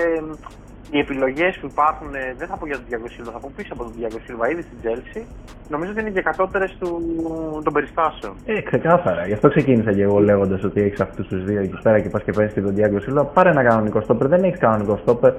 οι 0.90 0.98
επιλογές 0.98 1.58
που 1.60 1.66
υπάρχουν, 1.66 2.14
ε, 2.14 2.34
δεν 2.38 2.48
θα 2.48 2.56
πω 2.56 2.66
για 2.66 2.76
τον 2.76 2.84
Διαγκο 2.88 3.08
Σίλβα, 3.08 3.30
θα 3.30 3.38
πω 3.38 3.50
πίσω 3.56 3.72
από 3.72 3.82
τον 3.82 3.92
Διαγκο 3.96 4.18
Σίλβα 4.24 4.50
ήδη 4.50 4.62
στην 4.62 4.78
Τζέλση, 4.80 5.26
νομίζω 5.68 5.90
ότι 5.90 6.00
είναι 6.00 6.10
και 6.10 6.22
κατώτερες 6.22 6.76
των 7.64 7.72
περιστάσεων. 7.72 8.34
Ε, 8.44 8.60
ξεκάθαρα. 8.60 9.26
Γι' 9.26 9.32
αυτό 9.32 9.48
ξεκίνησα 9.48 9.92
και 9.92 10.02
εγώ 10.02 10.18
λέγοντας 10.18 10.62
ότι 10.64 10.80
έχεις 10.80 11.00
αυτούς 11.00 11.26
τους 11.26 11.44
δύο 11.44 11.60
εκεί 11.60 11.78
πέρα 11.82 12.00
και 12.00 12.08
πας 12.08 12.22
και 12.22 12.32
παίρνει 12.32 12.62
τον 12.62 12.74
Διαγκο 12.74 13.00
Σίλβα. 13.00 13.24
Πάρε 13.24 13.50
ένα 13.50 13.62
κανονικό 13.62 14.00
στόπερ. 14.00 14.28
Δεν 14.28 14.44
έχεις 14.44 14.58
κανονικό 14.58 14.96
στόπερ. 14.96 15.32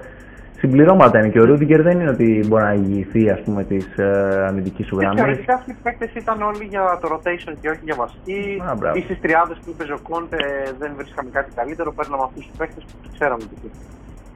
Συμπληρώματα 0.57 1.19
είναι 1.19 1.29
και 1.29 1.39
ο 1.39 1.45
Ρούντιγκερ 1.45 1.81
δεν 1.81 1.99
είναι 1.99 2.09
ότι 2.09 2.43
μπορεί 2.47 2.63
να 2.63 2.73
ηγηθεί 2.73 3.29
ας 3.29 3.41
πούμε 3.43 3.63
της 3.63 3.97
ε, 3.97 4.45
αμυντικής 4.47 4.87
σου 4.87 4.97
γραμμής. 4.99 5.21
Θεωρητικά 5.21 5.53
αυτοί 5.53 5.71
οι 5.71 5.77
παίκτες 5.83 6.11
ήταν 6.13 6.41
όλοι 6.41 6.63
για 6.63 6.83
το 7.01 7.07
rotation 7.13 7.53
και 7.61 7.69
όχι 7.69 7.79
για 7.83 7.95
βασική. 7.95 8.61
Ή 8.93 9.01
στις 9.01 9.19
τριάδες 9.19 9.57
που 9.63 9.69
είπε 9.73 9.93
ο 9.93 9.99
Κόντε 10.09 10.37
δεν 10.79 10.91
βρίσκαμε 10.97 11.29
κάτι 11.29 11.51
καλύτερο. 11.55 11.93
Παίρναμε 11.93 12.23
αυτούς 12.23 12.45
τους 12.45 12.57
παίκτες 12.57 12.83
που 12.83 13.09
ξέραμε 13.13 13.43
τι 13.43 13.55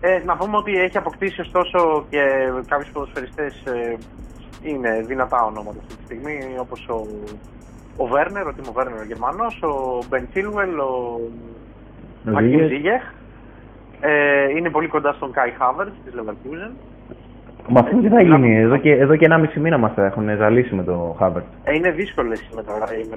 ε, 0.04 0.22
να 0.26 0.38
πούμε 0.38 0.58
ότι 0.58 0.72
έχει 0.72 0.98
αποκτήσει 0.98 1.42
ωστόσο 1.42 2.06
και 2.10 2.22
κάποιοι 2.68 2.92
ποδοσφαιριστές 2.92 3.64
ε, 3.66 3.98
είναι 4.62 5.04
δυνατά 5.08 5.44
ονόματα 5.44 5.78
αυτή 5.82 5.96
τη 5.96 6.04
στιγμή, 6.04 6.38
όπως 6.60 6.88
ο, 6.90 7.08
ο 7.98 8.06
Βέρνερ, 8.08 8.48
ο 8.48 8.54
Τίμο 8.54 8.72
Βέρνερ 8.72 9.00
ο 9.00 9.04
Γερμανός, 9.04 9.62
ο 9.62 10.04
Μπεν 10.10 10.28
Τσίλουελ, 10.30 10.80
ο 10.80 11.20
Μακίν 12.24 12.68
Ζίγεχ. 12.68 13.04
Ε, 14.02 14.50
είναι 14.58 14.70
πολύ 14.70 14.88
κοντά 14.88 15.14
στον 15.14 15.32
Κάι 15.32 15.52
Χάβερ 15.58 15.88
της 15.88 16.14
Leverkusen. 16.16 16.72
Μα 17.68 17.80
αυτό 17.80 17.98
τι 17.98 18.08
θα 18.08 18.22
γίνει, 18.22 18.56
εδώ 18.56 18.78
και, 18.78 18.92
εδώ 18.92 19.16
και 19.16 19.26
ένα 19.26 19.38
μισή 19.38 19.60
μήνα 19.60 19.78
μας 19.78 19.92
έχουν 19.96 20.36
ζαλίσει 20.38 20.76
με 20.76 20.84
το 20.84 21.16
Χάβερ. 21.18 21.42
Ε, 21.64 21.76
είναι 21.76 21.92
δύσκολες 21.92 22.40
οι 22.40 22.56
μεταγραφές 22.56 23.08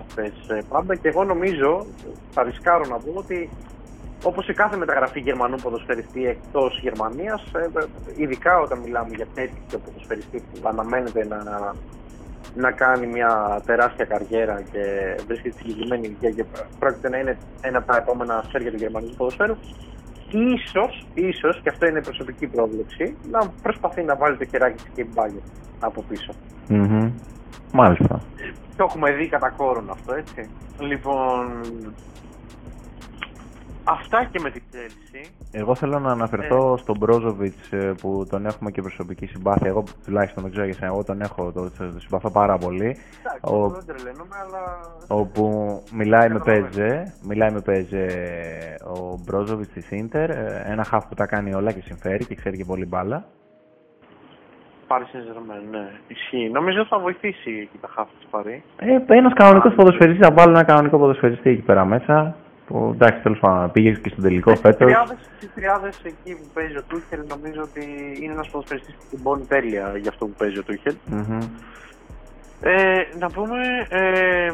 αυτές 0.00 0.48
ε, 0.48 0.62
πάντα 0.68 0.94
και 0.94 1.08
εγώ 1.08 1.24
νομίζω, 1.24 1.86
θα 2.30 2.42
ρισκάρω 2.42 2.84
να 2.88 2.96
πω 2.96 3.12
ότι 3.14 3.48
Όπως 4.24 4.44
σε 4.44 4.52
κάθε 4.52 4.76
μεταγραφή 4.76 5.20
Γερμανού 5.20 5.56
ποδοσφαιριστή 5.56 6.26
εκτός 6.26 6.80
Γερμανίας, 6.82 7.42
ε, 7.54 7.68
ειδικά 8.16 8.58
όταν 8.58 8.78
μιλάμε 8.78 9.08
για 9.14 9.26
τέτοιο 9.34 9.78
ποδοσφαιριστής 9.84 10.42
που 10.42 10.68
αναμένεται 10.68 11.26
να, 11.26 11.40
να 12.54 12.70
κάνει 12.70 13.06
μια 13.06 13.62
τεράστια 13.66 14.04
καριέρα 14.04 14.62
και 14.72 14.82
βρίσκεται 15.26 15.54
στη 15.54 15.62
συγκεκριμένη 15.62 16.06
ηλικία 16.06 16.30
και 16.30 16.44
πρόκειται 16.78 17.08
να 17.08 17.18
είναι 17.18 17.38
ένα 17.60 17.78
από 17.78 17.86
τα 17.86 17.96
επόμενα 17.96 18.38
αστέρια 18.38 18.70
του 18.70 18.76
γερμανικού 18.76 19.14
ποδοσφαίρου, 19.16 19.56
ίσως, 20.30 21.06
ίσως, 21.14 21.60
και 21.62 21.68
αυτό 21.68 21.86
είναι 21.86 22.02
προσωπική 22.02 22.46
πρόβλεψη, 22.46 23.16
να 23.30 23.48
προσπαθεί 23.62 24.02
να 24.02 24.16
βάλει 24.16 24.36
το 24.36 24.44
χεράκι 24.44 24.82
της 24.82 24.92
και 24.94 25.04
μπάγκερ 25.04 25.40
από 25.80 26.04
πίσω. 26.08 26.32
Mm-hmm. 26.68 27.10
Μάλιστα. 27.72 28.20
Το 28.76 28.84
έχουμε 28.88 29.12
δει 29.12 29.28
κατά 29.28 29.50
κόρον 29.50 29.90
αυτό, 29.90 30.14
έτσι. 30.14 30.50
Λοιπόν, 30.78 31.64
Αυτά 33.90 34.24
και 34.24 34.40
με 34.42 34.50
την 34.50 34.62
Chelsea. 34.72 35.30
Εγώ 35.52 35.74
θέλω 35.74 35.98
να 35.98 36.10
αναφερθώ 36.10 36.72
ε. 36.72 36.76
στον 36.76 36.96
Μπρόζοβιτ 36.98 37.54
ε, 37.70 37.92
που 38.00 38.26
τον 38.30 38.46
έχουμε 38.46 38.70
και 38.70 38.82
προσωπική 38.82 39.26
συμπάθεια. 39.26 39.68
Εγώ 39.68 39.84
τουλάχιστον 40.04 40.42
δεν 40.42 40.52
ξέρω 40.52 40.66
για 40.66 40.86
εγώ 40.86 41.04
τον 41.04 41.20
έχω, 41.20 41.52
το, 41.52 41.70
το 41.70 42.00
συμπαθώ 42.00 42.30
πάρα 42.30 42.58
πολύ. 42.58 42.96
Εντάξει, 43.20 43.54
ο... 43.54 43.68
δεν 43.68 43.86
τρελαίνομαι, 43.86 44.36
αλλά. 44.44 44.62
Όπου 45.08 45.44
μιλάει 45.92 46.28
με 46.28 46.40
παίζε, 46.44 47.14
μιλάει 47.22 47.50
με 47.50 47.60
παίζε 47.60 48.06
ο 48.96 49.18
Μπρόζοβιτ 49.24 49.72
της 49.72 49.90
Ίντερ. 49.90 50.30
Ένα 50.66 50.84
χάφ 50.84 51.06
που 51.06 51.14
τα 51.14 51.26
κάνει 51.26 51.54
όλα 51.54 51.72
και 51.72 51.80
συμφέρει 51.80 52.26
και 52.26 52.34
ξέρει 52.34 52.56
και 52.56 52.64
πολύ 52.64 52.86
μπάλα. 52.86 53.24
Πάρει 54.86 55.04
Saint 55.12 55.70
ναι. 55.70 55.90
Ισχύει. 56.06 56.50
Νομίζω 56.52 56.80
ότι 56.80 56.88
θα 56.88 56.98
βοηθήσει 56.98 57.50
εκεί 57.50 57.78
τα 57.80 57.88
χάφ 57.94 58.08
της 58.18 58.26
Παρή. 58.30 58.62
Ε, 58.76 58.98
ένας 59.06 59.32
κανονικός 59.34 59.74
ποδοσφαιριστής, 59.74 60.26
θα 60.26 60.34
βάλει 60.34 60.50
ένα 60.50 60.64
κανονικό 60.64 60.98
ποδοσφαιριστή 60.98 61.50
εκεί 61.50 61.62
πέρα 61.62 61.84
μέσα. 61.84 62.36
Που 62.68 62.90
εντάξει, 62.94 63.22
τέλος 63.22 63.38
πάντων, 63.38 63.70
πήγε 63.72 63.90
και 63.90 64.08
στον 64.08 64.22
τελικό 64.22 64.56
φέτος. 64.56 64.92
Στι 65.36 65.46
τριάδες 65.54 66.00
εκεί 66.04 66.34
που 66.34 66.46
παίζει 66.54 66.76
ο 66.76 66.82
Τούχελ, 66.88 67.20
νομίζω 67.28 67.62
ότι 67.62 67.84
είναι 68.20 68.32
ένας 68.32 68.48
ποδοσφαιριστής 68.48 68.94
που 69.22 69.36
την 69.36 69.48
τέλεια 69.48 69.92
για 69.96 70.10
αυτό 70.10 70.26
που 70.26 70.34
παίζει 70.38 70.58
ο 70.58 70.62
Τούχελ. 70.62 70.94
Ε, 72.60 73.02
να 73.18 73.30
πούμε, 73.30 73.56
ε, 73.88 74.52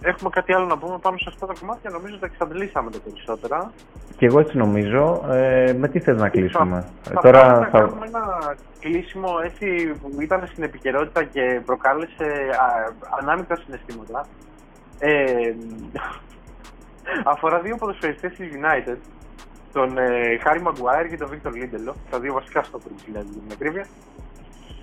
έχουμε 0.00 0.30
κάτι 0.30 0.52
άλλο 0.52 0.66
να 0.66 0.78
πούμε 0.78 0.98
πάνω 0.98 1.16
σε 1.16 1.24
αυτά 1.28 1.46
τα 1.46 1.54
κομμάτια. 1.60 1.90
Νομίζω 1.90 2.14
ότι 2.14 2.24
εξαντλήσαμε 2.24 2.90
τα 2.90 2.98
περισσότερα. 3.04 3.72
Και 4.16 4.26
εγώ 4.26 4.40
έτσι 4.40 4.56
νομίζω. 4.56 5.24
Ε, 5.30 5.72
με 5.78 5.88
τι 5.88 6.00
θες 6.00 6.16
να 6.16 6.28
κλείσουμε; 6.28 6.84
Θα, 7.02 7.20
Τώρα 7.20 7.40
θα, 7.40 7.68
θα... 7.70 7.78
κάνουμε 7.78 8.06
ένα 8.06 8.54
κλείσιμο 8.80 9.28
έτσι 9.44 9.94
που 10.00 10.20
ήταν 10.20 10.48
στην 10.52 10.62
επικαιρότητα 10.62 11.24
και 11.24 11.60
προκάλεσε 11.64 12.26
ανάμεικτα 13.20 13.56
συναισθήματα. 13.56 14.26
Ε, 14.98 15.52
αφορά 17.24 17.60
δύο 17.60 17.76
ποδοσφαιριστές 17.76 18.32
της 18.34 18.48
United, 18.52 18.96
τον 19.72 19.98
ε, 19.98 20.38
Χάρι 20.42 20.60
Μαγκουάιρ 20.62 21.08
και 21.08 21.16
τον 21.16 21.28
Βίκτορ 21.28 21.54
Λίντελο, 21.54 21.94
τα 22.10 22.18
δύο 22.20 22.32
βασικά 22.32 22.62
στο 22.62 22.78
της 22.78 23.04
United 23.12 23.40
με 23.48 23.52
ακρίβεια. 23.52 23.86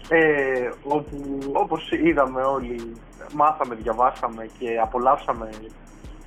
Ε, 0.10 0.70
όπου 0.84 1.40
όπως 1.54 1.92
είδαμε 1.92 2.42
όλοι, 2.42 2.96
μάθαμε, 3.34 3.76
διαβάσαμε 3.76 4.50
και 4.58 4.80
απολαύσαμε 4.82 5.50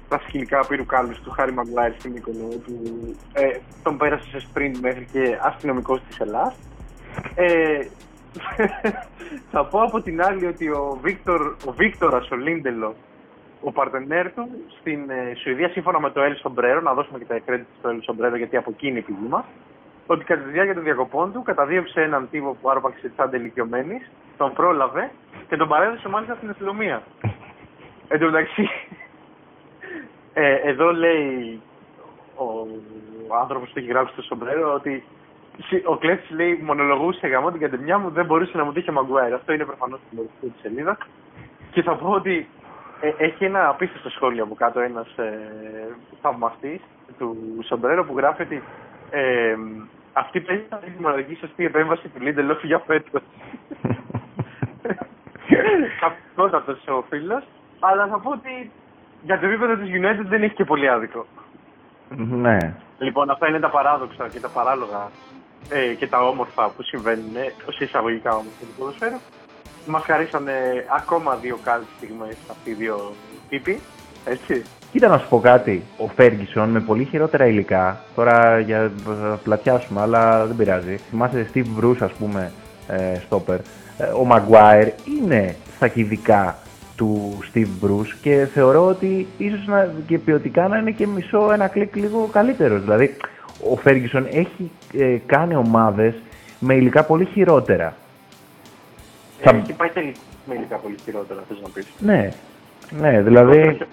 τα 0.08 0.20
σκηνικά 0.26 0.66
πύρου 0.66 0.86
κάλους 0.86 1.20
του 1.20 1.30
Χάρι 1.30 1.52
Μαγκουάιρ 1.52 1.92
στην 1.98 2.12
Μύκονο, 2.12 2.48
που 2.48 2.82
ε, 3.32 3.58
τον 3.82 3.96
πέρασε 3.96 4.28
σε 4.28 4.46
sprint 4.46 4.76
μέχρι 4.80 5.06
και 5.12 5.38
αστυνομικός 5.40 6.00
της 6.08 6.18
Ελλάς. 6.18 6.54
Ε, 7.34 7.78
θα 9.52 9.64
πω 9.64 9.82
από 9.82 10.02
την 10.02 10.22
άλλη 10.22 10.46
ότι 10.46 10.68
ο 10.68 10.98
Βίκτορ, 11.02 11.56
ο 11.66 11.72
Βίκτορας, 11.72 12.30
ο 12.30 12.36
Λίντελο, 12.36 12.94
ο 13.64 13.72
παρτενέρ 13.72 14.32
του 14.32 14.48
στην 14.80 15.10
ε, 15.10 15.34
Σουηδία, 15.34 15.68
σύμφωνα 15.68 16.00
με 16.00 16.10
το 16.10 16.20
Έλλης 16.20 16.38
Σομπρέρο, 16.38 16.80
να 16.80 16.94
δώσουμε 16.94 17.18
και 17.18 17.24
τα 17.24 17.40
credit 17.46 17.64
στο 17.78 17.88
Έλλη 17.88 18.02
Σομπρέρο 18.02 18.36
γιατί 18.36 18.56
από 18.56 18.70
εκεί 18.70 18.86
είναι 18.86 18.98
η 18.98 19.02
πηγή 19.02 19.26
μας, 19.28 19.44
ότι 20.06 20.24
κατά 20.24 20.42
τη 20.42 20.50
διάρκεια 20.50 20.74
των 20.74 20.82
διακοπών 20.82 21.32
του 21.32 21.42
καταδίωξε 21.42 22.00
έναν 22.00 22.28
τύπο 22.30 22.56
που 22.60 22.70
άρπαξε 22.70 23.08
τσάντα 23.08 23.36
ηλικιωμένη, 23.36 24.02
τον 24.36 24.52
πρόλαβε 24.52 25.10
και 25.48 25.56
τον 25.56 25.68
παρέδωσε 25.68 26.08
μάλιστα 26.08 26.34
στην 26.34 26.50
αστυνομία. 26.50 27.02
Εν 28.08 28.18
τω 28.18 28.26
μεταξύ, 28.26 28.68
ε, 30.34 30.54
εδώ 30.54 30.92
λέει 30.92 31.60
ο, 32.34 32.44
ο 33.28 33.36
άνθρωπος 33.40 33.68
που 33.68 33.78
έχει 33.78 33.88
γράψει 33.88 34.12
στο 34.12 34.22
Σομπρέρο 34.22 34.74
ότι 34.74 35.04
ο 35.84 35.96
Κλέφτης 35.96 36.30
λέει 36.30 36.60
μονολογούσε 36.64 37.26
γαμό 37.26 37.50
την 37.50 37.60
κατεμιά 37.60 37.98
μου, 37.98 38.10
δεν 38.10 38.24
μπορούσε 38.26 38.56
να 38.56 38.64
μου 38.64 38.72
τύχει 38.72 38.90
Μαγκουάιρ. 38.90 39.34
Αυτό 39.34 39.52
είναι 39.52 39.64
προφανώς 39.64 40.00
στην 40.06 40.18
μορφή 40.18 40.54
της 40.54 40.60
σελίδα. 40.60 40.98
Και 41.70 41.82
θα 41.82 41.96
πω 41.96 42.08
ότι 42.08 42.48
ε, 43.00 43.12
έχει 43.16 43.44
ένα 43.44 43.68
απίστευτο 43.68 44.10
σχόλιο 44.10 44.44
από 44.44 44.54
κάτω 44.54 44.80
ένας 44.80 45.16
ε, 45.16 45.38
θαυμαστής 46.20 46.80
του 47.18 47.36
Σομπρέρο 47.64 48.04
που 48.04 48.16
γράφει 48.16 48.42
ότι 48.42 48.62
ε, 49.10 49.56
αυτή 50.12 50.40
παίζει 50.40 50.64
να 50.70 50.80
είναι 50.86 50.96
η 50.98 51.02
μοναδική 51.02 51.34
σωστή 51.34 51.64
επέμβαση 51.64 52.08
του 52.08 52.20
Λίντελοφ 52.20 52.64
για 52.64 52.78
φέτος. 52.86 53.22
αυτός 56.54 56.86
ο 56.86 57.04
φίλος, 57.08 57.44
αλλά 57.80 58.06
θα 58.06 58.18
πω 58.18 58.30
ότι 58.30 58.70
για 59.22 59.38
το 59.40 59.46
επίπεδο 59.46 59.76
της 59.76 59.90
United 59.92 60.26
δεν 60.26 60.42
έχει 60.42 60.54
και 60.54 60.64
πολύ 60.64 60.88
άδικο. 60.88 61.26
Ναι. 62.16 62.58
Λοιπόν, 62.98 63.30
αυτά 63.30 63.48
είναι 63.48 63.60
τα 63.60 63.70
παράδοξα 63.70 64.28
και 64.28 64.40
τα 64.40 64.48
παράλογα 64.48 65.10
ε, 65.68 65.94
και 65.94 66.06
τα 66.06 66.28
όμορφα 66.28 66.68
που 66.68 66.82
συμβαίνουν, 66.82 67.36
ε, 67.36 67.52
εισαγωγικά 67.78 68.32
όμως, 68.32 68.52
στο 68.56 68.66
ποδοσφαίρο 68.78 69.20
μα 69.86 69.98
χαρίσανε 69.98 70.52
ακόμα 70.96 71.34
δύο 71.34 71.58
καλές 71.64 71.86
στιγμές 71.96 72.36
αυτοί 72.50 72.70
οι 72.70 72.74
δύο 72.74 73.14
τύποι. 73.48 73.80
Έτσι. 74.24 74.62
Κοίτα 74.92 75.08
να 75.08 75.18
σου 75.18 75.28
πω 75.28 75.40
κάτι. 75.40 75.82
Ο 75.98 76.08
Φέργκισον 76.08 76.68
με 76.68 76.80
πολύ 76.80 77.04
χειρότερα 77.04 77.46
υλικά. 77.46 78.00
Τώρα 78.14 78.58
για 78.58 78.90
θα 79.04 79.40
πλατιάσουμε, 79.44 80.00
αλλά 80.00 80.46
δεν 80.46 80.56
πειράζει. 80.56 80.96
Θυμάσαι 80.96 81.50
Steve 81.54 81.80
Bruce, 81.80 81.96
ας 82.00 82.12
πούμε, 82.12 82.52
ε, 82.88 83.18
στόπερ. 83.26 83.58
Ε, 83.98 84.04
ο 84.04 84.26
Maguire 84.30 84.88
είναι 85.20 85.56
στα 85.76 85.88
κυβικά 85.88 86.58
του 86.96 87.38
Steve 87.52 87.84
Bruce 87.84 88.14
και 88.22 88.48
θεωρώ 88.52 88.86
ότι 88.86 89.26
ίσως 89.38 89.66
να, 89.66 89.94
και 90.06 90.18
ποιοτικά 90.18 90.68
να 90.68 90.78
είναι 90.78 90.90
και 90.90 91.06
μισό 91.06 91.52
ένα 91.52 91.68
κλικ 91.68 91.96
λίγο 91.96 92.28
καλύτερος. 92.32 92.82
Δηλαδή, 92.82 93.16
ο 93.72 93.78
Ferguson 93.84 94.24
έχει 94.30 94.70
ε, 94.92 95.16
κάνει 95.26 95.56
ομάδες 95.56 96.14
με 96.58 96.74
υλικά 96.74 97.04
πολύ 97.04 97.24
χειρότερα. 97.24 97.94
Θα... 99.44 99.56
Έχει 99.56 99.72
πάει 99.72 100.12
με 100.44 100.54
υλικά 100.54 100.76
πολύ 100.76 100.96
χειρότερα, 101.04 101.42
θες 101.48 101.58
να 101.62 101.68
πεις. 101.68 101.86
Ναι, 101.98 102.30
ναι, 102.90 103.22
δηλαδή. 103.22 103.58
Έχει 103.58 103.86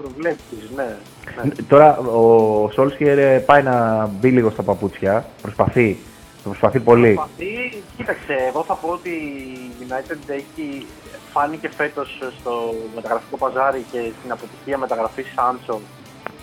ναι, 0.76 0.96
ναι. 1.44 1.52
Τώρα 1.68 1.98
ο 1.98 2.70
Σόλσκερ 2.74 3.18
ε, 3.18 3.40
πάει 3.40 3.64
να 3.64 4.06
μπει 4.20 4.30
λίγο 4.30 4.50
στα 4.50 4.64
παπούτσια. 4.64 5.26
Προσπαθεί. 5.42 5.98
Προσπαθεί 6.44 6.80
πολύ. 6.80 7.14
Προσπαθεί. 7.14 7.84
Κοίταξε, 7.98 8.34
εγώ 8.48 8.64
θα 8.64 8.74
πω 8.74 8.88
ότι 8.90 9.10
η 9.10 9.86
United 9.88 10.18
έχει 10.28 10.86
φάνηκε 11.32 11.70
φέτος 11.70 12.22
στο 12.40 12.52
μεταγραφικό 12.96 13.38
παζάρι 13.38 13.86
και 13.92 14.12
στην 14.20 14.32
αποτυχία 14.32 14.78
μεταγραφής 14.78 15.26
Σάντσο 15.36 15.80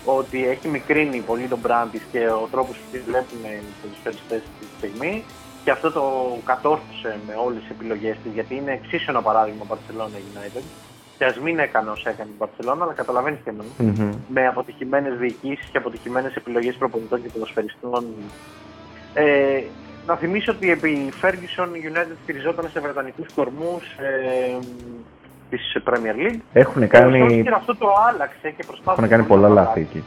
ότι 0.04 0.48
έχει 0.48 0.68
μικρύνει 0.68 1.18
πολύ 1.18 1.46
τον 1.46 1.58
brand 1.66 1.88
της 1.92 2.02
και 2.12 2.18
ο 2.18 2.48
τρόπος 2.50 2.76
που 2.76 2.88
τη 2.92 2.98
βλέπουν 2.98 3.38
οι 3.44 3.62
ποδοσφαιριστές 3.82 4.42
τη 4.60 4.66
στιγμή 4.76 5.24
και 5.68 5.74
αυτό 5.74 5.92
το 5.92 6.04
κατόρθωσε 6.44 7.10
με 7.26 7.34
όλες 7.46 7.60
τις 7.60 7.70
επιλογές 7.70 8.16
της, 8.22 8.32
γιατί 8.32 8.54
είναι 8.56 8.72
εξίσου 8.72 9.10
ένα 9.10 9.22
παράδειγμα 9.22 9.64
Barcelona 9.70 10.18
United. 10.30 10.64
Και 11.18 11.24
ας 11.24 11.38
μην 11.38 11.58
έκανε 11.58 11.90
όσα 11.90 12.10
έκανε 12.10 12.30
η 12.30 12.34
Μπαρσελόνα, 12.38 12.84
αλλά 12.84 12.92
καταλαβαίνεις 12.92 13.40
και 13.44 13.50
εμένα. 13.50 13.70
Mm-hmm. 13.78 14.16
Με 14.28 14.46
αποτυχημένες 14.46 15.18
διοικήσεις 15.18 15.68
και 15.72 15.78
αποτυχημένες 15.78 16.34
επιλογές 16.34 16.74
προπονητών 16.74 17.22
και 17.22 17.28
ποδοσφαιριστών. 17.28 18.04
Ε, 19.14 19.62
να 20.06 20.14
θυμίσω 20.16 20.52
ότι 20.52 20.70
επί 20.70 21.12
Ferguson 21.22 21.70
United 21.90 22.16
στηριζόταν 22.22 22.68
σε 22.72 22.80
βρετανικούς 22.80 23.26
κορμούς 23.34 23.84
ε, 23.84 24.58
της 25.50 25.76
Premier 25.84 26.16
League. 26.22 26.40
Έχουν 26.52 26.88
κάνει. 26.88 27.42
Και 27.42 27.50
αυτό 27.54 27.76
το 27.76 27.88
άλλαξε 28.08 28.50
και 28.56 28.64
προσπάθησε. 28.66 29.04
Έχουν 29.04 29.08
κάνει 29.08 29.24
πολλά 29.24 29.48
λάθη 29.48 29.80
εκεί. 29.80 30.04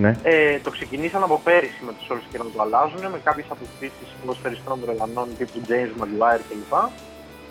Ναι. 0.00 0.16
Ε, 0.22 0.58
το 0.58 0.70
ξεκινήσαν 0.70 1.22
από 1.22 1.40
πέρυσι 1.44 1.80
με 1.86 1.92
τους 1.92 2.08
όλους 2.10 2.24
και 2.30 2.38
να 2.38 2.44
το 2.44 2.62
αλλάζουν 2.62 3.00
με 3.14 3.20
κάποιες 3.24 3.46
αποκτήσει 3.48 4.04
ποδοσφαιριστών 4.20 4.78
Βρετανών 4.84 5.28
τύπου 5.38 5.60
James 5.68 5.92
Maguire 6.02 6.42
κλπ. 6.48 6.74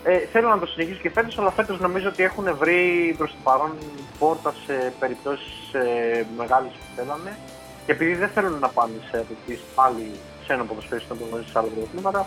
Ε, 0.04 0.18
θέλω 0.32 0.48
να 0.48 0.58
το 0.58 0.66
συνεχίσω 0.66 1.00
και 1.00 1.10
φέτος, 1.10 1.38
αλλά 1.38 1.50
φέτος 1.50 1.80
νομίζω 1.80 2.08
ότι 2.08 2.22
έχουν 2.22 2.56
βρει 2.56 3.14
προς 3.18 3.30
το 3.30 3.36
παρόν 3.42 3.72
πόρτα 4.18 4.54
σε 4.66 4.92
περιπτώσεις 4.98 5.74
ε, 5.74 6.26
μεγάλες 6.36 6.72
που 6.72 6.86
θέλανε. 6.96 7.32
Και 7.86 7.92
επειδή 7.92 8.14
δεν 8.14 8.28
θέλουν 8.28 8.58
να 8.58 8.68
πάνε 8.68 8.98
σε 9.10 9.16
αποκτήσει 9.18 9.64
πάλι 9.74 10.10
ξένο 10.42 10.64
ποδοσφαιριστών 10.64 11.18
που 11.18 11.24
γνωρίζεις 11.28 11.52
σε 11.52 11.58
άλλα 11.58 11.68
πρωτοκλήματα, 11.68 12.26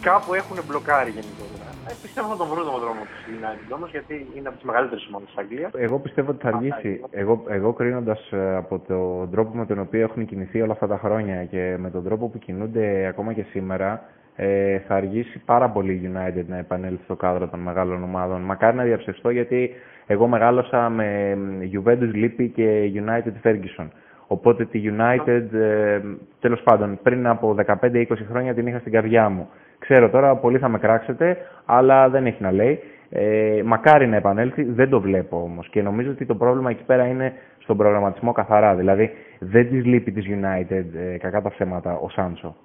κάπου 0.00 0.34
έχουν 0.34 0.56
μπλοκάρει 0.66 1.10
γενικότερα. 1.10 1.67
Ε, 1.90 1.94
πιστεύω 2.02 2.28
θα 2.28 2.36
τον 2.36 2.48
βρουν 2.52 2.64
τον 2.70 2.80
δρόμο 2.84 3.02
του 3.10 3.18
United 3.36 3.68
όμω, 3.76 3.86
γιατί 3.86 4.14
είναι 4.36 4.48
από 4.48 4.56
τις 4.56 4.66
μεγαλύτερες 4.66 5.06
ομάδες 5.08 5.28
της 5.28 5.38
Αγγλίας. 5.38 5.70
Εγώ 5.74 5.98
πιστεύω 5.98 6.30
ότι 6.30 6.40
θα 6.42 6.48
αργήσει. 6.48 7.00
Εγώ, 7.10 7.44
εγώ 7.48 7.72
κρίνοντας 7.72 8.32
ε, 8.32 8.56
από 8.56 8.78
τον 8.88 9.30
τρόπο 9.30 9.56
με 9.56 9.66
τον 9.66 9.78
οποίο 9.78 10.00
έχουν 10.00 10.26
κινηθεί 10.26 10.60
όλα 10.60 10.72
αυτά 10.72 10.86
τα 10.86 10.98
χρόνια 10.98 11.44
και 11.44 11.76
με 11.78 11.90
τον 11.90 12.04
τρόπο 12.04 12.28
που 12.28 12.38
κινούνται 12.38 13.06
ακόμα 13.06 13.32
και 13.32 13.44
σήμερα, 13.50 14.02
ε, 14.36 14.78
θα 14.78 14.94
αργήσει 14.94 15.38
πάρα 15.44 15.70
πολύ 15.70 15.92
η 15.92 16.10
United 16.12 16.44
να 16.46 16.56
επανέλθει 16.56 17.04
στο 17.04 17.16
κάδρο 17.16 17.48
των 17.48 17.60
μεγάλων 17.60 18.02
ομάδων. 18.02 18.40
Μακάρι 18.40 18.76
να 18.76 18.82
διαψευστώ 18.82 19.30
γιατί 19.30 19.70
εγώ 20.06 20.26
μεγάλωσα 20.26 20.88
με 20.88 21.38
Juventus 21.72 22.14
Lippi 22.14 22.48
και 22.54 22.92
United 22.94 23.48
Ferguson. 23.48 23.88
Οπότε 24.26 24.64
τη 24.64 24.82
United, 24.84 25.44
ε, 25.52 26.00
τέλος 26.40 26.60
πάντων, 26.62 26.98
πριν 27.02 27.26
από 27.26 27.54
15-20 27.54 28.04
χρόνια 28.30 28.54
την 28.54 28.66
είχα 28.66 28.78
στην 28.78 28.92
καρδιά 28.92 29.28
μου. 29.28 29.48
Ξέρω 29.78 30.10
τώρα, 30.10 30.36
πολλοί 30.36 30.58
θα 30.58 30.68
με 30.68 30.78
κράξετε, 30.78 31.36
αλλά 31.64 32.08
δεν 32.08 32.26
έχει 32.26 32.42
να 32.42 32.52
λέει. 32.52 32.80
Ε, 33.10 33.62
μακάρι 33.64 34.06
να 34.06 34.16
επανέλθει, 34.16 34.62
δεν 34.62 34.88
το 34.88 35.00
βλέπω 35.00 35.42
όμως. 35.42 35.68
Και 35.68 35.82
νομίζω 35.82 36.10
ότι 36.10 36.26
το 36.26 36.34
πρόβλημα 36.34 36.70
εκεί 36.70 36.84
πέρα 36.84 37.06
είναι 37.06 37.32
στον 37.58 37.76
προγραμματισμό 37.76 38.32
καθαρά. 38.32 38.74
Δηλαδή, 38.74 39.10
δεν 39.38 39.68
της 39.68 39.84
λείπει 39.84 40.12
της 40.12 40.26
United, 40.28 40.84
ε, 41.14 41.18
κακά 41.18 41.42
τα 41.42 41.50
ψέματα, 41.50 41.98
ο 41.98 42.08
Σάντσο. 42.08 42.56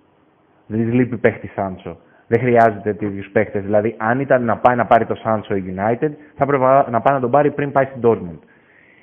Δεν 0.68 0.84
της 0.84 0.94
λείπει 0.94 1.18
παίχτη 1.18 1.48
Σάντσο. 1.48 1.98
Δεν 2.28 2.40
χρειάζεται 2.40 2.94
τέτοιους 2.94 3.30
παίχτες. 3.32 3.64
Δηλαδή, 3.64 3.96
αν 3.98 4.20
ήταν 4.20 4.44
να 4.44 4.58
πάει 4.58 4.76
να 4.76 4.86
πάρει 4.86 5.06
το 5.06 5.16
Σάντσο 5.16 5.56
η 5.56 5.64
United, 5.76 6.10
θα 6.36 6.44
έπρεπε 6.44 6.64
να 6.90 7.02
πάει 7.02 7.14
να 7.14 7.20
τον 7.20 7.32
πάρει 7.32 7.52
πριν 7.52 7.72
πάει 7.72 7.86
στην 7.86 8.02
Dortmund. 8.04 8.40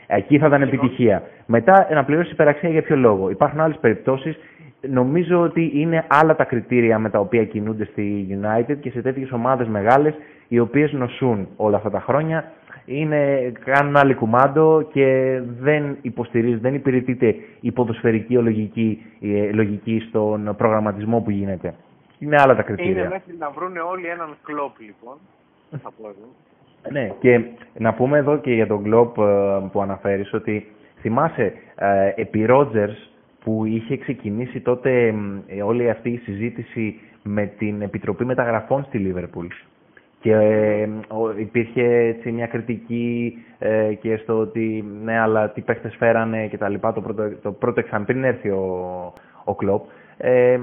Εκεί 0.07 0.39
θα 0.39 0.47
ήταν 0.47 0.63
επιτυχία. 0.63 1.23
Μετά 1.47 1.89
να 1.91 2.05
πληρώσει 2.05 2.33
υπεραξία 2.33 2.69
για 2.69 2.83
ποιο 2.83 2.97
λόγο. 2.97 3.31
Υπάρχουν 3.31 3.61
άλλες 3.61 3.79
περιπτώσεις 3.81 4.39
νομίζω 4.89 5.41
ότι 5.41 5.71
είναι 5.75 6.05
άλλα 6.09 6.37
τα 6.37 6.45
κριτήρια 6.45 6.99
με 6.99 7.11
τα 7.11 7.19
οποία 7.19 7.45
κινούνται 7.45 7.85
στη 7.85 8.27
United 8.41 8.77
και 8.81 8.91
σε 8.91 9.03
τέτοιες 9.03 9.33
ομάδες 9.33 9.69
μεγάλες 9.69 10.15
οι 10.49 10.59
οποίες 10.59 10.93
νοσούν 10.93 11.49
όλα 11.57 11.77
αυτά 11.77 11.91
τα 11.91 12.01
χρόνια. 12.01 12.53
Είναι, 12.85 13.53
κάνουν 13.65 13.97
άλλη 13.97 14.15
κουμάντο 14.15 14.89
και 14.93 15.41
δεν 15.61 15.97
υποστηρίζει, 16.01 16.57
δεν 16.57 16.75
υπηρετείται 16.75 17.35
η 17.61 17.73
ποδοσφαιρική 17.73 18.35
λογική, 18.35 19.03
η 19.19 19.53
λογική 19.53 20.03
στον 20.09 20.55
προγραμματισμό 20.57 21.21
που 21.21 21.31
γίνεται. 21.31 21.75
Είναι 22.19 22.41
άλλα 22.41 22.57
τα 22.57 22.63
κριτήρια. 22.63 23.01
Είναι 23.01 23.09
μέχρι 23.09 23.35
να 23.39 23.51
βρουν 23.51 23.77
όλοι 23.77 24.07
έναν 24.07 24.37
κλόπ 24.43 24.79
λοιπόν. 24.79 25.17
Θα 25.71 25.93
πω 26.01 26.09
εγώ. 26.09 26.29
Ναι, 26.91 27.13
και 27.21 27.45
να 27.79 27.95
πούμε 27.95 28.19
εδώ 28.19 28.37
και 28.39 28.53
για 28.53 28.67
τον 28.67 28.83
κλόπ 28.83 29.19
ε, 29.19 29.23
που 29.73 29.81
αναφέρεις 29.83 30.35
ότι 30.35 30.67
θυμάσαι 31.01 31.53
ε, 31.75 32.13
επί 32.15 32.45
Ρότζερς 32.45 33.10
που 33.45 33.65
είχε 33.65 33.97
ξεκινήσει 33.97 34.61
τότε 34.61 35.15
ε, 35.47 35.63
όλη 35.63 35.91
αυτή 35.91 36.11
η 36.11 36.17
συζήτηση 36.25 37.01
με 37.23 37.47
την 37.47 37.83
Επιτροπή 37.83 38.25
Μεταγραφών 38.25 38.85
στη 38.85 38.99
Λίβερπουλ. 38.99 39.47
Και 40.21 40.33
ε, 40.33 40.89
υπήρχε 41.39 41.83
έτσι 41.97 42.33
μια 42.33 42.47
κριτική 42.47 43.39
ε, 43.59 43.95
και 43.95 44.17
στο 44.17 44.39
ότι 44.39 44.85
ναι, 45.05 45.19
αλλά 45.19 45.51
τι 45.51 45.61
παίχτες 45.61 45.97
φέρανε 45.99 46.47
και 46.47 46.59
τα 46.59 46.69
λοιπά 46.69 46.93
το 46.93 47.01
πρώτο, 47.01 47.31
το 47.43 47.53
πρώτο 47.53 47.81
εξάμεινο 47.81 48.07
πριν 48.07 48.25
έρθει 48.25 48.49
ο, 48.49 49.13
ο 49.45 49.55
Κλόπ. 49.55 49.85
Ε, 50.17 50.59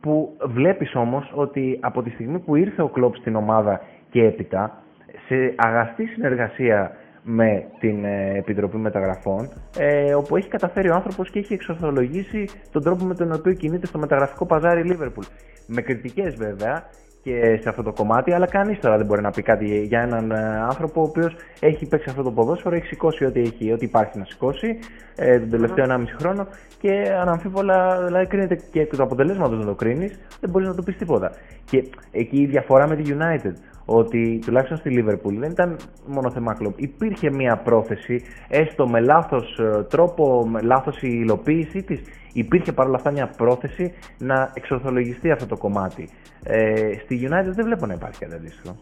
Που 0.00 0.36
βλέπεις 0.44 0.94
όμως 0.94 1.32
ότι 1.34 1.78
από 1.80 2.02
τη 2.02 2.10
στιγμή 2.10 2.38
που 2.38 2.56
ήρθε 2.56 2.82
ο 2.82 2.88
Κλόπ 2.88 3.16
στην 3.16 3.36
ομάδα 3.36 3.80
και 4.10 4.24
έπειτα, 4.24 4.82
σε 5.26 5.54
αγαστή 5.56 6.06
συνεργασία 6.06 6.96
με 7.30 7.66
την 7.78 8.04
ε, 8.04 8.38
Επιτροπή 8.38 8.76
Μεταγραφών, 8.76 9.48
ε, 9.78 10.14
όπου 10.14 10.36
έχει 10.36 10.48
καταφέρει 10.48 10.88
ο 10.88 10.94
άνθρωπος 10.94 11.30
και 11.30 11.38
έχει 11.38 11.54
εξορθολογήσει 11.54 12.48
τον 12.72 12.82
τρόπο 12.82 13.04
με 13.04 13.14
τον 13.14 13.32
οποίο 13.32 13.52
κινείται 13.52 13.86
στο 13.86 13.98
μεταγραφικό 13.98 14.46
παζάρι 14.46 14.82
Λίβερπουλ. 14.82 15.24
Με 15.66 15.82
κριτικές 15.82 16.34
βέβαια 16.34 16.84
και 17.22 17.58
σε 17.62 17.68
αυτό 17.68 17.82
το 17.82 17.92
κομμάτι, 17.92 18.32
αλλά 18.32 18.46
κανείς 18.46 18.78
τώρα 18.78 18.96
δεν 18.96 19.06
μπορεί 19.06 19.22
να 19.22 19.30
πει 19.30 19.42
κάτι 19.42 19.82
για 19.82 20.00
έναν 20.00 20.30
ε, 20.30 20.60
άνθρωπο 20.68 21.00
ο 21.00 21.04
οποίος 21.04 21.36
έχει 21.60 21.86
παίξει 21.86 22.10
αυτό 22.10 22.22
το 22.22 22.30
ποδόσφαιρο, 22.30 22.74
έχει 22.74 22.86
σηκώσει 22.86 23.24
ό,τι, 23.24 23.40
έχει, 23.40 23.72
ό,τι 23.72 23.84
υπάρχει 23.84 24.18
να 24.18 24.24
σηκώσει 24.24 24.78
ε, 25.16 25.38
τον 25.38 25.50
τελευταίο 25.50 25.86
1,5 25.88 26.04
χρόνο 26.18 26.46
και 26.80 27.16
αναμφίβολα 27.20 28.04
δηλαδή 28.04 28.26
κρίνεται 28.26 28.58
και 28.70 28.80
εκ 28.80 28.96
του 28.96 29.02
αποτελέσματος 29.02 29.58
να 29.58 29.64
το 29.64 29.74
κρίνεις, 29.74 30.18
δεν 30.40 30.50
μπορείς 30.50 30.68
να 30.68 30.74
το 30.74 30.82
πεις 30.82 30.96
τίποτα. 30.96 31.32
Και 31.64 31.84
εκεί 32.10 32.40
η 32.40 32.46
διαφορά 32.46 32.88
με 32.88 32.96
τη 32.96 33.14
United 33.18 33.52
ότι 33.84 34.40
τουλάχιστον 34.44 34.78
στη 34.78 34.90
Λίβερπουλ 34.90 35.38
δεν 35.38 35.50
ήταν 35.50 35.76
μόνο 36.06 36.30
θέμα 36.30 36.54
κλοπ. 36.54 36.80
Υπήρχε 36.80 37.30
μια 37.30 37.56
πρόθεση, 37.56 38.22
έστω 38.48 38.88
με 38.88 39.00
λάθος 39.00 39.58
ε, 39.58 39.82
τρόπο, 39.82 40.46
με 40.46 40.60
λάθος 40.60 41.02
υλοποίησή 41.02 41.82
της, 41.82 42.00
υπήρχε 42.32 42.72
παρόλα 42.72 42.96
αυτά 42.96 43.10
μια 43.10 43.30
πρόθεση 43.36 43.92
να 44.18 44.50
εξορθολογιστεί 44.54 45.30
αυτό 45.30 45.46
το 45.46 45.56
κομμάτι. 45.56 46.08
Ε, 46.50 46.98
στη 47.04 47.28
United 47.30 47.52
δεν 47.54 47.64
βλέπω 47.64 47.86
να 47.86 47.94
υπάρχει 47.94 48.18
κάτι 48.18 48.34
αντίστοιχο. 48.34 48.76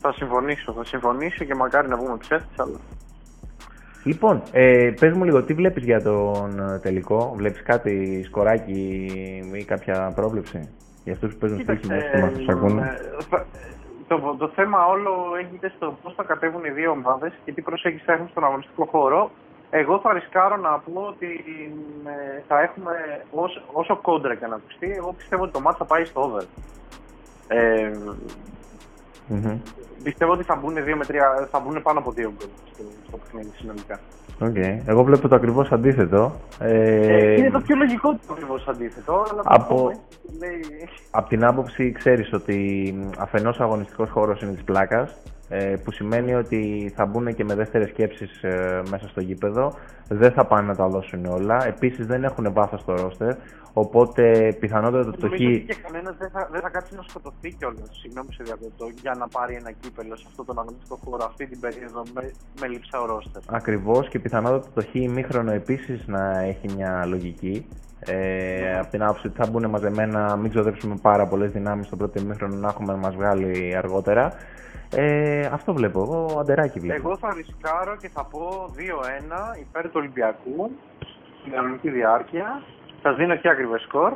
Θα 0.00 0.12
συμφωνήσω, 0.12 0.72
θα 0.72 0.84
συμφωνήσω 0.84 1.44
και 1.44 1.54
μακάρι 1.54 1.88
να 1.88 1.96
βγούμε 1.96 2.16
ψεύτες, 2.16 2.58
αλλά... 2.58 2.78
Λοιπόν, 4.04 4.42
ε, 4.52 4.92
πες 5.00 5.12
μου 5.12 5.24
λίγο, 5.24 5.42
τι 5.42 5.54
βλέπεις 5.54 5.84
για 5.84 6.02
τον 6.02 6.60
ε, 6.60 6.78
τελικό, 6.78 7.32
βλέπεις 7.36 7.62
κάτι 7.62 8.22
σκοράκι 8.24 9.10
ή 9.52 9.64
κάποια 9.64 10.12
πρόβλεψη 10.14 10.68
για 11.04 11.12
αυτούς 11.12 11.32
που 11.32 11.38
παίζουν 11.38 11.60
στοίχημα 11.60 11.96
και 11.96 12.18
μας 12.18 12.32
τους 12.32 12.48
ακούνε; 12.48 12.96
Το, 14.08 14.36
το 14.38 14.48
θέμα 14.48 14.86
όλο 14.86 15.10
έγινε 15.40 15.72
στο 15.76 15.96
πώς 16.02 16.14
θα 16.14 16.22
κατέβουν 16.22 16.64
οι 16.64 16.70
δύο 16.70 16.90
ομάδες 16.90 17.32
και 17.44 17.52
τι 17.52 17.62
προσέγγιση 17.62 18.04
θα 18.04 18.12
έχουν 18.12 18.28
στον 18.28 18.44
αγωνιστικό 18.44 18.84
χώρο. 18.84 19.30
Εγώ 19.70 19.98
θα 19.98 20.12
ρισκάρω 20.12 20.56
να 20.56 20.78
πω 20.78 21.00
ότι 21.00 21.26
ε, 22.04 22.42
θα 22.48 22.60
έχουμε 22.60 22.92
όσο, 23.30 23.60
όσο 23.72 23.96
κόντρα 23.96 24.34
και 24.34 24.46
να 24.46 24.54
ακουστεί, 24.54 24.92
εγώ 24.96 25.12
πιστεύω 25.12 25.42
ότι 25.42 25.52
το 25.52 25.60
μάτι 25.60 25.76
θα 25.78 25.84
πάει 25.84 26.04
στο 26.04 26.20
over. 26.20 26.44
Ε, 27.48 27.90
mm-hmm. 29.30 29.58
Πιστεύω 30.02 30.32
ότι 30.32 30.42
θα 30.42 30.56
μπουν, 30.56 30.84
δύο 30.84 30.96
με 30.96 31.04
τρία, 31.04 31.48
θα 31.50 31.58
μπουν 31.60 31.82
πάνω 31.82 31.98
από 31.98 32.12
δύο 32.12 32.32
γκολ 32.36 32.48
στο, 32.72 32.84
στο 33.06 33.16
παιχνίδι 33.16 33.50
συνολικά. 33.56 33.98
Okay. 34.40 34.80
Εγώ 34.86 35.02
βλέπω 35.02 35.28
το 35.28 35.34
ακριβώς 35.34 35.72
αντίθετο. 35.72 36.32
Ε, 36.60 37.32
είναι 37.34 37.50
το 37.50 37.60
πιο 37.60 37.76
λογικό 37.76 38.12
το 38.12 38.32
ακριβώς 38.32 38.68
αντίθετο. 38.68 39.26
Αλλά 39.30 39.42
από, 39.44 39.90
από 41.10 41.28
την 41.28 41.44
άποψη, 41.44 41.92
ξέρεις 41.92 42.32
ότι 42.32 42.94
αφενός 43.18 43.58
ο 43.58 43.62
αγωνιστικός 43.62 44.10
χώρος 44.10 44.42
είναι 44.42 44.52
της 44.52 44.64
πλάκας 44.64 45.10
ε, 45.10 45.35
που 45.84 45.92
σημαίνει 45.92 46.34
ότι 46.34 46.92
θα 46.96 47.06
μπουν 47.06 47.34
και 47.34 47.44
με 47.44 47.54
δεύτερες 47.54 47.88
σκέψεις 47.88 48.42
ε, 48.42 48.82
μέσα 48.90 49.08
στο 49.08 49.20
γήπεδο. 49.20 49.72
Δεν 50.08 50.32
θα 50.32 50.44
πάνε 50.44 50.66
να 50.66 50.76
τα 50.76 50.86
δώσουν 50.88 51.26
όλα. 51.26 51.66
Επίσης 51.66 52.06
δεν 52.06 52.24
έχουν 52.24 52.52
βάθος 52.52 52.80
στο 52.80 52.94
ρόστερ, 52.94 53.34
οπότε 53.72 54.56
πιθανότατα 54.60 55.10
το 55.10 55.28
χ... 55.28 55.34
και 55.34 55.76
κανένας 55.86 56.16
δεν 56.18 56.30
θα, 56.30 56.48
δεν 56.52 56.60
θα 56.60 56.70
κάτσει 56.70 56.94
να 56.96 57.02
σκοτωθεί 57.02 57.54
κιόλας. 57.58 57.88
Συγγνώμη 58.00 58.32
σε 58.32 58.42
διακοπτώ, 58.42 58.86
για 59.02 59.14
να 59.18 59.28
πάρει 59.28 59.54
ένα 59.54 59.70
κύπελο 59.80 60.16
σε 60.16 60.24
αυτόν 60.28 60.46
τον 60.46 60.58
αγωνιστικό 60.58 60.98
χώρο 61.04 61.24
αυτή 61.24 61.46
την 61.46 61.60
περίοδο 61.60 62.02
με, 62.14 62.30
με 62.60 62.66
λείψα 62.66 63.00
ο 63.00 63.06
ρόστερ. 63.06 63.42
Ακριβώς 63.46 64.08
και 64.08 64.18
πιθανότατα 64.18 64.68
το 64.74 64.82
χ 64.90 64.94
ημίχρονο 64.94 65.52
επίσης 65.52 66.06
να 66.06 66.40
έχει 66.40 66.74
μια 66.76 67.06
λογική. 67.06 67.66
Ε, 67.98 68.78
από 68.78 68.90
την 68.90 69.02
άποψη 69.02 69.26
ότι 69.26 69.36
θα 69.36 69.50
μπουν 69.50 69.70
μαζεμένα, 69.70 70.36
μην 70.36 70.50
ξοδέψουμε 70.50 70.96
πάρα 71.02 71.26
πολλές 71.26 71.50
δυνάμεις 71.50 71.86
στο 71.86 71.96
πρώτο 71.96 72.20
ημίχρονο 72.20 72.56
να 72.56 72.68
έχουμε 72.68 72.92
να 72.92 72.98
μας 72.98 73.14
βγάλει 73.14 73.76
αργότερα. 73.76 74.32
Ε, 74.90 75.48
αυτό 75.52 75.74
βλέπω. 75.74 76.00
Εγώ 76.00 76.38
αντεράκι 76.38 76.80
βλέπω. 76.80 77.08
Εγώ 77.08 77.16
θα 77.16 77.34
ρισκάρω 77.34 77.96
και 77.96 78.08
θα 78.08 78.24
πω 78.24 78.74
2-1 78.76 79.58
υπέρ 79.60 79.84
του 79.84 79.94
Ολυμπιακού 79.94 80.70
στην 81.40 81.52
κανονική 81.52 81.90
διάρκεια. 81.90 82.62
Σας 83.02 83.16
δίνω 83.16 83.36
και 83.36 83.48
ακριβές 83.48 83.82
σκορ. 83.82 84.12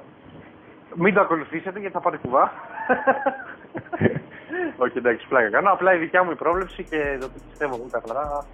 Μην 0.94 1.14
το 1.14 1.20
ακολουθήσετε 1.20 1.78
γιατί 1.78 1.94
θα 1.94 2.00
πάτε 2.00 2.16
κουβά. 2.16 2.52
Όχι, 4.82 4.98
εντάξει, 4.98 5.26
πλάκα 5.28 5.50
κάνω. 5.50 5.72
Απλά 5.72 5.94
η 5.94 5.98
δικιά 5.98 6.24
μου 6.24 6.30
η 6.30 6.34
πρόβλεψη 6.34 6.84
και 6.84 7.18
το 7.20 7.28
πιστεύω 7.48 7.74
εγώ 7.74 7.86
καθαρά. 7.90 8.44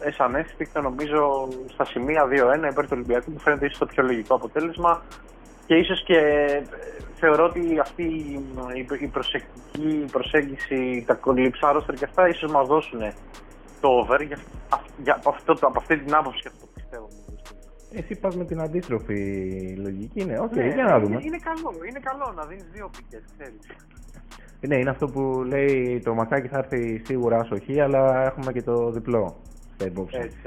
Ε, 0.00 0.10
σαν 0.10 0.34
έσπικτο 0.34 0.80
νομίζω 0.80 1.48
στα 1.72 1.84
σημεία 1.84 2.24
2-1 2.24 2.28
υπέρ 2.70 2.84
του 2.84 2.90
Ολυμπιακού 2.92 3.32
που 3.32 3.40
φαίνεται 3.40 3.66
ίσως 3.66 3.78
το 3.78 3.86
πιο 3.86 4.02
λογικό 4.02 4.34
αποτέλεσμα 4.34 5.02
και 5.66 5.74
ίσως 5.74 6.04
και 6.04 6.18
ε, 6.18 6.62
θεωρώ 7.24 7.44
ότι 7.44 7.78
αυτή 7.78 8.04
η 9.02 9.06
προσεκτική 9.06 10.04
προσέγγιση, 10.12 11.04
τα 11.06 11.14
κολυψάρωστερ 11.14 11.94
και 11.94 12.04
αυτά 12.04 12.28
ίσως 12.28 12.50
μας 12.52 12.66
δώσουν 12.66 13.00
το 13.80 13.88
over 14.00 14.20
για, 14.26 14.38
για, 15.02 15.20
αυτό, 15.26 15.52
από 15.52 15.78
αυτή 15.78 15.98
την 15.98 16.14
άποψη 16.14 16.42
αυτό 16.46 16.66
πιστεύω. 16.74 17.08
Εσύ 17.92 18.20
πας 18.20 18.36
με 18.36 18.44
την 18.44 18.60
αντίστροφη 18.60 19.20
λογική, 19.86 20.24
ναι, 20.24 20.38
οκ, 20.38 20.52
okay, 20.52 20.56
ναι, 20.56 20.74
για 20.74 20.84
να 20.84 21.00
δούμε. 21.00 21.18
Είναι, 21.22 21.38
καλό, 21.48 21.70
είναι 21.88 22.00
καλό 22.08 22.32
να 22.36 22.44
δίνεις 22.44 22.68
δύο 22.72 22.90
πικές, 22.96 23.22
ξέρεις. 23.32 23.66
Ναι, 24.60 24.76
είναι 24.76 24.90
αυτό 24.90 25.06
που 25.06 25.42
λέει 25.46 26.00
το 26.04 26.14
μακάκι 26.14 26.48
θα 26.48 26.58
έρθει 26.58 27.02
σίγουρα 27.04 27.38
άσοχη, 27.38 27.80
αλλά 27.80 28.24
έχουμε 28.24 28.52
και 28.52 28.62
το 28.62 28.90
διπλό 28.90 29.36
στα 29.74 29.86
υπόψη. 29.86 30.16
Έτσι, 30.20 30.38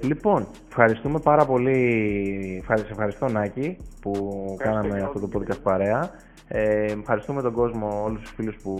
Λοιπόν, 0.00 0.46
ευχαριστούμε 0.68 1.18
πάρα 1.18 1.44
πολύ. 1.44 2.64
Σε 2.74 2.86
ευχαριστώ 2.90 3.28
Νάκη 3.28 3.76
που 4.00 4.54
κάναμε 4.58 5.02
αυτό 5.02 5.20
το 5.20 5.28
podcast 5.38 5.60
παρέα. 5.62 6.10
Ε, 6.52 6.92
ευχαριστούμε 7.00 7.42
τον 7.42 7.52
κόσμο, 7.52 8.02
όλους 8.04 8.20
τους 8.20 8.30
φίλους 8.30 8.56
που 8.62 8.74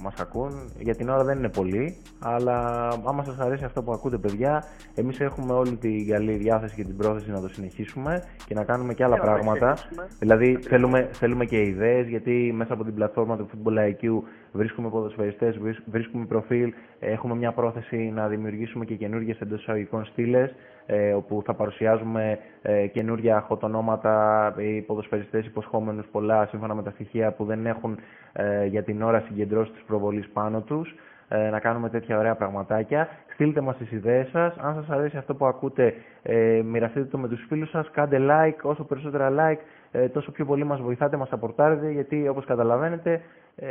μας 0.00 0.14
ακούν. 0.20 0.50
Για 0.78 0.94
την 0.94 1.08
ώρα 1.08 1.24
δεν 1.24 1.38
είναι 1.38 1.48
πολύ, 1.48 1.96
αλλά 2.18 2.88
άμα 3.04 3.24
σας 3.24 3.38
αρέσει 3.38 3.64
αυτό 3.64 3.82
που 3.82 3.92
ακούτε 3.92 4.18
παιδιά, 4.18 4.64
εμείς 4.94 5.20
έχουμε 5.20 5.52
όλη 5.52 5.76
την 5.76 6.08
καλή 6.08 6.32
διάθεση 6.32 6.74
και 6.74 6.84
την 6.84 6.96
πρόθεση 6.96 7.30
να 7.30 7.40
το 7.40 7.48
συνεχίσουμε 7.48 8.22
και 8.46 8.54
να 8.54 8.64
κάνουμε 8.64 8.94
και 8.94 9.04
άλλα 9.04 9.16
πράγματα. 9.16 9.76
Δηλαδή 10.18 10.58
θέλουμε, 10.62 11.08
θέλουμε 11.12 11.44
και 11.44 11.62
ιδέες, 11.62 12.06
γιατί 12.08 12.52
μέσα 12.54 12.72
από 12.72 12.84
την 12.84 12.94
πλατφόρμα 12.94 13.36
του 13.36 13.48
Football 13.52 13.78
IQ 13.78 14.22
βρίσκουμε 14.52 14.88
ποδοσφαιριστές, 14.88 15.58
βρίσκουμε 15.86 16.24
προφίλ, 16.26 16.72
έχουμε 16.98 17.34
μια 17.34 17.52
πρόθεση 17.52 17.96
να 17.96 18.28
δημιουργήσουμε 18.28 18.84
και 18.84 18.94
καινούργιες 18.94 19.40
εντός 19.40 19.60
εισαγωγικών 19.60 20.04
στήλες, 20.04 20.54
ε, 20.86 21.12
όπου 21.12 21.42
θα 21.44 21.54
παρουσιάζουμε 21.54 22.38
ε, 22.62 22.86
καινούργια 22.86 23.40
χωτονόματα 23.40 24.54
ή 24.58 24.80
ποδοσφαιριστές 24.80 25.46
υποσχόμενους 25.46 26.06
πολλά 26.12 26.46
σύμφωνα 26.46 26.74
με 26.74 26.82
τα 26.82 26.90
στοιχεία 26.90 27.32
που 27.32 27.44
δεν 27.44 27.66
έχουν 27.66 27.98
ε, 28.32 28.64
για 28.66 28.82
την 28.82 29.02
ώρα 29.02 29.20
συγκεντρώσει 29.20 29.70
της 29.70 29.82
προβολής 29.86 30.28
πάνω 30.32 30.60
τους 30.60 30.94
ε, 31.28 31.50
να 31.50 31.58
κάνουμε 31.60 31.88
τέτοια 31.88 32.18
ωραία 32.18 32.34
πραγματάκια. 32.34 33.08
Στείλτε 33.32 33.60
μας 33.60 33.76
τις 33.76 33.92
ιδέες 33.92 34.28
σας. 34.28 34.56
Αν 34.58 34.74
σας 34.74 34.96
αρέσει 34.96 35.16
αυτό 35.16 35.34
που 35.34 35.46
ακούτε, 35.46 35.94
ε, 36.22 36.60
μοιραστείτε 36.64 37.04
το 37.04 37.18
με 37.18 37.28
τους 37.28 37.44
φίλους 37.48 37.70
σας. 37.70 37.90
Κάντε 37.90 38.18
like, 38.20 38.60
όσο 38.62 38.84
περισσότερα 38.84 39.30
like, 39.38 39.58
ε, 39.92 40.08
τόσο 40.08 40.30
πιο 40.32 40.44
πολύ 40.44 40.64
μας 40.64 40.80
βοηθάτε, 40.80 41.16
μας 41.16 41.32
απορτάρετε, 41.32 41.90
γιατί 41.90 42.28
όπως 42.28 42.44
καταλαβαίνετε, 42.44 43.20
ε, 43.56 43.66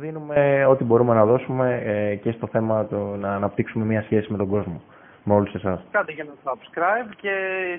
δίνουμε 0.00 0.64
ό,τι 0.68 0.84
μπορούμε 0.84 1.14
να 1.14 1.24
δώσουμε 1.24 1.82
ε, 1.84 2.14
και 2.14 2.30
στο 2.30 2.46
θέμα 2.46 2.86
το 2.86 2.96
να 2.96 3.34
αναπτύξουμε 3.34 3.84
μια 3.84 4.02
σχέση 4.02 4.32
με 4.32 4.36
τον 4.38 4.48
κόσμο 4.48 4.80
με 5.24 5.34
όλους 5.34 5.54
εσάς. 5.54 5.80
Κάντε 5.90 6.12
και 6.12 6.20
ένα 6.20 6.34
subscribe 6.44 7.10
και 7.16 7.34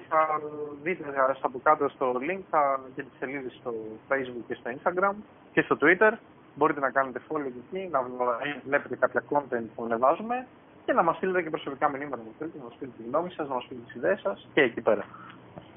θα 0.09 0.19
δείτε 0.83 1.03
από 1.41 1.59
κάτω 1.63 1.89
στο 1.89 2.11
link 2.27 2.41
θα, 2.49 2.79
και 2.95 3.01
τις 3.01 3.17
σελίδες 3.19 3.53
στο 3.59 3.73
facebook 4.09 4.43
και 4.47 4.53
στο 4.53 4.71
instagram 4.75 5.15
και 5.53 5.61
στο 5.61 5.77
twitter. 5.81 6.11
Μπορείτε 6.55 6.79
να 6.79 6.89
κάνετε 6.89 7.19
follow 7.29 7.51
εκεί, 7.61 7.89
να 7.91 7.99
βλέπετε 8.65 8.95
κάποια 8.95 9.23
content 9.29 9.65
που 9.75 9.83
ανεβάζουμε 9.83 10.45
και 10.85 10.93
να 10.93 11.03
μας 11.03 11.15
στείλετε 11.15 11.41
και 11.41 11.49
προσωπικά 11.49 11.89
μηνύματα 11.89 12.21
που 12.23 12.33
θέλετε, 12.37 12.57
να 12.57 12.63
μας 12.63 12.73
πείτε 12.79 12.91
τη 12.97 13.03
γνώμη 13.09 13.29
σας, 13.29 13.47
να 13.47 13.53
μας 13.53 13.65
πείτε 13.69 13.81
τις 13.85 13.95
ιδέες 13.95 14.19
σας 14.19 14.47
και 14.53 14.61
εκεί 14.61 14.81
πέρα. 14.81 15.03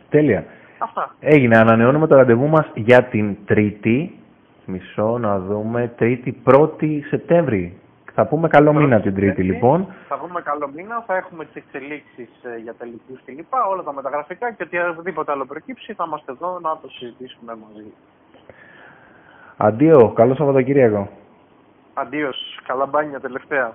Τέλεια. 0.08 0.44
Αυτά. 0.78 1.14
Έγινε. 1.20 1.58
Ανανεώνουμε 1.58 2.06
το 2.06 2.16
ραντεβού 2.16 2.48
μας 2.48 2.70
για 2.74 3.04
την 3.04 3.36
Τρίτη. 3.44 4.18
Μισό 4.66 5.18
να 5.18 5.38
δούμε. 5.38 5.92
Τρίτη 5.96 6.42
1η 6.44 7.00
Σεπτέμβρη. 7.08 7.80
Θα 8.18 8.26
πούμε 8.26 8.48
καλό 8.48 8.72
μήνα 8.72 9.00
την 9.00 9.14
Τρίτη 9.14 9.42
λοιπόν. 9.42 9.86
Θα 10.08 10.18
πούμε 10.18 10.40
καλό 10.40 10.70
μήνα, 10.74 11.04
θα 11.06 11.16
έχουμε 11.16 11.44
τις 11.44 11.54
εξελίξεις 11.54 12.28
ε, 12.42 12.56
για 12.62 12.74
τελικού 12.74 13.18
κλπ. 13.24 13.54
Όλα 13.70 13.82
τα 13.82 13.92
μεταγραφικά 13.92 14.52
και 14.52 14.80
οτιδήποτε 14.90 15.32
άλλο 15.32 15.44
προκύψει 15.46 15.92
θα 15.92 16.04
είμαστε 16.06 16.32
εδώ 16.32 16.58
να 16.62 16.78
το 16.82 16.88
συζητήσουμε 16.88 17.56
μαζί. 17.64 17.92
Αντίο, 19.56 20.12
καλό 20.14 20.34
Σαββατοκύριακο. 20.34 21.08
Αντίος, 21.94 22.60
καλά 22.66 22.86
μπάνια 22.86 23.20
τελευταία. 23.20 23.72